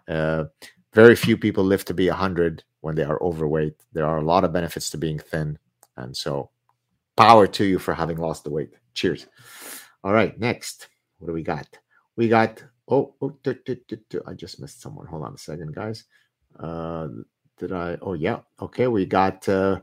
Uh, 0.07 0.45
very 0.93 1.15
few 1.15 1.37
people 1.37 1.63
live 1.63 1.85
to 1.85 1.93
be 1.93 2.07
100 2.09 2.63
when 2.81 2.95
they 2.95 3.03
are 3.03 3.21
overweight. 3.21 3.75
There 3.93 4.05
are 4.05 4.17
a 4.17 4.23
lot 4.23 4.43
of 4.43 4.53
benefits 4.53 4.89
to 4.91 4.97
being 4.97 5.19
thin. 5.19 5.57
And 5.97 6.15
so 6.15 6.49
power 7.15 7.45
to 7.47 7.65
you 7.65 7.79
for 7.79 7.93
having 7.93 8.17
lost 8.17 8.43
the 8.43 8.49
weight. 8.49 8.71
Cheers. 8.93 9.27
All 10.03 10.13
right 10.13 10.37
next. 10.39 10.87
What 11.19 11.27
do 11.27 11.33
we 11.33 11.43
got? 11.43 11.67
We 12.15 12.27
got 12.27 12.63
oh, 12.87 13.13
oh 13.21 13.37
i 13.45 14.33
just 14.33 14.59
missed 14.59 14.81
someone. 14.81 15.05
Hold 15.07 15.23
on 15.23 15.33
a 15.33 15.37
second 15.37 15.75
guys. 15.75 16.05
Uh 16.57 17.07
did 17.57 17.71
i 17.73 17.97
oh 18.01 18.13
yeah. 18.13 18.39
Okay 18.61 18.87
we 18.87 19.05
got 19.05 19.47
uh 19.47 19.79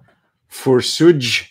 fursuj. 0.51 1.49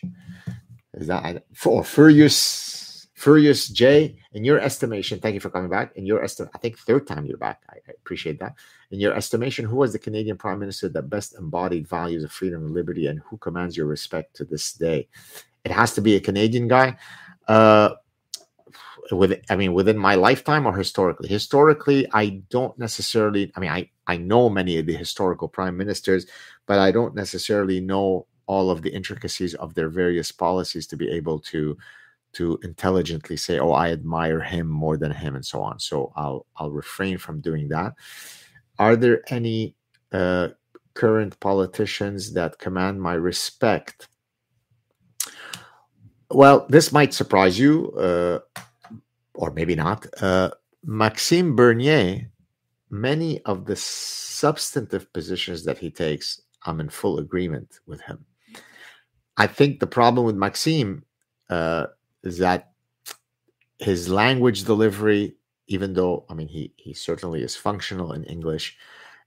Is 0.96 1.08
that 1.08 1.44
for 1.54 1.84
furious 1.84 2.85
Furious 3.16 3.70
J, 3.70 4.18
in 4.34 4.44
your 4.44 4.60
estimation, 4.60 5.20
thank 5.20 5.36
you 5.36 5.40
for 5.40 5.50
coming 5.50 5.70
back. 5.70 5.96
In 5.96 6.06
your 6.06 6.22
estimation, 6.22 6.52
I 6.54 6.58
think 6.58 6.78
third 6.78 7.08
time 7.08 7.26
you're 7.26 7.38
back. 7.38 7.62
I, 7.70 7.78
I, 7.88 7.92
appreciate 7.92 8.40
that. 8.40 8.56
In 8.92 9.00
your 9.00 9.14
estimation, 9.14 9.64
who 9.64 9.78
was 9.78 9.94
the 9.94 10.00
Canadian 10.00 10.38
Prime 10.38 10.60
Minister 10.60 10.90
that 10.90 11.10
best 11.10 11.34
embodied 11.36 11.88
values 11.88 12.26
of 12.26 12.32
freedom 12.34 12.66
and 12.66 12.74
liberty, 12.74 13.08
and 13.08 13.22
who 13.22 13.38
commands 13.38 13.78
your 13.78 13.86
respect 13.86 14.36
to 14.36 14.44
this 14.44 14.74
day? 14.74 15.08
It 15.64 15.72
has 15.72 15.94
to 15.94 16.02
be 16.02 16.16
a 16.16 16.20
Canadian 16.20 16.68
guy. 16.68 16.98
Uh, 17.48 17.92
with 19.12 19.40
I 19.50 19.56
mean, 19.56 19.74
within 19.74 19.98
my 19.98 20.16
lifetime 20.16 20.66
or 20.66 20.76
historically? 20.76 21.30
Historically, 21.30 22.08
I 22.12 22.42
don't 22.50 22.78
necessarily. 22.78 23.50
I 23.56 23.62
mean, 23.62 23.72
I 23.72 23.90
I 24.08 24.18
know 24.18 24.50
many 24.50 24.78
of 24.78 24.88
the 24.88 24.96
historical 24.96 25.48
prime 25.48 25.78
ministers, 25.78 26.26
but 26.66 26.80
I 26.80 26.92
don't 26.92 27.16
necessarily 27.16 27.80
know 27.80 28.28
all 28.48 28.70
of 28.70 28.82
the 28.82 28.94
intricacies 28.94 29.56
of 29.56 29.74
their 29.74 29.90
various 29.90 30.34
policies 30.34 30.86
to 30.88 30.98
be 30.98 31.10
able 31.10 31.40
to 31.40 31.78
to 32.36 32.60
intelligently 32.64 33.38
say, 33.38 33.60
"Oh, 33.60 33.72
I 33.72 33.92
admire 33.92 34.42
him 34.42 34.68
more 34.68 34.98
than 34.98 35.12
him," 35.12 35.36
and 35.36 35.46
so 35.46 35.62
on. 35.62 35.80
So 35.80 36.12
I'll 36.16 36.46
I'll 36.58 36.72
refrain 36.72 37.18
from 37.18 37.42
doing 37.42 37.68
that. 37.70 37.94
Are 38.78 38.96
there 38.96 39.22
any 39.30 39.76
uh, 40.12 40.50
current 40.94 41.40
politicians 41.40 42.34
that 42.34 42.60
command 42.60 43.02
my 43.02 43.14
respect? 43.14 44.08
Well, 46.32 46.66
this 46.70 46.92
might 46.92 47.14
surprise 47.14 47.58
you, 47.58 47.92
uh, 47.92 48.40
or 49.36 49.52
maybe 49.52 49.76
not. 49.76 50.06
Uh, 50.22 50.52
Maxime 50.84 51.56
Bernier, 51.56 52.30
many 52.90 53.42
of 53.44 53.66
the 53.66 53.76
substantive 53.76 55.12
positions 55.14 55.64
that 55.66 55.78
he 55.78 55.90
takes, 55.90 56.42
I'm 56.66 56.80
in 56.80 56.90
full 56.90 57.20
agreement 57.20 57.80
with 57.86 58.02
him. 58.02 58.26
I 59.38 59.48
think 59.48 59.80
the 59.80 59.88
problem 59.88 60.26
with 60.26 60.36
Maxime 60.36 61.04
uh, 61.50 61.88
that 62.26 62.72
his 63.80 64.10
language 64.10 64.64
delivery, 64.64 65.36
even 65.68 65.94
though 65.94 66.26
I 66.30 66.34
mean 66.34 66.48
he 66.48 66.74
he 66.78 66.94
certainly 66.94 67.44
is 67.44 67.56
functional 67.56 68.14
in 68.14 68.24
English, 68.26 68.78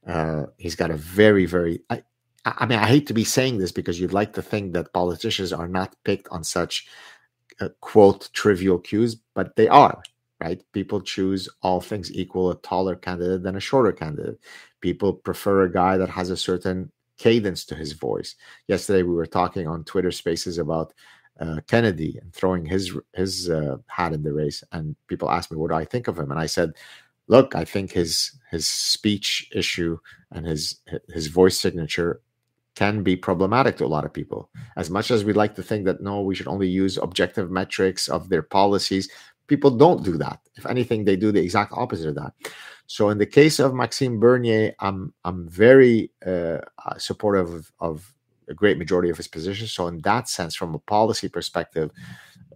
uh, 0.06 0.46
he's 0.56 0.74
got 0.74 0.90
a 0.90 0.96
very 0.96 1.46
very. 1.46 1.80
I, 1.90 2.02
I 2.44 2.66
mean, 2.66 2.78
I 2.78 2.86
hate 2.86 3.06
to 3.08 3.14
be 3.14 3.24
saying 3.24 3.58
this 3.58 3.72
because 3.72 4.00
you'd 4.00 4.12
like 4.12 4.32
to 4.34 4.42
think 4.42 4.72
that 4.72 4.92
politicians 4.92 5.52
are 5.52 5.68
not 5.68 5.96
picked 6.04 6.28
on 6.28 6.42
such 6.44 6.86
uh, 7.60 7.68
quote 7.80 8.30
trivial 8.32 8.78
cues, 8.78 9.16
but 9.34 9.56
they 9.56 9.68
are. 9.68 10.02
Right? 10.40 10.62
People 10.72 11.00
choose 11.00 11.48
all 11.62 11.80
things 11.80 12.12
equal 12.12 12.50
a 12.52 12.56
taller 12.60 12.94
candidate 12.94 13.42
than 13.42 13.56
a 13.56 13.60
shorter 13.60 13.92
candidate. 13.92 14.38
People 14.80 15.12
prefer 15.12 15.64
a 15.64 15.72
guy 15.72 15.96
that 15.96 16.08
has 16.10 16.30
a 16.30 16.36
certain 16.36 16.92
cadence 17.18 17.64
to 17.66 17.74
his 17.74 17.92
voice. 17.92 18.36
Yesterday, 18.68 19.02
we 19.02 19.14
were 19.14 19.26
talking 19.26 19.66
on 19.66 19.84
Twitter 19.84 20.12
Spaces 20.12 20.58
about 20.58 20.94
uh, 21.40 21.60
Kennedy 21.66 22.18
and 22.20 22.32
throwing 22.32 22.64
his 22.64 22.96
his 23.14 23.48
uh, 23.50 23.76
hat 23.86 24.12
in 24.12 24.22
the 24.22 24.32
race. 24.32 24.62
And 24.72 24.96
people 25.06 25.30
asked 25.30 25.50
me, 25.50 25.56
"What 25.56 25.70
do 25.70 25.76
I 25.76 25.84
think 25.84 26.08
of 26.08 26.18
him?" 26.18 26.30
And 26.30 26.40
I 26.40 26.46
said, 26.46 26.72
"Look, 27.28 27.54
I 27.54 27.64
think 27.64 27.92
his 27.92 28.32
his 28.50 28.66
speech 28.66 29.48
issue 29.54 29.98
and 30.32 30.46
his 30.46 30.80
his 31.12 31.28
voice 31.28 31.58
signature 31.58 32.20
can 32.74 33.02
be 33.02 33.16
problematic 33.16 33.76
to 33.76 33.84
a 33.84 33.94
lot 33.94 34.04
of 34.04 34.12
people. 34.12 34.48
As 34.76 34.88
much 34.88 35.10
as 35.10 35.24
we 35.24 35.32
like 35.32 35.56
to 35.56 35.64
think 35.64 35.84
that 35.86 36.00
no, 36.00 36.22
we 36.22 36.36
should 36.36 36.46
only 36.46 36.68
use 36.68 36.96
objective 36.96 37.50
metrics 37.50 38.08
of 38.08 38.28
their 38.28 38.42
policies, 38.42 39.10
people 39.48 39.70
don't 39.70 40.04
do 40.04 40.16
that. 40.16 40.38
If 40.54 40.64
anything, 40.64 41.04
they 41.04 41.16
do 41.16 41.32
the 41.32 41.42
exact 41.42 41.72
opposite 41.74 42.08
of 42.10 42.14
that. 42.14 42.34
So 42.86 43.08
in 43.08 43.18
the 43.18 43.26
case 43.26 43.58
of 43.58 43.74
Maxime 43.74 44.20
Bernier, 44.20 44.74
I'm 44.78 45.12
I'm 45.24 45.48
very 45.48 46.12
uh, 46.24 46.58
supportive 46.98 47.52
of, 47.52 47.72
of 47.80 48.14
a 48.48 48.54
great 48.54 48.78
majority 48.78 49.10
of 49.10 49.16
his 49.16 49.28
positions. 49.28 49.72
So, 49.72 49.86
in 49.86 50.00
that 50.00 50.28
sense, 50.28 50.54
from 50.54 50.74
a 50.74 50.78
policy 50.78 51.28
perspective, 51.28 51.90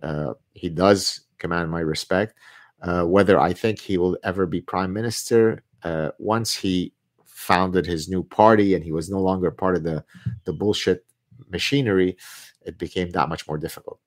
uh, 0.03 0.35
he 0.53 0.69
does 0.69 1.21
command 1.39 1.71
my 1.71 1.81
respect. 1.81 2.35
Uh, 2.81 3.05
whether 3.05 3.39
I 3.39 3.53
think 3.53 3.79
he 3.79 3.99
will 3.99 4.19
ever 4.25 4.47
be 4.47 4.61
prime 4.61 4.93
minister, 4.93 5.63
uh, 5.85 6.11
once 6.19 6.55
he 6.55 6.93
founded 7.25 7.87
his 7.87 8.09
new 8.09 8.23
party 8.23 8.75
and 8.75 8.85
he 8.85 8.93
was 8.93 9.11
no 9.11 9.21
longer 9.21 9.51
part 9.51 9.77
of 9.77 9.83
the 9.83 10.05
the 10.45 10.53
bullshit 10.53 11.05
machinery, 11.51 12.17
it 12.63 12.79
became 12.79 13.11
that 13.11 13.29
much 13.29 13.47
more 13.47 13.59
difficult. 13.59 14.01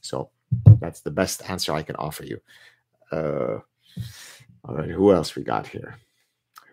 So, 0.00 0.30
that's 0.80 1.00
the 1.00 1.10
best 1.10 1.48
answer 1.50 1.72
I 1.72 1.82
can 1.82 1.96
offer 1.96 2.24
you. 2.24 2.40
Uh, 3.10 3.58
all 4.64 4.76
right, 4.76 4.88
who 4.88 5.12
else 5.12 5.34
we 5.34 5.42
got 5.42 5.66
here? 5.66 5.98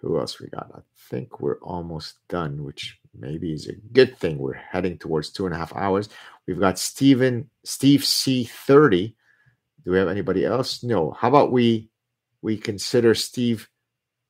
Who 0.02 0.20
else 0.20 0.40
we 0.40 0.48
got? 0.48 0.72
I 0.74 0.80
think 1.10 1.42
we're 1.42 1.60
almost 1.60 2.20
done, 2.30 2.64
which 2.64 3.00
maybe 3.20 3.54
is 3.54 3.68
a 3.68 3.74
good 3.94 4.18
thing. 4.18 4.38
We're 4.38 4.54
heading 4.54 4.98
towards 4.98 5.30
two 5.30 5.46
and 5.46 5.54
a 5.54 5.58
half 5.58 5.76
hours. 5.76 6.10
We've 6.48 6.60
got 6.60 6.80
Stephen 6.80 7.50
Steve 7.64 8.06
C 8.06 8.46
thirty. 8.46 9.16
Do 9.86 9.92
we 9.92 9.98
have 9.98 10.08
anybody 10.08 10.46
else? 10.46 10.84
No. 10.84 11.12
How 11.12 11.30
about 11.30 11.52
we 11.52 11.90
we 12.42 12.58
consider 12.58 13.14
Steve 13.16 13.70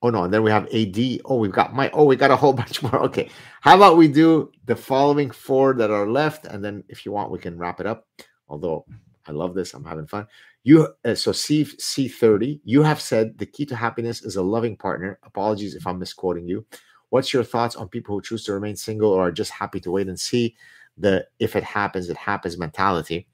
Oh 0.01 0.09
no, 0.09 0.23
and 0.23 0.33
then 0.33 0.43
we 0.43 0.51
have 0.51 0.73
AD. 0.73 1.21
Oh, 1.25 1.35
we've 1.35 1.51
got 1.51 1.73
my. 1.73 1.89
Oh, 1.91 2.05
we 2.05 2.15
got 2.15 2.31
a 2.31 2.35
whole 2.35 2.53
bunch 2.61 2.81
more. 2.81 2.99
Okay, 3.03 3.29
how 3.61 3.75
about 3.75 3.97
we 3.97 4.07
do 4.07 4.51
the 4.65 4.75
following 4.75 5.29
four 5.29 5.73
that 5.73 5.91
are 5.91 6.07
left, 6.07 6.45
and 6.45 6.63
then 6.63 6.83
if 6.87 7.05
you 7.05 7.11
want, 7.11 7.31
we 7.31 7.39
can 7.39 7.57
wrap 7.57 7.79
it 7.79 7.85
up. 7.85 8.07
Although 8.47 8.85
I 9.27 9.31
love 9.31 9.55
this, 9.55 9.73
I'm 9.73 9.83
having 9.83 10.07
fun. 10.07 10.27
You 10.63 10.93
uh, 11.03 11.15
so 11.15 11.31
C 11.33 11.65
C 11.65 12.07
thirty. 12.07 12.61
You 12.63 12.81
have 12.83 13.01
said 13.01 13.37
the 13.37 13.45
key 13.45 13.65
to 13.65 13.75
happiness 13.75 14.21
is 14.21 14.37
a 14.37 14.41
loving 14.41 14.77
partner. 14.77 15.19
Apologies 15.23 15.75
if 15.75 15.85
I'm 15.85 15.99
misquoting 15.99 16.47
you. 16.47 16.65
What's 17.09 17.33
your 17.33 17.43
thoughts 17.43 17.75
on 17.75 17.89
people 17.89 18.15
who 18.15 18.21
choose 18.21 18.43
to 18.45 18.53
remain 18.53 18.75
single 18.75 19.11
or 19.11 19.27
are 19.27 19.31
just 19.31 19.51
happy 19.51 19.79
to 19.81 19.91
wait 19.91 20.07
and 20.07 20.19
see 20.19 20.55
the 20.97 21.27
if 21.39 21.55
it 21.55 21.63
happens, 21.63 22.09
it 22.09 22.17
happens 22.17 22.57
mentality? 22.57 23.27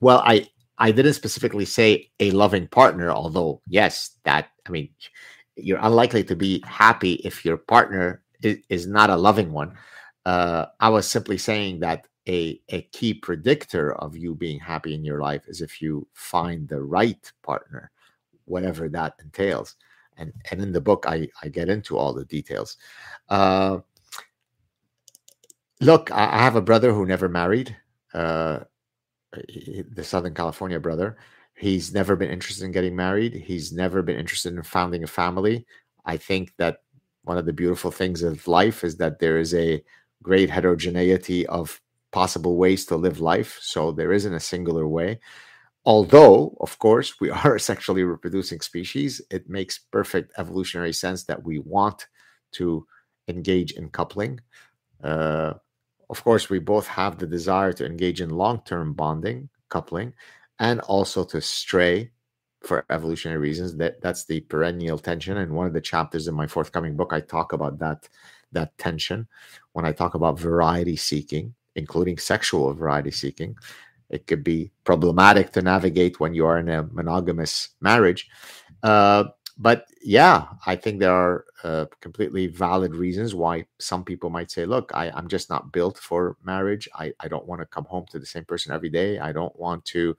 Well, 0.00 0.22
I 0.24 0.48
I 0.78 0.90
didn't 0.90 1.14
specifically 1.14 1.64
say 1.64 2.10
a 2.20 2.30
loving 2.32 2.68
partner, 2.68 3.10
although 3.10 3.62
yes, 3.68 4.16
that 4.24 4.48
I 4.66 4.70
mean 4.70 4.90
you're 5.56 5.78
unlikely 5.80 6.24
to 6.24 6.36
be 6.36 6.62
happy 6.66 7.14
if 7.24 7.44
your 7.44 7.56
partner 7.56 8.22
is, 8.42 8.58
is 8.68 8.86
not 8.86 9.10
a 9.10 9.16
loving 9.16 9.52
one. 9.52 9.76
Uh, 10.26 10.66
I 10.80 10.88
was 10.88 11.06
simply 11.06 11.38
saying 11.38 11.80
that 11.80 12.06
a, 12.28 12.60
a 12.70 12.82
key 12.92 13.14
predictor 13.14 13.94
of 13.94 14.16
you 14.16 14.34
being 14.34 14.58
happy 14.58 14.94
in 14.94 15.04
your 15.04 15.20
life 15.20 15.42
is 15.46 15.60
if 15.60 15.82
you 15.82 16.06
find 16.14 16.68
the 16.68 16.82
right 16.82 17.30
partner, 17.42 17.90
whatever 18.46 18.88
that 18.88 19.14
entails. 19.22 19.76
And, 20.16 20.32
and 20.50 20.60
in 20.60 20.72
the 20.72 20.80
book, 20.80 21.04
I, 21.08 21.28
I 21.42 21.48
get 21.48 21.68
into 21.68 21.96
all 21.96 22.12
the 22.12 22.24
details. 22.24 22.76
Uh, 23.28 23.78
look, 25.80 26.10
I, 26.10 26.24
I 26.24 26.38
have 26.38 26.56
a 26.56 26.62
brother 26.62 26.92
who 26.92 27.06
never 27.06 27.28
married, 27.28 27.76
uh, 28.12 28.60
the 29.32 30.04
Southern 30.04 30.34
California 30.34 30.78
brother. 30.78 31.16
He's 31.56 31.92
never 31.92 32.16
been 32.16 32.30
interested 32.30 32.64
in 32.64 32.72
getting 32.72 32.96
married. 32.96 33.34
He's 33.34 33.72
never 33.72 34.02
been 34.02 34.18
interested 34.18 34.54
in 34.54 34.62
founding 34.62 35.04
a 35.04 35.08
family. 35.08 35.66
I 36.04 36.16
think 36.16 36.52
that 36.58 36.78
one 37.22 37.38
of 37.38 37.46
the 37.46 37.52
beautiful 37.52 37.90
things 37.90 38.22
of 38.22 38.46
life 38.46 38.84
is 38.84 38.96
that 38.98 39.18
there 39.18 39.38
is 39.38 39.54
a 39.54 39.82
great 40.22 40.50
heterogeneity 40.50 41.46
of 41.46 41.80
possible 42.12 42.56
ways 42.56 42.86
to 42.86 42.96
live 42.96 43.20
life. 43.20 43.58
So 43.60 43.92
there 43.92 44.12
isn't 44.12 44.34
a 44.34 44.40
singular 44.40 44.86
way. 44.86 45.20
Although, 45.86 46.56
of 46.60 46.78
course, 46.78 47.20
we 47.20 47.30
are 47.44 47.56
a 47.56 47.60
sexually 47.60 48.04
reproducing 48.04 48.60
species, 48.60 49.20
it 49.30 49.48
makes 49.48 49.78
perfect 49.78 50.32
evolutionary 50.38 50.92
sense 50.92 51.24
that 51.24 51.42
we 51.42 51.58
want 51.58 52.06
to 52.52 52.86
engage 53.28 53.72
in 53.72 53.90
coupling. 53.90 54.40
Uh, 55.02 55.54
of 56.10 56.22
course, 56.22 56.48
we 56.48 56.58
both 56.58 56.86
have 56.86 57.18
the 57.18 57.26
desire 57.26 57.72
to 57.72 57.86
engage 57.86 58.20
in 58.20 58.30
long 58.30 58.62
term 58.64 58.94
bonding, 58.94 59.48
coupling, 59.68 60.12
and 60.58 60.80
also 60.80 61.24
to 61.24 61.40
stray 61.40 62.10
for 62.64 62.84
evolutionary 62.90 63.38
reasons 63.40 63.76
that 63.76 64.00
that's 64.00 64.24
the 64.24 64.40
perennial 64.40 64.98
tension 64.98 65.36
and 65.36 65.52
one 65.52 65.66
of 65.66 65.72
the 65.72 65.80
chapters 65.80 66.26
in 66.28 66.34
my 66.34 66.46
forthcoming 66.46 66.96
book 66.96 67.12
i 67.12 67.20
talk 67.20 67.52
about 67.52 67.78
that 67.78 68.08
that 68.52 68.76
tension 68.78 69.28
when 69.72 69.84
i 69.84 69.92
talk 69.92 70.14
about 70.14 70.38
variety 70.38 70.96
seeking 70.96 71.54
including 71.76 72.16
sexual 72.16 72.72
variety 72.72 73.10
seeking 73.10 73.54
it 74.14 74.26
could 74.26 74.44
be 74.44 74.70
problematic 74.84 75.52
to 75.52 75.62
navigate 75.62 76.20
when 76.20 76.34
you 76.34 76.46
are 76.46 76.58
in 76.58 76.68
a 76.68 76.84
monogamous 76.92 77.70
marriage 77.80 78.28
uh, 78.82 79.24
but 79.58 79.86
yeah 80.02 80.46
i 80.66 80.74
think 80.74 80.98
there 80.98 81.12
are 81.12 81.44
uh, 81.64 81.86
completely 82.00 82.46
valid 82.46 82.94
reasons 82.94 83.34
why 83.34 83.64
some 83.78 84.04
people 84.04 84.30
might 84.30 84.50
say 84.50 84.64
look 84.64 84.90
I, 84.94 85.10
i'm 85.10 85.28
just 85.28 85.50
not 85.50 85.72
built 85.72 85.98
for 85.98 86.36
marriage 86.44 86.88
I, 86.94 87.12
I 87.20 87.28
don't 87.28 87.46
want 87.46 87.60
to 87.60 87.66
come 87.66 87.84
home 87.84 88.06
to 88.10 88.18
the 88.18 88.26
same 88.26 88.44
person 88.44 88.72
every 88.72 88.90
day 88.90 89.18
i 89.18 89.32
don't 89.32 89.58
want 89.58 89.84
to 89.86 90.16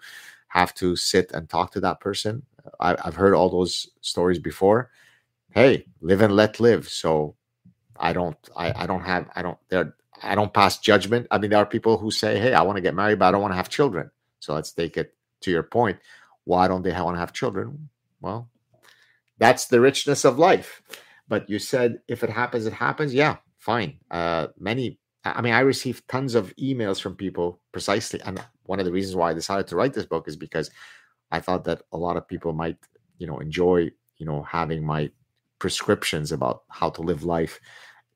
have 0.56 0.74
to 0.74 0.96
sit 0.96 1.32
and 1.34 1.50
talk 1.50 1.72
to 1.72 1.82
that 1.82 2.00
person. 2.00 2.42
I, 2.80 2.96
have 3.04 3.16
heard 3.16 3.34
all 3.34 3.50
those 3.50 3.90
stories 4.00 4.40
before. 4.40 4.90
Hey, 5.52 5.86
live 6.00 6.22
and 6.22 6.34
let 6.34 6.62
live. 6.62 6.88
So 6.88 7.36
I 7.98 8.14
don't, 8.14 8.38
I, 8.56 8.84
I 8.84 8.86
don't 8.88 9.02
have, 9.02 9.30
I 9.36 9.42
don't, 9.42 9.58
there, 9.68 9.96
I 10.22 10.36
don't 10.36 10.54
pass 10.54 10.78
judgment. 10.80 11.28
I 11.32 11.38
mean, 11.38 11.50
there 11.50 11.60
are 11.60 11.66
people 11.66 11.98
who 11.98 12.12
say, 12.12 12.40
"Hey, 12.40 12.54
I 12.54 12.62
want 12.62 12.78
to 12.78 12.82
get 12.82 12.96
married, 12.96 13.20
but 13.20 13.28
I 13.28 13.32
don't 13.32 13.42
want 13.42 13.52
to 13.54 13.58
have 13.58 13.70
children." 13.70 14.12
So 14.40 14.54
let's 14.54 14.72
take 14.72 14.98
it 14.98 15.16
to 15.42 15.52
your 15.52 15.64
point. 15.64 16.00
Why 16.44 16.68
don't 16.68 16.84
they 16.84 16.92
want 16.92 17.16
to 17.16 17.20
have 17.20 17.34
children? 17.34 17.90
Well, 18.22 18.50
that's 19.38 19.68
the 19.68 19.82
richness 19.82 20.26
of 20.26 20.40
life. 20.40 20.82
But 21.28 21.50
you 21.50 21.60
said 21.60 22.02
if 22.08 22.24
it 22.24 22.30
happens, 22.30 22.66
it 22.66 22.74
happens. 22.74 23.14
Yeah, 23.14 23.38
fine. 23.58 24.00
Uh, 24.12 24.48
many 24.58 25.00
I 25.26 25.42
mean, 25.42 25.54
I 25.54 25.62
received 25.62 26.08
tons 26.08 26.36
of 26.36 26.56
emails 26.58 27.02
from 27.02 27.16
people 27.16 27.60
precisely. 27.72 28.22
And 28.22 28.40
one 28.64 28.80
of 28.80 28.86
the 28.86 28.92
reasons 28.92 29.16
why 29.16 29.32
I 29.32 29.34
decided 29.34 29.68
to 29.68 29.76
write 29.76 29.94
this 29.94 30.06
book 30.06 30.28
is 30.28 30.38
because 30.38 30.70
I 31.32 31.40
thought 31.40 31.64
that 31.64 31.82
a 31.92 31.98
lot 31.98 32.16
of 32.16 32.28
people 32.28 32.54
might, 32.54 32.78
you 33.18 33.26
know, 33.26 33.40
enjoy, 33.40 33.90
you 34.18 34.26
know, 34.26 34.44
having 34.44 34.86
my 34.86 35.10
prescriptions 35.58 36.32
about 36.32 36.64
how 36.70 36.92
to 36.92 37.02
live 37.02 37.24
life, 37.24 37.60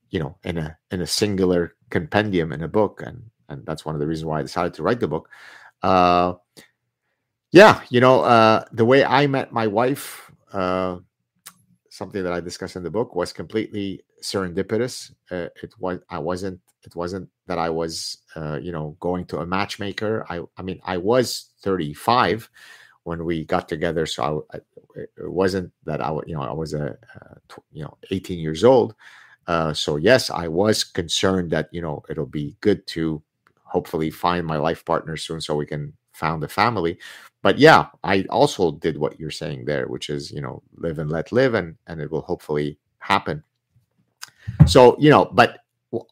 you 0.10 0.20
know, 0.20 0.38
in 0.44 0.58
a 0.58 0.78
in 0.92 1.02
a 1.02 1.08
singular 1.08 1.76
compendium 1.90 2.52
in 2.52 2.64
a 2.64 2.68
book. 2.68 3.02
And 3.06 3.30
and 3.50 3.66
that's 3.66 3.86
one 3.86 3.96
of 3.96 4.02
the 4.02 4.08
reasons 4.08 4.26
why 4.26 4.40
I 4.40 4.44
decided 4.44 4.74
to 4.76 4.84
write 4.84 5.00
the 5.00 5.08
book. 5.08 5.30
Uh 5.82 6.34
yeah, 7.52 7.82
you 7.90 8.00
know, 8.02 8.22
uh 8.22 8.66
the 8.72 8.86
way 8.86 9.04
I 9.04 9.28
met 9.28 9.52
my 9.52 9.68
wife, 9.68 10.32
uh 10.54 10.98
something 11.90 12.24
that 12.24 12.34
I 12.34 12.40
discuss 12.40 12.76
in 12.76 12.84
the 12.84 12.90
book 12.90 13.16
was 13.16 13.34
completely 13.34 14.04
serendipitous. 14.24 15.12
Uh, 15.30 15.50
it 15.62 15.74
was 15.80 16.00
I 16.10 16.20
wasn't 16.20 16.62
it 16.84 16.96
wasn't 16.96 17.30
that 17.48 17.58
I 17.58 17.70
was 17.70 18.18
uh, 18.36 18.58
you 18.62 18.72
know 18.72 18.96
going 19.00 19.26
to 19.26 19.40
a 19.40 19.46
matchmaker. 19.46 20.26
I 20.30 20.42
I 20.58 20.62
mean 20.62 20.80
I 20.84 20.98
was 20.98 21.50
35 21.62 22.50
when 23.04 23.26
we 23.26 23.44
got 23.46 23.68
together, 23.68 24.06
so 24.06 24.46
I, 24.54 24.58
it 24.96 25.10
wasn't 25.18 25.72
that 25.86 26.02
I 26.02 26.12
you 26.26 26.36
know 26.36 26.42
I 26.42 26.54
was 26.54 26.74
a 26.74 26.98
you 27.72 27.84
know 27.84 27.98
18 28.12 28.40
years 28.40 28.64
old. 28.64 28.96
Uh, 29.50 29.74
so 29.74 29.96
yes, 29.96 30.30
I 30.30 30.48
was 30.48 30.84
concerned 30.84 31.50
that 31.52 31.70
you 31.72 31.82
know 31.82 32.04
it'll 32.08 32.28
be 32.28 32.56
good 32.62 32.86
to 32.94 33.24
hopefully 33.64 34.12
find 34.12 34.46
my 34.46 34.58
life 34.58 34.86
partner 34.86 35.18
soon 35.18 35.42
so 35.42 35.56
we 35.56 35.66
can 35.66 35.94
found 36.14 36.44
a 36.44 36.48
family. 36.48 37.00
But 37.42 37.58
yeah 37.58 37.88
i 38.04 38.26
also 38.30 38.72
did 38.72 38.98
what 38.98 39.20
you're 39.20 39.32
saying 39.32 39.66
there 39.66 39.88
which 39.88 40.10
is 40.10 40.30
you 40.30 40.42
know 40.42 40.62
live 40.76 41.00
and 41.00 41.10
let 41.10 41.32
live 41.32 41.54
and 41.56 41.78
and 41.88 42.00
it 42.02 42.12
will 42.12 42.22
hopefully 42.22 42.78
happen. 43.00 43.44
So 44.68 44.96
you 45.00 45.10
know 45.10 45.26
but 45.26 45.60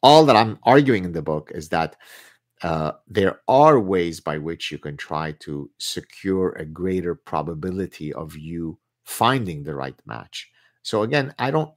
all 0.02 0.26
that 0.26 0.36
i'm 0.36 0.58
arguing 0.64 1.06
in 1.06 1.12
the 1.12 1.22
book 1.22 1.52
is 1.54 1.70
that 1.70 1.96
uh, 2.64 2.94
there 3.08 3.42
are 3.48 3.80
ways 3.80 4.20
by 4.20 4.40
which 4.40 4.72
you 4.72 4.80
can 4.80 4.98
try 4.98 5.32
to 5.34 5.70
secure 5.78 6.54
a 6.54 6.66
greater 6.66 7.14
probability 7.14 8.12
of 8.14 8.36
you 8.36 8.80
finding 9.04 9.64
the 9.64 9.76
right 9.76 10.02
match. 10.08 10.50
So 10.82 11.04
again 11.04 11.36
i 11.38 11.52
don't 11.52 11.72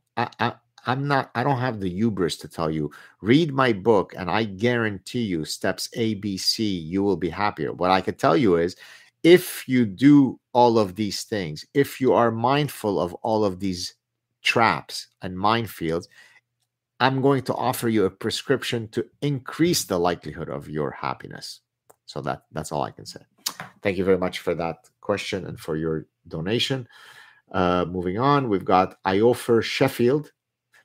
I'm 0.86 1.06
not, 1.06 1.30
I 1.34 1.42
don't 1.42 1.58
have 1.58 1.80
the 1.80 1.90
hubris 1.90 2.36
to 2.38 2.48
tell 2.48 2.70
you, 2.70 2.90
read 3.20 3.52
my 3.52 3.72
book 3.72 4.14
and 4.16 4.30
I 4.30 4.44
guarantee 4.44 5.22
you 5.22 5.44
steps 5.44 5.88
A, 5.94 6.14
B, 6.14 6.36
C, 6.36 6.64
you 6.64 7.02
will 7.02 7.16
be 7.16 7.30
happier. 7.30 7.72
What 7.72 7.90
I 7.90 8.00
could 8.00 8.18
tell 8.18 8.36
you 8.36 8.56
is 8.56 8.76
if 9.22 9.68
you 9.68 9.84
do 9.84 10.40
all 10.52 10.78
of 10.78 10.94
these 10.94 11.24
things, 11.24 11.64
if 11.74 12.00
you 12.00 12.12
are 12.12 12.30
mindful 12.30 13.00
of 13.00 13.14
all 13.14 13.44
of 13.44 13.60
these 13.60 13.94
traps 14.42 15.08
and 15.22 15.36
minefields, 15.36 16.06
I'm 17.00 17.22
going 17.22 17.42
to 17.42 17.54
offer 17.54 17.88
you 17.88 18.04
a 18.04 18.10
prescription 18.10 18.88
to 18.88 19.06
increase 19.22 19.84
the 19.84 19.98
likelihood 19.98 20.48
of 20.48 20.68
your 20.68 20.90
happiness. 20.90 21.60
So 22.06 22.20
that 22.22 22.44
that's 22.52 22.72
all 22.72 22.82
I 22.82 22.90
can 22.90 23.06
say. 23.06 23.20
Thank 23.82 23.96
you 23.96 24.04
very 24.04 24.18
much 24.18 24.40
for 24.40 24.54
that 24.54 24.88
question 25.00 25.46
and 25.46 25.58
for 25.58 25.76
your 25.76 26.06
donation. 26.28 26.88
Uh, 27.52 27.84
moving 27.88 28.18
on, 28.18 28.48
we've 28.48 28.64
got 28.64 28.96
Iofer 29.04 29.62
Sheffield. 29.62 30.32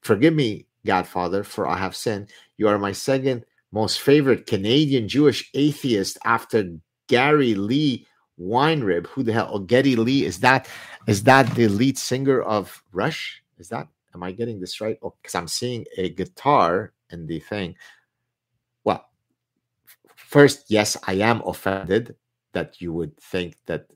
Forgive 0.06 0.36
me, 0.36 0.68
Gadfather, 0.86 1.44
for 1.44 1.66
I 1.68 1.78
have 1.78 1.96
sinned. 1.96 2.30
You 2.58 2.68
are 2.68 2.78
my 2.78 2.92
second 2.92 3.44
most 3.72 4.02
favorite 4.02 4.46
Canadian 4.46 5.08
Jewish 5.08 5.50
atheist 5.56 6.20
after 6.24 6.78
Gary 7.08 7.56
Lee 7.56 8.06
Weinrib. 8.40 9.08
Who 9.08 9.24
the 9.24 9.34
hell? 9.34 9.50
Oh, 9.52 9.58
Geddy 9.58 9.96
Lee. 9.96 10.24
Is 10.24 10.42
that 10.42 10.70
is 11.08 11.24
that 11.24 11.56
the 11.56 11.70
lead 11.70 11.98
singer 11.98 12.40
of 12.40 12.84
Rush? 12.92 13.42
Is 13.58 13.70
that 13.70 13.88
am 14.14 14.22
I 14.22 14.32
getting 14.32 14.60
this 14.60 14.80
right? 14.80 15.00
Oh, 15.02 15.16
because 15.20 15.34
I'm 15.34 15.48
seeing 15.48 15.86
a 15.98 16.10
guitar 16.10 16.94
in 17.10 17.26
the 17.26 17.40
thing. 17.40 17.76
Well, 18.84 19.10
first, 20.16 20.66
yes, 20.70 20.98
I 21.08 21.14
am 21.14 21.42
offended 21.42 22.16
that 22.54 22.80
you 22.80 22.94
would 22.94 23.18
think 23.18 23.56
that 23.66 23.88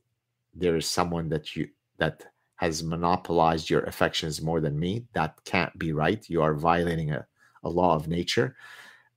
there 0.56 0.76
is 0.76 0.88
someone 0.88 1.30
that 1.30 1.56
you 1.56 1.70
that 2.00 2.26
has 2.60 2.84
monopolized 2.84 3.70
your 3.70 3.84
affections 3.84 4.42
more 4.42 4.60
than 4.60 4.78
me. 4.78 5.06
That 5.14 5.34
can't 5.46 5.80
be 5.80 5.94
right. 5.94 6.30
You 6.30 6.42
are 6.42 6.54
violating 6.54 7.12
a, 7.12 7.26
a 7.64 7.70
law 7.70 7.96
of 7.96 8.10
nature. 8.10 8.58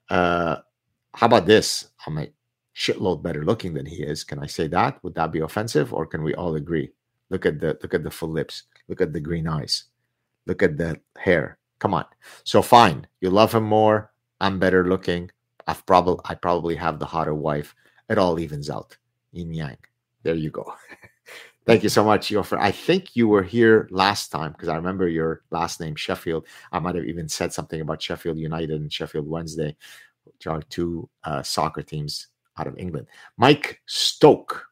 Uh, 0.09 0.59
how 1.13 1.27
about 1.27 1.47
this? 1.47 1.89
I'm 2.07 2.19
a 2.19 2.29
shitload 2.77 3.21
better 3.21 3.45
looking 3.45 3.75
than 3.75 3.85
he 3.85 3.97
is. 3.97 4.23
Can 4.23 4.39
I 4.39 4.47
say 4.47 4.69
that? 4.69 5.03
Would 5.03 5.17
that 5.17 5.33
be 5.33 5.41
offensive, 5.41 5.93
or 5.93 6.07
can 6.07 6.23
we 6.23 6.37
all 6.37 6.55
agree? 6.55 6.93
Look 7.31 7.45
at 7.45 7.59
the 7.59 7.77
look 7.83 7.95
at 7.95 8.05
the 8.05 8.13
full 8.13 8.29
lips. 8.29 8.63
Look 8.87 9.01
at 9.01 9.13
the 9.13 9.19
green 9.21 9.49
eyes. 9.49 9.87
Look 10.47 10.63
at 10.63 10.79
the 10.79 11.01
hair. 11.19 11.59
Come 11.81 11.95
on. 11.95 12.05
So 12.45 12.63
fine, 12.63 13.09
you 13.21 13.29
love 13.31 13.53
him 13.53 13.65
more. 13.65 14.13
I'm 14.41 14.61
better 14.61 14.89
looking. 14.89 15.33
I've 15.67 15.85
probably 15.85 16.23
I 16.27 16.37
probably 16.37 16.77
have 16.77 17.01
the 17.01 17.07
hotter 17.07 17.35
wife. 17.35 17.75
It 18.09 18.19
all 18.19 18.39
evens 18.39 18.71
out. 18.71 18.97
Yin 19.33 19.53
yang. 19.53 19.79
There 20.23 20.37
you 20.37 20.51
go. 20.51 20.75
Thank 21.65 21.85
you 21.85 21.89
so 21.89 22.05
much, 22.05 22.29
Yofer. 22.29 22.59
I 22.59 22.73
think 22.73 23.15
you 23.15 23.29
were 23.29 23.43
here 23.43 23.87
last 23.93 24.31
time 24.31 24.51
because 24.53 24.69
I 24.69 24.75
remember 24.75 25.09
your 25.09 25.43
last 25.51 25.81
name, 25.81 25.95
Sheffield. 25.95 26.47
I 26.73 26.81
might 26.81 26.97
have 26.97 27.05
even 27.05 27.29
said 27.29 27.53
something 27.53 27.81
about 27.81 28.03
Sheffield 28.03 28.37
United 28.37 28.71
and 28.81 28.93
Sheffield 28.93 29.29
Wednesday, 29.29 29.77
which 30.25 30.49
are 30.49 30.61
two 30.63 31.09
uh, 31.23 31.43
soccer 31.43 31.83
teams 31.83 32.29
out 32.59 32.67
of 32.67 32.77
England. 32.79 33.07
Mike 33.37 33.81
Stoke, 33.87 34.67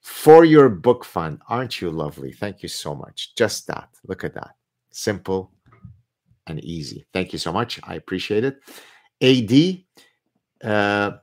for 0.00 0.46
your 0.46 0.70
book 0.70 1.04
fund, 1.04 1.40
aren't 1.48 1.82
you 1.82 1.90
lovely? 1.90 2.32
Thank 2.32 2.62
you 2.62 2.70
so 2.70 2.94
much. 2.94 3.34
Just 3.36 3.66
that. 3.66 3.90
Look 4.06 4.24
at 4.24 4.34
that. 4.34 4.54
Simple 4.92 5.52
and 6.46 6.62
easy. 6.64 7.04
Thank 7.12 7.34
you 7.34 7.38
so 7.38 7.52
much. 7.52 7.78
I 7.84 7.96
appreciate 7.96 8.44
it. 8.44 8.60
AD, 9.20 10.68
uh, 10.70 11.18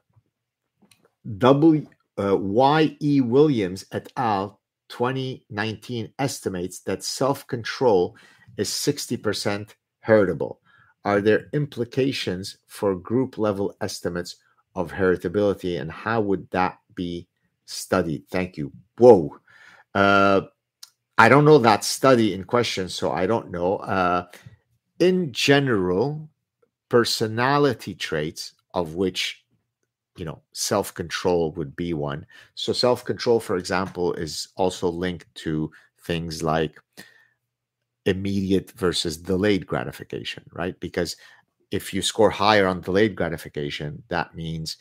W, 1.37 1.87
uh, 2.17 2.37
Y.E. 2.37 3.21
Williams 3.21 3.85
et 3.91 4.11
al 4.15 4.60
2019 4.91 6.13
estimates 6.19 6.79
that 6.81 7.03
self 7.03 7.47
control 7.47 8.15
is 8.57 8.69
60% 8.69 9.69
heritable. 10.01 10.59
Are 11.03 11.21
there 11.21 11.47
implications 11.53 12.57
for 12.67 12.95
group 12.95 13.37
level 13.37 13.75
estimates 13.81 14.35
of 14.75 14.91
heritability 14.91 15.79
and 15.79 15.91
how 15.91 16.21
would 16.21 16.49
that 16.51 16.79
be 16.93 17.27
studied? 17.65 18.27
Thank 18.29 18.57
you. 18.57 18.71
Whoa. 18.97 19.39
Uh, 19.95 20.41
I 21.17 21.29
don't 21.29 21.45
know 21.45 21.57
that 21.59 21.83
study 21.83 22.33
in 22.33 22.43
question, 22.43 22.89
so 22.89 23.11
I 23.11 23.27
don't 23.27 23.51
know. 23.51 23.77
Uh, 23.77 24.25
in 24.99 25.31
general, 25.31 26.29
personality 26.89 27.95
traits, 27.95 28.53
of 28.73 28.95
which 28.95 29.40
you 30.21 30.25
know 30.25 30.39
self 30.53 30.93
control 30.93 31.51
would 31.53 31.75
be 31.75 31.95
one. 31.95 32.27
So 32.53 32.73
self 32.73 33.03
control 33.03 33.39
for 33.39 33.57
example 33.57 34.13
is 34.13 34.49
also 34.55 34.87
linked 34.87 35.33
to 35.45 35.71
things 36.05 36.43
like 36.43 36.79
immediate 38.05 38.69
versus 38.73 39.17
delayed 39.17 39.65
gratification 39.65 40.43
right? 40.53 40.79
Because 40.79 41.15
if 41.71 41.91
you 41.91 42.03
score 42.03 42.29
higher 42.29 42.67
on 42.67 42.81
delayed 42.81 43.15
gratification 43.15 44.03
that 44.09 44.35
means 44.35 44.77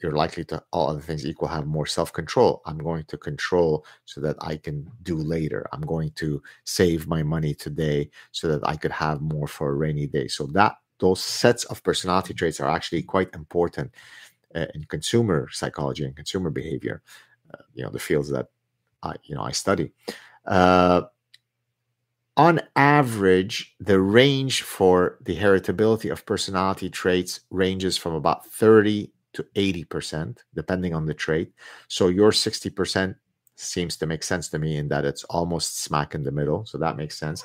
you're 0.00 0.12
likely 0.24 0.44
to 0.44 0.62
all 0.72 0.90
other 0.90 1.00
things 1.00 1.26
equal 1.26 1.48
have 1.48 1.66
more 1.66 1.86
self-control. 1.86 2.62
I'm 2.64 2.78
going 2.78 3.04
to 3.06 3.18
control 3.18 3.84
so 4.04 4.20
that 4.20 4.36
i 4.40 4.56
can 4.56 4.88
do 5.02 5.16
later. 5.16 5.66
I'm 5.72 5.86
going 5.94 6.12
to 6.22 6.40
save 6.62 7.08
my 7.08 7.24
money 7.24 7.52
today 7.52 8.10
so 8.30 8.46
that 8.46 8.62
i 8.72 8.76
could 8.76 8.92
have 8.92 9.20
more 9.20 9.48
for 9.48 9.70
a 9.70 9.74
rainy 9.84 10.06
day. 10.06 10.28
So 10.28 10.46
that 10.58 10.76
those 11.02 11.20
sets 11.20 11.64
of 11.64 11.82
personality 11.82 12.32
traits 12.32 12.60
are 12.60 12.70
actually 12.70 13.02
quite 13.02 13.34
important 13.34 13.90
in 14.54 14.84
consumer 14.84 15.48
psychology 15.50 16.04
and 16.04 16.16
consumer 16.16 16.50
behavior, 16.50 17.02
uh, 17.52 17.62
you 17.74 17.82
know, 17.82 17.90
the 17.90 17.98
fields 17.98 18.30
that 18.30 18.48
I, 19.02 19.14
you 19.24 19.34
know, 19.34 19.42
I 19.42 19.52
study. 19.52 19.92
Uh, 20.46 21.02
on 22.36 22.60
average, 22.76 23.74
the 23.78 24.00
range 24.00 24.62
for 24.62 25.18
the 25.20 25.36
heritability 25.36 26.10
of 26.10 26.24
personality 26.24 26.88
traits 26.88 27.40
ranges 27.50 27.98
from 27.98 28.14
about 28.14 28.46
30 28.46 29.12
to 29.34 29.42
80%, 29.54 30.38
depending 30.54 30.94
on 30.94 31.06
the 31.06 31.14
trait. 31.14 31.52
So 31.88 32.08
your 32.08 32.32
60% 32.32 33.16
seems 33.56 33.96
to 33.98 34.06
make 34.06 34.22
sense 34.22 34.48
to 34.48 34.58
me 34.58 34.76
in 34.76 34.88
that 34.88 35.04
it's 35.04 35.24
almost 35.24 35.82
smack 35.82 36.14
in 36.14 36.22
the 36.22 36.32
middle. 36.32 36.64
So 36.64 36.78
that 36.78 36.96
makes 36.96 37.18
sense. 37.18 37.44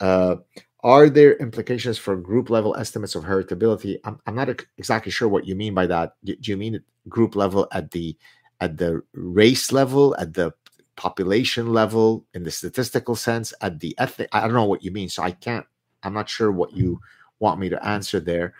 Uh, 0.00 0.36
are 0.84 1.08
there 1.08 1.34
implications 1.38 1.96
for 1.96 2.14
group 2.14 2.50
level 2.50 2.76
estimates 2.76 3.14
of 3.14 3.24
heritability? 3.24 3.96
I'm, 4.04 4.20
I'm 4.26 4.34
not 4.34 4.50
exactly 4.76 5.10
sure 5.10 5.28
what 5.28 5.46
you 5.46 5.56
mean 5.56 5.72
by 5.72 5.86
that. 5.86 6.14
Do, 6.22 6.36
do 6.36 6.50
you 6.50 6.58
mean 6.58 6.82
group 7.08 7.34
level 7.34 7.66
at 7.72 7.90
the 7.90 8.16
at 8.60 8.76
the 8.76 9.02
race 9.14 9.72
level, 9.72 10.14
at 10.18 10.34
the 10.34 10.52
population 10.96 11.72
level, 11.72 12.26
in 12.34 12.44
the 12.44 12.50
statistical 12.50 13.16
sense, 13.16 13.54
at 13.62 13.80
the 13.80 13.94
ethnic? 13.98 14.28
I 14.30 14.42
don't 14.42 14.52
know 14.52 14.66
what 14.66 14.84
you 14.84 14.90
mean, 14.90 15.08
so 15.08 15.22
I 15.22 15.30
can't. 15.30 15.66
I'm 16.02 16.12
not 16.12 16.28
sure 16.28 16.52
what 16.52 16.74
you 16.74 17.00
want 17.40 17.58
me 17.58 17.70
to 17.70 17.86
answer 17.86 18.20
there. 18.20 18.54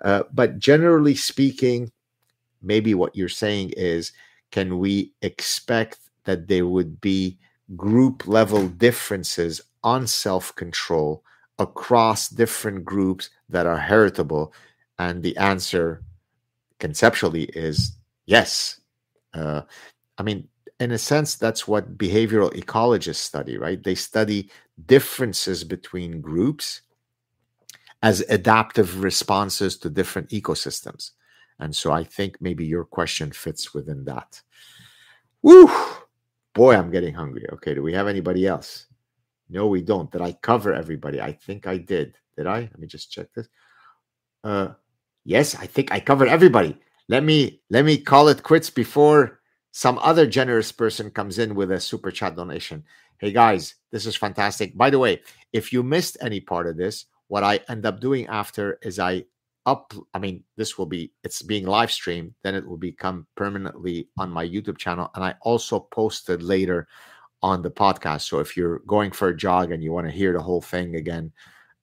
Uh, 0.00 0.24
but 0.32 0.58
generally 0.58 1.14
speaking, 1.14 1.92
maybe 2.60 2.92
what 2.92 3.14
you're 3.14 3.28
saying 3.28 3.72
is, 3.76 4.12
can 4.50 4.78
we 4.80 5.12
expect 5.22 5.98
that 6.24 6.48
there 6.48 6.66
would 6.66 7.00
be 7.00 7.38
group 7.76 8.26
level 8.26 8.66
differences 8.66 9.60
on 9.84 10.08
self 10.08 10.52
control? 10.56 11.22
Across 11.58 12.28
different 12.28 12.84
groups 12.84 13.30
that 13.48 13.66
are 13.66 13.78
heritable? 13.78 14.52
And 14.98 15.22
the 15.22 15.36
answer 15.36 16.02
conceptually 16.78 17.44
is 17.44 17.96
yes. 18.26 18.80
Uh, 19.34 19.62
I 20.16 20.22
mean, 20.22 20.48
in 20.80 20.92
a 20.92 20.98
sense, 20.98 21.34
that's 21.36 21.66
what 21.66 21.98
behavioral 21.98 22.52
ecologists 22.54 23.16
study, 23.16 23.58
right? 23.58 23.82
They 23.82 23.94
study 23.94 24.50
differences 24.86 25.64
between 25.64 26.20
groups 26.20 26.82
as 28.02 28.20
adaptive 28.28 29.02
responses 29.02 29.76
to 29.78 29.90
different 29.90 30.30
ecosystems. 30.30 31.12
And 31.58 31.74
so 31.74 31.90
I 31.90 32.04
think 32.04 32.40
maybe 32.40 32.64
your 32.64 32.84
question 32.84 33.32
fits 33.32 33.74
within 33.74 34.04
that. 34.04 34.40
Woo! 35.42 35.70
Boy, 36.54 36.76
I'm 36.76 36.90
getting 36.90 37.14
hungry. 37.14 37.46
Okay, 37.54 37.74
do 37.74 37.82
we 37.82 37.92
have 37.92 38.06
anybody 38.08 38.46
else? 38.46 38.87
No, 39.48 39.66
we 39.66 39.82
don't. 39.82 40.10
Did 40.10 40.20
I 40.20 40.32
cover 40.32 40.72
everybody? 40.74 41.20
I 41.20 41.32
think 41.32 41.66
I 41.66 41.78
did. 41.78 42.16
Did 42.36 42.46
I? 42.46 42.60
Let 42.60 42.78
me 42.78 42.86
just 42.86 43.10
check 43.10 43.32
this. 43.34 43.48
Uh, 44.44 44.68
yes, 45.24 45.54
I 45.54 45.66
think 45.66 45.92
I 45.92 46.00
covered 46.00 46.28
everybody. 46.28 46.76
Let 47.08 47.24
me 47.24 47.62
let 47.70 47.84
me 47.84 47.96
call 47.98 48.28
it 48.28 48.42
quits 48.42 48.68
before 48.68 49.40
some 49.72 49.98
other 50.00 50.26
generous 50.26 50.72
person 50.72 51.10
comes 51.10 51.38
in 51.38 51.54
with 51.54 51.72
a 51.72 51.80
super 51.80 52.10
chat 52.10 52.36
donation. 52.36 52.84
Hey 53.18 53.32
guys, 53.32 53.74
this 53.90 54.06
is 54.06 54.16
fantastic. 54.16 54.76
By 54.76 54.90
the 54.90 54.98
way, 54.98 55.22
if 55.52 55.72
you 55.72 55.82
missed 55.82 56.18
any 56.20 56.40
part 56.40 56.66
of 56.66 56.76
this, 56.76 57.06
what 57.28 57.44
I 57.44 57.60
end 57.68 57.86
up 57.86 58.00
doing 58.00 58.26
after 58.26 58.78
is 58.82 58.98
I 58.98 59.24
up 59.64 59.92
I 60.12 60.18
mean, 60.18 60.44
this 60.56 60.76
will 60.76 60.86
be 60.86 61.12
it's 61.24 61.42
being 61.42 61.66
live 61.66 61.90
streamed, 61.90 62.34
then 62.42 62.54
it 62.54 62.66
will 62.66 62.76
become 62.76 63.26
permanently 63.34 64.08
on 64.18 64.30
my 64.30 64.46
YouTube 64.46 64.78
channel 64.78 65.10
and 65.14 65.24
I 65.24 65.34
also 65.42 65.80
posted 65.80 66.42
later 66.42 66.86
on 67.42 67.62
the 67.62 67.70
podcast. 67.70 68.22
So 68.22 68.40
if 68.40 68.56
you're 68.56 68.80
going 68.80 69.10
for 69.10 69.28
a 69.28 69.36
jog 69.36 69.72
and 69.72 69.82
you 69.82 69.92
want 69.92 70.06
to 70.06 70.12
hear 70.12 70.32
the 70.32 70.42
whole 70.42 70.60
thing 70.60 70.96
again, 70.96 71.32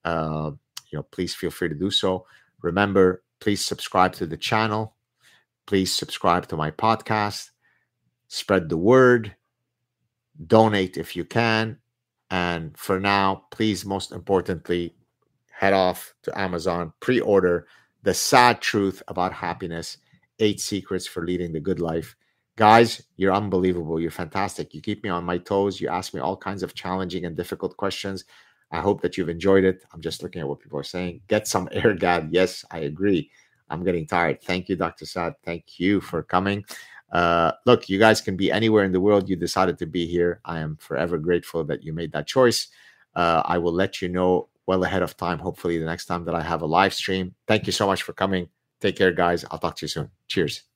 uh, 0.04 0.50
you 0.90 0.98
know, 0.98 1.02
please 1.04 1.34
feel 1.34 1.50
free 1.50 1.68
to 1.68 1.74
do 1.74 1.90
so. 1.90 2.26
Remember, 2.62 3.22
please 3.40 3.64
subscribe 3.64 4.12
to 4.14 4.26
the 4.26 4.36
channel. 4.36 4.96
Please 5.66 5.92
subscribe 5.92 6.46
to 6.48 6.56
my 6.56 6.70
podcast. 6.70 7.50
Spread 8.28 8.68
the 8.68 8.76
word. 8.76 9.34
Donate 10.46 10.96
if 10.96 11.16
you 11.16 11.24
can. 11.24 11.78
And 12.30 12.76
for 12.76 13.00
now, 13.00 13.44
please, 13.50 13.84
most 13.84 14.12
importantly, 14.12 14.94
head 15.50 15.72
off 15.72 16.14
to 16.22 16.38
Amazon, 16.38 16.92
pre 17.00 17.20
order 17.20 17.66
The 18.02 18.14
Saad 18.14 18.60
Truth 18.60 19.02
About 19.08 19.32
Happiness 19.32 19.98
Eight 20.38 20.60
Secrets 20.60 21.06
for 21.06 21.24
Leading 21.24 21.52
the 21.52 21.60
Good 21.60 21.80
Life 21.80 22.16
Guys, 22.56 23.02
you're 23.16 23.34
unbelievable. 23.34 24.00
You're 24.00 24.10
fantastic. 24.10 24.72
You 24.72 24.80
keep 24.80 25.04
me 25.04 25.10
on 25.10 25.24
my 25.24 25.36
toes. 25.38 25.78
You 25.80 25.88
ask 25.88 26.14
me 26.14 26.20
all 26.20 26.36
kinds 26.36 26.62
of 26.62 26.74
challenging 26.74 27.26
and 27.26 27.36
difficult 27.36 27.76
questions. 27.76 28.24
I 28.70 28.80
hope 28.80 29.02
that 29.02 29.16
you've 29.16 29.28
enjoyed 29.28 29.64
it. 29.64 29.84
I'm 29.92 30.00
just 30.00 30.22
looking 30.22 30.40
at 30.40 30.48
what 30.48 30.60
people 30.60 30.78
are 30.78 30.82
saying. 30.84 31.20
Get 31.28 31.46
some 31.46 31.68
air, 31.70 31.92
Gad. 31.98 32.30
Yes, 32.32 32.64
I 32.70 32.80
agree. 32.80 33.30
I'm 33.68 33.84
getting 33.84 34.06
tired. 34.06 34.42
Thank 34.42 34.68
you, 34.68 34.76
Dr. 34.76 35.04
Saad. 35.04 35.34
Thank 35.44 35.78
you 35.78 36.00
for 36.00 36.22
coming. 36.22 36.64
Uh, 37.12 37.52
look, 37.66 37.88
you 37.88 37.98
guys 37.98 38.20
can 38.20 38.36
be 38.36 38.50
anywhere 38.50 38.84
in 38.84 38.92
the 38.92 39.00
world. 39.00 39.28
You 39.28 39.36
decided 39.36 39.78
to 39.78 39.86
be 39.86 40.06
here. 40.06 40.40
I 40.44 40.60
am 40.60 40.76
forever 40.76 41.18
grateful 41.18 41.62
that 41.64 41.82
you 41.84 41.92
made 41.92 42.12
that 42.12 42.26
choice. 42.26 42.68
Uh, 43.14 43.42
I 43.44 43.58
will 43.58 43.72
let 43.72 44.00
you 44.00 44.08
know 44.08 44.48
well 44.66 44.82
ahead 44.84 45.02
of 45.02 45.16
time, 45.16 45.38
hopefully, 45.38 45.78
the 45.78 45.84
next 45.84 46.06
time 46.06 46.24
that 46.24 46.34
I 46.34 46.42
have 46.42 46.62
a 46.62 46.66
live 46.66 46.94
stream. 46.94 47.34
Thank 47.46 47.66
you 47.66 47.72
so 47.72 47.86
much 47.86 48.02
for 48.02 48.12
coming. 48.12 48.48
Take 48.80 48.96
care, 48.96 49.12
guys. 49.12 49.44
I'll 49.50 49.58
talk 49.58 49.76
to 49.76 49.84
you 49.84 49.88
soon. 49.88 50.10
Cheers. 50.26 50.75